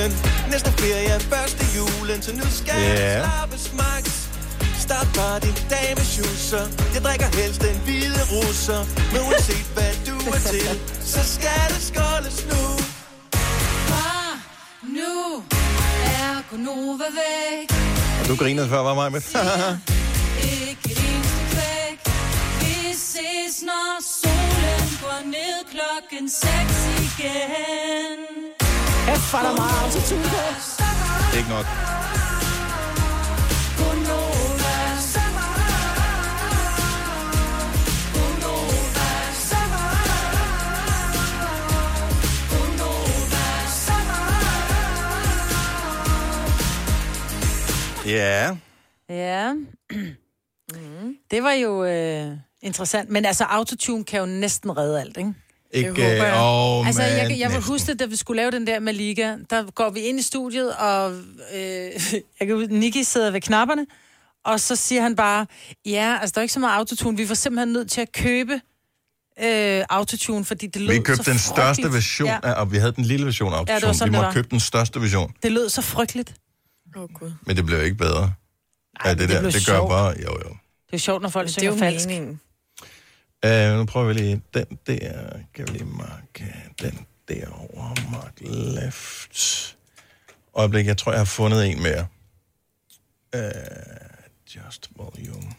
Med 0.00 0.10
ulen. 0.10 0.50
Næste 0.50 0.70
ferie 0.72 1.08
er 1.08 1.18
første 1.18 1.64
julen, 1.76 2.22
så 2.22 2.32
nu 2.32 2.46
skal 2.60 2.74
yeah. 2.74 3.24
slappes 3.24 3.72
max. 3.72 4.04
Start 4.78 5.08
bare 5.14 5.40
din 5.40 5.56
dag 5.70 5.88
med 5.96 6.04
schusser. 6.04 6.64
Jeg 6.94 7.02
drikker 7.06 7.28
helst 7.40 7.62
en 7.64 7.80
hvide 7.84 8.22
russer. 8.32 8.80
Men 9.12 9.20
uanset 9.28 9.66
hvad 9.74 9.92
du 10.08 10.16
er 10.30 10.40
til, 10.52 10.70
så 11.04 11.20
skal 11.34 11.64
det 11.72 11.82
skåles 11.90 12.38
nu. 12.52 12.64
Far, 13.90 14.30
nu 14.82 15.42
er 16.18 16.34
Gonova 16.50 17.08
væk. 17.20 17.68
Og 18.20 18.28
du 18.28 18.36
grinede 18.36 18.68
før, 18.68 18.80
var 18.82 18.94
mig 18.94 19.12
med. 19.12 19.22
Ikke 20.68 20.90
ses, 22.94 23.62
når 23.62 23.92
solen 24.20 24.88
går 25.02 25.20
ned 25.26 25.56
klokken 25.72 26.28
6 26.28 26.46
igen. 27.06 28.49
Der 29.32 29.56
meget 29.56 29.84
autotune 29.84 30.22
på. 30.22 31.36
ikke 31.36 31.48
nok. 31.48 31.66
Ja. 48.06 48.56
Ja. 49.08 49.54
Det 51.30 51.42
var 51.42 51.52
jo 51.52 51.84
øh, 51.84 52.36
interessant. 52.62 53.10
Men 53.10 53.24
altså, 53.24 53.44
autotune 53.44 54.04
kan 54.04 54.20
jo 54.20 54.26
næsten 54.26 54.76
redde 54.76 55.00
alt, 55.00 55.16
ikke? 55.16 55.34
Ikke, 55.72 55.90
åh, 55.90 56.86
altså, 56.86 57.02
jeg, 57.02 57.28
man, 57.28 57.38
jeg 57.38 57.50
vil 57.52 57.60
huske 57.60 57.86
det, 57.86 58.00
da 58.00 58.04
vi 58.06 58.16
skulle 58.16 58.36
lave 58.42 58.50
den 58.50 58.66
der 58.66 58.80
med 58.80 58.92
Liga. 58.92 59.36
Der 59.50 59.70
går 59.70 59.90
vi 59.90 60.00
ind 60.00 60.18
i 60.18 60.22
studiet, 60.22 60.76
og 60.76 61.12
øh, 61.54 61.58
jeg 62.40 62.46
kan 62.46 62.54
huske, 62.56 62.74
Nicky 62.78 63.02
sidder 63.02 63.30
ved 63.30 63.40
knapperne, 63.40 63.86
og 64.44 64.60
så 64.60 64.76
siger 64.76 65.02
han 65.02 65.16
bare, 65.16 65.46
ja, 65.86 66.18
altså, 66.20 66.32
der 66.34 66.38
er 66.40 66.42
ikke 66.42 66.54
så 66.54 66.60
meget 66.60 66.76
autotune. 66.78 67.16
Vi 67.16 67.28
var 67.28 67.34
simpelthen 67.34 67.72
nødt 67.72 67.90
til 67.90 68.00
at 68.00 68.12
købe 68.12 68.52
øh, 69.42 69.84
autotune, 69.90 70.44
fordi 70.44 70.66
det 70.66 70.82
lød 70.82 70.94
Vi 70.94 71.00
købte 71.00 71.24
så 71.24 71.30
den 71.30 71.38
største 71.38 71.92
version, 71.92 72.28
Ja, 72.28 72.38
ja. 72.44 72.52
og 72.52 72.72
vi 72.72 72.76
havde 72.76 72.92
den 72.92 73.04
lille 73.04 73.26
version 73.26 73.52
af 73.52 73.56
Ja, 73.56 73.60
det 73.60 73.68
var 73.68 73.74
autotune. 73.74 73.94
sådan, 73.94 74.12
vi 74.12 74.16
det 74.16 74.22
måtte 74.24 74.34
købe 74.34 74.48
den 74.50 74.60
største 74.60 75.00
version, 75.00 75.32
det 75.42 75.52
lød 75.52 75.68
så 75.68 75.82
frygteligt. 75.82 76.34
Åh, 76.96 77.02
oh, 77.02 77.08
Gud. 77.14 77.30
men 77.46 77.56
det 77.56 77.66
blev 77.66 77.82
ikke 77.84 77.96
bedre. 77.96 78.32
Ja, 79.04 79.10
det, 79.10 79.18
det 79.18 79.28
der, 79.28 79.40
blev 79.40 79.52
det 79.52 79.66
gør 79.66 79.74
sjovt. 79.76 79.88
bare, 79.90 80.08
jo 80.22 80.38
jo. 80.44 80.56
Det 80.86 80.92
er 80.92 80.98
sjovt, 80.98 81.22
når 81.22 81.28
folk 81.28 81.48
Det 81.48 81.58
er 81.62 81.66
jo 81.66 81.72
synger 81.72 81.90
falsk. 81.90 82.06
meningen. 82.06 82.40
Uh, 83.46 83.78
nu 83.78 83.84
prøver 83.84 84.06
vi 84.06 84.12
lige 84.12 84.42
den 84.54 84.78
der. 84.86 85.38
Kan 85.54 85.66
vi 85.68 85.72
lige 85.72 85.84
marke 85.84 86.54
den 86.82 87.06
derovre. 87.28 87.94
Mark 88.10 88.40
left. 88.40 89.76
Øjeblik, 90.54 90.86
jeg 90.86 90.96
tror, 90.96 91.12
jeg 91.12 91.20
har 91.20 91.24
fundet 91.24 91.66
en 91.70 91.82
mere. 91.82 92.06
Uh, 93.36 94.10
just 94.56 94.90
volume. 94.96 95.52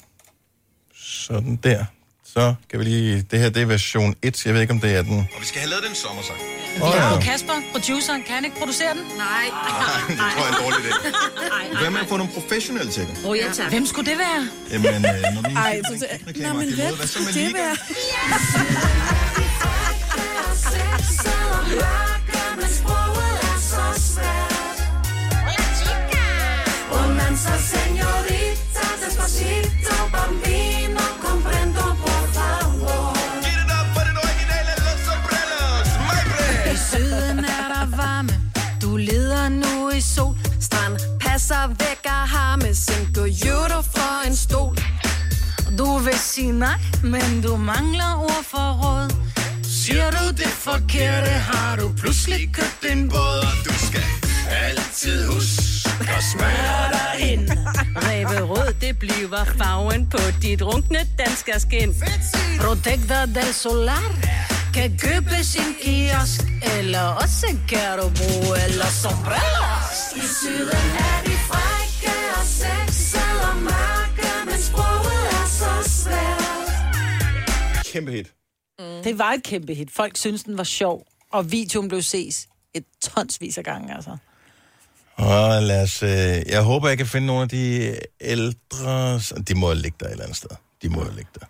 Sådan 0.93 1.55
der. 1.55 1.85
Så 2.33 2.53
kan 2.69 2.79
vi 2.79 2.83
lige... 2.83 3.25
Det 3.31 3.39
her, 3.39 3.49
det 3.49 3.61
er 3.61 3.65
version 3.65 4.15
1. 4.21 4.45
Jeg 4.45 4.53
ved 4.53 4.61
ikke, 4.61 4.73
om 4.73 4.79
det 4.79 4.95
er 4.95 5.01
den. 5.01 5.17
Og 5.35 5.41
vi 5.41 5.45
skal 5.45 5.59
have 5.61 5.69
lavet 5.69 5.83
den 5.87 5.95
sommersang. 5.95 6.39
Vi 6.75 6.81
har 6.99 7.13
jo 7.15 7.19
Kasper, 7.21 7.53
produceren. 7.71 8.23
Kan 8.23 8.35
han 8.35 8.45
ikke 8.45 8.57
producere 8.57 8.93
den? 8.93 9.03
Nej. 9.25 9.45
det 10.07 10.17
tror 10.17 10.43
jeg 10.45 10.51
er 10.51 10.57
en 10.57 10.63
dårlig 10.63 10.79
idé. 10.85 11.79
Hvad 11.81 11.89
med 11.89 11.99
at 11.99 12.07
få 12.07 12.17
nogle 12.17 12.33
professionelle 12.33 12.91
til 12.91 13.01
det? 13.07 13.17
Oh, 13.25 13.37
ja, 13.37 13.47
tak. 13.53 13.69
Hvem 13.69 13.85
skulle 13.85 14.11
det 14.11 14.17
være? 14.19 14.41
Jamen, 14.71 15.05
øh, 15.05 15.21
når 15.35 15.49
vi 15.49 15.55
Ej, 15.55 15.81
så- 15.89 16.07
Nå, 16.35 16.53
men 16.53 16.73
hvem 16.75 16.93
skulle 17.07 17.33
det 17.45 17.53
være? 17.53 17.75
Bonanza, 26.89 27.55
señorita, 27.57 28.85
despacito, 29.01 29.95
bambino, 30.11 31.01
Strand 41.41 41.69
passer 41.69 41.85
væk 41.85 42.05
af 42.05 42.27
harme, 42.27 42.73
Cinco 42.73 43.21
euro 43.21 43.81
for 43.81 44.27
en 44.27 44.35
stol. 44.35 44.77
Du 45.77 45.97
vil 45.97 46.19
sige 46.19 46.51
nej, 46.51 46.79
men 47.03 47.41
du 47.41 47.55
mangler 47.55 48.15
ord 48.23 48.43
for 48.43 48.67
råd. 48.81 49.09
Siger 49.63 50.11
du 50.11 50.27
det 50.29 50.53
forkerte, 50.67 51.29
har 51.29 51.75
du 51.75 51.91
pludselig 51.97 52.53
købt 52.53 52.91
en 52.91 53.09
båd, 53.09 53.39
og 53.49 53.65
du 53.65 53.73
skal 53.87 54.03
altid 54.65 55.27
huske 55.27 55.61
at 56.17 56.23
smøre 56.33 56.85
dig 56.95 57.31
ind. 57.31 57.49
Ræberød, 58.05 58.73
det 58.81 58.99
bliver 58.99 59.45
farven 59.57 60.09
på 60.09 60.19
dit 60.41 60.61
runkne 60.61 60.99
danske 61.17 61.53
skin. 61.59 61.95
Protector 62.59 63.25
del 63.35 63.53
Solar 63.53 64.03
kan 64.73 64.97
købes 64.97 65.55
i 65.55 65.59
en 65.59 65.75
kiosk, 65.83 66.41
eller 66.77 67.05
også 67.23 67.47
kan 67.69 67.97
du 67.99 68.11
bruge 68.19 68.63
eller 68.65 68.85
sombrellos. 68.85 69.99
I 70.15 70.21
syden 70.39 70.85
er 70.99 71.20
Kæmpe 77.91 78.11
hit. 78.11 78.33
Mm. 78.79 79.03
Det 79.03 79.17
var 79.17 79.31
et 79.31 79.43
kæmpe 79.43 79.73
hit. 79.73 79.91
Folk 79.91 80.17
synes 80.17 80.43
den 80.43 80.57
var 80.57 80.63
sjov, 80.63 81.07
og 81.31 81.51
videoen 81.51 81.87
blev 81.87 82.01
ses 82.01 82.47
et 82.73 82.83
tonsvis 83.01 83.57
af 83.57 83.63
gange, 83.63 83.95
altså. 83.95 84.17
Og 85.15 85.63
lad 85.63 85.83
os, 85.83 86.03
øh, 86.03 86.09
jeg 86.51 86.61
håber, 86.61 86.87
jeg 86.87 86.97
kan 86.97 87.07
finde 87.07 87.27
nogle 87.27 87.41
af 87.41 87.49
de 87.49 87.95
ældre... 88.21 89.19
De 89.47 89.55
må 89.55 89.73
ligge 89.73 89.95
der 89.99 90.05
et 90.05 90.11
eller 90.11 90.23
andet 90.23 90.37
sted. 90.37 90.49
De 90.81 90.89
må 90.89 91.03
ligge 91.15 91.31
der. 91.39 91.45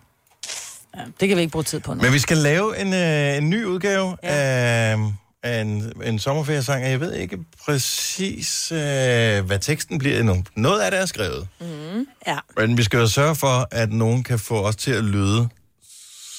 Ja, 0.96 1.04
det 1.20 1.28
kan 1.28 1.36
vi 1.36 1.42
ikke 1.42 1.52
bruge 1.52 1.64
tid 1.64 1.80
på 1.80 1.94
nu. 1.94 2.02
Men 2.02 2.12
vi 2.12 2.18
skal 2.18 2.36
lave 2.36 2.78
en, 2.80 2.94
øh, 2.94 3.36
en 3.36 3.50
ny 3.50 3.64
udgave 3.64 4.16
ja. 4.22 4.28
af, 4.28 4.98
af 5.42 5.60
en, 5.60 5.92
en 6.04 6.18
sommerferiesang, 6.18 6.84
og 6.84 6.90
jeg 6.90 7.00
ved 7.00 7.14
ikke 7.14 7.38
præcis, 7.64 8.72
øh, 8.72 8.78
hvad 8.78 9.58
teksten 9.58 9.98
bliver 9.98 10.18
endnu. 10.18 10.44
Noget 10.56 10.80
af 10.80 10.90
det 10.90 11.00
er 11.00 11.06
skrevet. 11.06 11.48
Mm. 11.60 12.06
Ja. 12.26 12.38
Men 12.56 12.76
vi 12.76 12.82
skal 12.82 12.98
jo 12.98 13.06
sørge 13.06 13.34
for, 13.34 13.68
at 13.70 13.92
nogen 13.92 14.22
kan 14.22 14.38
få 14.38 14.66
os 14.66 14.76
til 14.76 14.92
at 14.92 15.04
lyde 15.04 15.48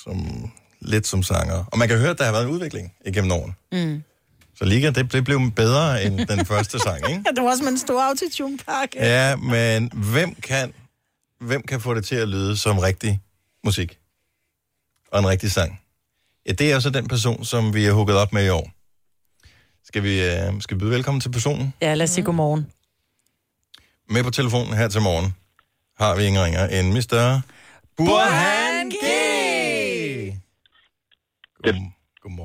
som, 0.04 0.52
lidt 0.80 1.08
som 1.08 1.24
sanger. 1.24 1.66
Og 1.72 1.78
man 1.78 1.88
kan 1.88 1.98
høre, 1.98 2.10
at 2.10 2.18
der 2.18 2.26
har 2.26 2.32
været 2.32 2.44
en 2.46 2.50
udvikling 2.50 2.94
igennem 3.06 3.32
årene. 3.32 3.54
Mm. 3.72 4.04
Så 4.56 4.66
Liga, 4.66 4.90
det, 4.90 5.12
det 5.12 5.24
blev 5.24 5.52
bedre 5.52 6.04
end 6.04 6.28
den 6.28 6.46
første 6.52 6.80
sang, 6.80 7.10
ikke? 7.10 7.24
Ja, 7.26 7.32
det 7.36 7.44
var 7.44 7.50
også 7.50 7.64
med 7.64 7.72
en 7.72 7.78
stor 7.78 8.02
autotune-pakke. 8.02 8.98
Ja, 8.98 9.36
men 9.36 9.92
hvem 9.94 10.36
kan, 10.36 10.74
hvem 11.40 11.62
kan 11.62 11.82
få 11.82 11.94
det 11.94 12.06
til 12.06 12.16
at 12.16 12.30
lyde 12.30 12.58
som 12.58 12.80
rigtig 12.80 13.22
musik? 13.64 14.00
Og 15.12 15.20
en 15.20 15.28
rigtig 15.28 15.52
sang? 15.52 15.82
Ja, 16.46 16.52
det 16.52 16.70
er 16.70 16.74
jo 16.74 16.80
så 16.82 16.90
den 16.90 17.08
person, 17.08 17.46
som 17.46 17.74
vi 17.74 17.84
har 17.84 17.94
hooket 17.94 18.16
op 18.16 18.34
med 18.34 18.46
i 18.46 18.50
år. 18.50 18.72
Skal 19.86 20.04
vi, 20.04 20.24
øh, 20.24 20.62
skal 20.62 20.78
vi 20.78 20.80
byde 20.80 20.92
velkommen 20.92 21.22
til 21.22 21.30
personen? 21.32 21.74
Ja, 21.82 21.94
lad 21.94 22.04
os 22.04 22.10
sige 22.10 22.24
godmorgen. 22.24 22.68
Med 24.10 24.24
på 24.24 24.32
telefonen 24.32 24.74
her 24.74 24.88
til 24.88 25.02
morgen 25.02 25.36
har 26.00 26.16
vi 26.16 26.24
ingen 26.24 26.44
ringer 26.44 26.68
end 26.68 26.94
Mr. 26.94 27.42
Burhan 27.98 28.73
Det, 31.64 31.76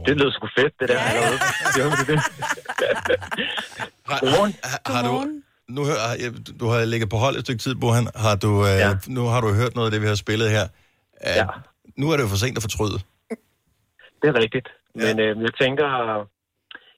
det 0.06 0.16
lyder 0.16 0.30
sgu 0.30 0.48
fedt, 0.58 0.74
det 0.80 0.88
der. 0.88 0.94
Ja, 0.94 1.10
ja. 1.20 1.30
Det, 1.74 2.08
det, 2.08 2.08
det. 2.08 2.18
Godmorgen. 4.06 4.54
Har, 4.64 4.80
har 4.92 5.02
du, 5.08 5.14
nu 5.68 5.84
hør, 5.84 5.98
har- 6.08 6.56
du 6.60 6.66
har 6.68 6.84
ligget 6.84 7.10
på 7.10 7.16
hold 7.16 7.36
et 7.36 7.42
stykke 7.44 7.62
tid, 7.62 7.74
Burhan. 7.74 8.08
Har 8.16 8.36
du, 8.36 8.66
øh, 8.66 8.78
ja. 8.84 8.90
Nu 9.06 9.24
har 9.26 9.40
du 9.40 9.52
hørt 9.52 9.74
noget 9.74 9.86
af 9.88 9.92
det, 9.92 10.02
vi 10.02 10.06
har 10.06 10.14
spillet 10.14 10.50
her. 10.50 10.64
Uh, 10.64 11.36
ja. 11.36 11.46
Nu 11.96 12.10
er 12.10 12.16
det 12.16 12.22
jo 12.22 12.28
for 12.28 12.36
sent 12.36 12.56
at 12.56 12.62
fortryde. 12.62 12.98
det 14.22 14.28
er 14.32 14.34
rigtigt. 14.42 14.68
Men 14.94 15.18
øh, 15.20 15.42
jeg 15.46 15.54
tænker, 15.60 15.86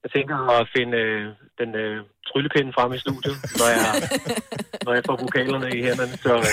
jeg 0.04 0.10
tænker 0.16 0.36
at 0.60 0.68
finde 0.76 0.96
øh, 0.98 1.22
den 1.60 1.74
øh, 1.74 2.04
tryllepinde 2.28 2.72
frem 2.76 2.92
i 2.92 2.98
studiet, 2.98 3.36
når 3.58 3.68
jeg, 3.76 4.08
når 4.84 4.92
jeg 4.94 5.02
får 5.06 5.16
vokalerne 5.16 5.68
i 5.78 5.82
hænderne. 5.82 6.16
Så, 6.16 6.32
øh, 6.36 6.44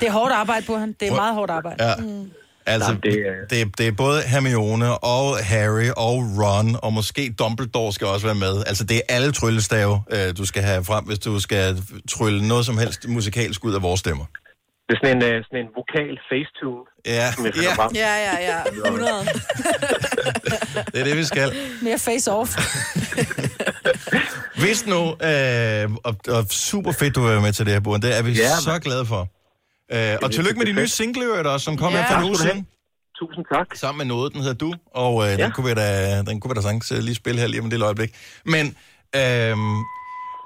Det 0.00 0.06
er 0.08 0.12
hårdt 0.12 0.32
arbejde 0.32 0.66
på 0.66 0.76
han. 0.76 0.92
Det 1.00 1.08
er 1.08 1.14
meget 1.14 1.34
hårdt 1.34 1.50
arbejde. 1.50 1.84
Ja. 1.84 1.94
Mm. 1.96 2.30
Altså, 2.66 2.88
Jamen, 2.88 3.02
det, 3.02 3.12
det, 3.12 3.60
er... 3.60 3.64
Det, 3.64 3.78
det 3.78 3.86
er 3.88 3.92
både 3.92 4.22
Hermione 4.22 4.98
og 4.98 5.38
Harry 5.38 5.88
og 5.96 6.14
Ron, 6.40 6.76
og 6.82 6.92
måske 6.92 7.34
Dumbledore 7.38 7.92
skal 7.92 8.06
også 8.06 8.26
være 8.26 8.34
med. 8.34 8.64
Altså, 8.66 8.84
det 8.84 8.96
er 8.96 9.00
alle 9.08 9.32
tryllestave, 9.32 10.02
øh, 10.12 10.36
du 10.38 10.44
skal 10.46 10.62
have 10.62 10.84
frem, 10.84 11.04
hvis 11.04 11.18
du 11.18 11.40
skal 11.40 11.82
trylle 12.10 12.48
noget 12.48 12.66
som 12.66 12.78
helst 12.78 13.08
musikalsk 13.08 13.64
ud 13.64 13.74
af 13.74 13.82
vores 13.82 14.00
stemmer. 14.00 14.24
det 14.88 14.94
er 14.94 14.98
sådan 15.02 15.16
en, 15.16 15.22
øh, 15.22 15.44
sådan 15.44 15.58
en 15.58 15.68
vokal 15.76 16.18
facetune, 16.30 16.82
Ja, 17.06 17.28
ja. 17.62 17.86
Ja, 17.94 18.14
ja, 18.26 18.34
ja. 18.50 18.58
100. 18.90 19.12
det 20.92 21.00
er 21.00 21.04
det, 21.04 21.16
vi 21.16 21.24
skal. 21.24 21.52
Mere 21.82 21.94
face-off. 21.94 22.50
Hvis 24.62 24.86
nu, 24.86 25.00
øh, 25.00 25.90
og, 26.04 26.16
og 26.28 26.44
super 26.50 26.92
fedt, 26.92 27.14
du 27.14 27.24
er 27.24 27.40
med 27.40 27.52
til 27.52 27.66
det 27.66 27.72
her, 27.72 27.80
Buren. 27.80 28.02
Det 28.02 28.18
er 28.18 28.22
vi 28.22 28.32
ja, 28.32 28.56
så 28.60 28.78
glade 28.82 29.06
for. 29.06 29.28
Øh, 29.92 30.16
og 30.22 30.32
tillykke 30.32 30.58
med 30.58 30.66
de 30.66 30.72
nye 30.72 30.88
single, 30.88 31.22
i 31.22 31.26
øvrigt 31.26 31.46
også, 31.46 31.64
som 31.64 31.76
kom 31.76 31.92
Ja. 31.92 31.98
her 31.98 32.06
for 32.06 32.14
en 32.14 32.20
Tak 32.20 32.28
uge 32.28 32.36
siden. 32.38 32.66
Tusind 33.18 33.44
tak. 33.54 33.66
Sammen 33.74 33.98
med 33.98 34.06
noget, 34.14 34.32
den 34.32 34.40
hedder 34.40 34.54
Du, 34.54 34.74
og 34.94 35.24
øh, 35.24 35.38
ja. 35.38 35.44
Den, 35.44 35.52
kunne 35.52 35.66
vi 35.68 35.74
da, 35.74 36.22
den 36.22 36.40
kunne 36.40 36.50
vi 36.50 36.54
da 36.54 36.60
sagtens 36.62 36.92
øh, 36.92 36.98
lige 36.98 37.14
spille 37.14 37.40
her 37.40 37.46
lige 37.48 37.60
om 37.60 37.66
et 37.66 37.72
lille 37.72 37.84
øjeblik. 37.84 38.10
Men 38.46 38.66
øh, 39.16 39.56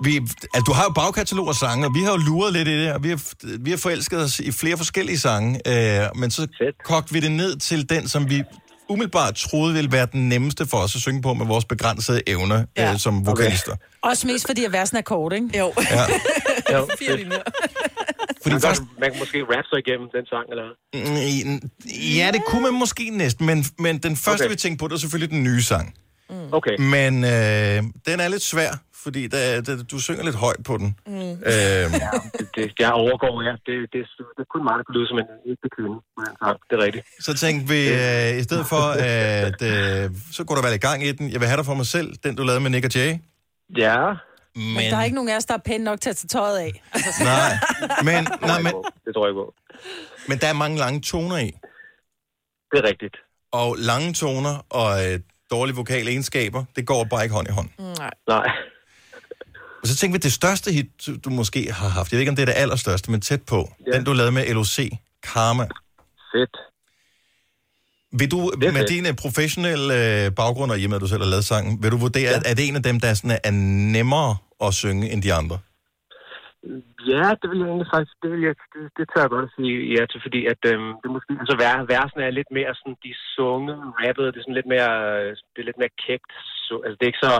vi, 0.05 0.17
altså, 0.17 0.63
du 0.67 0.73
har 0.73 0.85
jo 0.85 0.91
bagkatalog 0.91 1.49
af 1.49 1.55
sange, 1.55 1.87
og 1.87 1.95
vi 1.95 2.01
har 2.03 2.11
jo 2.11 2.17
luret 2.17 2.53
lidt 2.53 2.69
i 2.69 2.85
det, 2.85 2.93
og 2.93 3.03
vi 3.05 3.09
har, 3.09 3.21
vi 3.61 3.71
har 3.71 3.77
forelsket 3.79 4.19
os 4.19 4.41
i 4.41 4.53
flere 4.53 4.77
forskellige 4.77 5.19
sange, 5.19 5.61
øh, 5.67 6.07
men 6.15 6.31
så 6.31 6.47
kogte 6.85 7.13
vi 7.13 7.21
det 7.21 7.33
ned 7.33 7.57
til 7.57 7.91
den, 7.91 8.09
som 8.09 8.31
vi 8.31 8.43
umiddelbart 8.89 9.35
troede 9.35 9.75
ville 9.75 9.93
være 9.93 10.07
den 10.13 10.29
nemmeste 10.29 10.67
for 10.67 10.77
os 10.77 10.95
at 10.97 11.01
synge 11.01 11.23
på 11.23 11.35
med 11.35 11.47
vores 11.47 11.65
begrænsede 11.65 12.23
evner 12.27 12.65
ja. 12.77 12.93
øh, 12.93 12.99
som 12.99 13.27
vokalister. 13.27 13.77
Også 14.03 14.27
mest 14.27 14.47
fordi, 14.47 14.65
at 14.65 14.73
versen 14.73 14.97
er 14.97 15.03
kort, 15.03 15.33
ikke? 15.33 15.59
Jo. 15.59 15.73
Ja. 15.91 16.05
Jo, 16.73 16.89
Fire 16.99 17.17
linjer. 17.17 17.39
Fordi 18.43 18.55
man, 18.55 18.63
først- 18.63 18.83
man 19.01 19.11
kan 19.11 19.19
måske 19.19 19.39
rappe 19.53 19.69
sig 19.73 19.79
igennem 19.85 20.09
den 20.17 20.25
sang, 20.33 20.45
eller 20.53 20.65
hvad? 20.67 20.77
Mm, 21.45 21.71
Ja, 22.19 22.27
det 22.35 22.43
kunne 22.49 22.63
man 22.63 22.75
måske 22.75 23.11
næsten, 23.11 23.47
men, 23.47 23.59
men 23.79 23.99
den 23.99 24.17
første, 24.17 24.45
okay. 24.45 24.51
Vi 24.51 24.57
tænkte 24.57 24.79
på, 24.81 24.85
det 24.89 24.93
var 24.93 24.99
selvfølgelig 24.99 25.31
den 25.37 25.43
nye 25.43 25.63
sang. 25.63 25.87
Okay. 26.53 26.77
Men 26.95 27.13
øh, 27.35 27.79
den 28.09 28.17
er 28.25 28.29
lidt 28.29 28.43
svær, 28.43 28.71
fordi 29.05 29.27
der, 29.27 29.61
der, 29.61 29.83
du 29.93 29.99
synger 30.01 30.25
lidt 30.25 30.37
højt 30.37 30.63
på 30.65 30.77
den. 30.77 30.97
Mm. 31.07 31.13
Øh, 31.13 31.27
Det, 31.51 32.49
det, 32.57 32.73
jeg 32.79 32.93
overgår, 32.93 33.43
ja. 33.43 33.51
Det, 33.67 33.75
det, 33.93 34.01
det 34.37 34.43
er 34.45 34.49
kun 34.55 34.63
mig, 34.69 34.75
der 34.79 34.85
kan 34.89 34.95
lyde 34.97 35.09
som 35.09 35.19
en 35.19 35.25
ægte 35.51 35.69
kvinde 35.77 35.97
sang. 36.43 36.57
Det 36.71 36.75
er 36.79 36.83
rigtigt. 36.87 37.05
så 37.21 37.35
tænkte 37.35 37.69
vi, 37.75 37.81
øh, 37.89 38.41
i 38.41 38.43
stedet 38.43 38.67
for, 38.67 38.85
at 38.99 39.59
øh, 39.73 40.11
så 40.33 40.45
kunne 40.45 40.57
der 40.57 40.63
være 40.63 40.73
lidt 40.73 40.83
gang 40.83 41.05
i 41.09 41.13
den. 41.13 41.31
Jeg 41.33 41.41
vil 41.41 41.49
have 41.49 41.57
dig 41.57 41.67
for 41.67 41.75
mig 41.75 41.87
selv, 41.87 42.09
den 42.25 42.37
du 42.37 42.43
lavede 42.43 42.61
med 42.61 42.71
Nick 42.71 42.85
og 42.85 42.95
Jay. 42.97 43.11
Ja. 43.85 43.99
Men 44.57 44.77
der 44.91 44.97
er 44.97 45.05
ikke 45.05 45.15
nogen 45.15 45.29
af 45.31 45.37
os, 45.37 45.45
der 45.45 45.55
er 45.55 45.59
pæne 45.65 45.85
nok 45.85 46.01
til 46.01 46.11
at 46.11 46.17
tage 46.17 46.29
tøjet 46.29 46.59
af. 46.59 46.83
Altså, 46.93 47.25
Nej, 47.25 47.53
men, 48.05 48.25
nej, 48.51 48.63
men, 48.63 48.73
Det 49.05 49.15
tror 49.15 49.27
jeg 49.27 49.35
på. 49.35 49.55
men 50.29 50.39
der 50.39 50.47
er 50.47 50.53
mange 50.53 50.79
lange 50.79 51.01
toner 51.01 51.37
i. 51.37 51.51
Det 52.71 52.79
er 52.79 52.89
rigtigt. 52.89 53.17
Og 53.53 53.77
lange 53.79 54.13
toner 54.13 54.67
og 54.71 55.13
øh, 55.13 55.21
dårlige 55.51 55.77
vokale 55.77 56.11
egenskaber, 56.11 56.65
det 56.77 56.87
går 56.87 57.05
bare 57.05 57.23
ikke 57.23 57.35
hånd 57.35 57.49
i 57.49 57.53
hånd. 57.53 57.69
Nej. 57.79 58.11
Nej. 58.29 58.47
Og 59.83 59.89
så 59.89 59.97
tænkte 59.97 60.19
vi, 60.19 60.23
det 60.23 60.33
største 60.33 60.73
hit, 60.73 60.87
du- 61.07 61.17
du 61.25 61.31
måske 61.31 61.73
har 61.73 61.89
haft, 61.89 62.13
jeg 62.13 62.17
ved 62.17 62.21
ikke, 62.21 62.31
om 62.31 62.37
det 62.37 62.43
er 62.43 62.47
det 62.47 62.55
allerstørste, 62.57 63.11
men 63.11 63.21
tæt 63.21 63.43
på, 63.43 63.73
ja. 63.87 63.97
den 63.97 64.05
du 64.05 64.13
lavede 64.13 64.33
med 64.33 64.55
LOC, 64.55 64.79
Karma. 65.23 65.63
Fedt. 66.33 66.57
Vil 68.19 68.29
du, 68.35 68.39
er 68.69 68.73
med 68.79 68.87
din 68.95 69.07
øh, 69.11 69.15
professionelle 69.25 69.89
øh, 70.01 70.25
baggrund, 70.41 70.71
og 70.73 70.79
i 70.79 70.85
og 70.87 70.91
med, 70.91 70.99
at 70.99 71.05
du 71.07 71.13
selv 71.13 71.23
har 71.27 71.33
lavet 71.35 71.49
sangen, 71.53 71.73
vil 71.83 71.91
du 71.95 71.99
vurdere, 72.07 72.31
ja. 72.33 72.39
at 72.39 72.43
er 72.51 72.55
det 72.59 72.65
en 72.69 72.77
af 72.81 72.85
dem, 72.89 72.97
der 73.03 73.09
sådan 73.15 73.35
er, 73.37 73.43
er 73.51 73.55
nemmere 73.97 74.33
at 74.67 74.73
synge 74.83 75.05
end 75.13 75.23
de 75.27 75.33
andre? 75.41 75.57
Ja, 77.13 77.27
det 77.41 77.47
vil 77.51 77.61
jeg 77.63 77.69
egentlig 77.71 77.93
faktisk, 77.95 78.15
det, 78.23 78.29
vil 78.33 78.43
jeg, 78.49 78.55
det, 78.75 78.83
det 78.97 79.05
tør 79.09 79.25
jeg 79.25 79.33
godt 79.35 79.49
at 79.49 79.55
sige 79.57 79.75
ja 79.95 80.03
til, 80.11 80.21
fordi 80.27 80.41
at 80.53 80.63
øhm, 80.71 80.93
det 81.03 81.09
måske, 81.17 81.31
altså 81.43 81.57
ver- 81.63 81.89
versene 81.95 82.23
er 82.29 82.39
lidt 82.39 82.51
mere 82.59 82.73
sådan, 82.79 82.97
de 83.07 83.13
sunge, 83.35 83.73
rappet, 84.03 84.27
det 84.33 84.39
er 84.39 84.47
sådan 84.47 84.61
lidt 84.61 84.73
mere, 84.75 84.93
øh, 85.21 85.31
det 85.53 85.61
er 85.61 85.69
lidt 85.69 85.83
mere 85.83 85.97
kægt, 86.05 86.33
så, 86.65 86.75
altså 86.85 86.97
det 86.97 87.05
er 87.05 87.13
ikke 87.13 87.27
så, 87.29 87.35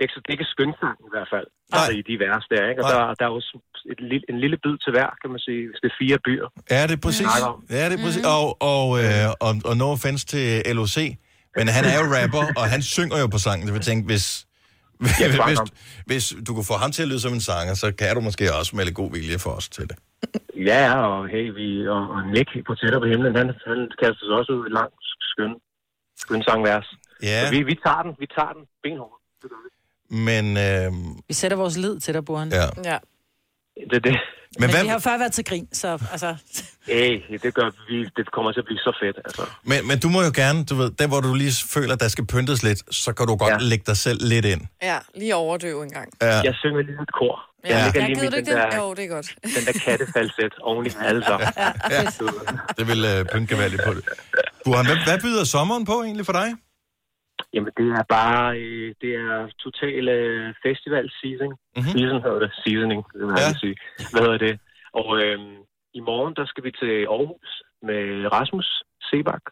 det 0.00 0.04
er 0.04 0.08
ikke, 0.08 0.16
så, 0.16 0.20
det 0.24 0.30
er 0.32 0.36
ikke 0.38 0.52
skønsang 0.54 0.96
i 1.08 1.10
hvert 1.14 1.28
fald, 1.34 1.46
altså 1.72 1.92
i 2.00 2.02
de 2.08 2.14
vers 2.24 2.44
der, 2.52 2.62
ikke? 2.70 2.80
Og 2.84 2.90
der, 2.92 3.00
der 3.18 3.24
er 3.28 3.32
jo 3.36 3.40
s- 3.48 3.62
et, 3.92 4.00
lille- 4.10 4.26
en 4.32 4.38
lille 4.44 4.56
bid 4.64 4.74
til 4.84 4.90
hver, 4.94 5.08
kan 5.22 5.28
man 5.34 5.40
sige, 5.46 5.62
hvis 5.70 5.80
det 5.82 5.88
er 5.92 5.96
fire 6.02 6.18
byer. 6.26 6.46
Ja, 6.74 6.80
det 6.88 6.94
er 6.98 7.02
præcis. 7.06 7.26
om. 7.50 7.58
Ja, 7.78 7.84
det 7.90 7.94
er 7.98 8.02
præcis. 8.06 8.24
Og, 8.36 8.44
og, 8.72 8.84
øh, 9.02 9.26
og, 9.46 9.52
og 9.68 9.74
no 9.80 9.86
offense 9.96 10.24
til 10.32 10.44
LOC, 10.78 10.96
men 11.58 11.66
han 11.76 11.84
er 11.90 11.96
jo 12.00 12.04
rapper, 12.16 12.44
og 12.60 12.64
han 12.74 12.82
synger 12.96 13.16
jo 13.22 13.26
på 13.34 13.38
sangen, 13.46 13.64
så 13.68 13.74
jeg 13.78 13.86
tænkte, 13.90 14.06
hvis, 14.12 14.26
Ja, 15.22 15.26
hvis, 15.48 15.60
hvis, 16.10 16.24
du 16.46 16.50
kunne 16.54 16.70
få 16.72 16.76
ham 16.84 16.90
til 16.92 17.02
at 17.04 17.08
lyde 17.10 17.20
som 17.26 17.32
en 17.38 17.44
sanger, 17.50 17.74
så 17.82 17.86
kan 18.00 18.14
du 18.16 18.20
måske 18.28 18.44
også 18.58 18.72
med 18.76 18.84
lidt 18.84 18.96
god 19.02 19.10
vilje 19.16 19.38
for 19.44 19.50
os 19.58 19.68
til 19.76 19.84
det. 19.90 19.96
Ja, 20.68 20.78
ja, 20.88 20.94
og 21.12 21.20
hey, 21.34 21.46
vi, 21.58 21.66
og, 21.94 22.02
og 22.14 22.20
Nick 22.34 22.50
på 22.68 22.72
tættere 22.80 23.00
på 23.04 23.08
himlen, 23.12 23.34
han, 23.40 23.46
han 23.70 23.78
kaster 24.00 24.24
sig 24.26 24.34
også 24.40 24.52
ud 24.58 24.64
i 24.70 24.72
lang, 24.78 24.90
skøn, 25.30 25.52
skøn 26.24 26.42
sangvers. 26.48 26.88
Ja. 27.22 27.38
Så 27.44 27.50
vi, 27.54 27.58
vi 27.70 27.76
tager 27.84 28.02
den, 28.06 28.12
vi 28.22 28.26
tager 28.36 28.52
den 28.56 28.64
benhårdt. 28.84 29.19
Men, 30.10 30.56
øh, 30.56 30.92
vi 31.28 31.34
sætter 31.34 31.56
vores 31.56 31.76
lid 31.76 32.00
til 32.00 32.14
dig, 32.14 32.24
Buren. 32.24 32.48
ja. 32.52 32.64
Ja. 32.84 32.98
Det 33.90 33.96
er 33.96 34.00
det. 34.00 34.12
Men, 34.12 34.60
Men 34.60 34.70
hvad, 34.70 34.82
vi 34.82 34.88
har 34.88 34.94
jo 34.94 35.00
før 35.00 35.18
været 35.18 35.32
til 35.32 35.44
grin, 35.44 35.68
så 35.72 35.88
altså... 36.12 36.36
Hey, 36.86 37.38
det 37.42 37.54
gør 37.54 37.70
vi, 37.88 38.04
det 38.16 38.32
kommer 38.32 38.52
til 38.52 38.60
at 38.60 38.64
blive 38.64 38.78
så 38.78 38.92
fedt, 39.02 39.16
altså. 39.24 39.42
men, 39.64 39.86
men 39.88 39.98
du 39.98 40.08
må 40.08 40.22
jo 40.22 40.32
gerne, 40.34 40.64
du 40.64 40.74
ved, 40.74 40.90
der 40.90 41.06
hvor 41.08 41.20
du 41.20 41.34
lige 41.34 41.52
føler, 41.76 41.94
der 41.96 42.08
skal 42.08 42.26
pyntes 42.26 42.62
lidt, 42.62 42.94
så 42.94 43.12
kan 43.12 43.26
du 43.26 43.36
godt 43.36 43.52
ja. 43.52 43.58
lægge 43.58 43.84
dig 43.86 43.96
selv 43.96 44.18
lidt 44.28 44.44
ind. 44.44 44.60
Ja, 44.82 44.98
lige 45.14 45.34
overdøve 45.34 45.82
en 45.82 45.90
gang. 45.90 46.08
Ja. 46.22 46.26
Jeg 46.26 46.54
synger 46.54 46.82
lige 46.82 47.02
et 47.02 47.12
kor. 47.12 47.36
Ja. 47.64 47.78
Jeg 47.78 47.92
Ja, 47.94 48.06
lige 48.06 48.14
gider 48.14 48.30
du 48.30 48.36
den 48.36 48.38
ikke 48.38 48.50
det? 48.50 48.72
der, 48.72 48.76
Jo, 48.76 48.94
det 48.94 49.04
er 49.04 49.08
godt. 49.08 49.34
den 49.56 49.64
der 49.66 49.80
kattefalset 49.84 50.54
oven 50.62 50.86
i 50.86 50.90
sammen. 50.90 51.48
Ja. 51.56 51.72
Det 52.78 52.86
vil 52.90 53.04
øh, 53.04 53.24
pynte 53.32 53.54
på 53.86 53.94
det. 53.94 54.04
Burhan, 54.64 54.86
hvad, 54.86 54.96
hvad 55.06 55.18
byder 55.20 55.44
sommeren 55.44 55.84
på 55.84 56.02
egentlig 56.02 56.26
for 56.26 56.32
dig? 56.32 56.48
Jamen, 57.54 57.72
det 57.78 57.86
er 57.98 58.04
bare, 58.08 58.58
øh, 58.60 58.94
det 59.02 59.10
er 59.14 59.48
total 59.64 60.08
øh, 60.08 60.54
festival 60.66 61.06
season. 61.20 61.50
Mm-hmm. 61.76 61.92
Season 61.94 62.22
hedder 62.24 62.40
det. 62.44 62.50
Seasoning, 62.64 63.00
det 63.12 63.20
vil 63.26 63.34
jeg 63.44 63.54
ja. 63.54 63.58
sige. 63.64 63.76
Hvad 64.12 64.22
hedder 64.24 64.38
det? 64.46 64.54
Og 65.00 65.08
øh, 65.22 65.38
i 65.98 66.00
morgen, 66.00 66.34
der 66.38 66.46
skal 66.46 66.64
vi 66.64 66.70
til 66.80 66.94
Aarhus 67.14 67.50
med 67.88 68.02
Rasmus 68.36 68.68
Sebak. 69.08 69.44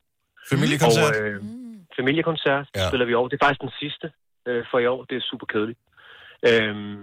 Familiekoncert? 0.52 1.16
Og, 1.16 1.22
øh, 1.22 1.42
familiekoncert 1.98 2.66
Ja. 2.76 2.88
spiller 2.88 3.06
vi 3.06 3.14
år. 3.14 3.28
Det 3.28 3.36
er 3.40 3.44
faktisk 3.46 3.60
den 3.68 3.74
sidste 3.82 4.06
øh, 4.48 4.64
for 4.70 4.78
i 4.78 4.86
år. 4.86 5.04
Det 5.04 5.16
er 5.16 5.24
super 5.30 5.46
kedeligt. 5.52 5.80
Øhm, 6.48 6.98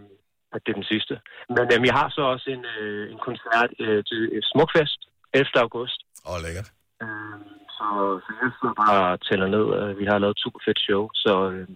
at 0.56 0.62
det 0.66 0.70
er 0.72 0.78
den 0.82 0.90
sidste. 0.94 1.14
Men 1.50 1.66
øhm, 1.74 1.86
jeg 1.90 1.96
har 2.02 2.10
så 2.18 2.22
også 2.34 2.48
en, 2.56 2.66
øh, 2.80 3.12
en 3.14 3.20
koncert 3.28 3.70
øh, 3.80 4.04
til 4.10 4.20
Smukfest 4.52 5.00
11. 5.34 5.46
august. 5.66 6.00
Åh, 6.28 6.34
oh, 6.34 6.38
lækkert. 6.46 6.70
Øhm, 7.04 7.44
så, 7.78 7.88
så 8.26 8.30
jeg 8.42 8.50
sidder 8.58 8.76
bare 8.84 9.00
og 9.14 9.18
tæller 9.28 9.48
ned. 9.56 9.66
Øh, 9.80 9.90
Vi 10.00 10.06
har 10.12 10.18
lavet 10.24 10.36
et 10.38 10.44
super 10.46 10.60
fedt 10.68 10.80
show, 10.88 11.02
så 11.24 11.34
øh, 11.54 11.68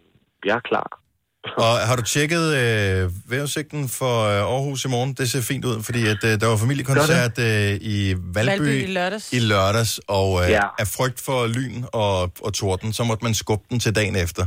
jeg 0.48 0.56
er 0.62 0.66
klar. 0.72 0.90
Og 1.66 1.74
har 1.88 1.96
du 1.96 2.04
tjekket 2.14 2.46
øh, 2.64 3.02
vejrudsigten 3.32 3.82
for 4.00 4.16
øh, 4.32 4.54
Aarhus 4.54 4.86
i 4.86 4.90
morgen? 4.96 5.14
Det 5.14 5.26
ser 5.32 5.42
fint 5.52 5.66
ud, 5.66 5.84
fordi 5.88 6.02
at, 6.14 6.22
øh, 6.30 6.34
der 6.42 6.48
var 6.48 6.58
familiekoncert 6.66 7.36
øh, 7.40 7.72
i 7.96 7.98
Valby, 8.36 8.50
Valby 8.50 8.84
i 8.84 8.92
lørdags. 8.98 9.34
i 9.34 9.40
lørdags 9.40 10.00
og 10.20 10.30
øh, 10.44 10.50
ja. 10.58 10.66
Af 10.82 10.88
frygt 10.98 11.20
for 11.28 11.48
lyn 11.48 11.84
og, 11.94 12.16
og 12.46 12.52
torden, 12.54 12.94
så 12.94 13.04
måtte 13.04 13.24
man 13.28 13.34
skubbe 13.34 13.66
den 13.70 13.80
til 13.80 13.96
dagen 13.96 14.16
efter. 14.26 14.46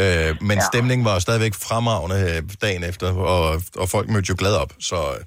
Øh, 0.00 0.30
men 0.48 0.56
ja. 0.58 0.64
stemningen 0.72 1.04
var 1.04 1.18
stadigvæk 1.18 1.54
fremragende 1.68 2.18
øh, 2.30 2.42
dagen 2.62 2.84
efter, 2.90 3.06
og, 3.34 3.62
og 3.76 3.86
folk 3.94 4.06
mødte 4.08 4.28
jo 4.32 4.36
glad 4.38 4.54
op. 4.62 4.72
Så 4.80 4.96
øh, 5.16 5.24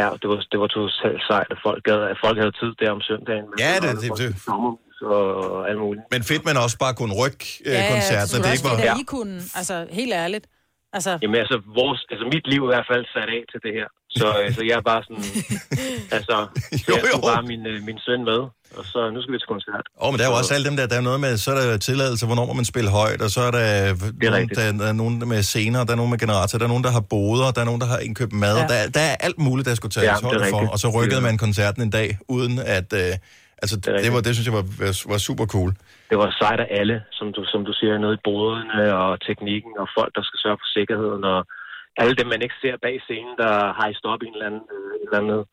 Ja, 0.00 0.08
det 0.22 0.28
var, 0.32 0.38
det 0.52 0.58
var 0.62 0.66
totalt 0.66 1.22
sejt, 1.30 1.46
at 1.50 1.58
folk, 1.66 1.82
havde, 1.90 2.04
at 2.12 2.18
folk 2.24 2.36
havde 2.42 2.52
tid 2.60 2.70
der 2.80 2.90
om 2.96 3.00
søndagen. 3.10 3.44
Men 3.50 3.56
Ja, 3.64 3.72
det- 3.82 4.00
det- 4.02 4.18
det- 4.22 4.34
sommerhus 4.46 4.78
og, 5.02 5.50
og 5.52 5.68
alt 5.70 5.78
muligt. 5.78 6.04
men 6.12 6.22
fedt, 6.24 6.44
man 6.44 6.56
også 6.56 6.78
bare 6.78 6.94
kunne 6.94 7.14
rykke 7.22 7.44
øh, 7.66 7.72
Ja, 7.72 7.80
ja, 7.84 7.92
koncerten, 7.92 8.28
det 8.36 8.38
og 8.38 8.44
det 8.44 8.52
ikke 8.52 8.64
var... 8.68 8.76
det, 8.76 8.84
der 8.84 8.98
I 9.00 9.04
kunne. 9.06 9.36
Altså, 9.54 9.86
helt 9.90 10.12
ærligt. 10.14 10.46
Altså, 10.92 11.18
Jamen 11.22 11.36
altså, 11.44 11.56
vores, 11.80 12.00
altså 12.10 12.24
mit 12.34 12.46
liv 12.52 12.60
er 12.64 12.68
i 12.68 12.72
hvert 12.74 12.88
fald 12.92 13.04
sat 13.14 13.28
af 13.36 13.42
til 13.52 13.60
det 13.66 13.72
her. 13.78 13.88
Så, 14.18 14.26
øh, 14.40 14.46
så 14.56 14.60
jeg 14.70 14.76
er 14.82 14.86
bare 14.92 15.02
sådan, 15.06 15.24
altså, 16.18 16.36
Jo, 16.88 16.94
jeg 16.94 17.02
tog 17.12 17.22
jo. 17.22 17.26
bare 17.34 17.42
min, 17.52 17.66
øh, 17.66 17.82
min 17.88 17.98
søn 18.06 18.20
med, 18.30 18.40
og 18.78 18.84
så 18.92 19.10
nu 19.14 19.18
skal 19.22 19.32
vi 19.34 19.38
til 19.38 19.48
koncert. 19.54 19.84
Åh, 20.00 20.06
oh, 20.06 20.12
men 20.12 20.18
der 20.18 20.24
er 20.26 20.30
jo 20.30 20.36
også 20.36 20.54
alle 20.54 20.66
dem 20.68 20.76
der, 20.76 20.86
der 20.86 20.96
er 20.96 21.00
noget 21.10 21.20
med, 21.20 21.36
så 21.36 21.50
er 21.52 21.56
der 21.60 21.76
tilladelse, 21.78 22.26
hvornår 22.26 22.44
må 22.46 22.52
man 22.52 22.64
spille 22.64 22.90
højt, 22.90 23.20
og 23.22 23.30
så 23.30 23.40
er 23.40 23.50
der, 23.50 23.66
nogen, 24.22 24.34
rigtigt. 24.34 24.60
der, 24.60 24.72
der 24.72 24.86
er 24.86 24.92
nogen 25.02 25.28
med 25.28 25.42
scener, 25.42 25.84
der 25.84 25.92
er 25.92 25.96
nogen 25.96 26.10
med 26.10 26.18
generator, 26.18 26.58
der 26.58 26.64
er 26.64 26.68
nogen, 26.74 26.84
der 26.84 26.90
har 26.90 27.00
boder, 27.00 27.50
der 27.50 27.60
er 27.60 27.64
nogen, 27.64 27.80
der 27.80 27.86
har 27.86 27.98
indkøbt 27.98 28.32
mad, 28.32 28.56
Ja. 28.56 28.62
ja. 28.62 28.68
der, 28.68 28.74
er- 28.74 28.88
der 28.88 29.00
er 29.00 29.16
alt 29.20 29.38
muligt, 29.38 29.68
der 29.68 29.74
skulle 29.74 29.92
tages 29.92 30.04
Ja, 30.06 30.10
ja, 30.12 30.16
det 30.16 30.24
er 30.24 30.38
højde 30.38 30.50
for, 30.50 30.72
og 30.72 30.78
så 30.78 30.88
rykkede 30.88 31.10
Det 31.10 31.16
er- 31.26 31.30
man 31.30 31.38
koncerten 31.38 31.82
en 31.82 31.90
dag, 31.90 32.18
uden 32.28 32.58
at, 32.58 32.92
øh, 32.92 33.12
altså 33.62 33.76
det, 33.82 33.90
det, 34.04 34.12
var, 34.14 34.20
det 34.26 34.32
synes 34.34 34.48
jeg 34.50 34.58
var, 34.60 34.66
var 35.12 35.18
super 35.28 35.46
cool. 35.54 35.70
Det 36.10 36.18
var 36.22 36.28
sejt 36.42 36.60
af 36.64 36.68
alle, 36.80 36.96
som 37.18 37.26
du, 37.36 37.40
som 37.52 37.60
du 37.68 37.72
siger, 37.80 37.98
nede 37.98 38.14
i 38.18 38.24
boderne 38.28 38.94
og 39.02 39.10
teknikken 39.26 39.72
og 39.82 39.86
folk, 39.98 40.10
der 40.16 40.22
skal 40.28 40.38
sørge 40.44 40.58
for 40.62 40.68
sikkerheden 40.76 41.24
og 41.32 41.38
alle 42.00 42.14
dem, 42.20 42.26
man 42.34 42.42
ikke 42.42 42.58
ser 42.62 42.74
bag 42.86 42.96
scenen, 43.06 43.34
der 43.42 43.52
har 43.78 43.86
stop 44.02 44.20
i 44.22 44.26
en 44.26 44.34
eller 44.36 44.48
anden, 44.50 44.64
øh, 44.76 44.90
en 45.00 45.06
eller 45.06 45.18
anden 45.22 45.44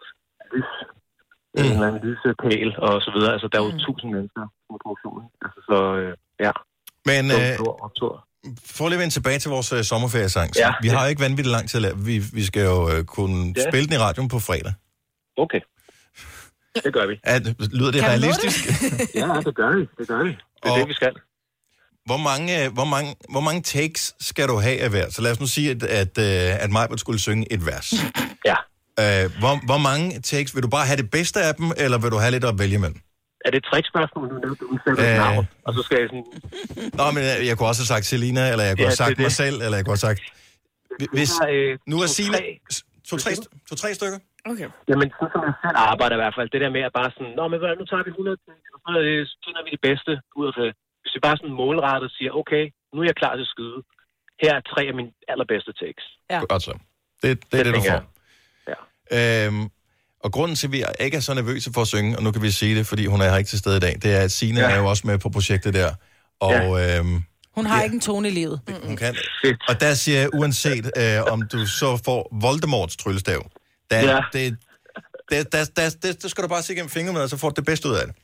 lys, 0.54 0.72
mm. 1.54 1.64
en 1.66 1.72
eller 1.76 1.88
anden 1.90 2.02
lyspæl 2.08 2.70
og 2.88 2.94
så 3.06 3.12
videre. 3.16 3.32
Altså, 3.36 3.48
der 3.52 3.58
er 3.60 3.66
jo 3.70 3.72
tusind 3.88 4.10
mennesker 4.16 4.44
på 4.70 4.74
produktionen. 4.84 5.26
Altså, 5.46 5.60
så 5.70 5.78
øh, 6.02 6.14
ja. 6.46 6.52
Men, 7.10 7.24
Så 7.32 7.38
øh. 7.40 8.20
For 8.78 8.90
lige 8.90 9.00
vende 9.00 9.14
tilbage 9.14 9.40
til 9.40 9.50
vores 9.56 9.74
uh, 9.74 9.82
sommerferiesang. 9.92 10.50
Ja. 10.64 10.74
Vi 10.82 10.88
har 10.88 11.04
jo 11.04 11.10
ikke 11.10 11.22
vanvittigt 11.28 11.56
lang 11.58 11.70
tid 11.70 11.78
at 11.78 11.82
lave. 11.82 11.98
Vi, 12.10 12.16
vi 12.34 12.44
skal 12.50 12.64
jo 12.72 12.78
uh, 12.92 13.04
kunne 13.16 13.54
Ja. 13.58 13.70
spille 13.70 13.86
den 13.88 13.96
i 14.00 14.02
radioen 14.08 14.30
på 14.30 14.40
fredag. 14.48 14.74
Okay. 15.38 15.62
Det 16.76 16.94
gør 16.94 17.06
vi. 17.08 17.20
At, 17.24 17.42
lyder 17.74 17.92
det 17.92 18.02
Kan 18.02 18.10
du 18.10 18.26
realistisk? 18.26 18.66
ja, 19.16 19.28
det 19.46 19.56
gør 19.56 19.76
vi. 19.78 19.82
Det 19.98 20.08
gør 20.08 20.24
vi. 20.24 20.30
Det 20.30 20.38
er 20.64 20.72
Og- 20.72 20.80
det, 20.80 20.88
vi 20.88 20.94
skal. 20.94 21.14
Hvor 22.06 22.18
mange, 22.18 22.66
øh, 22.66 22.74
hvor, 22.74 22.86
mange, 22.86 23.16
hvor 23.30 23.40
mange 23.40 23.62
takes 23.62 24.16
skal 24.20 24.48
du 24.48 24.56
have 24.60 24.80
af 24.82 24.90
hver? 24.90 25.10
Så 25.10 25.22
lad 25.22 25.32
os 25.32 25.40
nu 25.40 25.48
sige, 25.48 25.72
at, 25.72 25.84
at, 25.84 26.18
øh, 26.18 26.64
at 26.64 26.72
Majbert 26.72 27.00
skulle 27.00 27.20
synge 27.20 27.54
et 27.54 27.66
vers. 27.66 27.94
Ja. 28.46 28.56
Øh, 29.00 29.32
hvor, 29.40 29.66
hvor 29.66 29.78
mange 29.78 30.22
takes? 30.22 30.56
Vil 30.56 30.64
du 30.64 30.68
bare 30.68 30.86
have 30.86 30.98
det 30.98 31.10
bedste 31.12 31.42
af 31.42 31.56
dem, 31.56 31.72
eller 31.78 31.98
vil 31.98 32.12
du 32.12 32.18
have 32.18 32.32
lidt 32.32 32.44
at 32.46 32.60
vælge 32.60 32.76
imellem? 32.76 33.00
Er 33.46 33.50
det 33.52 33.58
et 33.58 33.64
trickspørgsmål, 33.64 34.28
nu 34.34 34.40
nævnte 34.40 34.66
du 34.66 34.80
Øh. 34.92 35.10
øh... 35.12 35.16
navn, 35.18 35.48
og 35.66 35.74
så 35.74 35.82
skal 35.84 35.98
jeg 36.00 36.08
sådan... 36.10 36.26
Nå, 36.94 37.12
men 37.12 37.24
jeg, 37.24 37.46
jeg 37.46 37.58
kunne 37.58 37.68
også 37.68 37.82
have 37.82 37.88
sagt 37.88 38.06
Selina, 38.06 38.52
eller 38.52 38.64
jeg 38.64 38.76
kunne 38.78 38.82
Ja, 38.82 38.88
have 38.88 38.96
sagt 38.96 39.10
det 39.10 39.18
er 39.18 39.22
mig 39.22 39.30
det. 39.30 39.36
selv, 39.38 39.56
eller 39.62 39.78
jeg 39.78 39.86
kunne 39.86 39.92
have 39.92 39.98
sagt... 40.10 40.22
Hvis, 41.14 41.30
har, 41.30 41.48
øh, 41.54 41.78
nu 41.88 42.00
er 42.02 42.08
tre. 42.08 42.60
To-tre 43.10 43.32
to, 43.70 43.76
tre 43.76 43.94
stykker? 43.96 44.18
Okay. 44.52 44.68
Jamen, 44.90 45.08
sådan 45.18 45.32
som 45.34 45.42
jeg 45.50 45.56
selv 45.64 45.78
arbejder 45.92 46.16
i 46.18 46.22
hvert 46.24 46.36
fald, 46.38 46.48
det 46.54 46.62
der 46.64 46.72
med 46.78 46.84
at 46.90 46.94
bare 47.00 47.10
sådan, 47.16 47.34
Nå, 47.40 47.44
men 47.52 47.58
hvad, 47.62 47.72
nu 47.82 47.86
tager 47.92 48.04
vi 48.08 48.12
100 48.12 48.38
takes, 48.48 48.70
og 48.76 48.80
så 48.86 48.92
øh, 49.08 49.20
så 49.30 49.36
finder 49.46 49.62
vi 49.66 49.70
det 49.76 49.82
bedste 49.90 50.12
ud 50.40 50.46
af 50.52 50.54
det. 50.62 50.70
Hvis 51.02 51.12
vi 51.16 51.20
bare 51.28 51.38
sådan 51.40 51.56
målrettet 51.62 52.10
siger, 52.18 52.32
okay, 52.42 52.64
nu 52.94 52.98
er 53.02 53.08
jeg 53.12 53.18
klar 53.22 53.34
til 53.36 53.46
at 53.48 53.52
skyde. 53.56 53.80
Her 54.44 54.52
er 54.60 54.62
tre 54.74 54.82
af 54.92 54.96
mine 55.00 55.12
allerbedste 55.34 55.72
takes. 55.82 56.06
Ja. 56.32 56.40
Godt 56.54 56.64
så. 56.70 56.74
Det, 57.22 57.30
det 57.50 57.58
er 57.60 57.64
det, 57.68 57.74
du 57.80 57.82
får. 57.92 58.02
Ja. 58.72 58.78
Øhm, 59.18 59.64
og 60.26 60.30
grunden 60.36 60.56
til, 60.60 60.68
at 60.68 60.74
vi 60.76 60.80
ikke 61.06 61.18
er 61.18 61.22
så 61.30 61.34
nervøse 61.34 61.70
for 61.76 61.82
at 61.82 61.90
synge, 61.96 62.18
og 62.18 62.22
nu 62.26 62.30
kan 62.32 62.42
vi 62.42 62.52
sige 62.52 62.74
det, 62.80 62.86
fordi 62.92 63.04
hun 63.14 63.22
er 63.22 63.30
her 63.30 63.38
ikke 63.38 63.52
til 63.54 63.60
stede 63.60 63.78
i 63.78 63.84
dag, 63.88 63.96
det 64.04 64.10
er, 64.18 64.22
at 64.28 64.32
Signe 64.32 64.60
ja. 64.60 64.72
er 64.72 64.78
jo 64.82 64.86
også 64.86 65.04
med 65.08 65.18
på 65.20 65.30
projektet 65.30 65.74
der. 65.74 65.90
Og 66.40 66.52
ja. 66.52 67.00
øhm, 67.00 67.24
Hun 67.58 67.66
har 67.66 67.82
ikke 67.86 67.94
en 67.94 68.02
tone 68.02 68.28
i 68.28 68.32
livet. 68.32 68.62
hun 68.88 68.96
kan. 68.98 69.16
Og 69.70 69.80
der 69.80 69.94
siger 69.94 70.20
jeg, 70.20 70.30
uanset 70.34 70.86
øh, 70.98 71.34
om 71.34 71.42
du 71.54 71.66
så 71.66 72.02
får 72.06 72.38
Voldemorts 72.42 72.98
tryllestav, 72.98 73.42
der, 73.92 74.00
Ja. 74.00 74.16
ja. 74.16 74.22
det, 74.34 74.58
der, 75.32 75.44
der, 75.44 75.90
der, 76.02 76.14
der 76.22 76.28
skal 76.28 76.44
du 76.44 76.48
bare 76.50 76.62
se 76.62 76.74
gennem 76.76 76.90
fingrene 76.90 77.14
med, 77.14 77.24
og 77.24 77.30
så 77.30 77.38
får 77.38 77.50
du 77.50 77.54
det 77.56 77.66
bedste 77.66 77.90
ud 77.90 77.94
af 77.96 78.06
det. 78.08 78.16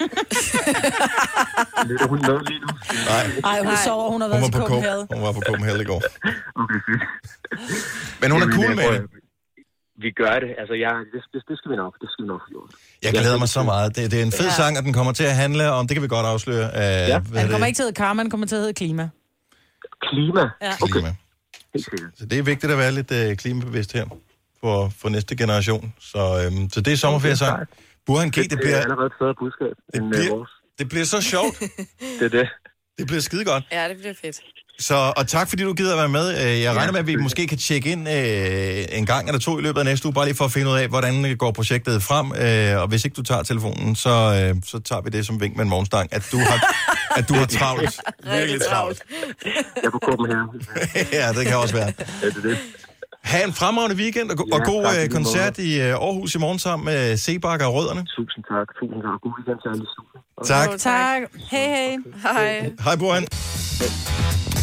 Lytter 1.88 2.06
hun 2.08 2.18
med 2.28 2.38
lige 2.48 2.60
nu? 2.60 2.66
Nej. 3.10 3.24
Ej, 3.52 3.58
hun 3.64 3.76
sover, 3.84 4.10
hun 4.10 4.20
har 4.20 4.28
været 4.28 4.40
Hun 4.42 4.50
til 4.52 4.60
var 4.60 4.66
på 4.66 4.74
Cope. 4.74 4.86
Copenhagen. 4.86 5.06
Hun 5.14 5.22
var 5.26 5.32
på 5.32 5.40
Copenhagen 5.46 5.80
i 5.80 5.84
går. 5.84 6.02
Okay, 6.62 6.78
fedt. 6.88 7.02
Men 8.20 8.30
hun 8.30 8.42
er 8.42 8.50
cool 8.56 8.76
med 8.76 8.84
det. 8.94 9.02
Vi 10.04 10.10
gør 10.22 10.34
det. 10.44 10.50
Altså, 10.60 10.74
jeg, 10.84 10.92
det, 11.12 11.20
det, 11.32 11.42
det 11.48 11.58
skal 11.58 11.70
vi 11.72 11.76
nok. 11.76 11.92
Det 12.00 12.08
skal 12.12 12.22
vi 12.24 12.28
nok 12.28 12.40
få 12.46 12.48
gjort. 12.54 12.70
Jeg 13.02 13.12
glæder 13.12 13.38
mig 13.38 13.48
så 13.48 13.62
meget. 13.62 13.96
Det, 13.96 14.10
det 14.10 14.18
er 14.18 14.24
en 14.30 14.32
fed 14.32 14.46
Ja. 14.46 14.60
sang, 14.60 14.78
og 14.78 14.84
den 14.84 14.92
kommer 14.92 15.12
til 15.12 15.24
at 15.24 15.34
handle 15.34 15.70
om, 15.70 15.86
det 15.88 15.94
kan 15.94 16.02
vi 16.02 16.08
godt 16.08 16.26
afsløre. 16.26 16.66
Uh, 16.80 17.08
ja. 17.12 17.20
Han 17.40 17.48
kommer 17.50 17.66
ikke 17.66 17.76
til 17.76 17.82
at 17.82 17.86
hedde 17.86 17.96
Karma, 17.96 18.22
han 18.22 18.30
kommer 18.30 18.46
til 18.46 18.56
at 18.56 18.60
hedde 18.60 18.74
Klima. 18.74 19.08
Klima? 20.10 20.44
Ja. 20.62 20.72
Klima. 20.92 21.14
Så 22.18 22.26
det 22.30 22.38
er 22.38 22.42
vigtigt 22.42 22.72
at 22.72 22.78
være 22.78 22.92
lidt 22.92 23.10
uh, 23.10 23.36
klimabevidst 23.36 23.92
her 23.92 24.04
for, 24.64 24.92
for 25.00 25.08
næste 25.08 25.36
generation. 25.36 25.92
Så, 26.00 26.22
øhm, 26.44 26.70
så 26.70 26.80
det 26.80 26.92
er 26.92 26.96
sommerferiesang. 26.96 27.58
Burhan 28.06 28.28
G, 28.28 28.34
det 28.34 28.44
Det 28.44 28.52
er 28.52 28.56
bliver, 28.56 28.80
allerede 28.80 29.06
et 29.06 29.12
større 29.18 29.34
budskab 29.38 29.74
end 29.94 30.04
øh, 30.04 30.10
bliver- 30.10 30.36
vores. 30.36 30.50
det 30.78 30.88
bliver 30.88 31.04
så 31.04 31.20
sjovt. 31.20 31.58
Det 32.20 32.24
er 32.24 32.28
det. 32.38 32.48
Det 32.98 33.06
bliver 33.06 33.20
skide 33.20 33.44
godt. 33.44 33.64
Ja, 33.72 33.88
det 33.88 33.96
bliver 33.98 34.14
fedt. 34.22 34.36
Så, 34.78 35.12
og 35.16 35.26
tak 35.28 35.48
fordi 35.48 35.62
du 35.62 35.72
gider 35.72 35.92
at 35.92 35.98
være 35.98 36.08
med. 36.08 36.26
Øh, 36.46 36.60
Jeg 36.62 36.76
regner 36.76 36.92
med, 36.92 37.00
at 37.00 37.06
vi 37.06 37.16
måske 37.16 37.46
kan 37.46 37.58
tjekke 37.58 37.92
ind 37.92 38.08
øh, 38.08 38.98
en 38.98 39.06
gang 39.06 39.28
eller 39.28 39.40
to 39.40 39.58
i 39.58 39.62
løbet 39.62 39.78
af 39.78 39.84
næste 39.84 40.06
uge, 40.06 40.14
bare 40.14 40.24
lige 40.24 40.36
for 40.36 40.44
at 40.44 40.52
finde 40.52 40.70
ud 40.70 40.76
af, 40.76 40.88
hvordan 40.88 41.36
går 41.38 41.50
projektet 41.52 42.02
frem. 42.02 42.26
Øh, 42.44 42.82
og 42.82 42.88
hvis 42.88 43.04
ikke 43.04 43.14
du 43.14 43.22
tager 43.22 43.42
telefonen, 43.42 43.96
så, 43.96 44.10
øh, 44.10 44.62
så 44.66 44.78
tager 44.78 45.02
vi 45.02 45.10
det 45.10 45.26
som 45.26 45.40
vink 45.40 45.56
med 45.56 45.64
en 45.64 45.70
morgenstang, 45.70 46.08
at 46.12 46.28
du 46.32 46.38
har, 46.38 46.58
at 47.18 47.28
du 47.28 47.34
har 47.34 47.46
travlt. 47.46 48.00
Virkelig 48.24 48.60
travlt. 48.70 49.02
Jeg 49.44 49.52
er 49.84 49.90
på 49.90 49.98
Copenhagen. 49.98 50.48
ja, 51.12 51.32
det 51.32 51.46
kan 51.46 51.56
også 51.56 51.74
være. 51.74 51.92
Ja, 52.22 52.26
det 52.26 52.36
er 52.36 52.40
det. 52.40 52.58
Ha' 53.24 53.44
en 53.44 53.52
fremragende 53.52 53.96
weekend, 53.96 54.30
og, 54.30 54.36
Ja, 54.48 54.54
og 54.54 54.60
god 54.66 54.84
tak 54.84 54.96
øh, 55.04 55.08
koncert 55.08 55.58
i 55.58 55.80
øh, 55.80 55.86
Aarhus 55.88 56.34
i 56.34 56.38
morgen 56.38 56.58
sammen 56.58 56.84
med 56.84 57.16
Sebak 57.16 57.60
og 57.62 57.74
Rødderne. 57.74 58.06
Tusind 58.16 58.44
tak. 58.52 58.66
Tusind 58.80 59.02
tak. 59.06 59.20
God 59.22 59.32
weekend 59.38 59.58
til 59.62 59.68
alle 59.72 59.84
i 59.84 59.90
studiet. 59.94 60.20
Tak. 60.52 60.68
Tak. 60.78 61.22
Hej, 61.50 61.96
hej. 62.22 62.32
Hej. 62.32 62.72
Hej, 62.84 62.96
Burhan. 62.96 63.26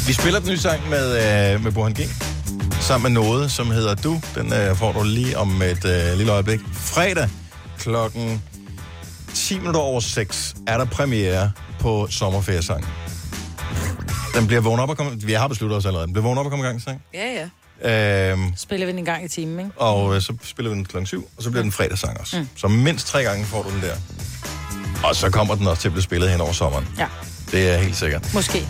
Vi 0.08 0.14
spiller 0.14 0.40
den 0.40 0.50
nye 0.50 0.58
sang 0.58 0.90
med, 0.90 1.06
øh, 1.24 1.64
med 1.64 1.72
Burhan 1.72 1.94
G. 1.94 2.00
Sammen 2.82 3.14
med 3.14 3.22
noget, 3.24 3.52
som 3.52 3.66
hedder 3.72 3.96
Du. 3.96 4.14
Den 4.36 4.54
øh, 4.54 4.76
får 4.76 4.92
du 4.92 5.04
lige 5.04 5.38
om 5.38 5.50
et 5.62 5.86
øh, 5.86 6.18
lille 6.18 6.32
øjeblik. 6.32 6.60
Fredag 6.74 7.30
klokken 7.80 8.44
10 9.34 9.58
minutter 9.58 9.80
over 9.80 10.00
6 10.00 10.56
er 10.68 10.78
der 10.78 10.86
premiere 10.86 11.52
på 11.80 12.08
sommerferiesang. 12.10 12.86
Den 14.36 14.48
bliver 14.48 14.62
vågen 14.62 14.80
op 14.80 14.90
og 14.90 14.98
komme... 14.98 15.22
Vi 15.22 15.34
har 15.34 15.48
besluttet 15.48 15.78
os 15.78 15.86
allerede. 15.86 16.06
Den 16.08 16.14
bliver 16.14 16.24
vågen 16.24 16.38
op 16.38 16.46
og 16.46 16.52
komme 16.52 16.66
i 16.66 16.68
gang, 16.68 16.82
sang. 16.82 17.02
Ja, 17.14 17.34
ja. 17.34 17.50
Øhm, 17.86 18.54
Spiller 18.58 18.86
vi 18.86 18.92
den 18.92 19.00
en 19.00 19.06
gang 19.06 19.26
i 19.26 19.28
timen, 19.28 19.60
ikke? 19.60 19.72
og 19.76 20.16
øh, 20.16 20.22
så 20.22 20.34
spiller 20.44 20.72
vi 20.72 20.78
den 20.78 20.86
klokken 20.86 21.08
7, 21.08 21.30
og 21.38 21.44
så 21.44 21.50
bliver 21.50 21.64
den 21.64 21.72
fredagssang 21.72 22.20
også. 22.20 22.40
Mm. 22.40 22.48
Så 22.56 22.68
mindst 22.68 23.08
tre 23.08 23.24
gange 23.24 23.46
får 23.46 23.64
du 23.64 23.70
den 23.70 23.82
der. 23.82 23.96
Og 25.04 25.16
så 25.16 25.30
kommer 25.30 25.56
den 25.56 25.68
også 25.68 25.82
til 25.82 25.88
at 25.88 25.92
blive 25.92 26.04
spillet 26.04 26.32
hen 26.32 26.42
over 26.42 26.52
sommeren. 26.52 26.88
Ja. 26.98 27.08
Det 27.52 27.70
er 27.72 27.78
helt 27.78 27.96
sikkert. 27.96 28.34
Måske. 28.34 28.68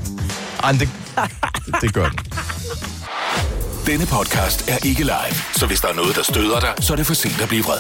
Ej, 0.63 0.71
det, 0.71 0.89
det, 1.81 1.93
gør 1.93 2.09
den. 2.09 2.19
Denne 3.85 4.05
podcast 4.05 4.69
er 4.69 4.77
ikke 4.85 5.03
live, 5.03 5.35
så 5.55 5.65
hvis 5.65 5.81
der 5.81 5.87
er 5.87 5.93
noget, 5.93 6.15
der 6.15 6.23
støder 6.23 6.59
dig, 6.59 6.73
så 6.79 6.93
er 6.93 6.97
det 6.97 7.05
for 7.05 7.13
sent 7.13 7.41
at 7.41 7.47
blive 7.47 7.63
vred. 7.63 7.79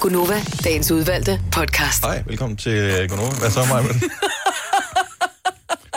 Gunova, 0.00 0.40
dagens 0.64 0.90
udvalgte 0.90 1.40
podcast. 1.52 2.04
Hej, 2.04 2.22
velkommen 2.26 2.56
til 2.56 2.72
øh, 2.72 3.08
Gonova. 3.10 3.34
Hvad 3.38 3.50
så, 3.50 3.64
mig 3.64 3.84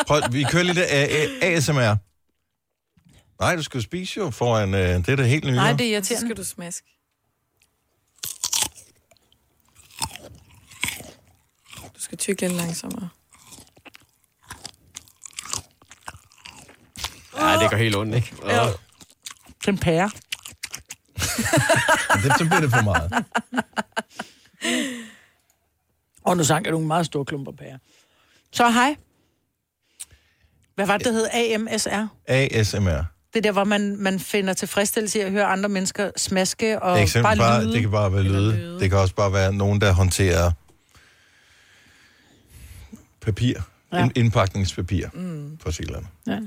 Prøv, 0.08 0.22
vi 0.32 0.44
kører 0.44 0.64
lidt 0.64 0.78
af 0.78 1.28
ASMR. 1.42 2.09
Nej, 3.40 3.56
du 3.56 3.64
skal 3.64 3.78
jo 3.78 3.84
spise 3.84 4.18
jo 4.20 4.30
foran... 4.30 4.74
Øh, 4.74 4.80
det 4.80 5.10
er 5.10 5.16
det 5.16 5.28
helt 5.30 5.44
nye. 5.46 5.56
Nej, 5.56 5.72
det 5.74 5.82
er 5.82 5.86
Så 5.88 5.94
irriterende. 5.94 6.28
skal 6.28 6.38
du 6.38 6.44
smaske. 6.44 6.88
Du 11.96 12.00
skal 12.02 12.18
tykke 12.18 12.42
lidt 12.42 12.54
langsommere. 12.54 13.10
Ja, 17.38 17.60
det 17.60 17.70
går 17.70 17.78
helt 17.78 17.96
ondt, 17.96 18.16
ikke? 18.16 18.36
Ja. 18.46 18.68
Den 19.66 19.78
pære. 19.78 20.10
det, 22.24 22.34
så 22.38 22.46
bliver 22.50 22.60
det 22.60 22.72
for 22.72 22.82
meget. 22.82 23.26
Og 26.24 26.38
nu 26.38 26.44
sang 26.44 26.66
jeg 26.66 26.72
nogle 26.72 26.88
meget 26.88 27.06
store 27.06 27.26
klumper 27.26 27.52
pære. 27.52 27.80
Så 28.52 28.70
hej. 28.72 28.96
Hvad 30.76 30.88
var 30.88 30.98
det, 30.98 31.06
det 31.06 31.14
hed? 31.14 31.28
AMSR? 31.34 32.08
ASMR. 32.28 33.04
Det 33.34 33.38
er 33.38 33.42
der, 33.42 33.52
hvor 33.52 33.64
man, 33.64 33.96
man 33.98 34.20
finder 34.20 34.54
tilfredsstillelse 34.54 35.20
i 35.20 35.22
at 35.22 35.32
høre 35.32 35.46
andre 35.46 35.70
mennesker 35.70 36.12
smaske 36.18 36.82
og 36.82 36.96
Det, 36.96 37.04
eksempel 37.04 37.24
bare, 37.24 37.38
bare, 37.38 37.64
lyde. 37.64 37.74
det 37.74 37.82
kan 37.82 37.92
bare 37.92 38.14
være 38.14 38.24
lyde. 38.24 38.80
Det 38.80 38.90
kan 38.90 39.00
også 39.00 39.16
bare 39.16 39.34
være 39.34 39.54
nogen, 39.54 39.82
der 39.82 39.92
håndterer 39.92 40.52
papir. 43.22 43.54
Ja. 43.94 43.98
Ja. 43.98 44.10
Indpakningspapir. 44.16 45.08
Mm. 45.14 45.58
Eller 45.80 45.98
andet. 45.98 46.10
Ja. 46.28 46.40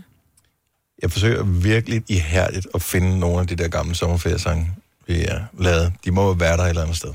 Jeg 1.02 1.12
forsøger 1.12 1.42
virkelig 1.44 2.02
ihærdigt 2.08 2.66
at 2.74 2.82
finde 2.82 3.18
nogle 3.20 3.40
af 3.40 3.46
de 3.46 3.56
der 3.56 3.68
gamle 3.68 3.94
sommerferiesange, 3.94 4.70
vi 5.06 5.14
har 5.20 5.46
lavet. 5.58 5.92
De 6.04 6.10
må 6.10 6.26
jo 6.26 6.30
være 6.32 6.56
der 6.56 6.62
et 6.62 6.68
eller 6.68 6.82
andet 6.82 6.96
sted. 6.96 7.14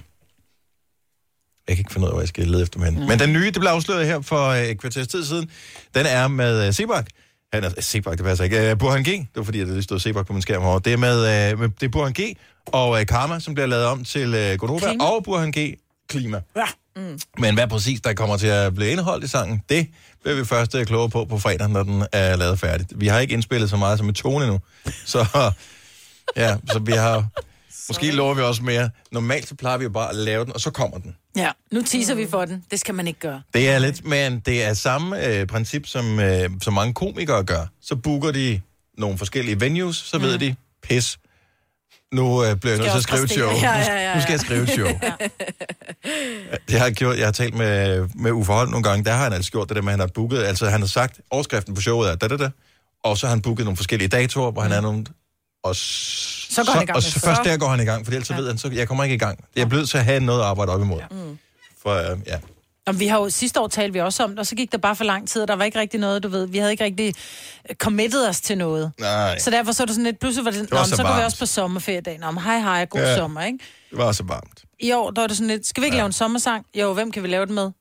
Jeg 1.68 1.76
kan 1.76 1.82
ikke 1.82 1.94
finde 1.94 2.06
ud 2.06 2.10
af, 2.10 2.14
hvor 2.16 2.22
jeg 2.22 2.28
skal 2.28 2.48
lede 2.48 2.62
efter 2.62 2.80
dem 2.80 2.96
hen. 2.96 3.08
Men 3.08 3.20
den 3.20 3.34
nye, 3.34 3.46
det 3.46 3.54
blev 3.60 3.70
afsløret 3.70 4.06
her 4.06 4.22
for 4.22 4.48
øh, 4.48 4.64
et 4.64 4.80
kvarters 4.80 5.08
tid 5.08 5.26
siden, 5.26 5.52
den 5.96 6.06
er 6.06 6.28
med 6.28 6.68
uh, 6.68 6.74
Sebak. 6.74 7.08
Han 7.54 7.64
er, 7.64 7.70
Sebak, 7.80 8.18
det 8.18 8.26
passer 8.26 8.44
ikke. 8.44 8.72
Uh, 8.72 8.78
Burhan 8.78 9.04
G. 9.04 9.06
Det 9.06 9.28
var 9.36 9.44
fordi, 9.44 9.60
at 9.60 9.68
det 9.68 9.84
stod 9.84 10.00
Sebak 10.00 10.28
på 10.28 10.34
min 10.34 10.42
skærm 10.42 10.62
herovre. 10.62 10.82
Det 10.86 10.94
er 10.94 10.98
med, 10.98 11.54
uh, 11.54 11.60
med 11.60 11.70
det 11.70 11.86
er 11.86 11.90
Burhan 11.90 12.14
G. 12.14 12.38
og 12.66 12.90
uh, 12.90 13.06
Karma, 13.06 13.40
som 13.40 13.54
bliver 13.54 13.68
lavet 13.68 13.86
om 13.86 14.04
til 14.04 14.28
uh, 14.28 14.78
Klima. 14.80 15.04
og 15.04 15.24
Burhan 15.24 15.52
G. 15.52 15.80
Klima. 16.10 16.42
Ja. 16.56 16.66
Mm. 16.96 17.20
Men 17.38 17.54
hvad 17.54 17.68
præcis 17.68 18.02
der 18.02 18.14
kommer 18.14 18.38
til 18.38 18.48
at 18.48 18.76
blive 18.76 18.92
indeholdt 18.92 19.24
i 19.24 19.28
sangen, 19.28 19.62
det 19.70 19.88
bliver 20.24 20.36
vi 20.36 20.46
først 20.46 20.76
øh, 20.76 20.86
klogere 20.86 21.10
på 21.10 21.26
på 21.26 21.38
fredag, 21.38 21.70
når 21.70 21.84
den 21.84 22.06
er 22.12 22.36
lavet 22.36 22.60
færdigt. 22.60 22.94
Vi 22.96 23.08
har 23.08 23.20
ikke 23.20 23.34
indspillet 23.34 23.70
så 23.70 23.78
meget 23.78 23.98
som 23.98 24.10
et 24.10 24.16
tone 24.16 24.46
endnu, 24.46 24.60
så, 25.06 25.26
ja, 26.36 26.58
så 26.72 26.80
vi 26.80 26.92
har... 26.92 27.26
Måske 27.90 28.12
lover 28.12 28.34
vi 28.34 28.42
også 28.42 28.64
mere. 28.64 28.90
Normalt 29.12 29.48
så 29.48 29.56
plejer 29.56 29.78
vi 29.78 29.84
jo 29.84 29.90
bare 29.90 30.10
at 30.10 30.16
lave 30.16 30.46
den, 30.46 30.54
og 30.54 30.62
så 30.62 30.72
kommer 30.72 30.98
den. 30.98 31.16
Ja, 31.36 31.52
nu 31.72 31.82
teaser 31.82 32.16
vi 32.16 32.28
for 32.30 32.46
den. 32.46 32.64
Det 32.72 32.80
skal 32.80 32.96
man 32.96 33.08
ikke 33.08 33.20
gøre. 33.20 33.42
Det 33.54 33.70
er 33.70 33.80
lidt, 33.80 34.06
men 34.06 34.40
det 34.40 34.64
er 34.64 34.74
samme 34.74 35.26
øh, 35.26 35.48
princip, 35.48 35.88
som, 35.88 36.20
øh, 36.20 36.50
som 36.62 36.74
mange 36.74 36.94
komikere 36.94 37.44
gør. 37.44 37.66
Så 37.82 37.96
booker 37.96 38.32
de 38.32 38.62
nogle 38.98 39.18
forskellige 39.18 39.60
venues, 39.60 39.96
så 39.96 40.18
ved 40.18 40.40
de, 40.40 40.56
pis, 40.84 41.20
nu 42.12 42.44
øh, 42.46 42.56
bliver 42.56 42.74
jeg 42.74 42.80
nødt 42.80 42.92
til 42.92 42.98
at 42.98 43.04
skrive 43.04 43.24
et 43.24 43.32
show. 43.32 43.50
Ja, 43.50 43.78
ja, 43.78 43.94
ja, 43.94 44.10
ja. 44.10 44.16
Nu 44.16 44.22
skal 44.22 44.32
jeg 44.32 44.40
skrive 44.40 44.64
et 44.64 44.70
show. 44.70 44.88
Jeg 46.72 46.82
har, 46.82 46.90
gjort, 46.90 47.18
jeg 47.18 47.28
har 47.28 47.32
talt 47.32 47.54
med, 47.54 48.08
med 48.16 48.32
Uffe 48.32 48.54
Holm 48.54 48.72
nogle 48.72 48.84
gange, 48.84 49.04
der 49.06 49.12
har 49.12 49.24
han 49.24 49.34
altså 49.34 49.52
gjort 49.52 49.70
det 49.70 49.76
der 49.76 49.82
med, 49.82 49.90
at 49.90 49.94
han 49.94 50.00
har 50.00 50.08
booket, 50.08 50.44
altså 50.44 50.70
han 50.70 50.82
har 50.82 50.88
sagt, 50.88 51.20
overskriften 51.30 51.76
på 51.76 51.82
showet 51.82 52.12
er 52.12 52.16
da, 52.16 52.28
da, 52.28 52.38
da, 52.38 52.50
og 53.04 53.18
så 53.18 53.28
har 53.28 53.30
han 53.30 53.42
booket 53.42 53.66
nogle 53.66 53.78
forskellige 53.78 54.08
datoer, 54.08 54.52
hvor 54.52 54.62
han 54.62 54.72
er 54.72 54.82
nogle... 54.82 55.06
Og 55.64 55.76
s- 55.76 56.48
Så 56.50 56.64
går 56.64 56.72
han 56.74 56.84
i 56.84 56.86
gang 56.86 56.96
og 56.96 57.04
så 57.04 57.20
først 57.20 57.38
Så- 57.38 57.50
der 57.50 57.58
går 57.58 57.68
han 57.70 57.80
i 57.80 57.84
gang, 57.86 58.06
for 58.06 58.12
ellers 58.14 58.28
så 58.28 58.36
ved 58.36 58.48
han, 58.48 58.58
så 58.58 58.70
jeg 58.74 58.88
kommer 58.88 59.04
ikke 59.04 59.16
i 59.16 59.20
gang. 59.20 59.44
Jeg 59.56 59.62
er 59.62 59.66
blevet 59.66 59.90
til 59.90 59.98
at 59.98 60.06
have 60.06 60.20
noget 60.20 60.40
at 60.42 60.46
arbejde 60.46 60.72
op 60.72 60.82
imod. 60.82 61.02
Mm. 61.12 61.38
For 61.82 62.12
øh, 62.12 62.18
ja, 62.28 62.38
Om 62.86 63.00
vi 63.00 63.08
har 63.08 63.18
jo, 63.20 63.30
sidste 63.30 63.60
år 63.60 63.68
talte 63.68 63.94
vi 63.94 64.00
også 64.00 64.24
om 64.24 64.30
det, 64.30 64.40
og 64.40 64.48
så 64.48 64.56
gik 64.56 64.72
der 64.72 64.78
bare 64.78 64.96
for 64.96 65.04
lang 65.04 65.30
tid, 65.30 65.42
og 65.42 65.48
der 65.48 65.54
var 65.56 65.64
ikke 65.64 65.80
rigtig 65.80 66.00
noget, 66.00 66.24
du 66.24 66.28
ved. 66.30 66.46
Vi 66.48 66.58
havde 66.58 66.72
ikke 66.72 66.84
rigtig 66.84 67.16
øh, 67.70 67.76
committed 67.76 68.28
os 68.28 68.42
til 68.42 68.58
noget. 68.58 68.92
Nej. 69.00 69.40
Så 69.40 69.52
derfor 69.52 69.72
så 69.72 69.86
det 69.86 69.92
sådan 69.96 70.04
lidt, 70.04 70.20
pludselig 70.20 70.46
var 70.46 70.52
det, 70.52 70.62
Det 70.62 70.72
var 70.72 70.84
så 70.84 70.90
så, 70.90 70.96
så 70.96 71.04
går 71.04 71.16
vi 71.18 71.22
også 71.24 71.40
på 71.40 71.46
sommerferiedagen. 71.46 72.24
Om 72.24 72.38
hej 72.38 72.60
hej, 72.60 72.86
god 72.86 73.00
Ja. 73.02 73.10
ja. 73.10 73.16
sommer, 73.16 73.42
ikke? 73.42 73.60
Det 73.90 73.98
var 73.98 74.12
så 74.12 74.24
varmt. 74.24 74.64
I 74.80 74.92
år, 74.92 75.12
der 75.12 75.22
var 75.22 75.28
det 75.28 75.38
sådan 75.38 75.48
lidt, 75.48 75.68
skal 75.68 75.82
vi 75.82 75.86
ikke 75.86 75.96
ja. 75.96 76.00
lave 76.00 76.06
en 76.06 76.14
sommersang? 76.14 76.66
Jo, 76.76 76.94
hvem 76.94 77.12
kan 77.12 77.24
vi 77.24 77.28
lave 77.28 77.46
den 77.46 77.56
med? 77.56 77.72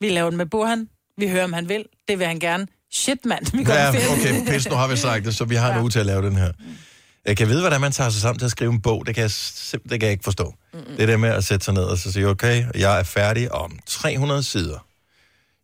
Vi 0.00 0.08
laver 0.08 0.30
den 0.30 0.36
med 0.36 0.46
Burhan. 0.46 0.88
Vi 1.18 1.28
hører, 1.28 1.44
om 1.44 1.52
han 1.52 1.68
vil. 1.68 1.84
Det 2.08 2.18
vil 2.18 2.26
han 2.26 2.40
gerne. 2.40 2.66
Shit, 2.92 3.24
mand. 3.24 3.56
Vi 3.56 3.64
går 3.64 3.72
Ja, 3.72 3.88
okay, 3.88 4.52
pis, 4.52 4.68
nu 4.68 4.74
har 4.74 4.88
vi 4.88 4.96
sagt 4.96 5.24
det, 5.24 5.36
så 5.36 5.44
vi 5.44 5.54
har 5.54 5.74
en 5.74 5.80
uge 5.80 5.90
til 5.90 5.98
at 5.98 6.06
lave 6.06 6.22
den 6.22 6.36
her. 6.36 6.52
Jeg 7.26 7.36
kan 7.36 7.48
vide, 7.48 7.60
hvordan 7.60 7.80
man 7.80 7.92
tager 7.92 8.10
sig 8.10 8.22
sammen 8.22 8.38
til 8.38 8.44
at 8.44 8.50
skrive 8.50 8.72
en 8.72 8.80
bog. 8.80 9.06
Det 9.06 9.14
kan 9.14 9.22
jeg 9.22 9.30
simpelthen 9.30 9.90
det 9.90 10.00
kan 10.00 10.06
jeg 10.06 10.12
ikke 10.12 10.24
forstå. 10.24 10.54
Mm-hmm. 10.72 10.96
Det 10.96 11.08
der 11.08 11.16
med 11.16 11.28
at 11.28 11.44
sætte 11.44 11.64
sig 11.64 11.74
ned 11.74 11.82
og 11.82 11.98
så 11.98 12.12
sige, 12.12 12.28
okay, 12.28 12.64
jeg 12.74 12.98
er 12.98 13.02
færdig 13.02 13.52
om 13.52 13.78
300 13.86 14.42
sider. 14.42 14.86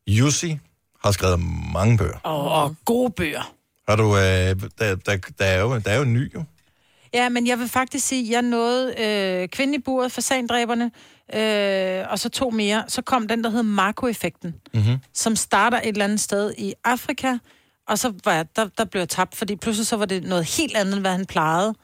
Jussi 0.07 0.59
har 1.05 1.11
skrevet 1.11 1.41
mange 1.73 1.99
bøger. 1.99 2.18
Og, 2.23 2.51
og 2.51 2.77
gode 2.85 3.12
bøger. 3.16 3.53
Har 3.89 3.97
du, 3.97 4.16
øh, 4.16 4.23
der, 4.23 4.57
der, 4.79 5.16
der, 5.39 5.45
er 5.45 5.61
jo, 5.61 5.79
der 5.79 5.91
er 5.91 5.97
jo 5.97 6.03
en 6.03 6.12
ny, 6.12 6.35
jo. 6.35 6.45
Ja, 7.15 7.29
men 7.29 7.47
jeg 7.47 7.59
vil 7.59 7.69
faktisk 7.69 8.07
sige, 8.07 8.23
at 8.25 8.31
jeg 8.31 8.43
nåede 8.43 8.95
øh, 9.01 9.49
Kvinden 9.49 9.75
i 9.75 9.79
buret, 9.79 10.13
Fasandræberne, 10.13 10.91
øh, 11.35 12.07
og 12.11 12.19
så 12.19 12.29
to 12.29 12.51
mere. 12.51 12.85
Så 12.89 13.03
kom 13.03 13.29
den, 13.29 13.45
der 13.45 13.51
hed 13.51 13.63
Marco-effekten, 13.63 14.55
Mm-hmm. 14.75 14.97
som 15.15 15.37
starter 15.37 15.79
et 15.81 15.89
eller 15.89 16.05
andet 16.05 16.21
sted 16.21 16.55
i 16.59 16.75
Afrika, 16.85 17.37
og 17.89 17.99
så 17.99 18.13
var 18.25 18.33
jeg, 18.33 18.47
der, 18.57 18.69
der 18.79 18.85
blev 18.85 19.01
jeg 19.01 19.09
tabt, 19.09 19.37
fordi 19.37 19.57
pludselig 19.57 19.87
så 19.87 19.97
var 19.97 20.05
det 20.07 20.23
noget 20.25 20.45
helt 20.45 20.77
andet, 20.77 20.93
end 20.93 21.01
hvad 21.01 21.11
han 21.13 21.27
plejede. 21.27 21.75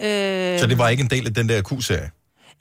Øh, 0.00 0.58
Så 0.60 0.66
det 0.66 0.78
var 0.78 0.88
ikke 0.88 1.00
en 1.02 1.10
del 1.10 1.26
af 1.26 1.34
den 1.34 1.48
der 1.48 1.62
Q-serie. 1.62 2.10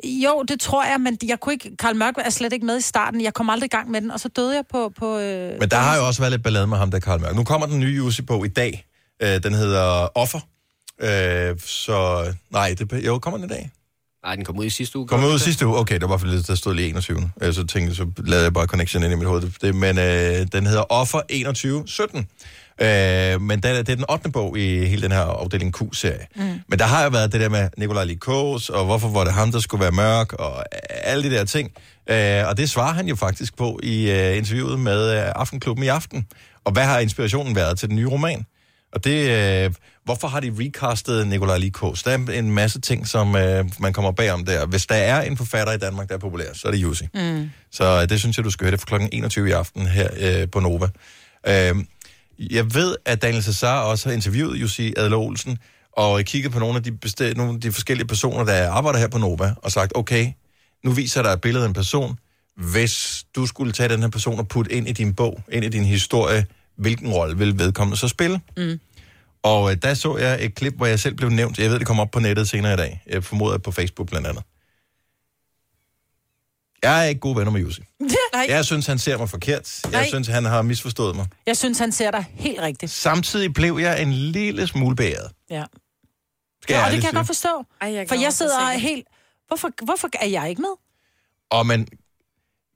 Jo, 0.04 0.44
det 0.48 0.60
tror 0.60 0.84
jeg, 0.86 1.02
men 1.02 1.18
jeg 1.28 1.40
kunne 1.40 1.54
ikke... 1.54 1.78
Karl 1.78 1.96
Mørk 1.96 2.14
er 2.18 2.30
slet 2.30 2.54
ikke 2.54 2.66
med 2.66 2.78
i 2.78 2.82
starten. 2.82 3.22
Jeg 3.22 3.34
kom 3.34 3.50
aldrig 3.50 3.66
i 3.68 3.76
gang 3.76 3.92
med 3.92 4.02
den, 4.02 4.12
og 4.12 4.20
så 4.20 4.28
døde 4.28 4.56
jeg 4.56 4.64
på... 4.72 4.92
på 5.00 5.18
øh, 5.18 5.60
Men 5.60 5.70
der 5.72 5.78
har 5.78 5.98
jo 5.98 6.08
også 6.08 6.22
været 6.22 6.32
lidt 6.32 6.44
ballade 6.44 6.68
med 6.68 6.78
ham, 6.78 6.92
der 6.92 7.00
Karl 7.00 7.20
Mørk. 7.22 7.36
Nu 7.36 7.44
kommer 7.44 7.68
den 7.68 7.80
nye 7.80 7.96
Jussi-bog 7.96 8.46
i 8.46 8.50
dag. 8.50 8.86
Øh, 9.22 9.44
den 9.44 9.54
hedder 9.54 10.18
Offer. 10.18 10.40
Øh, 11.02 11.56
så 11.66 12.26
nej, 12.52 12.76
det, 12.80 13.06
jo, 13.06 13.20
kommer 13.20 13.38
den 13.38 13.50
i 13.50 13.54
dag? 13.54 13.72
Nej, 14.26 14.36
den 14.36 14.46
kom 14.46 14.60
ud 14.60 14.66
i 14.66 14.70
sidste 14.70 14.98
uge. 14.98 15.08
Kom 15.08 15.24
ud 15.24 15.30
den 15.30 15.40
sidste 15.40 15.68
uge. 15.68 15.78
Okay, 15.78 16.00
der 16.00 16.08
var 16.08 16.18
fordi, 16.18 16.42
der 16.42 16.56
stod 16.56 16.74
lige 16.74 16.88
21. 16.90 17.32
Øh, 17.42 17.54
Så 17.54 17.68
tænkte 17.68 17.90
jeg, 17.90 17.96
så 17.96 18.08
lavede 18.18 18.44
jeg 18.44 18.54
bare 18.54 18.66
connection 18.66 19.04
ind 19.04 19.14
i 19.14 19.16
mit 19.16 19.28
hoved. 19.28 19.52
Det, 19.62 19.76
men 19.76 19.98
øh, 19.98 20.48
den 20.52 20.66
hedder 20.68 20.92
Offer 20.92 21.20
2117. 21.20 22.28
Øh, 22.82 23.42
men 23.42 23.64
den, 23.64 23.76
det 23.76 23.90
er 23.90 23.96
den 23.96 24.06
8. 24.10 24.32
bog 24.32 24.58
i 24.58 24.86
hele 24.86 25.02
den 25.02 25.12
her 25.12 25.22
afdeling 25.22 25.74
Q-serie. 25.78 26.28
Mm. 26.36 26.60
Men 26.68 26.80
der 26.80 26.86
har 26.86 27.04
jo 27.04 27.10
været 27.10 27.32
det 27.32 27.42
der 27.42 27.50
med 27.50 27.70
Nikolaj 27.78 28.04
Likos, 28.04 28.70
og 28.70 28.86
hvorfor 28.86 29.08
var 29.10 29.24
det 29.24 29.34
ham, 29.34 29.52
der 29.52 29.60
skulle 29.60 29.82
være 29.82 29.92
mørk, 29.92 30.34
og 30.34 30.64
alle 31.08 31.30
de 31.30 31.36
der 31.36 31.46
ting. 31.46 31.72
Øh, 32.10 32.48
og 32.48 32.58
det 32.58 32.70
svarer 32.70 32.94
han 32.94 33.08
jo 33.08 33.16
faktisk 33.16 33.58
på 33.58 33.80
i 33.84 34.12
øh, 34.12 34.38
interviewet 34.38 34.80
med 34.80 35.12
øh, 35.18 35.32
Aftenklubben 35.36 35.84
i 35.84 35.88
aften. 35.88 36.28
Og 36.66 36.72
hvad 36.72 36.84
har 36.84 37.00
inspirationen 37.00 37.56
været 37.56 37.80
til 37.80 37.90
den 37.90 37.96
nye 37.96 38.08
roman? 38.10 38.46
Og 38.96 39.04
det, 39.04 39.30
øh, 39.66 39.74
hvorfor 40.04 40.28
har 40.28 40.40
de 40.40 40.54
recastet 40.60 41.28
Nikolaj 41.28 41.58
Likos? 41.58 42.04
Der 42.04 42.12
er 42.12 42.32
en 42.32 42.52
masse 42.52 42.82
ting, 42.82 43.08
som 43.08 43.36
øh, 43.36 43.66
man 43.80 43.94
kommer 43.94 44.12
bagom 44.12 44.46
der. 44.46 44.66
Hvis 44.66 44.86
der 44.86 44.96
er 44.96 45.22
en 45.22 45.38
forfatter 45.38 45.74
i 45.74 45.78
Danmark, 45.78 46.10
der 46.10 46.16
er 46.16 46.20
populær, 46.20 46.54
så 46.54 46.68
er 46.68 46.72
det 46.72 46.78
Jussi. 46.78 47.08
Mm. 47.14 47.50
Så 47.72 48.02
øh, 48.02 48.10
det 48.10 48.20
synes 48.20 48.38
jeg, 48.38 48.46
du 48.46 48.50
skal 48.50 48.66
høre 48.66 48.72
det 48.72 48.80
for 48.80 48.88
klokken 48.88 49.10
21 49.12 49.50
i 49.50 49.52
aften 49.52 49.88
her 49.88 50.10
øh, 50.20 50.50
på 50.52 50.60
Nova. 50.60 50.88
Øh, 51.48 51.76
jeg 52.40 52.74
ved, 52.74 52.96
at 53.06 53.22
Daniel 53.22 53.44
Cesar 53.44 53.82
også 53.82 54.10
har 54.10 54.14
interviewet 54.14 54.62
Jussi 54.62 54.94
Adler 54.98 55.18
Olsen, 55.18 55.58
og 55.98 56.24
kigget 56.24 56.52
på 56.52 56.60
nogle 56.60 56.76
af 56.76 56.84
de, 56.84 56.92
besti- 57.06 57.34
nogle 57.34 57.54
af 57.54 57.62
de 57.62 57.72
forskellige 57.72 58.08
personer, 58.08 58.44
der 58.44 58.70
arbejder 58.70 59.00
her 59.00 59.08
på 59.08 59.18
Nova, 59.18 59.54
og 59.58 59.72
sagt, 59.72 59.92
okay, 59.96 60.32
nu 60.84 60.92
viser 60.92 61.24
der 61.24 61.30
et 61.30 61.42
billede 61.42 61.64
af 61.64 61.68
en 61.68 61.74
person. 61.74 62.20
Hvis 62.58 63.26
du 63.36 63.46
skulle 63.46 63.72
tage 63.72 63.90
den 63.90 64.02
her 64.02 64.10
person 64.10 64.40
og 64.40 64.48
putte 64.48 64.74
ind 64.74 64.90
i 64.90 64.92
din 64.92 65.14
bog, 65.14 65.44
ind 65.52 65.66
i 65.66 65.70
din 65.70 65.86
historie, 65.86 66.46
hvilken 66.78 67.10
rolle 67.10 67.38
vil 67.38 67.60
vedkommende 67.60 67.98
så 67.98 68.08
spille? 68.08 68.40
Mm. 68.58 68.80
Og 69.46 69.72
øh, 69.72 69.78
der 69.82 69.94
så 69.94 70.18
jeg 70.18 70.46
et 70.46 70.56
klip, 70.56 70.76
hvor 70.76 70.86
jeg 70.86 71.00
selv 71.00 71.16
blev 71.16 71.30
nævnt. 71.30 71.60
Jeg 71.60 71.70
ved, 71.70 71.80
det 71.80 71.88
kommer 71.88 72.04
op 72.04 72.12
på 72.12 72.20
nettet 72.20 72.50
senere 72.50 72.74
i 72.74 72.78
dag. 72.78 73.04
Jeg 73.08 73.24
formoder 73.24 73.58
på 73.58 73.72
Facebook 73.72 74.08
blandt 74.08 74.28
andet. 74.28 74.44
Jeg 76.84 77.04
er 77.04 77.10
ikke 77.10 77.22
gode 77.22 77.36
venner 77.38 77.52
med 77.52 77.62
Jussi. 77.62 77.82
Nej. 78.34 78.46
Jeg 78.50 78.66
synes, 78.66 78.86
han 78.86 79.00
ser 79.00 79.18
mig 79.18 79.30
forkert. 79.30 79.80
Jeg 79.84 79.92
Nej. 79.92 80.08
synes, 80.08 80.28
han 80.28 80.46
har 80.46 80.62
misforstået 80.62 81.16
mig. 81.16 81.28
Jeg 81.46 81.58
synes, 81.58 81.80
han 81.80 81.92
ser 81.92 82.12
dig 82.12 82.26
helt 82.34 82.60
rigtigt. 82.62 82.92
Samtidig 82.92 83.54
blev 83.54 83.78
jeg 83.82 84.02
en 84.02 84.14
lille 84.14 84.68
smule 84.68 84.96
beæret. 84.96 85.32
Ja. 85.50 85.64
Skal 86.62 86.74
ja, 86.74 86.80
jeg 86.80 86.86
og 86.86 86.92
det 86.92 87.02
kan 87.02 87.08
jeg 87.08 87.16
godt 87.16 87.28
forstå. 87.28 87.66
Ej, 87.82 87.94
jeg 87.94 88.08
For 88.08 88.16
jeg 88.16 88.34
sidder 88.34 88.72
helt... 88.72 89.08
Hvorfor, 89.48 89.70
hvorfor 89.86 90.10
er 90.22 90.28
jeg 90.28 90.50
ikke 90.50 90.62
med? 90.62 90.70
Og 91.50 91.66
men, 91.66 91.88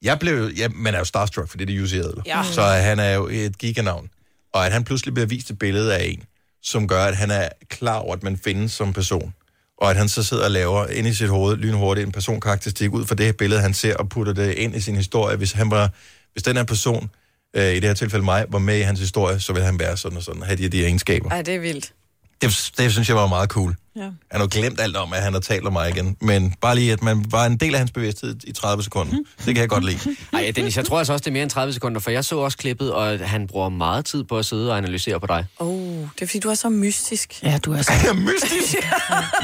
jeg 0.01 0.19
blev, 0.19 0.51
ja, 0.57 0.67
man 0.67 0.93
er 0.93 0.99
jo 0.99 1.05
starstruck, 1.05 1.49
fordi 1.49 1.65
det 1.65 1.73
er 1.73 1.77
Jussi 1.77 1.97
Adler. 1.97 2.23
Ja. 2.25 2.43
Så 2.43 2.61
han 2.61 2.99
er 2.99 3.13
jo 3.13 3.27
et 3.27 3.57
giganavn. 3.57 4.09
Og 4.53 4.65
at 4.65 4.71
han 4.71 4.83
pludselig 4.83 5.13
bliver 5.13 5.27
vist 5.27 5.49
et 5.49 5.59
billede 5.59 5.95
af 5.95 6.05
en, 6.05 6.23
som 6.63 6.87
gør, 6.87 7.03
at 7.03 7.15
han 7.17 7.31
er 7.31 7.49
klar 7.69 7.95
over, 7.95 8.15
at 8.15 8.23
man 8.23 8.37
findes 8.37 8.71
som 8.71 8.93
person. 8.93 9.33
Og 9.77 9.89
at 9.89 9.97
han 9.97 10.09
så 10.09 10.23
sidder 10.23 10.43
og 10.43 10.51
laver 10.51 10.87
ind 10.87 11.07
i 11.07 11.13
sit 11.13 11.29
hoved 11.29 11.57
lynhurtigt 11.57 12.05
en 12.05 12.11
personkarakteristik 12.11 12.91
ud 12.93 13.05
fra 13.05 13.15
det 13.15 13.25
her 13.25 13.33
billede, 13.33 13.61
han 13.61 13.73
ser, 13.73 13.95
og 13.95 14.09
putter 14.09 14.33
det 14.33 14.53
ind 14.53 14.75
i 14.75 14.81
sin 14.81 14.95
historie. 14.95 15.37
Hvis, 15.37 15.51
han 15.51 15.71
var, 15.71 15.89
hvis 16.33 16.43
den 16.43 16.55
her 16.57 16.63
person, 16.63 17.09
øh, 17.55 17.71
i 17.71 17.75
det 17.75 17.83
her 17.83 17.93
tilfælde 17.93 18.25
mig, 18.25 18.45
var 18.49 18.59
med 18.59 18.77
i 18.77 18.81
hans 18.81 18.99
historie, 18.99 19.39
så 19.39 19.53
ville 19.53 19.65
han 19.65 19.79
være 19.79 19.97
sådan 19.97 20.17
og 20.17 20.23
sådan, 20.23 20.41
have 20.43 20.55
de, 20.57 20.61
her- 20.61 20.69
de 20.69 20.83
egenskaber. 20.85 21.29
Ej, 21.29 21.41
det 21.41 21.55
er 21.55 21.59
vildt. 21.59 21.93
Det, 22.41 22.71
det 22.77 22.91
synes 22.91 23.07
jeg 23.07 23.15
var 23.15 23.27
meget 23.27 23.49
cool. 23.49 23.75
Ja. 23.99 24.09
Han 24.31 24.39
har 24.41 24.47
glemt 24.47 24.79
alt 24.79 24.95
om, 24.95 25.13
at 25.13 25.21
han 25.21 25.33
har 25.33 25.39
talt 25.39 25.67
om 25.67 25.73
mig 25.73 25.89
igen. 25.89 26.17
Men 26.21 26.53
bare 26.61 26.75
lige, 26.75 26.93
at 26.93 27.03
man 27.03 27.25
var 27.31 27.45
en 27.45 27.57
del 27.57 27.73
af 27.73 27.79
hans 27.79 27.91
bevidsthed 27.91 28.35
i 28.43 28.51
30 28.51 28.83
sekunder. 28.83 29.13
Det 29.37 29.45
kan 29.45 29.57
jeg 29.57 29.69
godt 29.69 29.85
lide. 29.85 30.15
Ej, 30.33 30.51
Dennis, 30.55 30.77
jeg 30.77 30.85
tror 30.85 30.97
altså 30.97 31.13
også, 31.13 31.23
det 31.23 31.27
er 31.27 31.33
mere 31.33 31.43
end 31.43 31.51
30 31.51 31.73
sekunder, 31.73 31.99
for 31.99 32.11
jeg 32.11 32.25
så 32.25 32.37
også 32.37 32.57
klippet, 32.57 32.93
og 32.93 33.19
han 33.19 33.47
bruger 33.47 33.69
meget 33.69 34.05
tid 34.05 34.23
på 34.23 34.37
at 34.37 34.45
sidde 34.45 34.71
og 34.71 34.77
analysere 34.77 35.19
på 35.19 35.27
dig. 35.27 35.45
Oh, 35.59 35.77
det 35.79 36.21
er 36.21 36.25
fordi, 36.25 36.39
du 36.39 36.49
er 36.49 36.53
så 36.53 36.69
mystisk. 36.69 37.43
Ja, 37.43 37.59
du 37.65 37.73
er 37.73 37.81
så... 37.81 37.91
mystisk? 38.29 38.75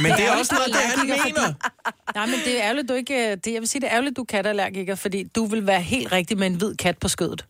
Men 0.02 0.12
det 0.12 0.26
er 0.26 0.32
også 0.40 0.56
noget, 0.56 0.68
det 0.68 0.76
han 0.76 1.08
mener. 1.08 1.54
Nej, 2.16 2.26
men 2.26 2.36
det 2.46 2.58
er 2.58 2.64
ærgerligt, 2.64 2.90
du 2.90 2.94
ikke... 2.94 3.36
Det, 3.36 3.54
jeg 3.54 3.62
vil 3.62 3.68
sige, 3.70 3.82
det 3.82 3.88
er 3.88 3.92
ærgerligt, 3.92 4.18
du 4.18 4.22
er 4.22 4.26
katallergiker, 4.26 4.96
fordi 4.96 5.24
du 5.36 5.46
vil 5.46 5.68
være 5.68 5.82
helt 5.82 6.12
rigtig 6.12 6.38
med 6.38 6.48
en 6.48 6.56
hvid 6.56 6.76
kat 6.76 6.98
på 6.98 7.08
skødet. 7.08 7.46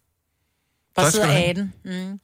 Bare 0.96 1.12
sidde 1.12 1.44
æde 1.48 1.54
den. 1.54 1.74
Mm. 1.86 2.20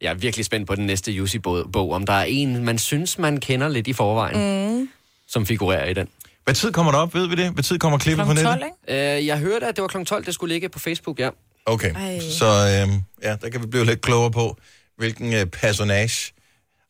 Jeg 0.00 0.10
er 0.10 0.14
virkelig 0.14 0.46
spændt 0.46 0.66
på 0.66 0.74
den 0.74 0.86
næste 0.86 1.12
Jussi-bog, 1.12 1.92
om 1.92 2.06
der 2.06 2.12
er 2.12 2.24
en, 2.24 2.64
man 2.64 2.78
synes, 2.78 3.18
man 3.18 3.40
kender 3.40 3.68
lidt 3.68 3.86
i 3.86 3.92
forvejen, 3.92 4.70
mm. 4.78 4.88
som 5.28 5.46
figurerer 5.46 5.86
i 5.86 5.94
den. 5.94 6.08
Hvad 6.44 6.54
tid 6.54 6.72
kommer 6.72 6.92
der 6.92 6.98
op, 6.98 7.14
ved 7.14 7.28
vi 7.28 7.34
det? 7.34 7.50
Hvad 7.50 7.64
tid 7.64 7.78
kommer 7.78 7.98
klippet 7.98 8.26
på 8.26 8.32
nettet? 8.32 8.62
Øh, 8.88 9.26
jeg 9.26 9.38
hørte, 9.38 9.66
at 9.66 9.76
det 9.76 9.82
var 9.82 9.88
kl. 9.88 10.04
12, 10.04 10.26
det 10.26 10.34
skulle 10.34 10.54
ligge 10.54 10.68
på 10.68 10.78
Facebook, 10.78 11.20
ja. 11.20 11.28
Okay, 11.66 11.94
Ej. 11.94 12.20
så 12.20 12.46
øh, 12.46 12.94
ja, 13.22 13.36
der 13.42 13.50
kan 13.50 13.62
vi 13.62 13.66
blive 13.66 13.84
lidt 13.84 14.00
klogere 14.00 14.30
på, 14.30 14.56
hvilken 14.98 15.34
øh, 15.34 15.46
personage... 15.46 16.32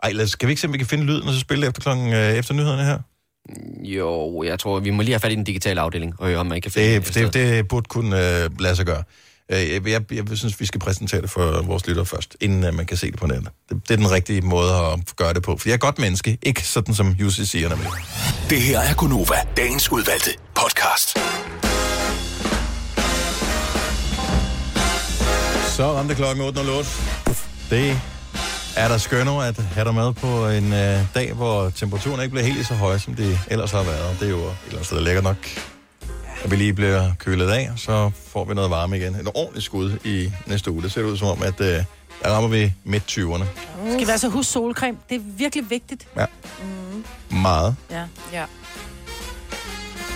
Ej, 0.03 0.13
lad 0.13 0.25
os, 0.25 0.31
skal 0.31 0.47
vi 0.49 0.53
ikke 0.53 0.61
se, 0.61 0.67
om 0.67 0.73
vi 0.73 0.79
kan 0.79 0.87
finde 0.87 1.05
lyden, 1.05 1.23
og 1.23 1.35
så 1.35 1.41
spille 1.41 1.67
efter, 1.67 1.81
klokken, 1.81 2.13
øh, 2.13 2.35
efter 2.35 2.55
nyhederne 2.55 2.85
her? 2.85 2.99
Jo, 3.83 4.43
jeg 4.43 4.59
tror, 4.59 4.81
vi 4.81 4.91
må 4.91 5.03
lige 5.03 5.13
have 5.13 5.21
fat 5.21 5.33
i 5.33 5.35
den 5.35 5.45
digitale 5.45 5.81
afdeling, 5.81 6.15
og 6.19 6.27
høre, 6.27 6.39
om 6.39 6.47
man 6.47 6.61
kan 6.61 6.71
finde 6.71 6.95
Det, 6.95 7.15
det, 7.15 7.35
det 7.35 7.69
burde 7.69 7.87
kunne 7.89 8.43
øh, 8.45 8.61
lade 8.61 8.77
sig 8.77 8.87
gøre. 8.87 9.03
Øh, 9.53 9.71
Jeg, 9.71 9.87
jeg, 9.89 10.03
jeg 10.13 10.25
synes, 10.39 10.61
vi 10.61 10.67
skal 10.67 10.81
præsentere 10.81 11.23
det 11.23 11.31
for 11.31 11.63
vores 11.63 11.87
lyttere 11.87 12.07
først, 12.07 12.37
inden 12.41 12.65
øh, 12.65 12.75
man 12.75 12.87
kan 12.87 12.97
se 12.97 13.11
det 13.11 13.19
på 13.19 13.27
nettet. 13.27 13.49
Det, 13.69 13.81
det 13.89 13.91
er 13.91 13.97
den 13.97 14.11
rigtige 14.11 14.41
måde 14.41 14.73
at 14.75 14.99
gøre 15.17 15.35
det 15.35 15.43
på. 15.43 15.57
For 15.57 15.69
jeg 15.69 15.75
er 15.75 15.79
godt 15.79 15.99
menneske, 15.99 16.39
ikke 16.43 16.63
sådan 16.63 16.95
som 16.95 17.09
Jussi 17.09 17.45
siger 17.45 17.69
nemlig. 17.69 17.89
Det 18.51 18.61
her 18.63 18.81
er 18.81 18.95
Gunova, 18.95 19.35
dagens 19.57 19.93
udvalgte 19.93 20.31
podcast. 20.55 21.19
Så 25.77 25.93
ramte 25.93 26.15
klokken 26.15 26.45
8.08. 26.49 27.35
Det 27.71 28.01
er 28.77 28.89
der 28.89 28.99
skønner 28.99 29.41
at 29.41 29.57
have 29.59 29.85
dig 29.85 29.95
med 29.95 30.13
på 30.13 30.49
en 30.49 30.73
øh, 30.73 31.01
dag, 31.15 31.33
hvor 31.33 31.71
temperaturen 31.71 32.21
ikke 32.21 32.31
bliver 32.31 32.45
helt 32.47 32.67
så 32.67 32.75
høj, 32.75 32.99
som 32.99 33.15
det 33.15 33.39
ellers 33.51 33.71
har 33.71 33.83
været. 33.83 34.17
Det 34.21 34.27
er 34.27 34.31
jo 34.31 34.37
et 34.39 34.43
eller 34.43 34.73
andet 34.73 34.87
sted 34.87 35.01
lækkert 35.01 35.25
nok. 35.25 35.37
At 36.47 36.51
vi 36.53 36.57
lige 36.57 36.73
bliver 36.75 37.13
kølet 37.19 37.51
af, 37.51 37.71
så 37.77 38.11
får 38.27 38.45
vi 38.45 38.55
noget 38.55 38.71
varme 38.71 38.97
igen. 38.99 39.15
Et 39.15 39.29
ordentligt 39.35 39.65
skud 39.65 39.99
i 40.05 40.33
næste 40.47 40.71
uge. 40.71 40.83
Det 40.83 40.93
ser 40.93 41.03
ud 41.03 41.17
som 41.17 41.29
om, 41.29 41.43
at 41.43 41.61
øh, 41.61 41.67
der 41.67 41.85
rammer 42.31 42.49
vi 42.51 42.73
midt 42.85 43.03
20'erne. 43.19 43.45
Skal 43.93 44.07
være 44.07 44.19
så 44.19 44.29
husk 44.29 44.51
solcreme. 44.53 44.99
Det 45.09 45.15
er 45.17 45.21
virkelig 45.25 45.71
vigtigt. 45.71 46.09
Ja. 46.17 46.27
Mm. 46.63 47.05
Meget. 47.37 47.77
Ja. 47.91 48.05
ja. 48.33 48.45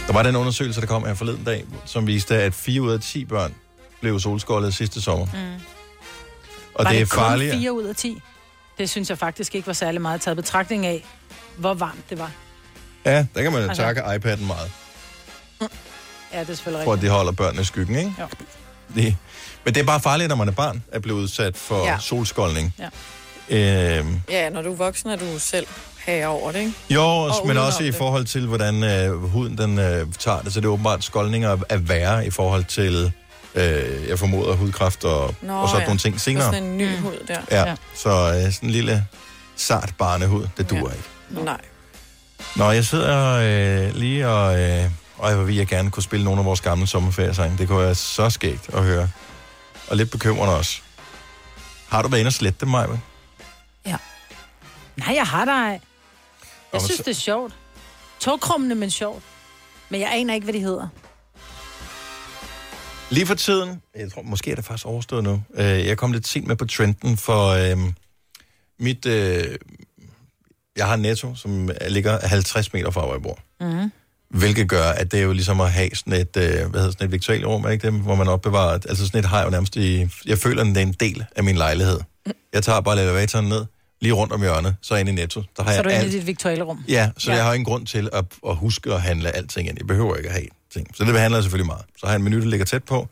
Der 0.07 0.12
var 0.12 0.23
den 0.23 0.36
undersøgelse, 0.36 0.81
der 0.81 0.86
kom 0.86 1.05
her 1.05 1.15
forleden 1.15 1.44
dag, 1.44 1.65
som 1.85 2.07
viste, 2.07 2.36
at 2.36 2.55
4 2.55 2.82
ud 2.82 2.90
af 2.93 3.01
10 3.01 3.24
børn 3.24 3.55
blev 4.01 4.20
solskoldet 4.20 4.74
sidste 4.74 5.01
sommer. 5.02 5.27
Mm. 5.27 5.31
Og 6.74 6.85
var 6.85 6.90
det 6.90 6.97
er 7.01 7.05
det 7.05 7.11
kun 7.11 7.19
farligt. 7.20 7.55
4 7.55 7.73
ud 7.73 7.85
af 7.85 7.97
10? 7.97 8.20
Det 8.78 8.90
synes 8.90 9.11
jeg 9.11 9.19
faktisk 9.19 9.55
ikke 9.55 9.66
var 9.66 9.73
særlig 9.73 10.01
meget 10.01 10.20
taget 10.20 10.36
betragtning 10.36 10.86
af, 10.86 11.05
hvor 11.57 11.74
varmt 11.74 12.11
det 12.11 12.19
var. 12.19 12.31
Ja, 13.05 13.27
der 13.35 13.43
kan 13.43 13.52
man 13.52 13.62
jo 13.62 13.69
Altså- 13.69 13.82
takke 13.82 14.01
iPad'en 14.01 14.44
meget, 14.47 14.70
Ja, 16.32 16.40
det 16.40 16.51
er 16.51 16.55
selvfølgelig 16.55 16.85
for 16.85 16.93
at 16.93 16.97
rigtigt. 16.97 17.11
de 17.11 17.16
holder 17.16 17.32
børnene 17.32 17.62
i 17.62 17.65
skyggen, 17.65 17.97
ikke? 17.97 18.12
Jo. 18.20 18.27
Det. 18.94 19.16
Men 19.65 19.74
det 19.74 19.81
er 19.81 19.85
bare 19.85 20.01
farligt, 20.01 20.28
når 20.28 20.36
man 20.36 20.48
er 20.48 20.52
barn, 20.52 20.82
at 20.93 21.02
blive 21.02 21.16
udsat 21.16 21.57
for 21.57 21.85
Ja. 21.85 21.93
ja. 21.93 21.98
solskoldning. 21.98 22.74
Ja. 22.78 22.89
Øhm, 23.98 24.20
Ja, 24.31 24.48
når 24.51 24.62
du 24.62 24.73
er 24.73 24.77
voksen, 24.77 25.11
er 25.11 25.16
du 25.16 25.39
selv 25.39 25.66
her 26.07 26.27
over 26.27 26.52
det, 26.52 26.59
ikke? 26.59 26.73
jo, 26.90 27.02
Og 27.02 27.47
men 27.47 27.57
også 27.57 27.82
i 27.82 27.86
det. 27.86 27.94
forhold 27.94 28.24
til, 28.24 28.47
hvordan 28.47 28.85
øh, 28.85 29.23
huden 29.23 29.59
den, 29.59 29.78
øh, 29.78 30.07
tager 30.19 30.40
det. 30.40 30.52
Så 30.52 30.61
det 30.61 30.66
er 30.66 30.70
åbenbart 30.70 31.05
skoldninger 31.05 31.57
er 31.69 31.77
værre 31.77 32.27
i 32.27 32.31
forhold 32.31 32.65
til 32.65 33.12
øh, 33.55 34.09
jeg 34.09 34.19
formoder, 34.19 34.55
hudkræft 34.57 35.05
og, 35.05 35.35
Nå, 35.43 35.52
og 35.52 35.69
sådan 35.69 35.81
ja. 35.81 35.86
nogle 35.86 35.98
ting 35.98 36.20
senere. 36.20 36.44
Sådan 36.44 36.62
en 36.65 36.78
ny 36.78 36.97
hud 36.98 37.12
der. 37.28 37.39
Ja, 37.51 37.74
så 37.94 38.11
øh, 38.11 38.52
sådan 38.52 38.69
en 38.69 38.70
lille 38.70 39.07
sart 39.57 39.94
barnehud, 39.98 40.47
det 40.57 40.70
duer 40.70 40.81
ja. 40.81 40.86
ikke. 41.31 41.44
Nej. 41.44 41.61
Nå, 42.57 42.70
jeg 42.70 42.85
sidder 42.85 43.35
øh, 43.89 43.94
lige 43.97 44.28
og... 44.28 44.61
Øh, 44.61 44.85
øj, 45.21 45.35
hvor 45.35 45.45
vil 45.45 45.55
jeg 45.57 45.67
gerne 45.67 45.91
kunne 45.91 46.03
spille 46.03 46.25
nogle 46.25 46.39
af 46.41 46.45
vores 46.45 46.61
gamle 46.61 46.87
sommerferiesange. 46.87 47.59
Det 47.59 47.69
kunne 47.69 47.79
være 47.79 47.95
så 47.95 48.31
skægt 48.31 48.69
at 48.75 48.85
høre. 48.85 49.09
Og 49.89 49.97
lidt 49.97 50.11
bekymrende 50.11 50.57
også. 50.57 50.81
Har 51.89 52.03
du 52.03 52.09
været 52.09 52.21
inde 52.21 52.29
og 52.29 52.33
slette 52.33 52.61
dem, 52.61 52.69
Maja? 52.69 52.87
Nej, 54.97 55.15
jeg 55.15 55.27
har 55.27 55.45
dig. 55.45 55.71
Jeg 55.71 55.81
men 56.73 56.81
synes, 56.81 56.97
så- 56.97 57.03
det 57.03 57.11
er 57.11 57.15
sjovt. 57.15 57.55
Togkrummende, 58.21 58.75
men 58.75 58.91
sjovt. 58.91 59.23
Men 59.89 60.01
jeg 60.01 60.11
aner 60.13 60.35
ikke, 60.35 60.45
hvad 60.45 60.55
de 60.55 60.61
hedder. 60.61 60.89
Lige 63.11 63.27
for 63.27 63.35
tiden, 63.35 63.83
jeg 63.97 64.13
tror, 64.13 64.23
måske 64.23 64.51
er 64.51 64.55
det 64.55 64.65
faktisk 64.65 64.87
overstået 64.87 65.25
nu. 65.25 65.43
Øh, 65.55 65.65
jeg 65.87 65.99
kom 65.99 66.13
lidt 66.13 66.27
sent 66.27 66.47
med 66.47 66.57
på 66.57 66.65
trenden 66.67 67.17
for 67.17 67.47
øh, 67.49 67.93
mit... 68.79 69.07
Øh, 69.07 69.57
jeg 70.77 70.87
har 70.87 70.97
netto, 70.97 71.35
som 71.35 71.71
ligger 71.89 72.27
50 72.27 72.73
meter 72.73 72.91
fra, 72.91 73.01
hvor 73.05 73.13
jeg 73.15 73.23
bor. 73.23 73.39
Mm. 73.61 73.93
Hvilket 74.31 74.69
gør, 74.69 74.85
at 74.85 75.12
det 75.12 75.19
er 75.20 75.24
jo 75.24 75.32
ligesom 75.32 75.61
at 75.61 75.73
have 75.73 75.90
sådan 75.94 76.12
et, 76.12 76.36
øh, 76.36 76.43
hvad 76.43 76.81
hedder 76.81 76.90
sådan 76.90 77.05
et 77.07 77.12
viktualrum, 77.12 77.65
er 77.65 77.69
ikke 77.69 77.90
det, 77.90 78.01
hvor 78.01 78.15
man 78.15 78.28
opbevarer, 78.28 78.73
altså 78.73 79.07
sådan 79.07 79.20
et 79.20 79.27
har 79.27 79.39
jeg 79.39 79.44
jo 79.47 79.51
nærmest 79.51 79.77
i, 79.77 80.09
jeg 80.27 80.39
føler, 80.39 80.61
at 80.62 80.66
det 80.66 80.77
er 80.77 80.81
en 80.82 80.93
del 81.01 81.24
af 81.36 81.44
min 81.44 81.57
lejlighed. 81.57 82.01
Jeg 82.52 82.62
tager 82.62 82.81
bare 82.81 83.02
elevatoren 83.02 83.48
ned, 83.48 83.65
lige 84.01 84.12
rundt 84.12 84.32
om 84.32 84.40
hjørnet, 84.40 84.77
så 84.82 84.94
ind 84.97 85.09
i 85.09 85.12
netto. 85.12 85.43
Der 85.57 85.62
har 85.62 85.70
Så 85.70 85.73
er 85.73 85.74
jeg 85.74 85.85
du 85.85 85.90
inde 85.90 86.07
i 86.07 86.11
dit 86.19 86.27
viktualrum. 86.27 86.85
Ja, 86.89 87.11
så 87.19 87.31
Ja. 87.31 87.36
jeg 87.36 87.44
har 87.44 87.52
ingen 87.55 87.65
grund 87.65 87.86
til 87.86 88.09
at, 88.12 88.24
at 88.48 88.57
huske 88.57 88.93
at 88.94 89.02
handle 89.02 89.36
alting 89.36 89.69
ind. 89.69 89.77
Jeg 89.78 89.86
behøver 89.86 90.16
ikke 90.16 90.28
at 90.28 90.35
have 90.35 90.47
ting. 90.74 90.86
Så 90.97 91.05
det 91.05 91.12
behandler 91.12 91.36
jeg 91.39 91.44
selvfølgelig 91.44 91.66
meget. 91.66 91.85
Så 91.97 92.07
har 92.07 92.12
jeg 92.12 92.16
en 92.19 92.24
menu, 92.24 92.40
der 92.40 92.47
ligger 92.47 92.66
tæt 92.66 92.85
på, 92.85 93.09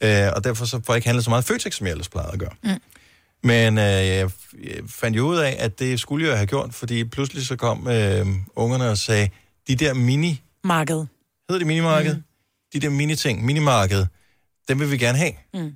øh, 0.00 0.28
og 0.36 0.44
derfor 0.44 0.64
så 0.64 0.80
får 0.86 0.92
jeg 0.92 0.96
ikke 0.96 1.08
handlet 1.08 1.24
så 1.24 1.30
meget 1.30 1.44
Føtex, 1.44 1.74
som 1.74 1.86
jeg 1.86 1.90
ellers 1.92 2.08
plejede 2.08 2.30
at 2.32 2.38
gøre. 2.38 2.50
Mm. 2.64 2.70
Men 3.42 3.78
øh, 3.78 3.84
jeg, 3.84 4.06
jeg 4.64 4.80
fandt 4.88 5.16
jo 5.16 5.26
ud 5.26 5.36
af, 5.36 5.56
at 5.58 5.78
det 5.78 6.00
skulle 6.00 6.28
jeg 6.28 6.36
have 6.36 6.46
gjort, 6.46 6.74
fordi 6.74 7.04
pludselig 7.04 7.46
så 7.46 7.56
kom 7.56 7.88
øh, 7.88 8.26
ungerne 8.56 8.90
og 8.90 8.98
sagde, 8.98 9.28
de 9.68 9.74
der 9.74 9.94
mini, 9.94 10.42
Marked. 10.64 11.06
hedder 11.48 11.58
det 11.58 11.66
minimarked? 11.66 12.14
Mm. 12.14 12.22
De 12.72 12.80
der 12.80 12.90
mini-ting, 12.90 13.44
minimarked, 13.44 14.06
dem 14.68 14.80
vil 14.80 14.90
vi 14.90 14.98
gerne 14.98 15.18
have. 15.18 15.32
Mm. 15.54 15.72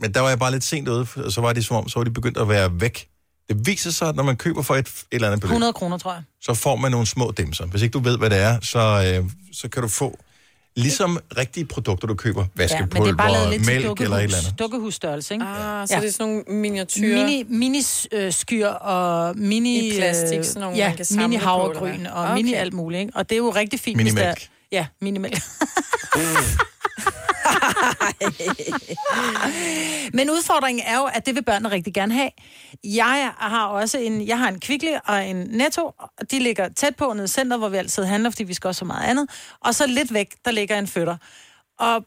Men 0.00 0.14
der 0.14 0.20
var 0.20 0.28
jeg 0.28 0.38
bare 0.38 0.50
lidt 0.50 0.64
sent 0.64 0.88
ude, 0.88 1.06
og 1.16 1.32
så 1.32 1.40
var 1.40 1.52
de 1.52 1.62
som 1.62 1.76
om, 1.76 1.88
så 1.88 1.98
var 1.98 2.04
de 2.04 2.10
begyndt 2.10 2.38
at 2.38 2.48
være 2.48 2.80
væk. 2.80 3.08
Det 3.48 3.66
viser 3.66 3.90
sig, 3.90 4.08
at 4.08 4.16
når 4.16 4.22
man 4.22 4.36
køber 4.36 4.62
for 4.62 4.74
et, 4.74 4.86
et 4.88 5.04
eller 5.12 5.26
andet 5.28 5.40
beløb, 5.40 5.52
100 5.52 5.72
kroner, 5.72 5.98
tror 5.98 6.12
jeg. 6.12 6.22
så 6.40 6.54
får 6.54 6.76
man 6.76 6.90
nogle 6.90 7.06
små 7.06 7.32
dimser. 7.36 7.66
Hvis 7.66 7.82
ikke 7.82 7.92
du 7.92 7.98
ved, 7.98 8.18
hvad 8.18 8.30
det 8.30 8.38
er, 8.38 8.60
så, 8.60 8.78
øh, 8.78 9.30
så 9.52 9.68
kan 9.68 9.82
du 9.82 9.88
få 9.88 10.18
ligesom 10.78 11.18
rigtige 11.38 11.64
produkter, 11.66 12.08
du 12.08 12.14
køber. 12.14 12.40
Ja, 12.40 12.46
men 12.54 12.68
det 12.68 12.72
er 12.72 12.78
Vaskepulver, 12.78 13.14
bare 13.16 13.32
lavet 13.32 13.50
lidt 13.50 13.64
til 13.64 13.72
mælk 13.82 14.00
eller 14.00 14.16
et 14.16 14.22
eller 14.22 14.36
dukkehus, 14.36 14.46
andet. 14.46 14.58
dukkehusstørrelse, 14.58 15.34
ikke? 15.34 15.44
Ah, 15.46 15.88
så 15.88 15.94
ja. 15.94 16.00
det 16.00 16.08
er 16.08 16.12
sådan 16.12 16.26
nogle 16.46 16.60
miniatyrer. 16.60 17.26
Mini, 17.26 17.44
mini 17.48 17.82
øh, 18.12 18.32
skyr 18.32 18.68
og 18.68 19.36
mini... 19.38 19.88
I 19.88 19.96
plastik, 19.98 20.44
sådan 20.44 20.60
nogle, 20.60 20.76
ja, 20.76 20.88
man 20.88 20.96
kan 20.96 21.04
samle 21.04 21.28
mini 21.28 21.40
havregryn 21.40 22.06
og 22.06 22.22
Okay. 22.24 22.34
mini 22.34 22.52
alt 22.54 22.72
muligt, 22.74 23.00
ikke? 23.00 23.12
Og 23.14 23.28
det 23.30 23.34
er 23.34 23.38
jo 23.38 23.50
rigtig 23.50 23.80
fint, 23.80 23.96
hvis 24.02 24.14
Minimælk. 24.14 24.38
der... 24.40 24.46
Ja, 24.72 24.86
minimælk. 25.00 25.38
Men 30.16 30.30
udfordringen 30.30 30.84
er 30.86 30.98
jo, 30.98 31.04
at 31.04 31.26
det 31.26 31.34
vil 31.34 31.42
børnene 31.44 31.70
rigtig 31.70 31.94
gerne 31.94 32.14
have. 32.14 32.30
Jeg 32.84 33.32
har 33.38 33.66
også 33.66 33.98
en, 33.98 34.26
jeg 34.26 34.38
har 34.38 34.48
en 34.48 34.60
Kvickly 34.60 34.92
og 35.06 35.26
en 35.26 35.36
Netto, 35.36 35.92
og 35.98 36.30
de 36.30 36.38
ligger 36.38 36.68
tæt 36.68 36.96
på 36.96 37.12
nede 37.12 37.24
i 37.24 37.28
center, 37.28 37.56
hvor 37.56 37.68
vi 37.68 37.76
altid 37.76 38.04
handler, 38.04 38.30
fordi 38.30 38.44
vi 38.44 38.54
skal 38.54 38.68
også 38.68 38.78
så 38.78 38.84
meget 38.84 39.08
andet. 39.10 39.30
Og 39.60 39.74
så 39.74 39.86
lidt 39.86 40.14
væk, 40.14 40.34
der 40.44 40.50
ligger 40.50 40.78
en 40.78 40.86
føtter. 40.86 41.16
Og 41.78 42.04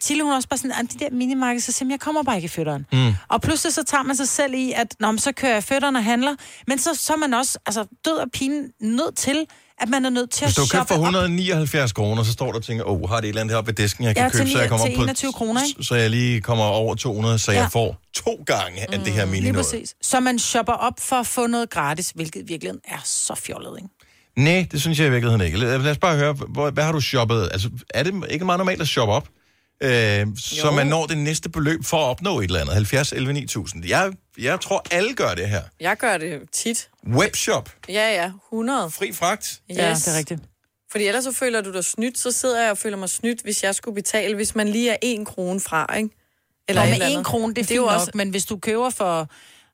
Tille, 0.00 0.22
hun 0.22 0.32
er 0.32 0.36
også 0.36 0.48
bare 0.48 0.58
sådan, 0.58 0.72
"Ah, 0.72 0.84
de 0.92 0.98
der 0.98 1.10
minimarkeder, 1.10 1.60
så 1.60 1.72
siger 1.72 1.88
jeg, 1.90 2.00
kommer 2.00 2.22
bare 2.22 2.36
ikke 2.36 2.46
i 2.46 2.48
fødderen. 2.48 2.86
Mm. 2.92 3.12
Og 3.28 3.40
pludselig 3.40 3.74
så 3.74 3.84
tager 3.84 4.02
man 4.02 4.16
sig 4.16 4.28
selv 4.28 4.54
i, 4.54 4.72
at 4.72 4.94
Nå, 5.00 5.16
så 5.16 5.32
kører 5.32 5.52
jeg 5.52 5.64
fødderne 5.64 5.98
og 5.98 6.04
handler, 6.04 6.34
men 6.66 6.78
så, 6.78 6.94
så 6.94 7.12
er 7.12 7.16
man 7.16 7.34
også 7.34 7.58
altså, 7.66 7.86
død 8.04 8.16
og 8.16 8.30
pine 8.30 8.68
nødt 8.80 9.16
til, 9.16 9.46
at 9.82 9.88
man 9.88 10.04
er 10.04 10.10
nødt 10.10 10.30
til 10.30 10.46
Hvis 10.46 10.54
at 10.54 10.56
du 10.56 10.62
køber 10.62 10.84
shoppe 10.84 10.88
for 10.88 10.94
op. 10.94 11.00
179 11.00 11.92
kroner, 11.92 12.22
så 12.22 12.32
står 12.32 12.46
der 12.46 12.54
og 12.54 12.62
tænker, 12.64 12.84
åh, 12.84 13.00
oh, 13.02 13.08
har 13.10 13.16
det 13.16 13.24
et 13.24 13.28
eller 13.28 13.40
andet 13.40 13.52
heroppe 13.52 13.68
ved 13.68 13.74
disken, 13.74 14.04
jeg 14.04 14.16
kan 14.16 14.24
Ja, 14.24 14.30
købe, 14.30 14.50
så 14.50 14.58
jeg 14.60 14.68
kommer 14.68 14.86
op 14.86 14.92
på... 14.96 15.02
21 15.02 15.32
kroner, 15.32 15.60
ikke? 15.68 15.84
Så 15.84 15.94
jeg 15.94 16.10
lige 16.10 16.40
kommer 16.40 16.64
over 16.64 16.94
200, 16.94 17.38
så 17.38 17.52
Ja. 17.52 17.60
jeg 17.60 17.72
får 17.72 17.96
to 18.14 18.42
gange 18.46 18.92
af 18.94 18.98
det 19.00 19.12
her 19.12 19.26
mini 19.26 19.40
Lige 19.40 19.52
præcis. 19.52 19.94
Så 20.02 20.20
man 20.20 20.38
shopper 20.38 20.72
op 20.72 20.94
for 20.98 21.16
at 21.16 21.26
få 21.26 21.46
noget 21.46 21.70
gratis, 21.70 22.10
hvilket 22.14 22.42
virkelig 22.48 22.72
er 22.84 23.00
så 23.04 23.34
fjollet, 23.34 23.78
ikke? 23.78 23.88
Nej, 24.36 24.66
det 24.72 24.80
synes 24.80 24.98
jeg 24.98 25.06
i 25.06 25.10
virkeligheden 25.10 25.46
ikke. 25.46 25.58
Lad, 25.58 25.78
lad 25.78 25.90
os 25.90 25.98
bare 25.98 26.16
høre, 26.16 26.32
hvor, 26.32 26.70
hvad 26.70 26.84
har 26.84 26.92
du 26.92 27.00
shoppet? 27.00 27.48
Altså, 27.52 27.70
er 27.94 28.02
det 28.02 28.14
ikke 28.30 28.44
meget 28.44 28.58
normalt 28.58 28.80
at 28.80 28.88
shoppe 28.88 29.14
op? 29.14 29.28
Øh, 29.82 30.26
så 30.38 30.70
man 30.76 30.86
når 30.86 31.06
det 31.06 31.18
næste 31.18 31.48
beløb 31.50 31.84
for 31.84 31.96
at 31.96 32.04
opnå 32.04 32.40
et 32.40 32.44
eller 32.44 32.60
andet. 32.60 32.74
70, 32.74 33.12
11, 33.12 33.32
9000. 33.32 33.86
Jeg, 33.88 34.12
jeg 34.38 34.60
tror, 34.60 34.82
alle 34.90 35.14
gør 35.14 35.34
det 35.34 35.48
her. 35.48 35.62
Jeg 35.80 35.96
gør 35.96 36.16
det 36.18 36.40
tit. 36.52 36.88
Webshop. 37.08 37.70
Ja, 37.88 38.22
ja, 38.22 38.30
100. 38.52 38.90
Fri 38.90 39.12
fragt. 39.12 39.60
Yes. 39.70 39.78
Ja, 39.78 39.94
det 39.94 40.08
er 40.08 40.18
rigtigt. 40.18 40.40
Fordi 40.90 41.06
ellers 41.06 41.24
så 41.24 41.32
føler 41.32 41.60
du 41.60 41.72
dig 41.72 41.84
snydt, 41.84 42.18
så 42.18 42.30
sidder 42.32 42.62
jeg 42.62 42.70
og 42.70 42.78
føler 42.78 42.96
mig 42.96 43.08
snydt, 43.08 43.42
hvis 43.42 43.62
jeg 43.64 43.74
skulle 43.74 43.94
betale, 43.94 44.34
hvis 44.34 44.54
man 44.54 44.68
lige 44.68 44.90
er 44.90 44.96
en 45.02 45.24
krone 45.24 45.60
fra, 45.60 45.96
ikke? 45.96 46.10
Eller 46.68 46.84
med 46.84 46.92
eller 46.92 47.06
en 47.06 47.24
krone, 47.24 47.54
det 47.54 47.58
er, 47.58 47.62
er 47.62 47.66
fint 47.66 47.76
jo 47.76 47.82
nok, 47.82 47.92
også- 47.94 48.10
men 48.14 48.30
hvis 48.30 48.44
du 48.44 48.56
køber 48.56 48.90
for... 48.90 49.28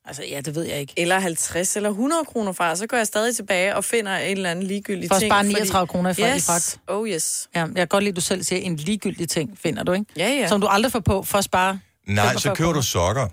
Altså, 0.05 0.23
ja, 0.29 0.41
det 0.41 0.55
ved 0.55 0.63
jeg 0.63 0.79
ikke. 0.79 0.93
Eller 0.97 1.19
50 1.19 1.75
eller 1.75 1.89
100 1.89 2.25
kroner 2.25 2.51
fra, 2.51 2.75
så 2.75 2.87
går 2.87 2.97
jeg 2.97 3.07
stadig 3.07 3.35
tilbage 3.35 3.75
og 3.75 3.83
finder 3.83 4.17
en 4.17 4.37
eller 4.37 4.51
anden 4.51 4.65
ligegyldig 4.65 5.09
For 5.09 5.15
at 5.15 5.19
ting. 5.19 5.31
spare 5.31 5.43
39 5.43 5.87
kroner 5.87 6.09
i 6.09 6.35
yes. 6.35 6.45
fragt. 6.45 6.79
Oh 6.87 7.09
yes. 7.09 7.49
Ja, 7.55 7.59
jeg 7.59 7.75
kan 7.75 7.87
godt 7.87 8.03
lide, 8.03 8.11
at 8.11 8.15
du 8.15 8.21
selv 8.21 8.43
siger, 8.43 8.61
en 8.61 8.75
ligegyldig 8.75 9.29
ting 9.29 9.57
finder 9.63 9.83
du, 9.83 9.91
ikke? 9.91 10.05
Ja, 10.17 10.27
ja. 10.29 10.47
Som 10.47 10.61
du 10.61 10.67
aldrig 10.67 10.91
får 10.91 10.99
på 10.99 11.23
for 11.23 11.37
at 11.37 11.43
spare 11.43 11.79
Nej, 12.07 12.23
45 12.25 12.39
så 12.41 12.53
køber 12.57 12.67
du 12.67 12.73
kroner. 12.73 12.81
sokker. 12.81 13.27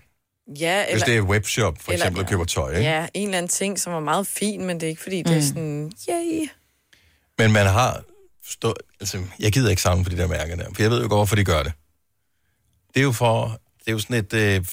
Ja, 0.61 0.85
Hvis 0.85 0.93
eller, 0.93 1.07
det 1.07 1.15
er 1.17 1.23
et 1.23 1.29
webshop, 1.29 1.79
for 1.81 1.93
eller- 1.93 2.05
eksempel, 2.05 2.23
og 2.25 2.29
køber 2.31 2.45
tøj. 2.45 2.71
Ikke? 2.71 2.83
ja, 2.91 3.07
en 3.15 3.29
eller 3.29 3.39
anden 3.39 3.49
ting, 3.49 3.81
som 3.81 3.93
er 3.93 4.01
meget 4.01 4.27
fin, 4.27 4.65
men 4.65 4.81
det 4.81 4.87
er 4.87 4.91
ikke 4.91 5.03
fordi, 5.03 5.23
det 5.23 5.37
er 5.37 5.41
sådan, 5.43 5.93
yay. 6.11 6.49
Men 7.39 7.53
man 7.53 7.67
har... 7.67 8.03
Stå, 8.49 8.75
altså, 9.01 9.19
jeg 9.41 9.53
gider 9.53 9.71
ikke 9.71 9.83
samle 9.83 10.05
på 10.05 10.11
de 10.11 10.17
der 10.17 10.27
mærker 10.27 10.57
der, 10.57 10.65
for 10.75 10.83
jeg 10.83 10.91
ved 10.91 11.03
jo 11.03 11.09
godt, 11.09 11.19
hvorfor 11.19 11.37
de 11.37 11.45
gør 11.45 11.63
det. 11.63 11.73
Det 12.95 13.01
er 13.01 13.05
jo 13.05 13.13
for... 13.13 13.61
Det 13.79 13.89
er 13.89 13.93
jo 13.93 13.99
sådan 13.99 14.17
et, 14.17 14.33
øh, 14.35 14.65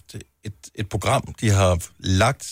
et, 0.43 0.53
et 0.75 0.89
program, 0.89 1.33
de 1.41 1.49
har 1.49 1.79
lagt 1.99 2.47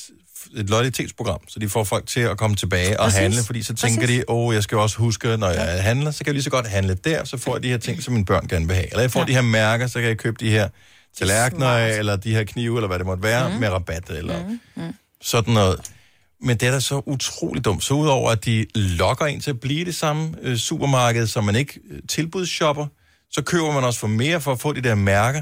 et 0.57 0.69
loyalitetsprogram, 0.69 1.39
så 1.48 1.60
de 1.60 1.69
får 1.69 1.84
folk 1.84 2.07
til 2.07 2.19
at 2.19 2.38
komme 2.38 2.56
tilbage 2.56 2.99
og 2.99 3.06
Præcis. 3.06 3.19
handle, 3.19 3.43
fordi 3.43 3.64
så 3.64 3.73
tænker 3.73 4.02
Præcis. 4.02 4.18
de, 4.19 4.23
åh, 4.30 4.48
oh, 4.48 4.56
jeg 4.56 4.64
skal 4.64 4.76
jo 4.76 4.81
også 4.81 4.98
huske, 4.98 5.38
når 5.38 5.49
jeg 5.49 5.84
handler, 5.84 6.11
så 6.11 6.18
kan 6.18 6.27
jeg 6.27 6.34
lige 6.34 6.43
så 6.43 6.49
godt 6.49 6.68
handle 6.68 6.93
der, 6.93 7.23
så 7.23 7.38
får 7.38 7.56
jeg 7.56 7.64
de 7.64 7.68
her 7.69 7.77
ting, 7.77 8.03
som 8.03 8.14
mine 8.14 8.26
børn 8.26 8.48
gerne 8.48 8.68
vil 8.68 8.76
have. 8.76 8.88
Eller 8.88 9.02
jeg 9.02 9.11
får 9.11 9.19
ja. 9.19 9.26
de 9.26 9.34
her 9.34 9.41
mærker, 9.41 9.88
så 9.88 9.99
kan 9.99 10.07
jeg 10.10 10.18
købe 10.18 10.38
de 10.45 10.49
her 10.52 10.69
tallerkener, 11.17 11.77
eller 11.77 12.15
de 12.15 12.35
her 12.35 12.43
knive, 12.43 12.77
eller 12.77 12.88
hvad 12.88 12.99
det 12.99 13.05
måtte 13.05 13.23
være, 13.23 13.49
mm. 13.49 13.55
med 13.55 13.69
rabat, 13.69 14.09
eller 14.09 14.47
mm. 14.47 14.59
Mm. 14.75 14.93
sådan 15.21 15.53
noget. 15.53 15.91
Men 16.41 16.57
det 16.57 16.67
er 16.67 16.71
da 16.71 16.79
så 16.79 17.01
utroligt 17.05 17.65
dumt. 17.65 17.83
Så 17.83 17.93
udover 17.93 18.31
at 18.31 18.45
de 18.45 18.65
lokker 18.75 19.25
ind 19.25 19.41
til 19.41 19.49
at 19.49 19.59
blive 19.59 19.85
det 19.85 19.95
samme 19.95 20.35
øh, 20.41 20.57
supermarked, 20.57 21.27
som 21.27 21.43
man 21.43 21.55
ikke 21.55 21.79
øh, 21.89 21.99
tilbudsshopper, 22.09 22.88
så 23.31 23.41
køber 23.41 23.73
man 23.73 23.83
også 23.83 23.99
for 23.99 24.07
mere 24.07 24.41
for 24.41 24.51
at 24.51 24.59
få 24.59 24.73
de 24.73 24.81
der 24.81 24.95
mærker. 24.95 25.41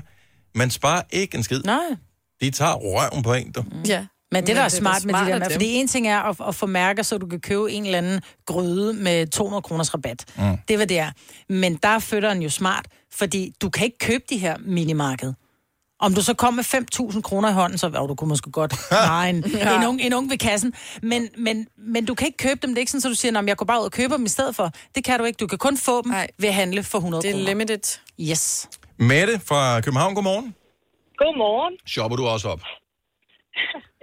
Man 0.55 0.71
sparer 0.71 1.01
ikke 1.11 1.37
en 1.37 1.43
skid. 1.43 1.61
Nej. 1.63 1.79
De 2.41 2.51
tager 2.51 2.73
røven 2.73 3.23
på 3.23 3.33
en, 3.33 3.51
du. 3.51 3.63
Ja. 3.87 4.05
Men 4.31 4.47
det, 4.47 4.47
der 4.47 4.53
Men 4.53 4.63
er 4.63 4.69
det 4.69 4.75
er 4.75 4.79
smart 4.79 5.05
med 5.05 5.13
de 5.13 5.19
smart 5.19 5.41
der 5.41 5.45
af 5.45 5.51
fordi 5.51 5.73
en 5.73 5.87
ting 5.87 6.07
er 6.07 6.19
at, 6.19 6.35
at 6.47 6.55
få 6.55 6.65
mærker, 6.65 7.03
så 7.03 7.17
du 7.17 7.27
kan 7.27 7.39
købe 7.39 7.71
en 7.71 7.85
eller 7.85 7.97
anden 7.97 8.21
gryde 8.45 8.93
med 8.93 9.27
200 9.27 9.61
kroners 9.61 9.93
rabat. 9.93 10.25
Mm. 10.37 10.57
Det 10.67 10.77
hvad 10.77 10.87
det 10.87 10.99
er. 10.99 11.11
Men 11.49 11.75
der 11.75 11.89
er 11.89 11.99
fødderen 11.99 12.41
jo 12.41 12.49
smart, 12.49 12.85
fordi 13.11 13.53
du 13.61 13.69
kan 13.69 13.85
ikke 13.85 13.97
købe 13.97 14.23
de 14.29 14.37
her 14.37 14.57
minimarked. 14.65 15.33
Om 15.99 16.13
du 16.13 16.21
så 16.21 16.33
kom 16.33 16.53
med 16.53 16.63
5.000 16.63 17.21
kroner 17.21 17.49
i 17.49 17.53
hånden, 17.53 17.77
så 17.77 17.87
oh, 17.87 18.09
du 18.09 18.15
kunne 18.15 18.27
måske 18.27 18.51
godt 18.51 18.73
nej, 18.91 19.29
en, 19.29 19.43
Ja. 19.47 19.77
en, 19.81 19.87
ung, 19.87 20.01
en 20.01 20.13
ung 20.13 20.29
ved 20.29 20.37
kassen. 20.37 20.73
Men, 21.01 21.29
men, 21.37 21.67
men 21.77 22.05
du 22.05 22.15
kan 22.15 22.27
ikke 22.27 22.37
købe 22.37 22.59
dem. 22.61 22.69
Det 22.69 22.77
er 22.77 22.79
ikke 22.79 22.91
sådan, 22.91 23.09
at 23.11 23.15
du 23.15 23.15
siger, 23.15 23.39
at 23.39 23.47
jeg 23.47 23.57
går 23.57 23.65
bare 23.65 23.79
ud 23.79 23.85
og 23.85 23.91
køber 23.91 24.15
dem 24.17 24.25
i 24.25 24.29
stedet 24.29 24.55
for. 24.55 24.71
Det 24.95 25.03
kan 25.03 25.19
du 25.19 25.25
ikke. 25.25 25.37
Du 25.37 25.47
kan 25.47 25.57
kun 25.57 25.77
få 25.77 26.01
dem 26.01 26.11
ved 26.37 26.49
at 26.49 26.55
handle 26.55 26.83
for 26.83 26.97
100 26.97 27.21
Det 27.23 27.29
er 27.29 27.33
kroner. 27.33 27.45
limited. 27.47 27.99
Yes. 28.29 28.69
Mette 28.97 29.39
fra 29.49 29.81
København, 29.81 30.15
godmorgen. 30.15 30.55
Godmorgen. 31.17 31.73
Shopper 31.85 32.17
du 32.17 32.25
også 32.27 32.47
op? 32.49 32.61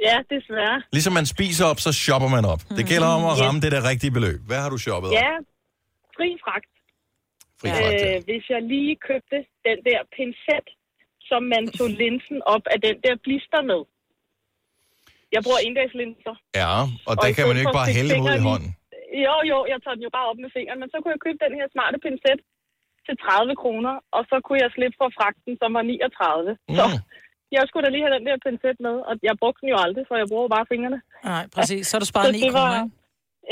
Ja, 0.09 0.17
desværre. 0.35 0.79
Ligesom 0.97 1.13
man 1.21 1.27
spiser 1.27 1.65
op, 1.71 1.81
så 1.87 1.91
shopper 1.93 2.29
man 2.37 2.45
op. 2.45 2.61
Det 2.79 2.85
gælder 2.93 3.07
om 3.19 3.25
at 3.25 3.33
Yes. 3.37 3.43
ramme 3.45 3.61
det 3.65 3.71
der 3.73 3.83
rigtige 3.91 4.11
beløb. 4.11 4.41
Hvad 4.49 4.61
har 4.65 4.71
du 4.75 4.79
shoppet 4.87 5.09
op? 5.11 5.15
Ja, 5.23 5.33
fri 6.17 6.29
fragt. 6.45 6.71
Fri 7.61 7.69
fragt, 7.81 8.01
ja. 8.05 8.17
øh, 8.17 8.25
hvis 8.29 8.45
jeg 8.53 8.61
lige 8.75 8.93
købte 9.09 9.39
den 9.69 9.79
der 9.89 10.01
pincet, 10.17 10.67
som 11.31 11.41
man 11.55 11.63
tog 11.79 11.89
linsen 12.03 12.39
op 12.55 12.65
af 12.75 12.79
den 12.87 12.97
der 13.05 13.15
blister 13.25 13.61
med. 13.71 13.81
Jeg 15.35 15.41
bruger 15.47 15.61
endagslinser. 15.69 16.35
Ja, 16.61 16.69
og 16.83 16.87
Og 17.09 17.15
der 17.21 17.27
i 17.31 17.35
kan 17.37 17.45
man 17.49 17.55
jo 17.57 17.63
ikke 17.65 17.79
bare 17.83 17.93
hælde 17.99 18.13
imod 18.21 18.35
i 18.41 18.45
hånden. 18.49 18.71
Jo, 19.27 19.35
jo, 19.51 19.59
jeg 19.73 19.79
tager 19.83 19.97
den 19.99 20.05
jo 20.09 20.13
bare 20.17 20.27
op 20.31 20.39
med 20.45 20.51
fingeren, 20.57 20.79
men 20.83 20.89
så 20.93 20.97
kunne 20.99 21.13
jeg 21.17 21.23
købe 21.27 21.39
den 21.47 21.53
her 21.59 21.67
smarte 21.75 21.97
pincet 22.07 22.39
til 23.07 23.15
30 23.25 23.57
kroner, 23.63 23.95
og 24.17 24.23
så 24.31 24.37
kunne 24.45 24.61
jeg 24.65 24.71
slippe 24.77 24.97
for 25.03 25.09
fragten, 25.19 25.53
som 25.61 25.71
var 25.77 25.83
39. 25.83 26.57
Så 26.79 26.85
Mm. 26.91 26.99
jeg 27.57 27.63
skulle 27.69 27.85
da 27.87 27.91
lige 27.95 28.05
have 28.07 28.17
den 28.19 28.27
der 28.29 28.37
pincet 28.47 28.77
med, 28.87 28.97
og 29.09 29.15
jeg 29.29 29.35
brugte 29.43 29.61
den 29.63 29.69
jo 29.75 29.79
aldrig, 29.85 30.05
for 30.09 30.15
jeg 30.23 30.27
bruger 30.33 30.49
bare 30.57 30.67
fingrene. 30.73 30.99
Nej, 31.31 31.43
præcis. 31.57 31.81
Så 31.89 31.93
har 31.95 32.01
du 32.05 32.09
sparet 32.13 32.27
Så 32.29 32.33
9 32.39 32.41
det 32.47 32.53
var- 32.61 32.73
kroner? 32.73 32.85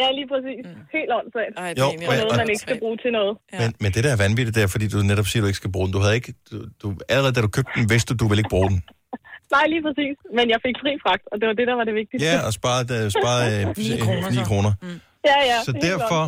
Ja, 0.00 0.06
lige 0.18 0.28
præcis. 0.32 0.64
Helt 0.96 1.10
åndssvagt. 1.18 1.52
Ej, 1.56 1.68
det 1.74 1.80
Jo, 1.82 1.88
men- 1.92 2.00
noget, 2.08 2.24
og- 2.32 2.36
man 2.42 2.48
ikke 2.52 2.64
skal 2.68 2.78
bruge 2.84 2.96
til 3.04 3.10
noget. 3.18 3.32
Ja. 3.52 3.58
Men, 3.62 3.68
men 3.82 3.88
det 3.94 4.00
der 4.06 4.12
er 4.16 4.20
vanvittigt, 4.26 4.54
det 4.56 4.62
er, 4.66 4.70
fordi 4.74 4.86
du 4.94 4.98
netop 5.12 5.26
siger, 5.30 5.40
at 5.40 5.44
du 5.44 5.50
ikke 5.52 5.62
skal 5.62 5.72
bruge 5.76 5.86
den. 5.86 5.92
Du 5.96 6.00
havde 6.04 6.14
ikke, 6.20 6.32
du, 6.50 6.56
du, 6.82 6.86
allerede 7.14 7.34
da 7.36 7.40
du 7.46 7.50
købte 7.56 7.72
den, 7.76 7.84
vidste 7.92 8.08
du, 8.10 8.14
du 8.22 8.26
ville 8.30 8.40
ikke 8.42 8.54
bruge 8.56 8.68
den. 8.72 8.78
Nej, 9.56 9.64
lige 9.72 9.82
præcis. 9.86 10.16
Men 10.38 10.44
jeg 10.52 10.58
fik 10.66 10.76
fri 10.82 10.92
fragt, 11.04 11.24
og 11.32 11.36
det 11.40 11.46
var 11.50 11.54
det, 11.60 11.66
der 11.70 11.76
var 11.80 11.84
det 11.90 11.94
vigtigste. 12.02 12.24
Ja, 12.30 12.36
og 12.46 12.52
sparet, 12.60 12.88
uh, 12.96 13.10
sparet 13.18 13.50
uh, 13.68 13.76
9 13.78 13.98
kroner, 14.06 14.28
9 14.30 14.36
så. 14.36 14.44
kroner. 14.50 14.72
Ja, 15.30 15.38
ja. 15.50 15.58
Så 15.68 15.72
derfor, 15.88 16.22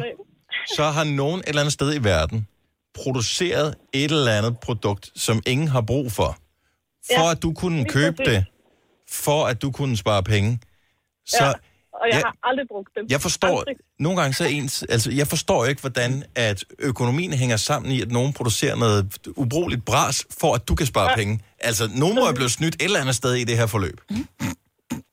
så 0.78 0.84
har 0.96 1.04
nogen 1.22 1.38
et 1.40 1.48
eller 1.48 1.60
andet 1.62 1.72
sted 1.80 1.90
i 2.00 2.04
verden 2.04 2.38
produceret 3.00 3.74
et 3.92 4.10
eller 4.10 4.32
andet 4.38 4.54
produkt, 4.66 5.04
som 5.16 5.42
ingen 5.46 5.68
har 5.68 5.80
brug 5.80 6.12
for. 6.12 6.30
For 7.16 7.24
Ja, 7.26 7.30
at 7.30 7.42
du 7.42 7.52
kunne 7.52 7.84
købe 7.84 8.16
præcis. 8.16 8.34
det, 8.34 8.44
for 9.10 9.46
at 9.46 9.62
du 9.62 9.70
kunne 9.70 9.96
spare 9.96 10.22
penge. 10.22 10.60
Så 11.26 11.44
ja, 11.44 11.52
og 12.06 12.10
jeg 12.12 12.18
jeg- 12.22 12.26
har 12.30 12.34
aldrig 12.48 12.66
brugt 12.72 12.90
dem. 12.96 13.04
jeg 13.14 13.20
forstår, 13.26 13.56
Aldrig. 13.60 13.76
nogle 14.06 14.16
gange 14.20 14.32
så 14.40 14.44
ens, 14.58 14.74
altså 14.94 15.08
jeg 15.20 15.26
forstår 15.34 15.60
ikke, 15.70 15.80
hvordan 15.84 16.10
at 16.48 16.58
økonomien 16.90 17.32
hænger 17.42 17.56
sammen 17.70 17.88
i, 17.96 17.98
at 18.04 18.10
nogen 18.18 18.32
producerer 18.38 18.76
noget 18.84 19.00
ubrugeligt 19.42 19.82
bras, 19.90 20.16
for 20.40 20.50
at 20.56 20.62
du 20.68 20.74
kan 20.80 20.86
spare 20.92 21.10
Ja. 21.10 21.16
penge. 21.20 21.34
Altså, 21.68 21.84
nogen 22.02 22.14
må 22.18 22.22
have 22.28 22.38
blevet 22.40 22.52
snydt 22.58 22.74
et 22.74 22.82
eller 22.90 23.00
andet 23.04 23.16
sted 23.22 23.32
i 23.42 23.44
det 23.50 23.56
her 23.60 23.66
forløb. 23.74 23.98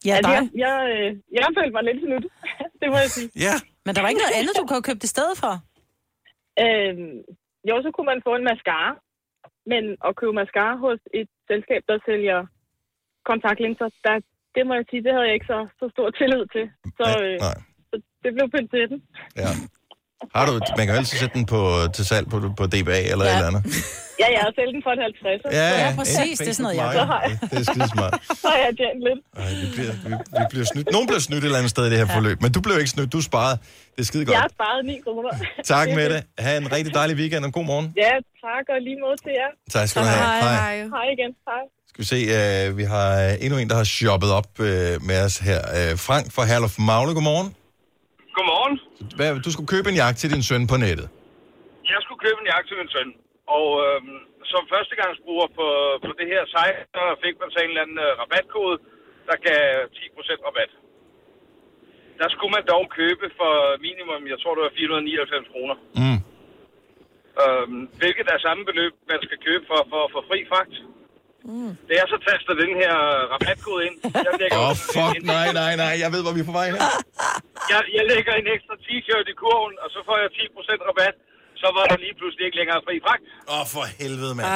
Ja, 0.10 0.16
Altså, 0.18 0.32
jeg, 0.38 0.44
jeg, 0.66 0.76
øh, 0.94 1.10
jeg 1.38 1.42
følte 1.58 1.74
mig 1.78 1.84
lidt 1.90 2.00
snydt. 2.06 2.26
det 2.82 2.88
må 2.94 2.98
jeg 3.06 3.10
sige. 3.18 3.30
Ja. 3.48 3.56
Men 3.86 3.92
der 3.96 4.02
var 4.02 4.10
ikke 4.12 4.24
noget 4.26 4.38
andet, 4.40 4.54
du 4.60 4.62
kunne 4.66 4.78
have 4.80 4.90
købt 4.92 5.04
i 5.10 5.12
stedet 5.16 5.36
for? 5.44 5.54
Øhm, 6.64 7.14
jo, 7.70 7.76
så 7.86 7.90
kunne 7.96 8.10
man 8.12 8.20
få 8.28 8.32
en 8.40 8.46
mascara. 8.52 8.90
Men 9.72 9.84
at 10.08 10.12
købe 10.20 10.34
mascara 10.42 10.74
hos 10.86 11.00
et 11.20 11.30
selskab, 11.50 11.82
der 11.90 11.98
sælger 12.10 12.40
kontaktlinser, 13.30 13.88
der, 14.06 14.16
det 14.56 14.62
må 14.68 14.72
jeg 14.80 14.86
sige, 14.92 15.02
det 15.06 15.12
havde 15.16 15.28
jeg 15.30 15.36
ikke 15.38 15.50
så, 15.54 15.60
så 15.80 15.86
stor 15.96 16.08
tillid 16.20 16.44
til. 16.56 16.66
Så, 17.00 17.06
øh, 17.26 17.36
nej. 17.48 17.58
så 17.90 17.96
det 18.24 18.30
blev 18.36 18.46
prinsessen. 18.54 19.00
Ja. 19.44 19.52
Har 20.36 20.44
du, 20.50 20.54
man 20.78 20.84
kan 20.86 20.92
jo 20.96 21.00
altid 21.02 21.18
sætte 21.24 21.36
den 21.40 21.46
på, 21.54 21.60
til 21.96 22.04
salg 22.12 22.26
på, 22.34 22.38
på 22.60 22.64
DBA 22.74 23.00
eller 23.14 23.26
ja. 23.26 23.32
et 23.32 23.36
eller 23.40 23.50
andet. 23.52 23.64
Ja, 24.22 24.28
jeg 24.36 24.42
har 24.46 24.52
sælgt 24.58 24.74
den 24.76 24.82
for 24.86 24.92
et 24.96 25.02
50. 25.10 25.60
Ja, 25.60 25.68
ja, 25.84 25.88
præcis. 26.00 26.36
Det 26.40 26.50
er 26.52 26.56
sådan 26.58 26.66
noget, 26.68 26.78
jeg 26.82 26.88
Så 27.00 27.04
har 27.12 27.22
jeg, 27.28 27.36
Det 27.52 27.58
er 27.64 27.68
skidesmart. 27.72 28.14
så 28.44 28.48
har 28.54 28.60
jeg 28.66 28.74
tjent 28.82 29.00
lidt. 29.08 29.20
Ej, 29.44 29.52
vi 29.62 29.68
bliver, 29.76 29.94
vi, 30.08 30.12
vi 30.40 30.44
bliver 30.54 30.68
snydt. 30.72 30.88
Nogen 30.96 31.08
bliver 31.10 31.24
snydt 31.28 31.44
et 31.44 31.48
eller 31.50 31.60
andet 31.62 31.74
sted 31.76 31.84
i 31.88 31.90
det 31.94 32.00
her 32.04 32.10
ja. 32.12 32.16
forløb, 32.18 32.38
men 32.46 32.50
du 32.56 32.60
blev 32.66 32.76
ikke 32.82 32.94
snydt, 32.96 33.10
du 33.16 33.20
sparede. 33.32 33.56
Det 33.96 34.02
er 34.06 34.08
skide 34.12 34.24
Jeg 34.24 34.40
har 34.46 34.50
godt. 34.50 34.58
sparet 34.60 34.80
9 34.86 34.96
kroner. 35.06 35.32
Tak 35.74 35.88
med 36.00 36.06
det. 36.14 36.20
Ha' 36.46 36.58
en 36.64 36.68
rigtig 36.76 36.92
dejlig 37.00 37.16
weekend 37.22 37.44
og 37.48 37.52
god 37.58 37.66
morgen. 37.72 37.88
Ja, 38.06 38.14
tak 38.48 38.66
og 38.74 38.78
lige 38.88 38.98
måde 39.06 39.18
til 39.26 39.34
jer. 39.42 39.52
Tak 39.76 39.86
skal 39.90 39.98
du 40.04 40.08
have. 40.14 40.24
Hej. 40.46 40.76
Hej 40.96 41.08
igen. 41.16 41.32
Hej. 41.50 41.64
Skal 41.94 42.02
vi 42.06 42.10
se, 42.16 42.22
uh, 42.38 42.66
vi 42.82 42.86
har 42.96 43.08
endnu 43.44 43.56
en, 43.58 43.70
der 43.72 43.78
har 43.82 43.90
shoppet 44.00 44.30
op 44.40 44.52
uh, 44.68 44.96
med 45.10 45.18
os 45.28 45.36
her. 45.50 45.62
Uh, 45.78 45.92
Frank 46.08 46.26
fra 46.36 46.44
Herlof 46.50 46.76
Magle, 46.90 47.14
godmorgen. 47.18 47.50
Godmorgen. 48.38 48.76
Hvad, 49.18 49.30
du 49.46 49.50
skulle 49.54 49.70
købe 49.76 49.88
en 49.94 49.98
jakke 50.04 50.18
til 50.22 50.30
din 50.34 50.44
søn 50.50 50.64
på 50.72 50.78
nettet. 50.86 51.08
Jeg 51.94 52.00
skulle 52.04 52.22
købe 52.26 52.40
en 52.44 52.50
jakke 52.54 52.66
til 52.70 52.78
min 52.82 52.90
søn, 52.96 53.10
og 53.58 53.68
øhm, 53.86 54.18
som 54.52 54.62
førstegangsbruger 54.74 55.48
på, 55.60 55.68
på 56.06 56.12
det 56.20 56.28
her 56.34 56.44
site, 56.56 56.80
så 56.96 57.04
fik 57.24 57.36
man 57.42 57.50
så 57.54 57.58
en 57.60 57.72
eller 57.72 57.84
anden 57.86 58.00
øh, 58.08 58.12
rabatkode, 58.22 58.76
der 59.30 59.38
gav 59.48 59.64
10% 59.98 60.48
rabat. 60.48 60.72
Der 62.22 62.28
skulle 62.34 62.54
man 62.58 62.66
dog 62.74 62.84
købe 63.00 63.26
for 63.40 63.54
minimum, 63.88 64.22
jeg 64.34 64.40
tror 64.40 64.54
det 64.56 64.64
var 64.68 64.74
499 64.80 65.54
kroner. 65.54 65.78
Mm. 66.02 66.20
Øhm, 67.44 67.82
hvilket 68.02 68.26
er 68.34 68.46
samme 68.48 68.62
beløb, 68.70 68.94
man 69.12 69.22
skal 69.26 69.40
købe 69.48 69.64
for, 69.72 69.82
for, 69.92 70.04
for 70.14 70.22
fri 70.30 70.40
fragt. 70.54 70.76
Mm. 71.52 71.72
Det 71.90 71.96
er 72.02 72.06
så 72.14 72.18
taster 72.28 72.54
den 72.64 72.72
her 72.82 72.94
rabatkode 73.34 73.82
ind. 73.88 73.96
Jeg 74.28 74.34
lægger, 74.42 74.58
Åh, 74.64 74.70
oh, 74.70 74.76
fuck, 74.96 75.16
nej, 75.36 75.48
nej, 75.62 75.72
nej. 75.84 75.94
Jeg 76.04 76.10
ved, 76.14 76.22
hvor 76.26 76.34
vi 76.38 76.42
er 76.46 76.50
på 76.52 76.58
vej 76.62 76.68
her. 76.74 76.82
jeg, 77.72 77.80
jeg 77.98 78.04
lægger 78.14 78.34
en 78.42 78.48
ekstra 78.56 78.76
t-shirt 78.86 79.26
i 79.34 79.36
kurven, 79.42 79.74
og 79.84 79.88
så 79.96 80.00
får 80.08 80.16
jeg 80.24 80.30
10% 80.40 80.90
rabat. 80.90 81.16
Så 81.62 81.68
var 81.78 81.86
der 81.92 81.98
lige 82.06 82.16
pludselig 82.20 82.44
ikke 82.48 82.58
længere 82.62 82.80
fri 82.88 82.96
fragt. 83.06 83.24
Åh, 83.54 83.60
oh, 83.60 83.66
for 83.74 83.84
helvede, 84.02 84.34
mand. 84.38 84.48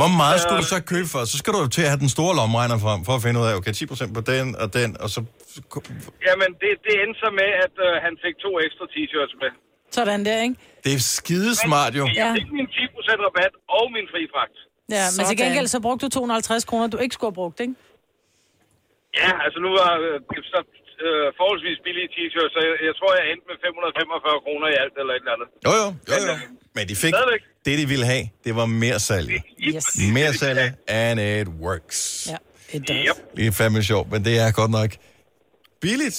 Hvor 0.00 0.10
meget 0.22 0.38
skulle 0.42 0.60
du 0.64 0.68
så 0.76 0.80
købe 0.92 1.08
for? 1.14 1.20
Så 1.32 1.36
skal 1.40 1.50
du 1.54 1.58
jo 1.64 1.68
til 1.76 1.82
at 1.86 1.90
have 1.92 2.02
den 2.06 2.12
store 2.16 2.32
lomregner 2.38 2.78
frem, 2.86 3.00
for 3.08 3.14
at 3.18 3.22
finde 3.26 3.36
ud 3.42 3.46
af, 3.50 3.54
okay, 3.60 3.72
10% 3.72 4.18
på 4.18 4.22
den 4.32 4.46
og 4.62 4.66
den, 4.78 4.90
og 5.02 5.08
så... 5.14 5.20
Jamen, 6.28 6.50
det, 6.62 6.70
det 6.86 6.92
endte 7.02 7.18
så 7.24 7.28
med, 7.40 7.50
at 7.64 7.74
øh, 7.86 7.92
han 8.06 8.12
fik 8.24 8.34
to 8.44 8.50
ekstra 8.66 8.84
t-shirts 8.94 9.34
med. 9.42 9.50
Sådan 9.96 10.20
der, 10.28 10.38
ikke? 10.46 10.56
Det 10.84 10.92
er 10.98 11.02
skidesmart 11.16 11.92
jo. 12.00 12.04
Jeg 12.20 12.28
fik 12.38 12.48
min 12.58 12.66
10% 12.66 13.26
rabat 13.26 13.52
og 13.78 13.84
min 13.96 14.06
fri 14.12 14.22
fragt. 14.34 14.56
Ja, 14.98 15.04
men 15.16 15.22
til 15.30 15.36
gengæld 15.42 15.66
så 15.74 15.78
brugte 15.86 16.00
du 16.06 16.10
250 16.10 16.64
kroner, 16.70 16.86
du 16.94 16.98
ikke 17.04 17.14
skulle 17.16 17.30
have 17.30 17.40
brugt, 17.42 17.60
ikke? 17.64 17.74
Ja, 19.22 19.30
altså 19.44 19.58
nu 19.64 19.68
var 19.80 19.90
øh, 20.06 20.14
det 20.30 20.40
så 20.52 20.60
øh, 21.06 21.26
forholdsvis 21.40 21.78
billige 21.86 22.08
t-shirts, 22.14 22.52
så 22.54 22.58
jeg, 22.66 22.74
jeg 22.88 22.94
tror, 22.98 23.10
jeg 23.18 23.24
endte 23.32 23.44
med 23.50 23.56
545 23.66 24.40
kroner 24.46 24.66
i 24.74 24.76
alt 24.82 24.94
eller 25.00 25.12
et 25.16 25.22
eller 25.24 25.34
andet. 25.36 25.48
Jo, 25.66 25.72
jo, 25.82 25.86
jo, 26.10 26.16
jo. 26.30 26.36
Men 26.76 26.82
de 26.90 26.94
fik 27.04 27.12
Stadigvæk. 27.14 27.42
det, 27.66 27.74
de 27.80 27.86
ville 27.92 28.06
have. 28.14 28.24
Det 28.46 28.52
var 28.60 28.66
mere 28.84 28.98
salg. 29.08 29.28
Yes. 29.68 29.86
Mere 30.18 30.32
salg, 30.42 30.60
and 31.02 31.16
it 31.20 31.48
works. 31.66 31.98
Ja, 32.32 32.38
it 32.76 32.82
does. 32.88 33.06
Yep. 33.08 33.16
Det 33.36 33.46
er 33.46 33.52
fandme 33.60 33.82
sjovt, 33.92 34.06
men 34.12 34.20
det 34.28 34.34
er 34.44 34.48
godt 34.60 34.72
nok 34.80 34.90
billigt. 35.80 36.18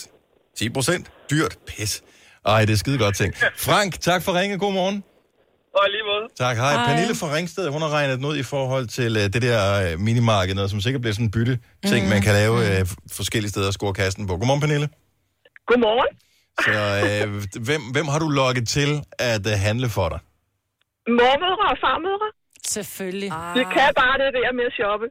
10 0.56 0.70
procent. 0.70 1.12
Dyrt. 1.32 1.54
Pis. 1.68 2.04
Ej, 2.46 2.66
det 2.66 2.74
er 2.74 2.78
skide 2.78 2.98
godt 2.98 3.16
ting. 3.16 3.32
Frank, 3.68 3.92
tak 4.00 4.24
for 4.24 4.32
ringe. 4.40 4.58
God 4.60 4.74
morgen. 4.74 5.04
Og 5.78 5.82
i 5.88 5.90
lige 5.96 6.04
måde. 6.12 6.26
Tak. 6.44 6.56
Hej. 6.58 6.74
Hej. 6.74 6.86
Pernille 6.88 7.16
fra 7.22 7.28
Ringsted, 7.36 7.66
hun 7.76 7.82
har 7.82 7.90
regnet 7.98 8.18
den 8.18 8.26
ud 8.26 8.38
i 8.38 8.44
forhold 8.44 8.86
til 8.88 9.12
uh, 9.18 9.24
det 9.34 9.42
der 9.48 9.60
uh, 9.94 10.00
minimarked, 10.08 10.54
noget, 10.56 10.70
som 10.72 10.80
sikkert 10.82 11.02
bliver 11.02 11.14
sådan 11.14 11.26
en 11.26 11.32
bytte 11.32 11.56
ting, 11.92 12.02
Mhm. 12.06 12.10
man 12.14 12.22
kan 12.22 12.34
lave 12.42 12.56
uh, 12.72 12.88
forskellige 13.20 13.52
steder 13.54 13.68
og 13.68 13.74
score 13.74 13.94
kassen 13.94 14.28
på. 14.28 14.34
Godmorgen, 14.38 14.62
Pernille. 14.66 14.88
Godmorgen. 15.70 16.12
Så 16.66 16.82
uh, 17.08 17.64
hvem, 17.68 17.82
hvem 17.96 18.08
har 18.14 18.20
du 18.20 18.28
lukket 18.42 18.66
til 18.78 18.90
at 19.32 19.44
uh, 19.54 19.58
handle 19.68 19.90
for 19.98 20.08
dig? 20.14 20.20
Mormødre 21.20 21.66
og 21.74 21.78
farmødre. 21.86 22.30
Selvfølgelig. 22.76 23.30
Ah. 23.32 23.56
Det 23.58 23.66
kan 23.76 23.88
bare 24.02 24.16
det 24.24 24.30
der 24.40 24.50
med 24.60 24.66
at 24.72 24.74
shoppe. 24.80 25.08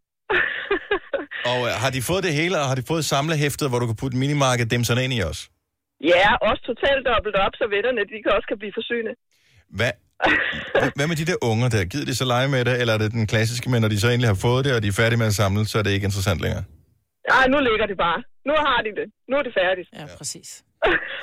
Og 1.51 1.59
uh, 1.67 1.69
har 1.83 1.91
de 1.97 2.01
fået 2.11 2.23
det 2.27 2.33
hele, 2.41 2.55
og 2.61 2.67
har 2.71 2.77
de 2.81 2.85
fået 2.93 3.05
samlehæftet, 3.15 3.67
hvor 3.71 3.79
du 3.83 3.87
kan 3.91 3.97
putte 4.03 4.17
minimarked 4.23 4.67
dem 4.75 4.83
sådan 4.89 5.05
ind 5.05 5.15
i 5.19 5.23
os? 5.31 5.41
Ja, 6.15 6.29
også 6.49 6.63
totalt 6.71 7.03
dobbelt 7.11 7.37
op, 7.45 7.53
så 7.61 7.65
vetterne, 7.75 8.01
de 8.13 8.17
kan 8.25 8.31
også 8.37 8.47
kan 8.53 8.59
blive 8.63 8.75
forsynet. 8.81 9.15
Hvad, 9.79 9.93
hvad- 10.97 11.09
med 11.13 11.17
de 11.23 11.27
der 11.31 11.39
unger 11.51 11.69
der? 11.75 11.83
Gider 11.93 12.07
de 12.11 12.15
så 12.23 12.25
lege 12.35 12.49
med 12.55 12.61
det, 12.69 12.75
eller 12.81 12.93
er 12.97 13.01
det 13.05 13.11
den 13.19 13.27
klassiske, 13.33 13.67
men 13.73 13.79
når 13.83 13.89
de 13.95 13.99
så 14.05 14.09
endelig 14.13 14.29
har 14.35 14.41
fået 14.49 14.63
det, 14.67 14.73
og 14.77 14.81
de 14.85 14.89
er 14.93 14.97
færdige 15.03 15.19
med 15.23 15.29
at 15.33 15.37
samle, 15.43 15.63
så 15.73 15.75
er 15.79 15.83
det 15.87 15.93
ikke 15.97 16.07
interessant 16.11 16.41
længere? 16.45 16.65
Ej, 17.39 17.45
nu 17.55 17.59
ligger 17.69 17.87
det 17.93 17.99
bare. 18.07 18.19
Nu 18.49 18.55
har 18.67 18.79
de 18.87 18.91
det. 19.01 19.07
Nu 19.31 19.35
er 19.41 19.45
det 19.49 19.55
færdigt. 19.63 19.89
Ja, 19.99 20.05
præcis. 20.21 20.49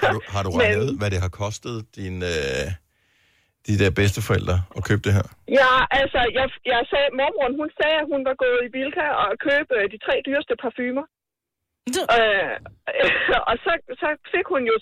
Har 0.04 0.12
du, 0.16 0.20
har 0.36 0.42
du 0.46 0.50
Men- 0.52 0.60
regnet 0.62 0.82
ud, 0.90 0.94
hvad 1.02 1.10
det 1.14 1.20
har 1.26 1.32
kostet 1.44 1.76
din, 2.00 2.16
øh, 2.34 2.66
de 3.68 3.74
der 3.82 3.90
bedsteforældre 4.00 4.58
at 4.78 4.82
købe 4.90 5.02
det 5.08 5.14
her? 5.18 5.28
Ja, 5.62 5.74
altså, 6.02 6.20
jeg, 6.40 6.48
jeg 6.74 6.82
sagde, 6.92 7.08
mormoren, 7.20 7.54
hun 7.62 7.70
sagde, 7.80 7.98
at 8.04 8.08
hun 8.14 8.22
var 8.30 8.36
gået 8.46 8.62
i 8.68 8.70
Bilka 8.76 9.06
og 9.24 9.28
købe 9.48 9.72
øh, 9.80 9.86
de 9.94 9.98
tre 10.06 10.14
dyreste 10.28 10.54
parfumer. 10.64 11.06
Øh, 12.18 12.56
og 13.50 13.56
så, 13.66 13.72
så 14.02 14.08
fik 14.34 14.46
hun 14.54 14.62
jo 14.72 14.76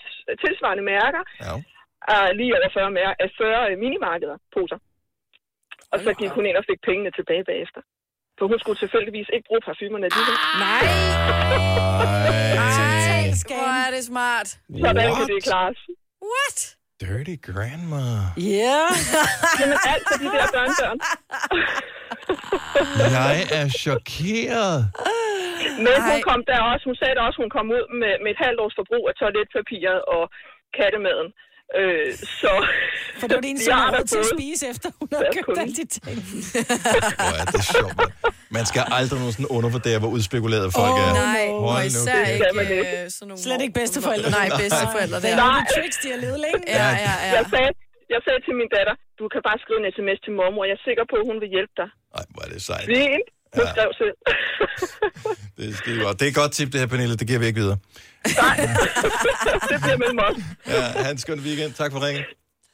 tilsvarende 0.44 0.84
mærker. 0.94 1.22
Ja. 1.44 1.52
Uh, 2.12 2.28
lige 2.38 2.50
over 2.56 2.70
40, 2.78 2.90
mær- 2.96 3.16
øh, 3.22 3.30
40 3.38 3.76
minimarkeder, 3.84 4.36
poser. 4.54 4.78
Og 5.92 5.98
så 6.04 6.10
gik 6.20 6.30
hun 6.36 6.44
ind 6.48 6.56
og 6.60 6.64
fik 6.70 6.80
pengene 6.88 7.10
tilbage 7.18 7.44
bagefter. 7.50 7.80
For 8.38 8.44
hun 8.50 8.58
skulle 8.62 8.78
tilfældigvis 8.84 9.28
ikke 9.34 9.46
bruge 9.48 9.62
parfumerne 9.68 10.04
alligevel. 10.08 10.36
Nej! 10.64 10.84
Ej, 13.06 13.22
Hvor 13.62 13.72
er 13.86 13.90
det 13.96 14.04
smart. 14.12 14.48
Sådan 14.82 14.96
kan 14.96 15.12
What? 15.18 15.28
det 15.32 15.44
klares. 15.50 15.78
What? 16.32 16.58
dirty 17.02 17.36
grandma. 17.48 18.04
Ja. 18.60 18.80
Jamen 19.60 19.78
alt 19.92 20.04
for 20.10 20.16
de 20.22 20.28
der 20.36 20.46
børnebørn. 20.56 20.98
Jeg 23.18 23.36
er 23.58 23.66
chokeret. 23.84 24.78
Men 25.84 25.94
hun 26.08 26.18
kom 26.28 26.40
der 26.50 26.58
også, 26.70 26.84
hun 26.90 26.96
sagde 27.00 27.14
også, 27.26 27.38
hun 27.42 27.50
kom 27.56 27.66
ud 27.76 27.84
med, 28.00 28.12
med 28.24 28.30
et 28.34 28.40
halvt 28.44 28.60
års 28.64 28.76
forbrug 28.80 29.04
af 29.10 29.14
toiletpapiret 29.20 30.00
og 30.16 30.22
kattemaden. 30.78 31.28
Øh, 31.80 32.08
så... 32.40 32.52
For 33.20 33.26
det 33.28 33.34
var 33.38 33.42
det 33.46 33.50
eneste, 33.54 33.70
hun 33.74 33.94
havde 33.94 34.08
til 34.14 34.20
at 34.24 34.28
spise, 34.36 34.62
efter 34.72 34.88
hun 35.00 35.08
havde 35.14 35.28
købt 35.36 35.58
alle 35.62 35.74
de 35.80 35.86
ting. 35.96 36.16
Hvor 37.28 37.36
er 37.42 37.46
det 37.54 37.62
sjovt, 37.74 37.94
mand. 38.00 38.12
Man 38.58 38.64
skal 38.70 38.82
aldrig 38.98 39.18
nogensinde 39.22 39.48
undervurdere, 39.58 39.98
hvor 40.02 40.10
udspekuleret 40.16 40.66
folk 40.80 40.94
Åh, 40.98 41.04
er. 41.06 41.12
nej, 41.26 41.42
Hold 41.64 41.76
og 41.76 41.86
især 41.90 42.20
ikke 42.34 42.76
øh, 42.76 43.10
sådan 43.16 43.28
nogle... 43.30 43.40
Slet 43.46 43.60
ikke 43.64 43.74
bedsteforældre. 43.80 44.28
Nej, 44.38 44.46
bedsteforældre 44.62 45.16
Det 45.24 45.28
der. 45.28 45.34
er 45.34 45.50
nogle 45.54 45.66
tricks, 45.74 45.96
de 46.02 46.08
har 46.14 46.20
levet 46.24 46.38
længe. 46.46 46.60
Ja, 46.80 46.88
ja, 47.06 47.14
ja. 47.26 47.30
Jeg 47.38 47.44
sagde, 47.54 47.70
jeg 48.14 48.20
sagde 48.26 48.40
til 48.46 48.54
min 48.60 48.68
datter, 48.76 48.94
du 49.20 49.24
kan 49.32 49.40
bare 49.48 49.58
skrive 49.64 49.78
en 49.82 49.86
sms 49.96 50.18
til 50.26 50.32
mormor. 50.38 50.62
Jeg 50.70 50.76
er 50.80 50.84
sikker 50.88 51.04
på, 51.12 51.14
at 51.22 51.26
hun 51.30 51.36
vil 51.42 51.50
hjælpe 51.56 51.74
dig. 51.82 51.88
Nej, 52.16 52.24
hvor 52.32 52.42
er 52.46 52.50
det 52.54 52.60
sejt. 52.70 52.86
Fint. 52.94 53.28
Hun 53.54 53.64
Ja. 53.64 53.70
skrev 53.72 53.90
selv. 54.00 54.14
Det 55.56 55.68
er 55.70 55.76
skide 55.76 56.00
godt. 56.04 56.20
Det 56.20 56.26
er 56.26 56.30
et 56.30 56.34
godt 56.34 56.52
tip, 56.52 56.72
det 56.72 56.80
her, 56.80 56.86
Pernille. 56.86 57.16
Det 57.16 57.26
giver 57.26 57.38
vi 57.38 57.46
ikke 57.46 57.60
videre. 57.60 57.76
det 59.70 59.80
bliver 59.82 59.96
mellem 59.96 60.18
os. 60.18 60.36
Ja, 60.66 60.80
have 60.82 61.10
en 61.10 61.18
skøn 61.18 61.40
weekend. 61.40 61.72
Tak 61.74 61.92
for 61.92 62.06
ringen. 62.06 62.24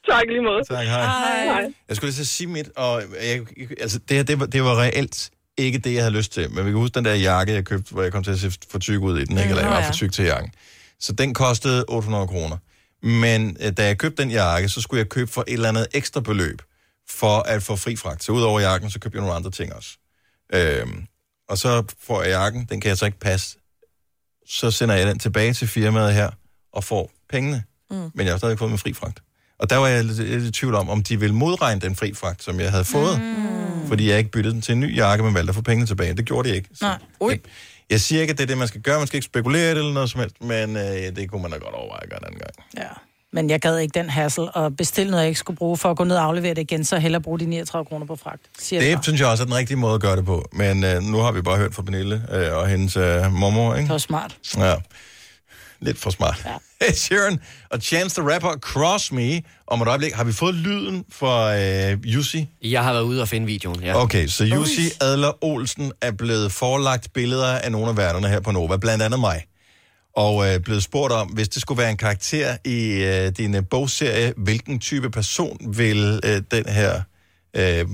Tak 0.09 0.23
lige 0.27 0.41
måde. 0.41 0.63
Tak, 0.69 0.85
hej. 0.87 1.45
Hej. 1.45 1.73
Jeg 1.87 1.95
skulle 1.95 2.11
lige 2.11 2.25
så 2.25 2.35
sige 2.35 2.47
mit, 2.47 2.69
og 2.75 3.03
jeg, 3.23 3.41
altså 3.81 3.99
det 4.09 4.17
her, 4.17 4.23
det 4.23 4.39
var, 4.39 4.45
det 4.45 4.63
var 4.63 4.81
reelt 4.81 5.29
ikke 5.57 5.77
det, 5.79 5.93
jeg 5.93 6.03
havde 6.03 6.15
lyst 6.15 6.31
til. 6.33 6.51
Men 6.51 6.65
vi 6.65 6.71
kan 6.71 6.79
huske 6.79 6.93
den 6.95 7.05
der 7.05 7.13
jakke, 7.13 7.53
jeg 7.53 7.65
købte, 7.65 7.91
hvor 7.91 8.01
jeg 8.03 8.11
kom 8.11 8.23
til 8.23 8.31
at 8.31 8.39
se 8.39 8.51
for 8.71 8.79
tyk 8.79 9.01
ud 9.01 9.19
i 9.19 9.25
den, 9.25 9.37
ikke? 9.37 9.49
Eller 9.49 9.61
jeg 9.63 9.71
var 9.71 9.83
for 9.83 9.93
tyk 9.93 10.11
til 10.11 10.25
jakken. 10.25 10.51
Så 10.99 11.13
den 11.13 11.33
kostede 11.33 11.85
800 11.87 12.27
kroner. 12.27 12.57
Men 13.03 13.57
øh, 13.61 13.71
da 13.77 13.85
jeg 13.85 13.97
købte 13.97 14.23
den 14.23 14.31
jakke, 14.31 14.69
så 14.69 14.81
skulle 14.81 14.99
jeg 14.99 15.09
købe 15.09 15.31
for 15.31 15.41
et 15.47 15.53
eller 15.53 15.69
andet 15.69 15.87
ekstra 15.93 16.19
beløb, 16.21 16.61
for 17.09 17.39
at 17.39 17.63
få 17.63 17.75
fri 17.75 17.95
fragt. 17.95 18.23
Så 18.23 18.31
udover 18.31 18.59
jakken, 18.59 18.89
så 18.91 18.99
købte 18.99 19.15
jeg 19.15 19.21
nogle 19.21 19.35
andre 19.35 19.51
ting 19.51 19.73
også. 19.73 19.89
Øhm, 20.53 21.05
og 21.49 21.57
så 21.57 21.83
får 21.99 22.21
jeg 22.21 22.31
jakken, 22.31 22.65
den 22.69 22.81
kan 22.81 22.89
jeg 22.89 22.97
så 22.97 23.05
ikke 23.05 23.19
passe. 23.19 23.57
Så 24.47 24.71
sender 24.71 24.95
jeg 24.95 25.07
den 25.07 25.19
tilbage 25.19 25.53
til 25.53 25.67
firmaet 25.67 26.13
her, 26.13 26.29
og 26.73 26.83
får 26.83 27.11
pengene. 27.29 27.63
Mm. 27.91 28.11
Men 28.13 28.25
jeg 28.25 28.33
har 28.33 28.37
stadig 28.37 28.59
fået 28.59 28.71
min 28.71 28.77
fri 28.77 28.93
fragt. 28.93 29.23
Og 29.59 29.69
der 29.69 29.77
var 29.77 29.87
jeg 29.87 30.03
lidt, 30.05 30.17
lidt 30.17 30.43
i 30.43 30.51
tvivl 30.51 30.75
om, 30.75 30.89
om 30.89 31.03
de 31.03 31.19
ville 31.19 31.35
modregne 31.35 31.81
den 31.81 31.95
fri 31.95 32.13
fragt, 32.13 32.43
som 32.43 32.59
jeg 32.59 32.71
havde 32.71 32.85
fået. 32.85 33.21
Mm. 33.21 33.87
Fordi 33.87 34.09
jeg 34.09 34.17
ikke 34.17 34.31
byttede 34.31 34.53
den 34.53 34.61
til 34.61 34.71
en 34.71 34.79
ny 34.79 34.95
jakke, 34.97 35.23
men 35.23 35.33
valgte 35.33 35.51
at 35.51 35.55
få 35.55 35.61
pengene 35.61 35.87
tilbage. 35.87 36.13
Det 36.13 36.25
gjorde 36.25 36.49
de 36.49 36.55
ikke. 36.55 36.69
Så 36.73 36.85
Nej. 36.85 37.29
jeg, 37.29 37.39
jeg 37.89 38.01
siger 38.01 38.21
ikke, 38.21 38.31
at 38.31 38.37
det 38.37 38.43
er 38.43 38.47
det, 38.47 38.57
man 38.57 38.67
skal 38.67 38.81
gøre. 38.81 38.97
Man 38.97 39.07
skal 39.07 39.17
ikke 39.17 39.25
spekulere 39.25 39.69
det 39.69 39.77
eller 39.77 39.93
noget 39.93 40.09
som 40.09 40.19
helst, 40.19 40.41
men 40.41 40.77
øh, 40.77 41.15
det 41.15 41.29
kunne 41.29 41.41
man 41.41 41.51
da 41.51 41.57
godt 41.57 41.75
overveje 41.75 42.03
at 42.03 42.09
gøre 42.09 42.19
en 42.19 42.25
anden 42.25 42.39
gang. 42.39 42.53
Ja. 42.77 42.89
Men 43.33 43.49
jeg 43.49 43.59
gad 43.61 43.77
ikke 43.77 43.99
den 43.99 44.09
hassel 44.09 44.47
og 44.53 44.75
bestille 44.77 45.11
noget, 45.11 45.23
jeg 45.23 45.27
ikke 45.29 45.39
skulle 45.39 45.57
bruge 45.57 45.77
for 45.77 45.89
at 45.91 45.97
gå 45.97 46.03
ned 46.03 46.15
og 46.15 46.23
aflevere 46.23 46.53
det 46.53 46.61
igen, 46.61 46.85
så 46.85 46.97
hellere 46.97 47.21
bruge 47.21 47.39
de 47.39 47.45
39 47.45 47.85
kroner 47.85 48.05
på 48.05 48.15
fragt. 48.15 48.41
Siger 48.59 48.79
jeg 48.81 48.89
Det 48.89 48.95
bare. 48.95 49.03
synes 49.03 49.19
jeg 49.21 49.27
også 49.27 49.43
er 49.43 49.45
den 49.45 49.55
rigtige 49.55 49.77
måde 49.77 49.95
at 49.95 50.01
gøre 50.01 50.15
det 50.15 50.25
på. 50.25 50.45
Men 50.53 50.83
øh, 50.83 51.01
nu 51.01 51.17
har 51.17 51.31
vi 51.31 51.41
bare 51.41 51.57
hørt 51.57 51.73
fra 51.75 51.81
Pernille 51.83 52.23
øh, 52.31 52.57
og 52.57 52.67
hendes 52.67 52.97
øh, 52.97 53.33
mormor, 53.33 53.75
ikke? 53.75 53.83
Det 53.83 53.91
var 53.91 53.97
smart. 53.97 54.37
Ja. 54.57 54.75
Lidt 55.81 55.97
for 55.99 56.09
smart. 56.09 56.45
Ja. 56.81 56.91
Sharon 56.93 57.39
og 57.71 57.81
Chance 57.81 58.21
the 58.21 58.33
Rapper, 58.33 58.49
Cross 58.61 59.11
Me. 59.11 59.41
Om 59.67 59.81
et 59.81 59.87
øjeblik, 59.87 60.13
har 60.13 60.23
vi 60.23 60.31
fået 60.31 60.55
lyden 60.55 61.03
fra 61.11 61.57
øh, 61.59 61.97
Jussi? 62.05 62.49
Jeg 62.63 62.83
har 62.83 62.93
været 62.93 63.03
ude 63.03 63.21
og 63.21 63.27
finde 63.27 63.45
videoen, 63.45 63.83
ja. 63.83 64.01
Okay, 64.01 64.27
så 64.27 64.43
Jussi 64.45 64.81
Adler 65.01 65.43
Olsen 65.43 65.91
er 66.01 66.11
blevet 66.11 66.51
forelagt 66.51 67.13
billeder 67.13 67.47
af 67.47 67.71
nogle 67.71 67.89
af 67.89 67.97
værterne 67.97 68.27
her 68.27 68.39
på 68.39 68.51
Nova, 68.51 68.77
blandt 68.77 69.03
andet 69.03 69.19
mig. 69.19 69.43
Og 70.15 70.53
øh, 70.53 70.59
blevet 70.59 70.83
spurgt 70.83 71.13
om, 71.13 71.27
hvis 71.27 71.49
det 71.49 71.61
skulle 71.61 71.77
være 71.81 71.91
en 71.91 71.97
karakter 71.97 72.57
i 72.65 73.03
øh, 73.03 73.31
din 73.37 73.55
øh, 73.55 73.63
bogserie, 73.69 74.33
hvilken 74.37 74.79
type 74.79 75.09
person 75.09 75.57
vil 75.77 76.19
øh, 76.23 76.41
den 76.51 76.65
her, 76.69 77.01
øh, 77.53 77.85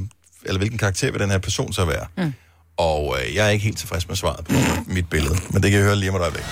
eller 0.46 0.58
hvilken 0.58 0.78
karakter 0.78 1.12
vil 1.12 1.20
den 1.22 1.32
her 1.32 1.38
person 1.38 1.74
så 1.74 1.86
være? 1.86 2.06
Mm. 2.18 2.34
Og 2.78 3.18
øh, 3.20 3.36
jeg 3.36 3.46
er 3.46 3.50
ikke 3.50 3.64
helt 3.64 3.78
tilfreds 3.78 4.08
med 4.08 4.16
svaret 4.16 4.46
på 4.46 4.54
mit 4.88 5.10
billede, 5.10 5.36
men 5.50 5.64
det 5.64 5.72
kan 5.72 5.80
jeg 5.80 5.86
høre 5.88 5.96
lige 5.96 6.10
om 6.10 6.16
et 6.16 6.22
øjeblik. 6.22 6.44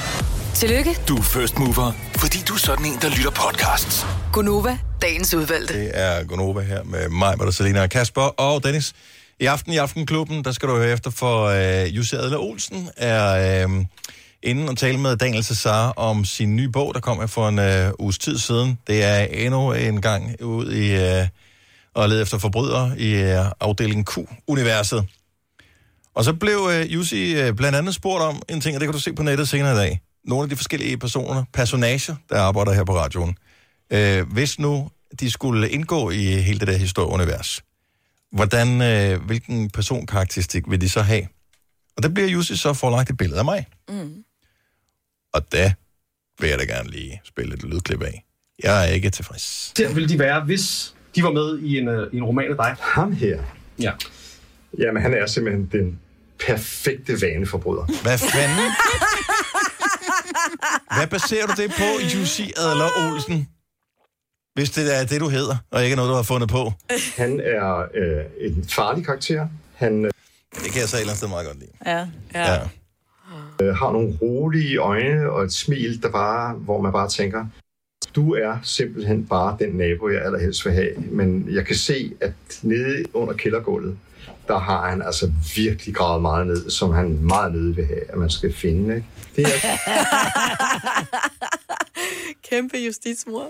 Tillykke, 0.55 0.97
Du 1.07 1.17
er 1.17 1.21
first 1.21 1.57
mover, 1.59 1.91
fordi 2.17 2.37
du 2.47 2.53
er 2.53 2.57
sådan 2.57 2.85
en, 2.85 2.97
der 3.01 3.09
lytter 3.09 3.31
podcasts. 3.31 4.05
Gunova, 4.33 4.77
dagens 5.01 5.33
udvalgte. 5.33 5.73
Det 5.79 5.91
er 5.93 6.23
Gonova 6.23 6.61
her 6.61 6.83
med 6.83 7.09
mig, 7.09 7.37
med 7.37 7.51
Selina 7.51 7.81
og 7.81 7.89
Kasper 7.89 8.21
og 8.21 8.63
Dennis. 8.63 8.93
I 9.39 9.45
aften 9.45 9.73
i 9.73 9.77
Aftenklubben, 9.77 10.43
der 10.43 10.51
skal 10.51 10.69
du 10.69 10.75
høre 10.75 10.91
efter, 10.91 11.11
for 11.11 11.43
øh, 11.45 11.97
Jussi 11.97 12.15
Adler 12.15 12.37
Olsen 12.37 12.89
er 12.97 13.65
øh, 13.67 13.85
inden 14.43 14.69
og 14.69 14.77
tale 14.77 14.97
med 14.97 15.17
Daniel 15.17 15.43
Cesar 15.43 15.89
om 15.89 16.25
sin 16.25 16.55
nye 16.55 16.69
bog, 16.69 16.93
der 16.93 16.99
kom 16.99 17.27
for 17.27 17.49
en 17.49 17.59
øh, 17.59 17.91
uges 17.99 18.17
tid 18.17 18.37
siden. 18.37 18.79
Det 18.87 19.03
er 19.03 19.19
endnu 19.19 19.73
en 19.73 20.01
gang 20.01 20.41
ud 20.41 20.71
i 20.71 20.95
øh, 20.95 21.27
og 21.93 22.09
lede 22.09 22.21
efter 22.21 22.37
forbrydere 22.37 22.99
i 22.99 23.13
øh, 23.13 23.45
afdelingen 23.59 24.05
Q-universet. 24.05 25.05
Og 26.15 26.23
så 26.23 26.33
blev 26.33 26.69
øh, 26.71 26.93
Jussi 26.93 27.41
øh, 27.41 27.53
blandt 27.53 27.77
andet 27.77 27.95
spurgt 27.95 28.23
om 28.23 28.41
en 28.49 28.61
ting, 28.61 28.75
og 28.75 28.81
det 28.81 28.87
kan 28.87 28.93
du 28.93 28.99
se 28.99 29.13
på 29.13 29.23
nettet 29.23 29.49
senere 29.49 29.73
i 29.73 29.75
dag. 29.75 30.01
Nogle 30.25 30.43
af 30.43 30.49
de 30.49 30.55
forskellige 30.55 30.97
personer, 30.97 31.43
personager, 31.53 32.15
der 32.29 32.41
arbejder 32.41 32.73
her 32.73 32.83
på 32.83 32.97
radioen. 32.97 33.37
Øh, 33.93 34.31
hvis 34.31 34.59
nu 34.59 34.89
de 35.19 35.31
skulle 35.31 35.69
indgå 35.69 36.09
i 36.09 36.23
hele 36.23 36.59
det 36.59 36.67
der 36.67 36.77
historieunivers, 36.77 37.61
hvordan, 38.31 38.81
øh, 38.81 39.21
hvilken 39.25 39.69
personkarakteristik 39.69 40.63
vil 40.69 40.81
de 40.81 40.89
så 40.89 41.01
have? 41.01 41.27
Og 41.97 42.03
der 42.03 42.09
bliver 42.09 42.29
Jussi 42.29 42.55
så 42.55 42.73
forelagt 42.73 43.09
et 43.09 43.17
billede 43.17 43.39
af 43.39 43.45
mig. 43.45 43.65
Mm. 43.89 44.23
Og 45.33 45.51
der 45.51 45.71
vil 46.41 46.49
jeg 46.49 46.59
da 46.59 46.63
gerne 46.63 46.89
lige 46.89 47.21
spille 47.23 47.53
et 47.53 47.63
lydklip 47.63 48.01
af. 48.03 48.23
Jeg 48.63 48.89
er 48.89 48.93
ikke 48.93 49.09
tilfreds. 49.09 49.73
Der 49.77 49.93
ville 49.93 50.09
de 50.09 50.19
være, 50.19 50.43
hvis 50.43 50.93
de 51.15 51.23
var 51.23 51.31
med 51.31 51.59
i 51.59 51.77
en, 51.77 51.87
øh, 51.87 52.13
i 52.13 52.17
en 52.17 52.23
roman 52.23 52.51
af 52.51 52.55
dig. 52.57 52.75
Ham 52.79 53.11
her? 53.11 53.43
Ja. 53.79 53.91
Jamen, 54.77 55.01
han 55.01 55.13
er 55.13 55.25
simpelthen 55.27 55.69
den 55.71 55.99
perfekte 56.45 57.21
vaneforbryder. 57.21 58.01
Hvad 58.03 58.17
fanden? 58.17 58.71
Hvad 60.97 61.07
baserer 61.07 61.45
du 61.45 61.53
det 61.61 61.71
på, 61.71 62.17
Jussi 62.17 62.51
Adler 62.57 62.89
Olsen? 62.97 63.47
Hvis 64.53 64.69
det 64.69 64.99
er 64.99 65.05
det, 65.05 65.21
du 65.21 65.29
hedder, 65.29 65.55
og 65.71 65.83
ikke 65.83 65.95
noget, 65.95 66.09
du 66.09 66.15
har 66.15 66.23
fundet 66.23 66.49
på. 66.49 66.73
Han 67.15 67.39
er 67.43 67.77
øh, 67.95 68.25
en 68.39 68.65
farlig 68.69 69.05
karakter. 69.05 69.47
Han 69.75 70.05
øh, 70.05 70.11
Det 70.55 70.71
kan 70.71 70.81
jeg 70.81 70.89
så 70.89 70.95
et 70.97 70.99
eller 71.01 71.11
andet 71.11 71.17
sted 71.17 71.27
meget 71.27 71.47
godt 71.47 71.59
lide. 71.59 71.71
Ja. 71.85 72.07
Ja. 72.33 72.59
Øh, 73.61 73.75
har 73.75 73.91
nogle 73.91 74.17
rolige 74.21 74.77
øjne 74.77 75.31
og 75.31 75.43
et 75.43 75.53
smil, 75.53 76.01
der 76.03 76.09
bare, 76.11 76.53
hvor 76.53 76.81
man 76.81 76.91
bare 76.91 77.09
tænker, 77.09 77.45
du 78.15 78.33
er 78.33 78.57
simpelthen 78.63 79.25
bare 79.25 79.57
den 79.59 79.69
nabo, 79.73 80.09
jeg 80.09 80.21
allerhelst 80.21 80.65
vil 80.65 80.73
have. 80.73 80.89
Men 81.11 81.47
jeg 81.51 81.65
kan 81.65 81.75
se, 81.75 82.11
at 82.21 82.33
nede 82.61 83.03
under 83.13 83.33
kældergulvet, 83.33 83.97
der 84.47 84.59
har 84.59 84.89
han 84.89 85.01
altså 85.01 85.31
virkelig 85.55 85.95
gravet 85.95 86.21
meget 86.21 86.47
ned, 86.47 86.69
som 86.69 86.93
han 86.93 87.19
meget 87.21 87.53
nødig 87.53 87.77
vil 87.77 87.85
have, 87.85 88.11
at 88.11 88.17
man 88.17 88.29
skal 88.29 88.53
finde. 88.53 88.95
Ikke? 88.95 89.07
Det 89.35 89.45
er 89.45 89.49
Kæmpe 92.49 92.77
justitsmor. 92.77 93.47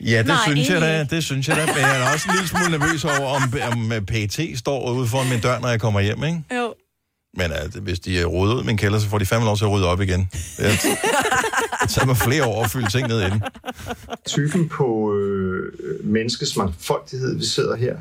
Ja, 0.00 0.18
det 0.18 0.26
Nej, 0.26 0.36
synes 0.46 0.70
jeg 0.70 0.80
da. 0.80 1.04
Det 1.04 1.24
synes 1.24 1.48
jeg 1.48 1.56
da. 1.56 1.66
Men 1.66 1.76
jeg 1.76 2.00
er 2.00 2.12
også 2.12 2.28
en 2.28 2.34
lille 2.34 2.48
smule 2.48 2.70
nervøs 2.78 3.04
over, 3.04 3.28
om, 3.36 3.42
om 3.72 4.06
PET 4.06 4.58
står 4.58 4.92
ude 4.92 5.08
foran 5.08 5.28
min 5.30 5.40
dør, 5.40 5.58
når 5.58 5.68
jeg 5.68 5.80
kommer 5.80 6.00
hjem, 6.00 6.24
ikke? 6.24 6.42
Jo. 6.56 6.74
Men 7.34 7.52
altså, 7.52 7.80
hvis 7.80 8.00
de 8.00 8.20
er 8.20 8.24
rodet 8.24 8.54
ud 8.54 8.62
i 8.62 8.66
min 8.66 8.76
kælder, 8.76 8.98
så 8.98 9.08
får 9.08 9.18
de 9.18 9.26
fandme 9.26 9.44
lov 9.46 9.56
til 9.56 9.64
at 9.64 9.70
rydde 9.70 9.86
op 9.88 10.00
igen. 10.00 10.30
Det 10.58 10.66
det 11.82 11.90
tager 11.90 12.06
mig 12.06 12.16
flere 12.16 12.44
år 12.44 12.64
at 12.64 12.70
fylde 12.70 12.90
ting 12.90 13.08
ned 13.08 13.20
i 13.20 13.24
den. 13.24 13.42
typen 14.26 14.68
på 14.68 15.14
øh, 15.14 15.72
menneskets 16.04 16.56
mangfoldighed, 16.56 17.36
vi 17.38 17.44
sidder 17.44 17.76
her. 17.76 17.96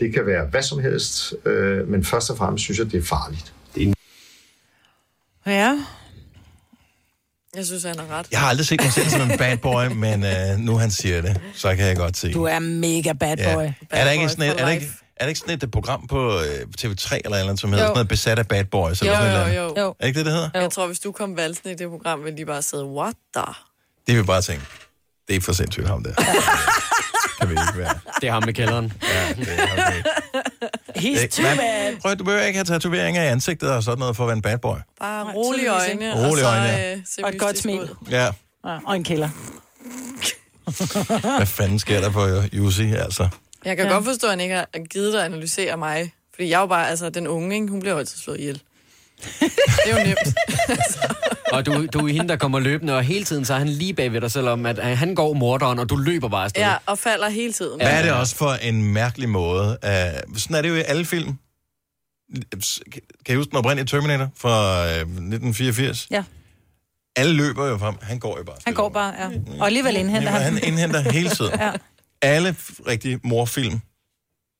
Det 0.00 0.12
kan 0.14 0.26
være 0.26 0.46
hvad 0.46 0.62
som 0.62 0.80
helst, 0.82 1.34
øh, 1.46 1.88
men 1.88 2.04
først 2.04 2.30
og 2.30 2.36
fremmest 2.38 2.64
synes 2.64 2.78
jeg, 2.78 2.92
det 2.92 2.98
er 2.98 3.04
farligt. 3.04 3.52
Det 3.74 3.88
er 3.88 3.92
Ja. 5.46 5.78
Jeg 7.56 7.66
synes, 7.66 7.82
han 7.82 7.98
har 7.98 8.18
ret. 8.18 8.26
Jeg 8.30 8.40
har 8.40 8.48
aldrig 8.48 8.66
set 8.66 8.80
mig 8.82 8.92
selv 8.92 9.08
som 9.08 9.30
en 9.30 9.38
bad 9.38 9.56
boy, 9.56 9.86
men 9.86 10.24
øh, 10.24 10.58
nu 10.58 10.76
han 10.76 10.90
siger 10.90 11.22
det, 11.22 11.40
så 11.54 11.76
kan 11.76 11.86
jeg 11.86 11.96
godt 11.96 12.16
se. 12.16 12.32
Du 12.32 12.44
er 12.44 12.58
mega 12.58 13.12
bad 13.12 13.36
boy. 13.36 13.62
Ja. 13.62 13.72
Er 13.90 14.04
der 14.04 14.10
ikke 14.10 14.28
sådan 14.28 14.44
et, 14.44 14.60
er 14.60 14.64
der 14.64 14.72
ikke, 14.72 14.86
er 15.16 15.24
der 15.24 15.28
ikke 15.28 15.40
sådan 15.40 15.54
et 15.62 15.70
program 15.70 16.06
på 16.06 16.32
øh, 16.40 16.60
TV3 16.80 17.18
eller 17.24 17.38
andet, 17.38 17.60
som 17.60 17.70
hedder 17.70 17.84
Jo. 17.84 17.88
sådan 17.88 17.94
noget 17.94 18.08
besat 18.08 18.38
af 18.38 18.48
bad 18.48 18.64
boys? 18.64 19.00
Eller 19.00 19.12
Jo, 19.12 19.18
sådan 19.18 19.32
jo, 19.36 19.42
eller 19.48 19.62
jo. 19.62 19.74
jo. 19.78 19.94
Er 20.00 20.06
ikke 20.06 20.18
det, 20.18 20.26
det 20.26 20.34
hedder? 20.34 20.50
Jeg 20.54 20.70
tror, 20.70 20.86
hvis 20.86 21.00
du 21.00 21.12
kom 21.12 21.36
valsen 21.36 21.70
i 21.70 21.74
det 21.74 21.88
program, 21.90 22.24
ville 22.24 22.36
de 22.38 22.46
bare 22.46 22.62
sidde, 22.62 22.84
what 22.84 23.14
the? 23.36 23.44
Det 24.06 24.16
vil 24.16 24.24
bare 24.24 24.42
tænke, 24.42 24.64
det 25.28 25.36
er 25.36 25.40
for 25.40 25.52
sindssygt 25.52 25.86
ham 25.88 26.02
der. 26.04 26.14
kan 27.40 27.48
vi 27.48 27.52
ikke 27.54 27.78
være. 27.78 27.94
Det 28.20 28.28
er 28.28 28.32
ham 28.32 28.42
med 28.46 28.54
kælderen. 28.54 28.92
Ja, 29.02 29.28
det 29.34 29.48
er 29.48 29.66
ham 29.66 29.92
ikke. 29.96 30.08
He's 30.96 31.20
Det- 31.22 31.30
too 31.30 31.42
man- 31.46 31.56
bad. 31.56 31.96
Prøv, 32.02 32.14
du 32.14 32.24
behøver 32.24 32.44
ikke 32.44 32.56
have 32.56 32.64
tatoveringer 32.64 33.22
i 33.22 33.26
ansigtet 33.26 33.70
og 33.70 33.82
sådan 33.82 33.98
noget 33.98 34.16
for 34.16 34.24
at 34.24 34.28
være 34.28 34.36
en 34.36 34.42
bad 34.42 34.58
boy. 34.58 34.76
Bare 35.00 35.24
rolige 35.34 35.68
øjne. 35.68 36.26
Rolige 36.28 36.46
øjne, 36.46 36.64
ja. 36.64 36.92
øh, 36.94 37.00
Og 37.22 37.28
et 37.34 37.38
godt 37.40 37.58
smil. 37.58 37.90
Ja, 38.10 38.24
Ja, 38.66 38.78
og 38.86 38.96
en 38.96 39.04
kælder. 39.04 39.28
hvad 41.36 41.46
fanden 41.46 41.78
sker 41.78 42.00
der 42.00 42.10
på 42.10 42.26
Jussi, 42.52 42.92
altså? 42.92 43.28
Jeg 43.64 43.76
kan 43.76 43.86
Ja. 43.86 43.92
godt 43.92 44.04
forstå, 44.04 44.26
at 44.26 44.30
han 44.32 44.40
ikke 44.40 44.54
har 44.54 44.66
givet 44.90 45.12
dig 45.12 45.20
at 45.20 45.26
analysere 45.26 45.76
mig. 45.76 46.12
Fordi 46.34 46.48
jeg 46.48 46.56
er 46.56 46.60
jo 46.60 46.66
bare, 46.66 46.88
altså 46.90 47.10
den 47.10 47.26
unge, 47.26 47.54
ikke? 47.54 47.68
hun 47.68 47.80
bliver 47.80 47.92
jo 47.92 47.98
altid 47.98 48.18
slået 48.18 48.40
ihjel. 48.40 48.62
det 49.84 49.92
er 49.92 49.98
jo 50.00 50.06
nemt. 50.06 50.34
Og 51.52 51.66
du, 51.66 51.86
du 51.86 52.06
er 52.06 52.12
hende, 52.12 52.28
der 52.28 52.36
kommer 52.36 52.58
løbende, 52.60 52.96
og 52.96 53.02
hele 53.02 53.24
tiden 53.24 53.44
så 53.44 53.54
er 53.54 53.58
han 53.58 53.68
lige 53.68 53.94
bag 53.94 54.12
ved 54.12 54.20
dig, 54.20 54.30
selvom 54.30 54.66
at, 54.66 54.78
øh, 54.78 54.84
han 54.84 55.14
går 55.14 55.32
morderen, 55.32 55.78
og 55.78 55.88
du 55.90 55.96
løber 55.96 56.28
bare 56.28 56.44
afsted. 56.44 56.62
Ja, 56.62 56.74
og 56.86 56.98
falder 56.98 57.28
hele 57.28 57.52
tiden. 57.52 57.80
Hvad 57.80 57.90
er 57.98 58.02
det 58.02 58.12
også 58.12 58.36
for 58.36 58.52
en 58.52 58.82
mærkelig 58.92 59.28
måde? 59.28 59.78
Uh, 59.82 60.36
sådan 60.38 60.56
er 60.56 60.62
det 60.62 60.68
jo 60.68 60.74
i 60.74 60.80
alle 60.86 61.04
film. 61.04 61.38
Kan 63.26 63.34
I 63.34 63.34
huske 63.34 63.50
den 63.50 63.58
oprindelige 63.58 63.86
Terminator 63.86 64.28
fra 64.36 64.82
uh, 64.84 64.90
1984? 65.00 66.06
Ja. 66.10 66.24
Alle 67.16 67.32
løber 67.34 67.66
jo 67.66 67.78
frem. 67.78 67.94
Han 68.02 68.18
går 68.18 68.38
jo 68.38 68.44
bare. 68.44 68.56
Han 68.64 68.74
går 68.74 68.88
bare, 68.88 69.14
ja. 69.18 69.28
Og 69.60 69.66
alligevel 69.66 69.96
indhenter 69.96 70.30
Han, 70.30 70.42
han. 70.42 70.52
han 70.54 70.64
indhenter 70.64 71.00
hele 71.12 71.30
tiden. 71.30 71.52
Ja. 71.60 71.70
Alle 72.24 72.56
rigtige 72.86 73.20
morfilm, 73.22 73.80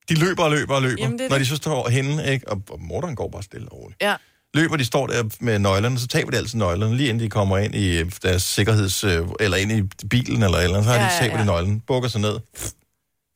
de 0.08 0.14
løber 0.14 0.44
og 0.44 0.50
løber 0.50 0.74
og 0.74 0.82
løber, 0.82 1.02
Jamen, 1.02 1.18
det 1.18 1.30
når 1.30 1.36
de 1.36 1.40
det. 1.40 1.48
så 1.48 1.56
står 1.56 1.88
henne, 1.88 2.32
ikke? 2.32 2.48
Og, 2.48 2.62
og 2.70 2.80
morderen 2.82 3.14
går 3.16 3.28
bare 3.28 3.42
stille 3.42 3.68
og 3.72 3.78
roligt. 3.78 4.02
Ja. 4.02 4.14
Løber, 4.54 4.76
de 4.76 4.84
står 4.84 5.06
der 5.06 5.24
med 5.40 5.58
nøglerne, 5.58 5.98
så 5.98 6.06
taber 6.06 6.30
de 6.30 6.36
altid 6.36 6.58
nøglerne, 6.58 6.96
lige 6.96 7.08
inden 7.08 7.24
de 7.24 7.30
kommer 7.30 7.58
ind 7.58 7.74
i 7.74 8.02
deres 8.02 8.42
sikkerheds... 8.42 9.04
øh, 9.04 9.26
eller 9.40 9.56
ind 9.56 9.72
i 9.72 10.06
bilen 10.08 10.42
eller 10.42 10.58
eller 10.58 10.76
andet, 10.78 10.84
så 10.84 10.90
har 10.90 10.96
Ja, 10.98 11.02
de 11.06 11.12
ja, 11.14 11.18
taber 11.20 11.34
ja. 11.36 11.40
de 11.40 11.46
nøglen, 11.46 11.80
bukker 11.80 12.08
sig 12.08 12.20
ned, 12.20 12.38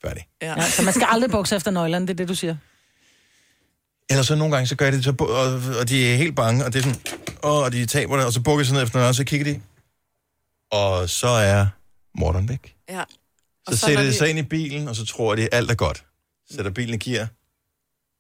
færdig. 0.02 0.26
Ja. 0.42 0.55
Ja, 0.56 0.70
så 0.70 0.82
man 0.82 0.92
skal 0.94 1.06
aldrig 1.10 1.30
bukse 1.30 1.56
efter 1.56 1.70
nøglerne, 1.70 2.06
det 2.06 2.12
er 2.12 2.16
det, 2.16 2.28
du 2.28 2.34
siger. 2.34 2.56
Eller 4.10 4.22
så 4.22 4.34
nogle 4.34 4.55
gange, 4.55 4.66
så 4.66 4.76
gør 4.76 4.90
de 4.90 4.96
det, 4.96 5.05
så, 5.05 5.14
og, 5.20 5.62
og 5.80 5.88
de 5.88 6.12
er 6.12 6.16
helt 6.16 6.36
bange, 6.36 6.64
og 6.64 6.72
det 6.72 6.78
er 6.78 6.82
sådan, 6.82 7.00
og 7.42 7.72
de 7.72 7.86
taber 7.86 8.16
det, 8.16 8.26
og 8.26 8.32
så 8.32 8.40
bukker 8.40 8.62
de 8.62 8.66
sig 8.66 8.74
ned 8.74 8.82
efter 8.82 8.98
noget, 8.98 9.09
og 9.09 9.14
så 9.14 9.24
kigger 9.24 9.44
de, 9.52 9.60
og 10.70 11.10
så 11.10 11.28
er 11.28 11.66
morderen 12.18 12.48
væk. 12.48 12.74
Ja. 12.90 13.02
Så, 13.70 13.77
så 13.77 13.86
sætter 13.86 14.03
de 14.03 14.15
sig 14.15 14.31
ind 14.31 14.39
i 14.39 14.43
bilen, 14.43 14.89
og 14.89 14.97
så 14.97 15.07
tror 15.07 15.35
de, 15.35 15.43
at 15.43 15.49
alt 15.53 15.70
er 15.70 15.74
godt. 15.74 16.05
Sætter 16.55 16.70
bilen 16.70 16.95
i 16.95 16.99
gear. 16.99 17.28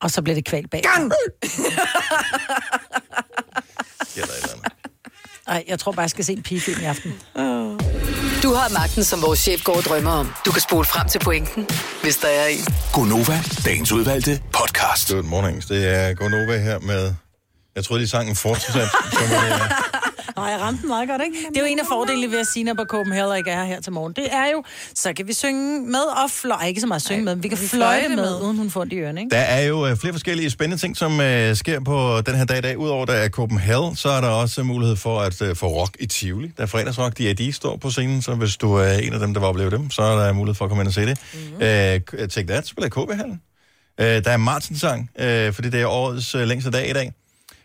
Og 0.00 0.10
så 0.10 0.22
bliver 0.22 0.34
det 0.34 0.44
kvalt 0.44 0.70
bag. 0.70 0.82
Gang! 0.82 1.12
Ej, 5.48 5.64
jeg 5.68 5.78
tror 5.78 5.92
bare, 5.92 6.02
jeg 6.02 6.10
skal 6.10 6.24
se 6.24 6.32
en 6.32 6.42
pigefilm 6.42 6.80
i 6.80 6.84
aften. 6.84 7.12
Oh. 7.34 7.78
Du 8.42 8.54
har 8.54 8.68
magten, 8.72 9.04
som 9.04 9.22
vores 9.22 9.38
chef 9.38 9.64
går 9.64 9.76
og 9.76 9.82
drømmer 9.82 10.10
om. 10.10 10.32
Du 10.44 10.52
kan 10.52 10.60
spole 10.60 10.84
frem 10.84 11.08
til 11.08 11.18
pointen, 11.18 11.68
hvis 12.02 12.16
der 12.16 12.28
er 12.28 12.46
en. 12.46 12.64
Gonova, 12.92 13.40
dagens 13.64 13.92
udvalgte 13.92 14.42
podcast. 14.52 15.12
Good 15.12 15.22
mornings. 15.22 15.66
Det 15.66 15.88
er 15.94 16.14
Gonova 16.14 16.58
her 16.58 16.78
med... 16.78 17.14
Jeg 17.74 17.84
troede, 17.84 18.02
de 18.02 18.08
sang 18.08 18.28
en 18.28 18.36
fortsat. 18.36 18.88
er, 20.38 20.44
Nej, 20.44 20.50
jeg 20.50 20.60
ramte 20.60 20.80
den 20.80 20.88
meget 20.88 21.08
godt, 21.08 21.22
ikke? 21.26 21.36
Det 21.48 21.56
er 21.56 21.60
jo 21.60 21.66
en 21.66 21.78
af 21.78 21.86
fordelene 21.88 22.32
ved 22.32 22.40
at 22.40 22.46
sige, 22.46 22.74
på 22.74 22.84
Copenhagen 22.84 23.36
ikke 23.36 23.50
er 23.50 23.64
her 23.64 23.80
til 23.80 23.92
morgen. 23.92 24.12
Det 24.12 24.26
er 24.30 24.46
jo, 24.52 24.64
så 24.94 25.12
kan 25.12 25.28
vi 25.28 25.32
synge 25.32 25.80
med 25.80 26.00
og 26.24 26.30
fløjte. 26.30 26.68
Ikke 26.68 26.80
så 26.80 26.86
meget 26.86 27.02
synge 27.02 27.24
med, 27.24 27.34
men 27.34 27.42
vi 27.42 27.48
kan 27.48 27.58
vi 27.60 27.66
fløjte 27.66 28.08
med, 28.08 28.16
med. 28.16 28.40
uden 28.42 28.56
hun 28.56 28.70
får 28.70 28.80
ondt 28.80 28.92
i 28.92 28.96
ørerne, 28.96 29.20
ikke? 29.20 29.34
Der 29.34 29.40
er 29.40 29.62
jo 29.64 29.86
øh, 29.86 29.96
flere 29.96 30.12
forskellige 30.12 30.50
spændende 30.50 30.82
ting, 30.82 30.96
som 30.96 31.20
øh, 31.20 31.56
sker 31.56 31.80
på 31.80 32.20
den 32.26 32.34
her 32.34 32.44
dag 32.44 32.58
i 32.58 32.60
dag. 32.60 32.78
Udover 32.78 33.06
der 33.06 33.12
er 33.12 33.28
Copenhagen, 33.28 33.96
så 33.96 34.08
er 34.08 34.20
der 34.20 34.28
også 34.28 34.62
mulighed 34.62 34.96
for 34.96 35.20
at 35.20 35.42
øh, 35.42 35.56
få 35.56 35.66
rock 35.66 35.96
i 36.00 36.06
Tivoli. 36.06 36.52
Der 36.56 36.62
er 36.62 36.66
fredagsrock, 36.66 37.18
de, 37.18 37.34
de 37.34 37.52
står 37.52 37.76
på 37.76 37.90
scenen, 37.90 38.22
så 38.22 38.34
hvis 38.34 38.56
du 38.56 38.74
er 38.74 38.92
en 38.92 39.12
af 39.12 39.20
dem, 39.20 39.34
der 39.34 39.40
vil 39.40 39.48
opleve 39.48 39.70
dem, 39.70 39.90
så 39.90 40.02
er 40.02 40.26
der 40.26 40.32
mulighed 40.32 40.54
for 40.54 40.64
at 40.64 40.68
komme 40.68 40.82
ind 40.82 40.88
og 40.88 40.94
se 40.94 41.06
det. 41.06 41.18
Mm-hmm. 41.34 41.62
Øh, 41.62 42.28
Take 42.28 42.48
That 42.48 42.66
spiller 42.66 42.86
i 42.86 42.90
KB 42.90 43.12
Hallen. 43.12 43.40
Øh, 44.00 44.24
der 44.24 44.30
er 44.30 44.36
Martin-sang, 44.36 45.10
øh, 45.18 45.52
fordi 45.52 45.70
det 45.70 45.80
er 45.80 45.86
årets 45.86 46.34
øh, 46.34 46.46
længste 46.48 46.70
dag 46.70 46.90
i 46.90 46.92
dag. 46.92 47.12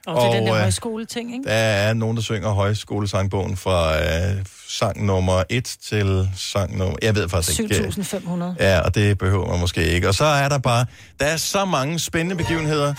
Og 0.07 0.21
det 0.21 0.27
er 0.27 0.33
den 0.39 0.47
der 0.47 0.53
øh, 0.53 0.61
højskole-ting, 0.61 1.33
ikke? 1.33 1.49
Der 1.49 1.53
er 1.53 1.93
nogen, 1.93 2.17
der 2.17 2.23
synger 2.23 2.49
højskolesangbogen 2.49 3.57
fra 3.57 3.97
øh, 3.97 4.45
sang 4.69 5.05
nummer 5.05 5.43
1 5.49 5.77
til 5.89 6.29
sang 6.37 6.77
nummer... 6.77 6.95
Jeg 7.01 7.15
ved 7.15 7.29
faktisk 7.29 7.59
ikke. 7.59 7.75
7.500. 7.75 8.43
Ja, 8.59 8.79
og 8.79 8.95
det 8.95 9.17
behøver 9.17 9.49
man 9.49 9.59
måske 9.59 9.85
ikke. 9.87 10.07
Og 10.07 10.13
så 10.13 10.25
er 10.25 10.49
der 10.49 10.57
bare... 10.57 10.85
Der 11.19 11.25
er 11.25 11.37
så 11.37 11.65
mange 11.65 11.99
spændende 11.99 12.35
begivenheder 12.35 12.93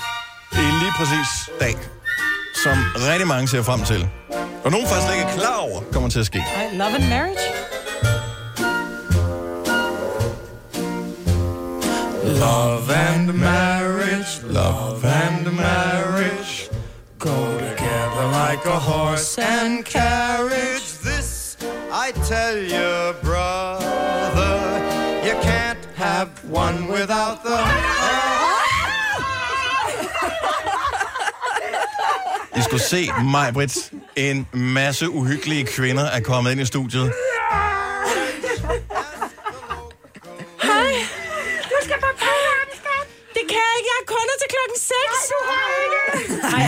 i 0.52 0.56
lige 0.56 0.92
præcis 0.98 1.50
dag, 1.60 1.74
som 2.64 2.78
rigtig 2.96 3.28
mange 3.28 3.48
ser 3.48 3.62
frem 3.62 3.80
til. 3.84 4.08
Og 4.64 4.70
nogen 4.70 4.86
faktisk 4.86 5.12
ikke 5.12 5.24
er 5.24 5.36
klar 5.36 5.56
over, 5.56 5.80
kommer 5.92 6.08
til 6.08 6.20
at 6.20 6.26
ske. 6.26 6.38
Ej, 6.38 6.76
Love 6.76 6.94
and 6.94 7.08
Marriage? 7.08 7.40
Love 12.40 12.94
and 12.94 13.32
marriage, 13.32 14.42
love 14.52 15.04
and 15.04 15.46
marriage 15.56 16.43
like 18.54 18.66
a 18.66 18.78
horse 18.78 19.38
and 19.38 19.84
carriage. 19.84 20.88
This 21.02 21.56
I 21.90 22.12
tell 22.32 22.56
you, 22.74 23.14
brother, 23.28 24.54
you 25.26 25.34
can't 25.42 25.84
have 25.96 26.28
one 26.64 26.78
without 26.88 27.42
the 27.42 27.58
I 32.56 32.60
skulle 32.60 32.82
se 32.82 33.10
mig, 33.22 33.52
Britt. 33.52 33.92
En 34.16 34.48
masse 34.52 35.10
uhyggelige 35.10 35.66
kvinder 35.66 36.04
er 36.04 36.20
kommet 36.20 36.52
ind 36.52 36.60
i 36.60 36.66
studiet. 36.66 37.12
Hej. 40.62 40.92
Du 41.70 41.76
skal 41.84 41.96
på 42.00 42.06
Copenhagen, 42.06 42.70
skat. 42.80 43.06
Det 43.36 43.44
kan 43.52 43.62
jeg 43.68 43.74
ikke. 43.78 43.88
Jeg 43.90 43.96
har 44.00 44.06
kunder 44.14 44.36
til 44.42 44.48
klokken 44.54 44.78
6. 44.78 44.94
Nej, 45.54 45.84
du 45.92 45.93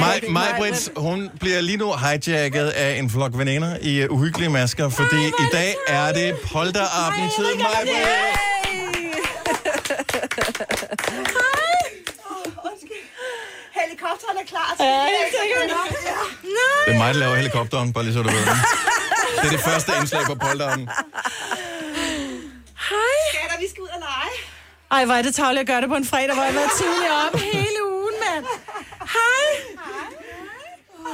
Mig, 0.01 0.23
mig 0.29 0.55
Britt, 0.59 0.91
hun 0.97 1.31
bliver 1.41 1.61
lige 1.61 1.77
nu 1.77 1.93
hijacket 1.93 2.69
af 2.69 2.99
en 2.99 3.11
flok 3.11 3.31
veninder 3.35 3.77
i 3.83 4.05
uh, 4.05 4.17
uhyggelige 4.17 4.51
masker, 4.51 4.89
fordi 4.89 5.27
i 5.27 5.47
dag 5.53 5.75
er 5.87 6.13
det 6.13 6.37
polterabend-tid, 6.53 7.55
mig, 7.57 7.83
Britt. 7.83 8.41
Helikopteren 13.81 14.37
er 14.43 14.47
klar. 14.47 14.77
Ja, 14.81 14.85
jeg 14.85 15.29
tænker 15.39 15.75
nok. 15.75 15.89
Det 16.87 16.95
er 16.95 16.99
mig, 16.99 17.15
der 17.15 17.21
laver 17.21 17.35
helikopteren, 17.35 17.93
bare 17.93 18.05
lige 18.05 18.15
så 18.15 18.23
du 18.23 18.29
ved 18.29 18.39
det. 18.39 18.57
Det 19.43 19.47
er 19.47 19.51
det 19.51 19.61
første 19.61 19.93
indslag 20.01 20.23
på 20.27 20.35
polterappen. 20.35 20.89
Hej. 22.91 23.17
Skatter, 23.33 23.59
vi 23.61 23.69
skal 23.71 23.83
ud 23.83 23.89
og 23.89 24.01
lege. 24.01 24.35
Ej, 24.91 25.05
hvor 25.05 25.15
er 25.15 25.23
det 25.23 25.35
tavligt 25.35 25.61
at 25.61 25.67
gøre 25.67 25.81
det 25.81 25.89
på 25.89 25.95
en 25.95 26.07
fredag, 26.07 26.35
hvor 26.35 26.45
jeg 26.45 26.53
har 26.53 26.61
været 26.61 26.71
tidlig 26.79 27.09
op 27.25 27.41
hele 27.41 27.81
ugen, 27.93 28.15
mand. 28.25 28.45
Hej. 29.17 29.47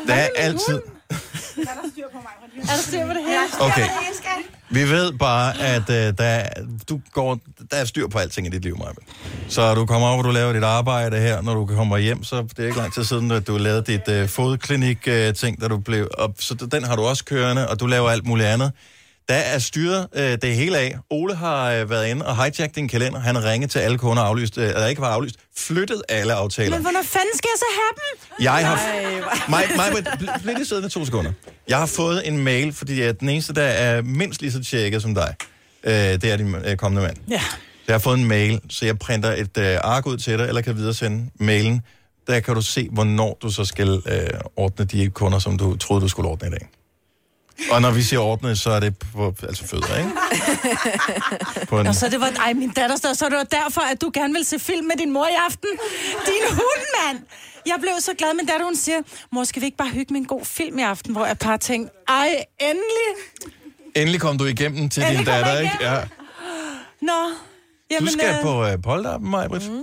Der 0.07 0.15
er 0.15 0.29
altid... 0.37 0.81
Er 1.59 1.65
der 1.65 1.91
styr 1.93 2.05
på 2.13 2.19
mig? 2.23 2.63
Er 2.63 2.67
der 2.67 2.83
styr 2.83 3.07
på 3.07 3.13
det 3.13 3.23
her? 3.27 3.41
Okay. 3.61 3.89
Vi 4.71 4.83
ved 4.91 5.13
bare, 5.13 5.61
at 5.61 5.81
uh, 5.89 5.95
der, 5.95 6.25
er- 6.25 6.49
du 6.89 7.01
går, 7.13 7.39
der 7.71 7.77
er 7.77 7.85
styr 7.85 8.07
på 8.09 8.19
alting 8.19 8.47
i 8.47 8.51
dit 8.51 8.63
liv, 8.63 8.79
Maja. 8.79 8.91
Så 9.49 9.75
du 9.75 9.87
kommer 9.87 10.09
op, 10.09 10.19
og 10.19 10.25
du 10.25 10.31
laver 10.31 10.53
dit 10.53 10.63
arbejde 10.65 11.17
her. 11.19 11.41
Når 11.43 11.55
du 11.55 11.67
kommer 11.67 11.97
hjem, 11.99 12.25
så 12.25 12.43
det 12.43 12.59
er 12.59 12.67
ikke 12.67 12.79
lang 12.79 12.95
tid 12.95 13.05
siden, 13.05 13.31
at 13.31 13.47
du 13.47 13.57
lavede 13.57 13.83
dit 13.93 14.23
uh, 14.23 14.29
fodklinik-ting, 14.29 15.61
da 15.61 15.69
du 15.69 15.79
blev 15.79 16.09
op. 16.19 16.31
Så 16.39 16.55
den 16.55 16.85
har 16.85 16.97
du 16.97 17.03
også 17.03 17.25
kørende, 17.25 17.69
og 17.69 17.81
du 17.81 17.87
laver 17.87 18.11
alt 18.11 18.27
muligt 18.27 18.49
andet. 18.49 18.73
Der 19.29 19.35
er 19.35 19.59
styret 19.59 20.09
uh, 20.17 20.21
det 20.23 20.57
hele 20.57 20.79
af. 20.79 20.97
Ole 21.11 21.35
har 21.35 21.83
uh, 21.83 21.91
været 21.91 22.09
inde 22.09 22.27
og 22.27 22.37
hijacket 22.37 22.75
din 22.77 22.89
kalender. 22.89 23.21
Han 23.21 23.35
har 23.35 23.51
ringet 23.53 23.71
til 23.71 23.79
alle 23.79 23.99
kunder, 23.99 24.23
aflyst, 24.23 24.57
uh, 24.57 24.63
eller 24.65 24.87
ikke 24.87 25.01
var 25.01 25.09
aflyst, 25.09 25.37
flyttet 25.57 26.03
alle 26.09 26.33
aftaler. 26.35 26.71
Men 26.71 26.81
hvornår 26.83 27.03
fanden 27.03 27.31
skal 27.37 27.49
jeg 27.55 27.59
så 27.59 27.65
have 27.75 27.93
dem? 27.97 28.45
Jeg 28.45 28.67
har... 28.69 28.77
Ej, 28.77 29.21
hvor- 29.21 29.51
Mig, 29.51 29.65
mig, 29.77 29.87
bl- 30.21 30.43
bliv 30.43 30.55
lige 30.55 30.67
siddende 30.67 30.89
to 30.89 31.05
sekunder. 31.05 31.33
Jeg 31.69 31.79
har 31.79 31.87
fået 31.87 32.29
en 32.29 32.39
mail, 32.45 32.73
fordi 32.73 33.01
jeg 33.01 33.09
er 33.09 33.13
den 33.13 33.29
eneste, 33.29 33.53
der 33.55 33.63
er 33.63 34.03
mindst 34.03 34.41
lige 34.41 34.53
så 34.53 34.65
tjekket 34.65 35.03
som 35.03 35.15
dig. 35.15 35.35
Øh, 35.85 35.93
det 35.95 36.25
er 36.25 36.37
din 36.37 36.55
øh, 36.55 36.77
kommende 36.77 37.03
mand. 37.07 37.17
Ja. 37.31 37.41
Jeg 37.87 37.95
har 37.95 37.99
fået 37.99 38.19
en 38.19 38.25
mail, 38.29 38.61
så 38.71 38.87
jeg 38.87 38.99
printer 38.99 39.33
et 39.33 39.59
øh, 39.59 39.79
ark 39.83 40.07
ud 40.07 40.17
til 40.17 40.39
dig, 40.39 40.49
eller 40.49 40.61
kan 40.61 40.77
videresende 40.77 41.31
mailen. 41.41 41.81
Der 42.27 42.41
kan 42.41 42.55
du 42.55 42.63
se, 42.63 42.89
hvornår 42.93 43.39
du 43.43 43.51
så 43.51 43.65
skal 43.65 44.03
øh, 44.07 44.29
ordne 44.57 44.85
de 44.85 45.11
kunder, 45.11 45.39
som 45.39 45.59
du 45.59 45.77
troede, 45.77 46.03
du 46.03 46.09
skulle 46.09 46.29
ordne 46.29 46.49
i 46.49 46.51
dag. 46.51 46.69
Og 47.71 47.83
når 47.83 47.91
vi 47.91 48.03
siger 48.03 48.21
ordne, 48.21 48.57
så 48.57 48.71
er 48.71 48.81
det 48.81 48.99
på, 48.99 49.35
altså 49.43 49.67
fødder, 49.67 49.97
ikke? 49.99 50.11
På 51.69 51.79
en, 51.79 51.87
Nå, 51.87 51.93
så 51.93 52.09
det 52.09 52.21
var, 52.21 52.33
ej, 52.41 52.53
min 52.53 52.71
datter, 52.71 52.97
så 52.97 53.15
så 53.15 53.29
det 53.29 53.37
var 53.37 53.45
derfor, 53.45 53.81
at 53.81 54.01
du 54.01 54.11
gerne 54.15 54.35
vil 54.35 54.45
se 54.45 54.59
film 54.59 54.87
med 54.87 54.97
din 54.97 55.13
mor 55.13 55.27
i 55.27 55.37
aften. 55.47 55.69
Din 56.27 56.43
hund, 56.51 56.83
mand! 57.07 57.19
Jeg 57.67 57.77
blev 57.81 57.93
så 58.01 58.13
glad, 58.19 58.35
min 58.35 58.47
datter, 58.47 58.65
hun 58.65 58.77
siger, 58.77 58.99
mor, 59.33 59.45
skal 59.45 59.61
vi 59.63 59.67
ikke 59.67 59.77
bare 59.77 59.89
hygge 59.89 60.13
med 60.13 60.21
en 60.21 60.27
god 60.27 60.45
film 60.45 60.79
i 60.79 60.83
aften? 60.83 61.13
Hvor 61.13 61.27
jeg 61.27 61.39
bare 61.39 61.59
tænkte, 61.59 61.95
ej, 62.09 62.45
endelig. 62.61 63.09
endelig 63.95 64.21
kom 64.21 64.39
du 64.39 64.45
igennem 64.45 64.89
til 64.89 65.03
din 65.03 65.11
Endelig 65.11 65.33
jeg 65.33 65.45
datter, 65.45 65.61
ikke? 65.61 65.77
Ja. 65.81 66.01
Nå, 67.01 67.13
jamen... 67.91 68.07
Du 68.07 68.13
skal 68.13 68.35
øh, 68.37 68.43
på 68.43 68.67
øh, 68.67 68.83
polterappen, 68.83 69.31
Majbrit. 69.31 69.71
Mm. 69.71 69.83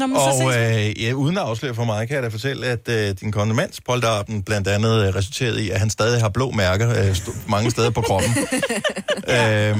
Nå, 0.00 0.06
men 0.06 0.16
så 0.16 0.22
Og 0.22 0.54
ses 0.54 0.96
øh, 0.96 1.02
ja, 1.02 1.12
uden 1.12 1.36
at 1.38 1.42
afsløre 1.42 1.74
for 1.74 1.84
mig, 1.84 2.08
kan 2.08 2.14
jeg 2.14 2.22
da 2.22 2.28
fortælle, 2.28 2.66
at 2.66 2.88
øh, 2.88 3.14
din 3.20 3.32
kondemands 3.32 3.80
polterappen 3.80 4.42
blandt 4.42 4.68
andet 4.68 5.06
øh, 5.08 5.14
resulterede 5.14 5.64
i, 5.64 5.70
at 5.70 5.80
han 5.80 5.90
stadig 5.90 6.20
har 6.20 6.28
blå 6.28 6.50
mærker 6.50 6.90
øh, 6.90 7.10
st- 7.10 7.50
mange 7.50 7.70
steder 7.70 7.90
på 7.90 8.00
kroppen. 8.00 8.30
øh, 9.36 9.78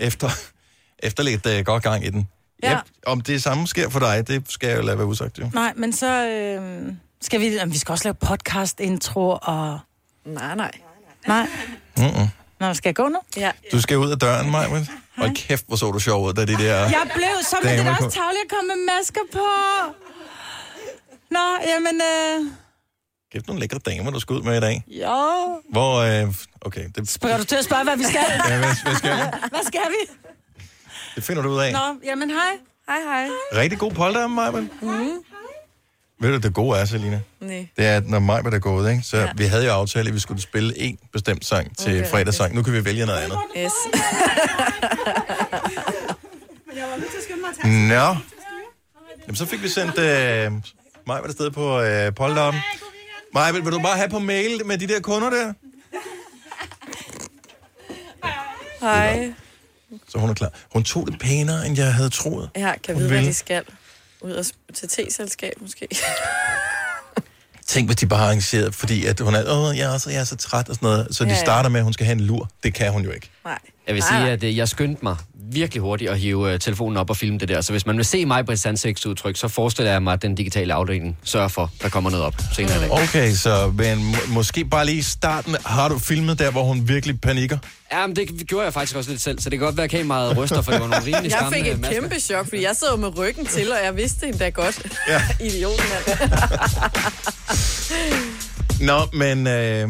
efter, 0.00 0.30
efter 0.98 1.22
lidt 1.22 1.46
øh, 1.46 1.64
godt 1.64 1.82
gang 1.82 2.04
i 2.06 2.10
den. 2.10 2.28
Ja. 2.62 2.70
Ja, 2.70 2.78
om 3.06 3.20
det 3.20 3.42
samme 3.42 3.66
sker 3.66 3.88
for 3.90 3.98
dig, 3.98 4.28
det 4.28 4.44
skal 4.48 4.68
jeg 4.68 4.76
jo 4.78 4.82
lade 4.82 4.98
være 4.98 5.06
usagt, 5.06 5.38
jo. 5.38 5.50
Nej, 5.54 5.72
men 5.76 5.92
så 5.92 6.26
øh, 6.28 6.92
skal 7.22 7.40
vi... 7.40 7.48
Jamen, 7.48 7.72
vi 7.72 7.78
skal 7.78 7.92
også 7.92 8.04
lave 8.04 8.14
podcast-intro 8.14 9.38
og... 9.42 9.78
Nej, 10.26 10.54
nej. 10.54 10.70
Nej. 11.28 11.46
Mm-mm. 11.96 12.28
Nå, 12.60 12.74
skal 12.74 12.88
jeg 12.88 12.94
gå 12.94 13.08
nu? 13.08 13.18
Ja. 13.36 13.50
Du 13.72 13.80
skal 13.80 13.98
ud 13.98 14.10
af 14.10 14.18
døren, 14.18 14.50
Majbrit. 15.16 15.30
Og 15.42 15.48
kæft, 15.48 15.64
hvor 15.66 15.76
så 15.76 15.90
du 15.90 15.98
sjov 15.98 16.24
ud, 16.26 16.32
da 16.32 16.44
de 16.44 16.52
der... 16.52 16.74
Jeg 16.80 17.10
blev 17.14 17.26
så, 17.42 17.56
men 17.62 17.78
det 17.78 17.86
er 17.86 17.90
også 17.96 18.10
tavligt 18.10 18.42
at 18.44 18.50
komme 18.56 18.68
med 18.74 18.94
masker 18.96 19.20
på. 19.32 19.46
Nå, 21.30 21.46
jamen, 21.66 22.00
øh, 22.00 22.52
Kæft, 23.32 23.46
nogle 23.46 23.60
lækre 23.60 23.78
damer, 23.78 24.10
du 24.10 24.20
skal 24.20 24.36
ud 24.36 24.42
med 24.42 24.56
i 24.56 24.60
dag. 24.60 24.84
jo. 24.86 25.60
Hvor, 25.70 25.96
øh, 25.96 26.34
okay, 26.60 26.88
det, 26.94 27.08
Spørger 27.08 27.38
du 27.38 27.44
til 27.44 27.56
at 27.56 27.64
spørge, 27.64 27.84
hvad 27.84 27.96
vi 27.96 28.02
skal? 28.04 28.24
Ja, 28.48 28.58
hvad- 28.58 28.76
hvad 28.84 28.94
skal 28.96 29.10
vi? 29.16 29.22
Hvad 29.54 29.64
skal 29.64 29.80
vi? 29.88 30.12
det 31.14 31.24
finder 31.24 31.42
du 31.42 31.48
ud 31.48 31.58
af. 31.60 31.72
Nå, 31.72 31.78
jamen 32.04 32.30
hej. 32.30 32.52
Hej, 32.88 32.98
hej. 33.04 33.28
Rigtig 33.52 33.78
god 33.78 33.90
polterappen, 33.92 34.34
Majbrit. 34.36 34.82
Mm. 34.82 35.08
Ved 36.22 36.32
du, 36.32 36.38
det 36.38 36.54
gode 36.54 36.78
er, 36.78 36.84
Selina? 36.84 37.20
Nej. 37.40 37.66
Det 37.76 37.86
er, 37.86 37.96
at 37.96 38.08
når 38.08 38.18
mig 38.18 38.42
er 38.44 38.58
gået, 38.58 38.90
ikke? 38.90 39.02
så 39.02 39.16
ja. 39.16 39.28
vi 39.36 39.44
havde 39.44 39.64
jo 39.64 39.72
aftalt, 39.72 40.08
at 40.08 40.14
vi 40.14 40.20
skulle 40.20 40.42
spille 40.42 40.78
en 40.78 40.98
bestemt 41.12 41.44
sang 41.44 41.76
til 41.76 41.90
Okay, 41.90 42.00
okay, 42.00 42.10
fredagssang. 42.10 42.54
Nu 42.54 42.62
kan 42.62 42.72
vi 42.72 42.84
vælge 42.84 43.06
noget 43.06 43.20
andet. 43.20 43.38
Yes. 43.56 43.72
Men 46.66 46.76
jeg 46.76 46.86
var 46.90 46.96
nødt 46.96 47.10
til 47.10 47.16
at 47.18 47.24
skynde 47.24 47.40
mig 47.40 47.50
at 47.50 47.56
tage 47.62 47.88
Nå. 47.88 48.16
Jamen, 49.26 49.36
så 49.36 49.46
fik 49.46 49.62
vi 49.62 49.68
sendt 49.68 49.98
øh, 49.98 50.52
mig 51.06 51.20
var 51.20 51.20
der 51.20 51.32
sted 51.32 51.50
på 51.50 51.80
øh, 51.80 52.14
polterappen. 52.14 52.62
Maja, 53.34 53.52
vil, 53.52 53.64
vil 53.64 53.72
du 53.72 53.80
bare 53.80 53.96
have 53.96 54.08
på 54.08 54.18
mail 54.18 54.66
med 54.66 54.78
de 54.78 54.86
der 54.86 55.00
kunder 55.00 55.30
der? 55.30 55.52
Hej. 58.80 59.32
Så 60.08 60.18
hun 60.18 60.30
er 60.30 60.34
klar. 60.34 60.50
Hun 60.72 60.84
tog 60.84 61.06
det 61.06 61.18
pænere, 61.20 61.66
end 61.66 61.76
jeg 61.78 61.94
havde 61.94 62.10
troet. 62.10 62.50
Ja, 62.56 62.72
kan 62.84 62.96
vide, 62.96 63.08
hvad 63.08 63.22
de 63.22 63.34
skal. 63.34 63.64
Ud 64.24 64.32
og 64.32 64.44
til 64.74 64.88
te-selskab, 64.88 65.52
måske. 65.60 65.88
Tænk, 67.66 67.88
hvis 67.88 67.96
de 67.96 68.06
bare 68.06 68.18
har 68.18 68.26
arrangeret, 68.26 68.74
fordi 68.74 69.06
at 69.06 69.20
hun 69.20 69.34
er, 69.34 69.44
Åh, 69.48 69.78
jeg, 69.78 69.94
er 69.94 69.98
så, 69.98 70.10
jeg 70.10 70.20
er 70.20 70.24
så 70.24 70.36
træt 70.36 70.68
og 70.68 70.74
sådan 70.74 70.86
noget. 70.86 71.06
Så 71.10 71.24
de 71.24 71.28
Ja, 71.28 71.34
ja. 71.34 71.40
starter 71.40 71.70
med, 71.70 71.80
at 71.80 71.84
hun 71.84 71.92
skal 71.92 72.06
have 72.06 72.12
en 72.14 72.20
lur. 72.20 72.50
Det 72.62 72.74
kan 72.74 72.92
hun 72.92 73.04
jo 73.04 73.10
ikke. 73.10 73.30
Nej. 73.44 73.58
Jeg 73.86 73.94
vil 73.94 74.02
sige, 74.02 74.30
at 74.30 74.42
øh, 74.44 74.56
jeg 74.56 74.68
skyndte 74.68 75.00
mig 75.02 75.16
virkelig 75.54 75.82
hurtigt 75.82 76.10
at 76.10 76.18
hive 76.18 76.52
øh, 76.52 76.58
telefonen 76.60 76.96
op 76.96 77.10
og 77.10 77.16
filme 77.16 77.38
det 77.38 77.48
der. 77.48 77.60
Så 77.60 77.72
hvis 77.72 77.86
man 77.86 77.96
vil 77.96 78.04
se 78.04 78.26
mig 78.26 78.46
på 78.46 78.52
et 78.52 78.66
ansigtsudtryk, 78.66 79.36
så 79.36 79.48
forestiller 79.48 79.92
jeg 79.92 80.02
mig, 80.02 80.12
at 80.12 80.22
den 80.22 80.34
digitale 80.34 80.74
afdeling 80.74 81.18
sørger 81.24 81.48
for, 81.48 81.62
at 81.62 81.82
der 81.82 81.88
kommer 81.88 82.10
noget 82.10 82.26
op 82.26 82.34
senere 82.52 82.76
i 82.76 82.80
dag. 82.80 82.90
Okay, 82.90 83.32
så 83.32 83.72
men 83.76 84.04
må, 84.04 84.16
måske 84.28 84.64
bare 84.64 84.86
lige 84.86 84.98
i 84.98 85.02
starten, 85.02 85.56
har 85.66 85.88
du 85.88 85.98
filmet 85.98 86.38
der, 86.38 86.50
hvor 86.50 86.62
hun 86.62 86.88
virkelig 86.88 87.20
panikker? 87.20 87.58
Ja, 87.92 88.06
men 88.06 88.16
det 88.16 88.46
gjorde 88.46 88.64
jeg 88.64 88.72
faktisk 88.72 88.96
også 88.96 89.10
lidt 89.10 89.22
selv, 89.22 89.38
så 89.38 89.50
det 89.50 89.58
kan 89.58 89.66
godt 89.66 89.76
være, 89.76 89.84
at 89.84 89.90
kameraet 89.90 90.36
ryster, 90.36 90.62
for 90.62 90.72
det 90.72 90.80
var 90.80 90.88
nogle 90.88 91.06
rimelig 91.06 91.30
Jeg 91.30 91.50
fik 91.52 91.66
et 91.66 91.80
masker. 91.80 92.00
kæmpe 92.00 92.20
chok, 92.20 92.48
fordi 92.48 92.62
jeg 92.62 92.74
jo 92.90 92.96
med 92.96 93.18
ryggen 93.18 93.46
til, 93.46 93.72
og 93.72 93.78
jeg 93.84 93.96
vidste 93.96 94.26
endda 94.26 94.48
godt. 94.48 94.82
Ja. 95.08 95.22
Idioten 95.46 95.84
Nå, 98.80 99.00
men 99.12 99.46
øh, 99.46 99.88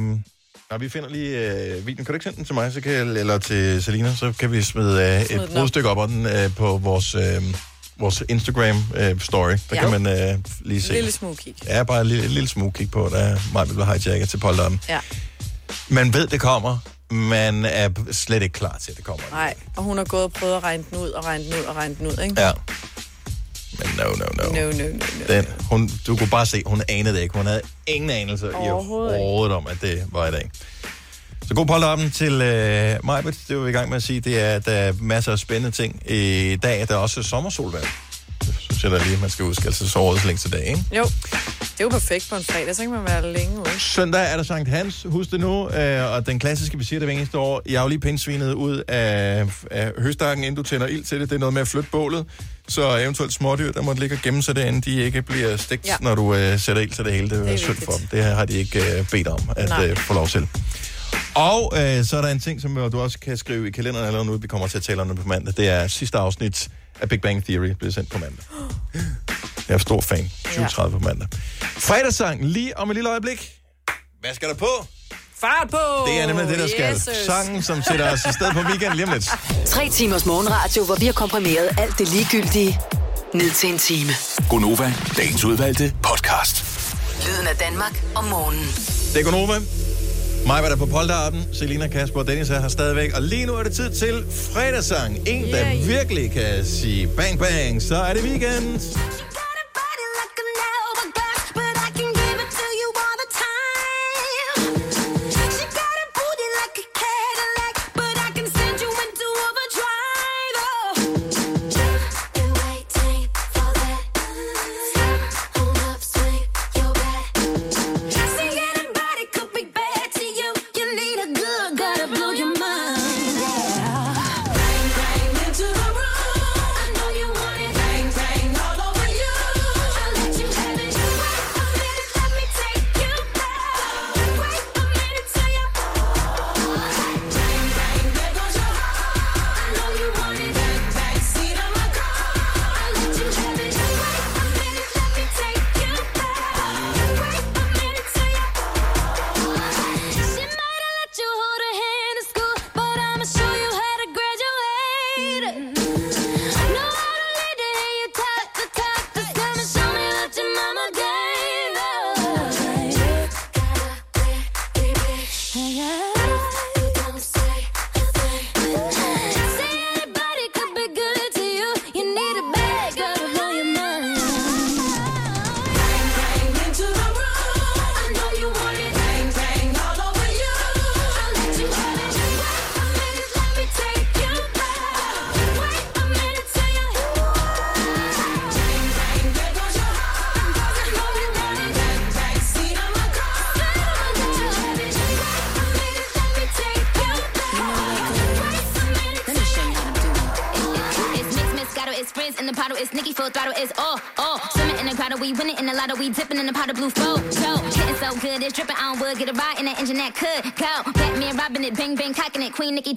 når 0.73 0.79
vi 0.79 0.89
finder 0.89 1.09
lige 1.09 1.39
øh, 1.39 1.87
videoen. 1.87 1.97
Kan 1.97 2.05
du 2.07 2.13
ikke 2.13 2.25
sende 2.25 2.37
den 2.37 2.45
til 2.45 2.55
mig, 2.55 2.73
så 2.73 2.81
kan 2.81 2.93
jeg, 2.93 3.01
eller 3.01 3.39
til 3.39 3.83
Selina, 3.83 4.15
så 4.15 4.33
kan 4.39 4.53
vi 4.53 4.63
smide 4.63 5.03
øh, 5.31 5.37
et 5.37 5.51
brudstykke 5.55 5.89
op, 5.89 5.99
op 5.99 6.09
den, 6.09 6.27
øh, 6.27 6.55
på 6.57 6.77
vores, 6.83 7.15
øh, 7.15 7.43
vores 7.99 8.23
Instagram-story. 8.33 9.51
der 9.51 9.59
Ja. 9.73 9.81
kan 9.81 10.03
man 10.03 10.07
øh, 10.07 10.39
lige 10.61 10.83
se. 10.83 10.93
Lille 10.93 11.13
smug 11.13 11.37
kig. 11.37 11.55
Ja, 11.67 11.83
bare 11.83 12.01
et 12.01 12.07
lille, 12.07 12.29
lille 12.29 12.49
smug 12.49 12.73
kig 12.75 12.91
på, 12.91 13.09
der 13.13 13.37
mig 13.53 13.67
bliver 13.69 13.85
hijacker 13.85 14.27
til 14.27 14.39
polteren. 14.39 14.81
Ja. 14.89 14.99
Man 15.89 16.15
ved, 16.15 16.27
det 16.27 16.41
kommer. 16.41 16.79
Man 17.11 17.65
er 17.65 17.89
slet 18.13 18.43
ikke 18.43 18.53
klar 18.53 18.79
til, 18.83 18.91
at 18.91 18.97
det 18.97 19.05
kommer. 19.05 19.25
Nej, 19.31 19.55
og 19.77 19.83
hun 19.83 19.97
har 19.97 20.05
gået 20.05 20.23
og 20.25 20.33
prøvet 20.33 20.57
at 20.57 20.63
regne 20.63 20.85
den 20.91 20.99
ud, 20.99 21.11
og 21.11 21.25
regne 21.25 21.45
den 21.45 21.53
ud, 21.55 21.63
og 21.65 21.77
regne 21.77 21.95
den 21.99 22.07
ud, 22.07 22.23
ikke? 22.25 22.41
Ja. 22.41 22.51
Men 23.85 23.95
no, 23.97 24.05
no, 24.05 24.25
no. 24.43 24.53
No, 24.53 24.71
no, 24.71 24.79
no, 24.79 24.89
no. 25.29 25.35
Den, 25.35 25.47
hun, 25.71 25.91
du 26.07 26.17
kunne 26.17 26.29
bare 26.31 26.47
se, 26.47 26.63
hun 26.67 26.83
anede 26.89 27.15
det 27.15 27.23
ikke. 27.23 27.37
Hun 27.37 27.47
havde 27.47 27.61
ingen 27.87 28.11
anelse 28.11 28.47
i 28.47 28.51
Overhovedet 28.55 29.15
ikke. 29.15 29.23
overhovedet 29.25 29.57
om, 29.57 29.67
at 29.67 29.77
det 29.81 30.05
var 30.13 30.27
i 30.27 30.31
dag. 30.31 30.51
Så 31.49 31.55
god 31.55 31.67
polterappen 31.67 32.11
til 32.11 32.33
øh, 32.43 32.99
Majbet. 33.07 33.39
Det 33.49 33.57
var 33.57 33.63
vi 33.63 33.71
i 33.71 33.73
gang 33.73 33.89
med 33.89 33.97
at 33.97 34.03
sige. 34.03 34.21
Det 34.21 34.41
er, 34.41 34.55
at 34.57 34.67
der 34.67 34.73
er 34.73 34.93
masser 35.01 35.33
af 35.33 35.39
spændende 35.39 35.71
ting 35.77 36.03
i 36.07 36.57
dag. 36.63 36.89
Der 36.89 36.95
er 36.95 36.99
også 36.99 37.23
sommersolvand. 37.23 37.85
Synes 38.83 38.93
jeg 38.93 39.01
da 39.01 39.07
lige, 39.07 39.21
man 39.21 39.31
skal 39.31 39.45
huske. 39.45 39.67
Altså 39.67 39.89
så 39.89 39.99
årets 39.99 40.25
længste 40.25 40.51
dag, 40.51 40.67
ikke? 40.67 40.85
Jo, 40.97 41.05
det 41.61 41.81
er 41.81 41.85
jo 41.85 41.89
perfekt 41.89 42.27
på 42.31 42.37
en 42.37 42.45
fredag, 42.45 42.77
så 42.77 42.83
kan 42.83 42.91
man 42.91 43.05
være 43.05 43.33
længe 43.33 43.59
ude. 43.59 43.81
Søndag 43.81 44.33
er 44.33 44.37
der 44.37 44.43
Sankt 44.43 44.69
Hans, 44.69 45.07
husk 45.09 45.31
det 45.31 45.41
nu, 45.41 45.69
øh, 45.69 46.13
og 46.13 46.27
den 46.27 46.39
klassiske, 46.39 46.79
vi 46.79 46.85
siger 46.85 47.01
det 47.01 47.07
hver 47.07 47.15
eneste 47.17 47.39
år, 47.39 47.63
jeg 47.67 47.81
har 47.81 47.85
jo 47.85 47.89
lige 47.89 48.01
pindsvinet 48.01 48.53
ud 48.53 48.83
af, 48.89 49.47
af 49.71 49.93
høstakken, 49.99 50.45
inden 50.45 50.57
du 50.57 50.63
tænder 50.63 50.87
ild 50.87 51.05
til 51.05 51.21
det. 51.21 51.31
Det 51.31 51.37
er 51.37 51.41
noget 51.41 51.53
med 51.55 51.63
at 51.63 51.69
flytte 51.69 51.89
bålet, 51.93 52.27
så 52.69 52.99
eventuelt 52.99 53.33
smådyr, 53.33 53.73
der 53.73 53.83
måtte 53.83 54.01
ligge 54.01 54.17
og 54.17 54.23
gemme 54.23 54.43
sig 54.43 54.57
derinde, 54.57 54.91
de 54.91 54.97
ikke 54.97 55.23
bliver 55.23 55.57
stegt, 55.57 55.87
ja. 55.87 55.97
Når 56.01 56.15
du 56.15 56.35
øh, 56.35 56.59
sætter 56.61 56.83
ild 56.83 56.91
til 56.91 57.05
det 57.05 57.13
hele. 57.13 57.31
Det 57.31 57.45
Det 57.45 57.53
er 57.53 57.57
synd 57.57 57.77
for 57.77 57.93
dem. 57.93 58.07
Det 58.07 58.25
har 58.25 58.45
de 58.45 58.53
ikke 58.53 58.99
øh, 58.99 59.09
bedt 59.11 59.29
om 59.29 59.41
at 59.57 59.69
Nej. 59.69 59.87
øh, 59.87 59.97
få 59.97 60.15
lov 60.15 60.29
til. 60.29 60.49
Og 61.35 61.73
øh, 61.77 62.05
så 62.05 62.17
er 62.17 62.21
der 62.23 62.29
en 62.29 62.41
ting, 62.41 62.61
som 62.61 62.91
du 62.93 63.01
også 63.01 63.19
kan 63.19 63.37
skrive 63.37 63.69
i 63.69 63.71
kalenderen 63.71 64.07
allerede 64.07 64.27
nu, 64.27 64.37
vi 64.37 64.47
kommer 64.47 64.67
til 64.67 64.77
at 64.77 64.83
tale 64.83 65.01
om 65.03 65.09
det 65.09 65.19
på 65.19 65.29
mandag. 65.29 65.55
Det 65.57 65.69
er 65.69 65.87
sidste 65.87 66.19
afsnit 66.19 66.69
af 67.03 67.09
Big 67.09 67.21
Bang 67.21 67.45
Theory, 67.45 67.69
bliver 67.69 67.93
sendt 67.93 68.11
på 68.11 68.19
mandag. 68.19 68.45
Jeg 69.69 69.75
er 69.75 69.79
stor 69.79 70.01
fan. 70.01 70.31
20.30 70.47 70.89
på 70.89 70.99
mandag. 70.99 71.29
Fredagssang 71.63 72.45
lige 72.47 72.79
om 72.79 72.91
et 72.91 72.97
lille 72.97 73.11
øjeblik. 73.11 73.51
Hvad 74.21 74.35
skal 74.35 74.49
der 74.49 74.55
på? 74.55 74.87
Fart 75.41 75.71
på! 75.71 76.07
Det 76.07 76.21
er 76.21 76.27
nemlig 76.27 76.49
det, 76.49 76.59
der 76.59 76.69
skal. 76.69 76.93
Jesus. 76.95 77.17
Sangen, 77.27 77.63
som 77.63 77.83
sætter 77.83 78.13
os 78.13 78.21
i 78.25 78.33
stedet 78.33 78.53
på 78.53 78.61
weekend 78.61 78.93
lige 78.95 79.07
om 79.07 79.13
lidt. 79.13 79.25
Tre 79.75 79.89
timers 79.89 80.27
morgenradio, 80.27 80.85
hvor 80.85 80.95
vi 80.95 81.07
har 81.07 81.13
komprimeret 81.13 81.79
alt 81.79 81.99
det 81.99 82.09
ligegyldige 82.09 82.81
ned 83.35 83.51
til 83.51 83.69
en 83.73 83.79
time. 83.79 84.13
Gonova, 84.51 84.93
dagens 85.17 85.45
udvalgte 85.45 85.95
podcast. 86.03 86.65
Lyden 87.27 87.47
af 87.47 87.57
Danmark 87.57 88.03
om 88.15 88.25
morgenen. 88.25 88.67
Det 89.15 89.21
er 89.21 89.25
Gunova. 89.25 89.55
Mig 90.47 90.63
var 90.63 90.69
der 90.69 90.77
på 90.77 90.87
polterappen. 90.87 91.45
Selina, 91.53 91.87
Kasper 91.89 92.21
og 92.21 92.27
Dennis 92.27 92.51
er 92.51 92.61
her 92.61 92.69
stadigvæk. 92.69 93.17
Og 93.17 93.23
lige 93.23 93.47
nu 93.47 93.53
er 93.55 93.63
det 93.63 93.73
tid 93.73 93.91
til 93.91 94.25
fredagssang. 94.31 95.19
En, 95.29 95.45
der 95.45 95.65
Yay. 95.73 95.87
virkelig 95.87 96.31
kan 96.31 96.65
sige 96.65 97.07
bang 97.17 97.39
bang, 97.39 97.83
så 97.83 97.95
er 97.97 98.13
det 98.15 98.23
weekend. 98.23 98.81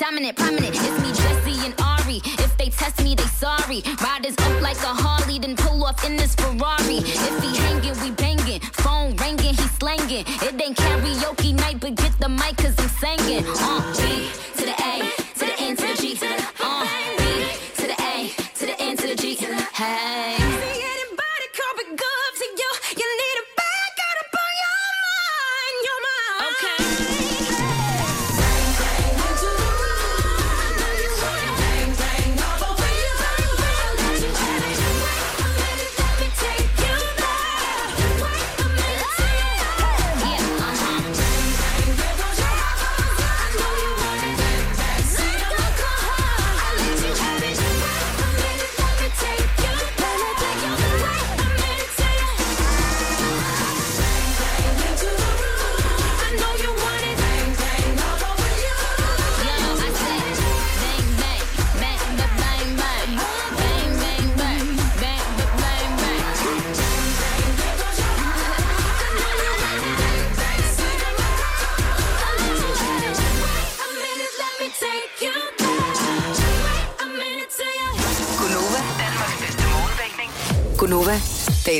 Dominant, 0.05 0.35
prominent. 0.35 0.54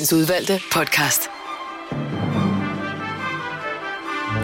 Dagens 0.05 0.13
udvalgte 0.13 0.61
podcast. 0.71 1.21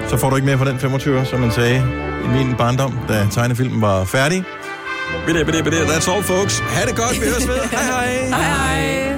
Så 0.09 0.17
får 0.17 0.29
du 0.29 0.35
ikke 0.35 0.45
mere 0.45 0.57
fra 0.57 0.65
den 0.65 0.79
25, 0.79 1.25
som 1.25 1.39
man 1.39 1.51
sagde 1.51 1.77
i 2.25 2.27
min 2.27 2.55
barndom, 2.57 2.99
da 3.07 3.27
tegnefilmen 3.31 3.81
var 3.81 4.05
færdig. 4.05 4.43
Bitte, 5.25 5.45
bitte, 5.45 5.63
bitte. 5.63 5.77
That's 5.77 6.11
all, 6.11 6.23
folks. 6.23 6.59
Ha' 6.59 6.85
det 6.85 6.95
godt. 6.95 7.21
Vi 7.21 7.25
høres 7.25 7.47
ved. 7.47 7.59
Hej, 7.71 7.83
hej. 7.83 8.29
Hej, 8.29 8.43
hej. 8.43 9.10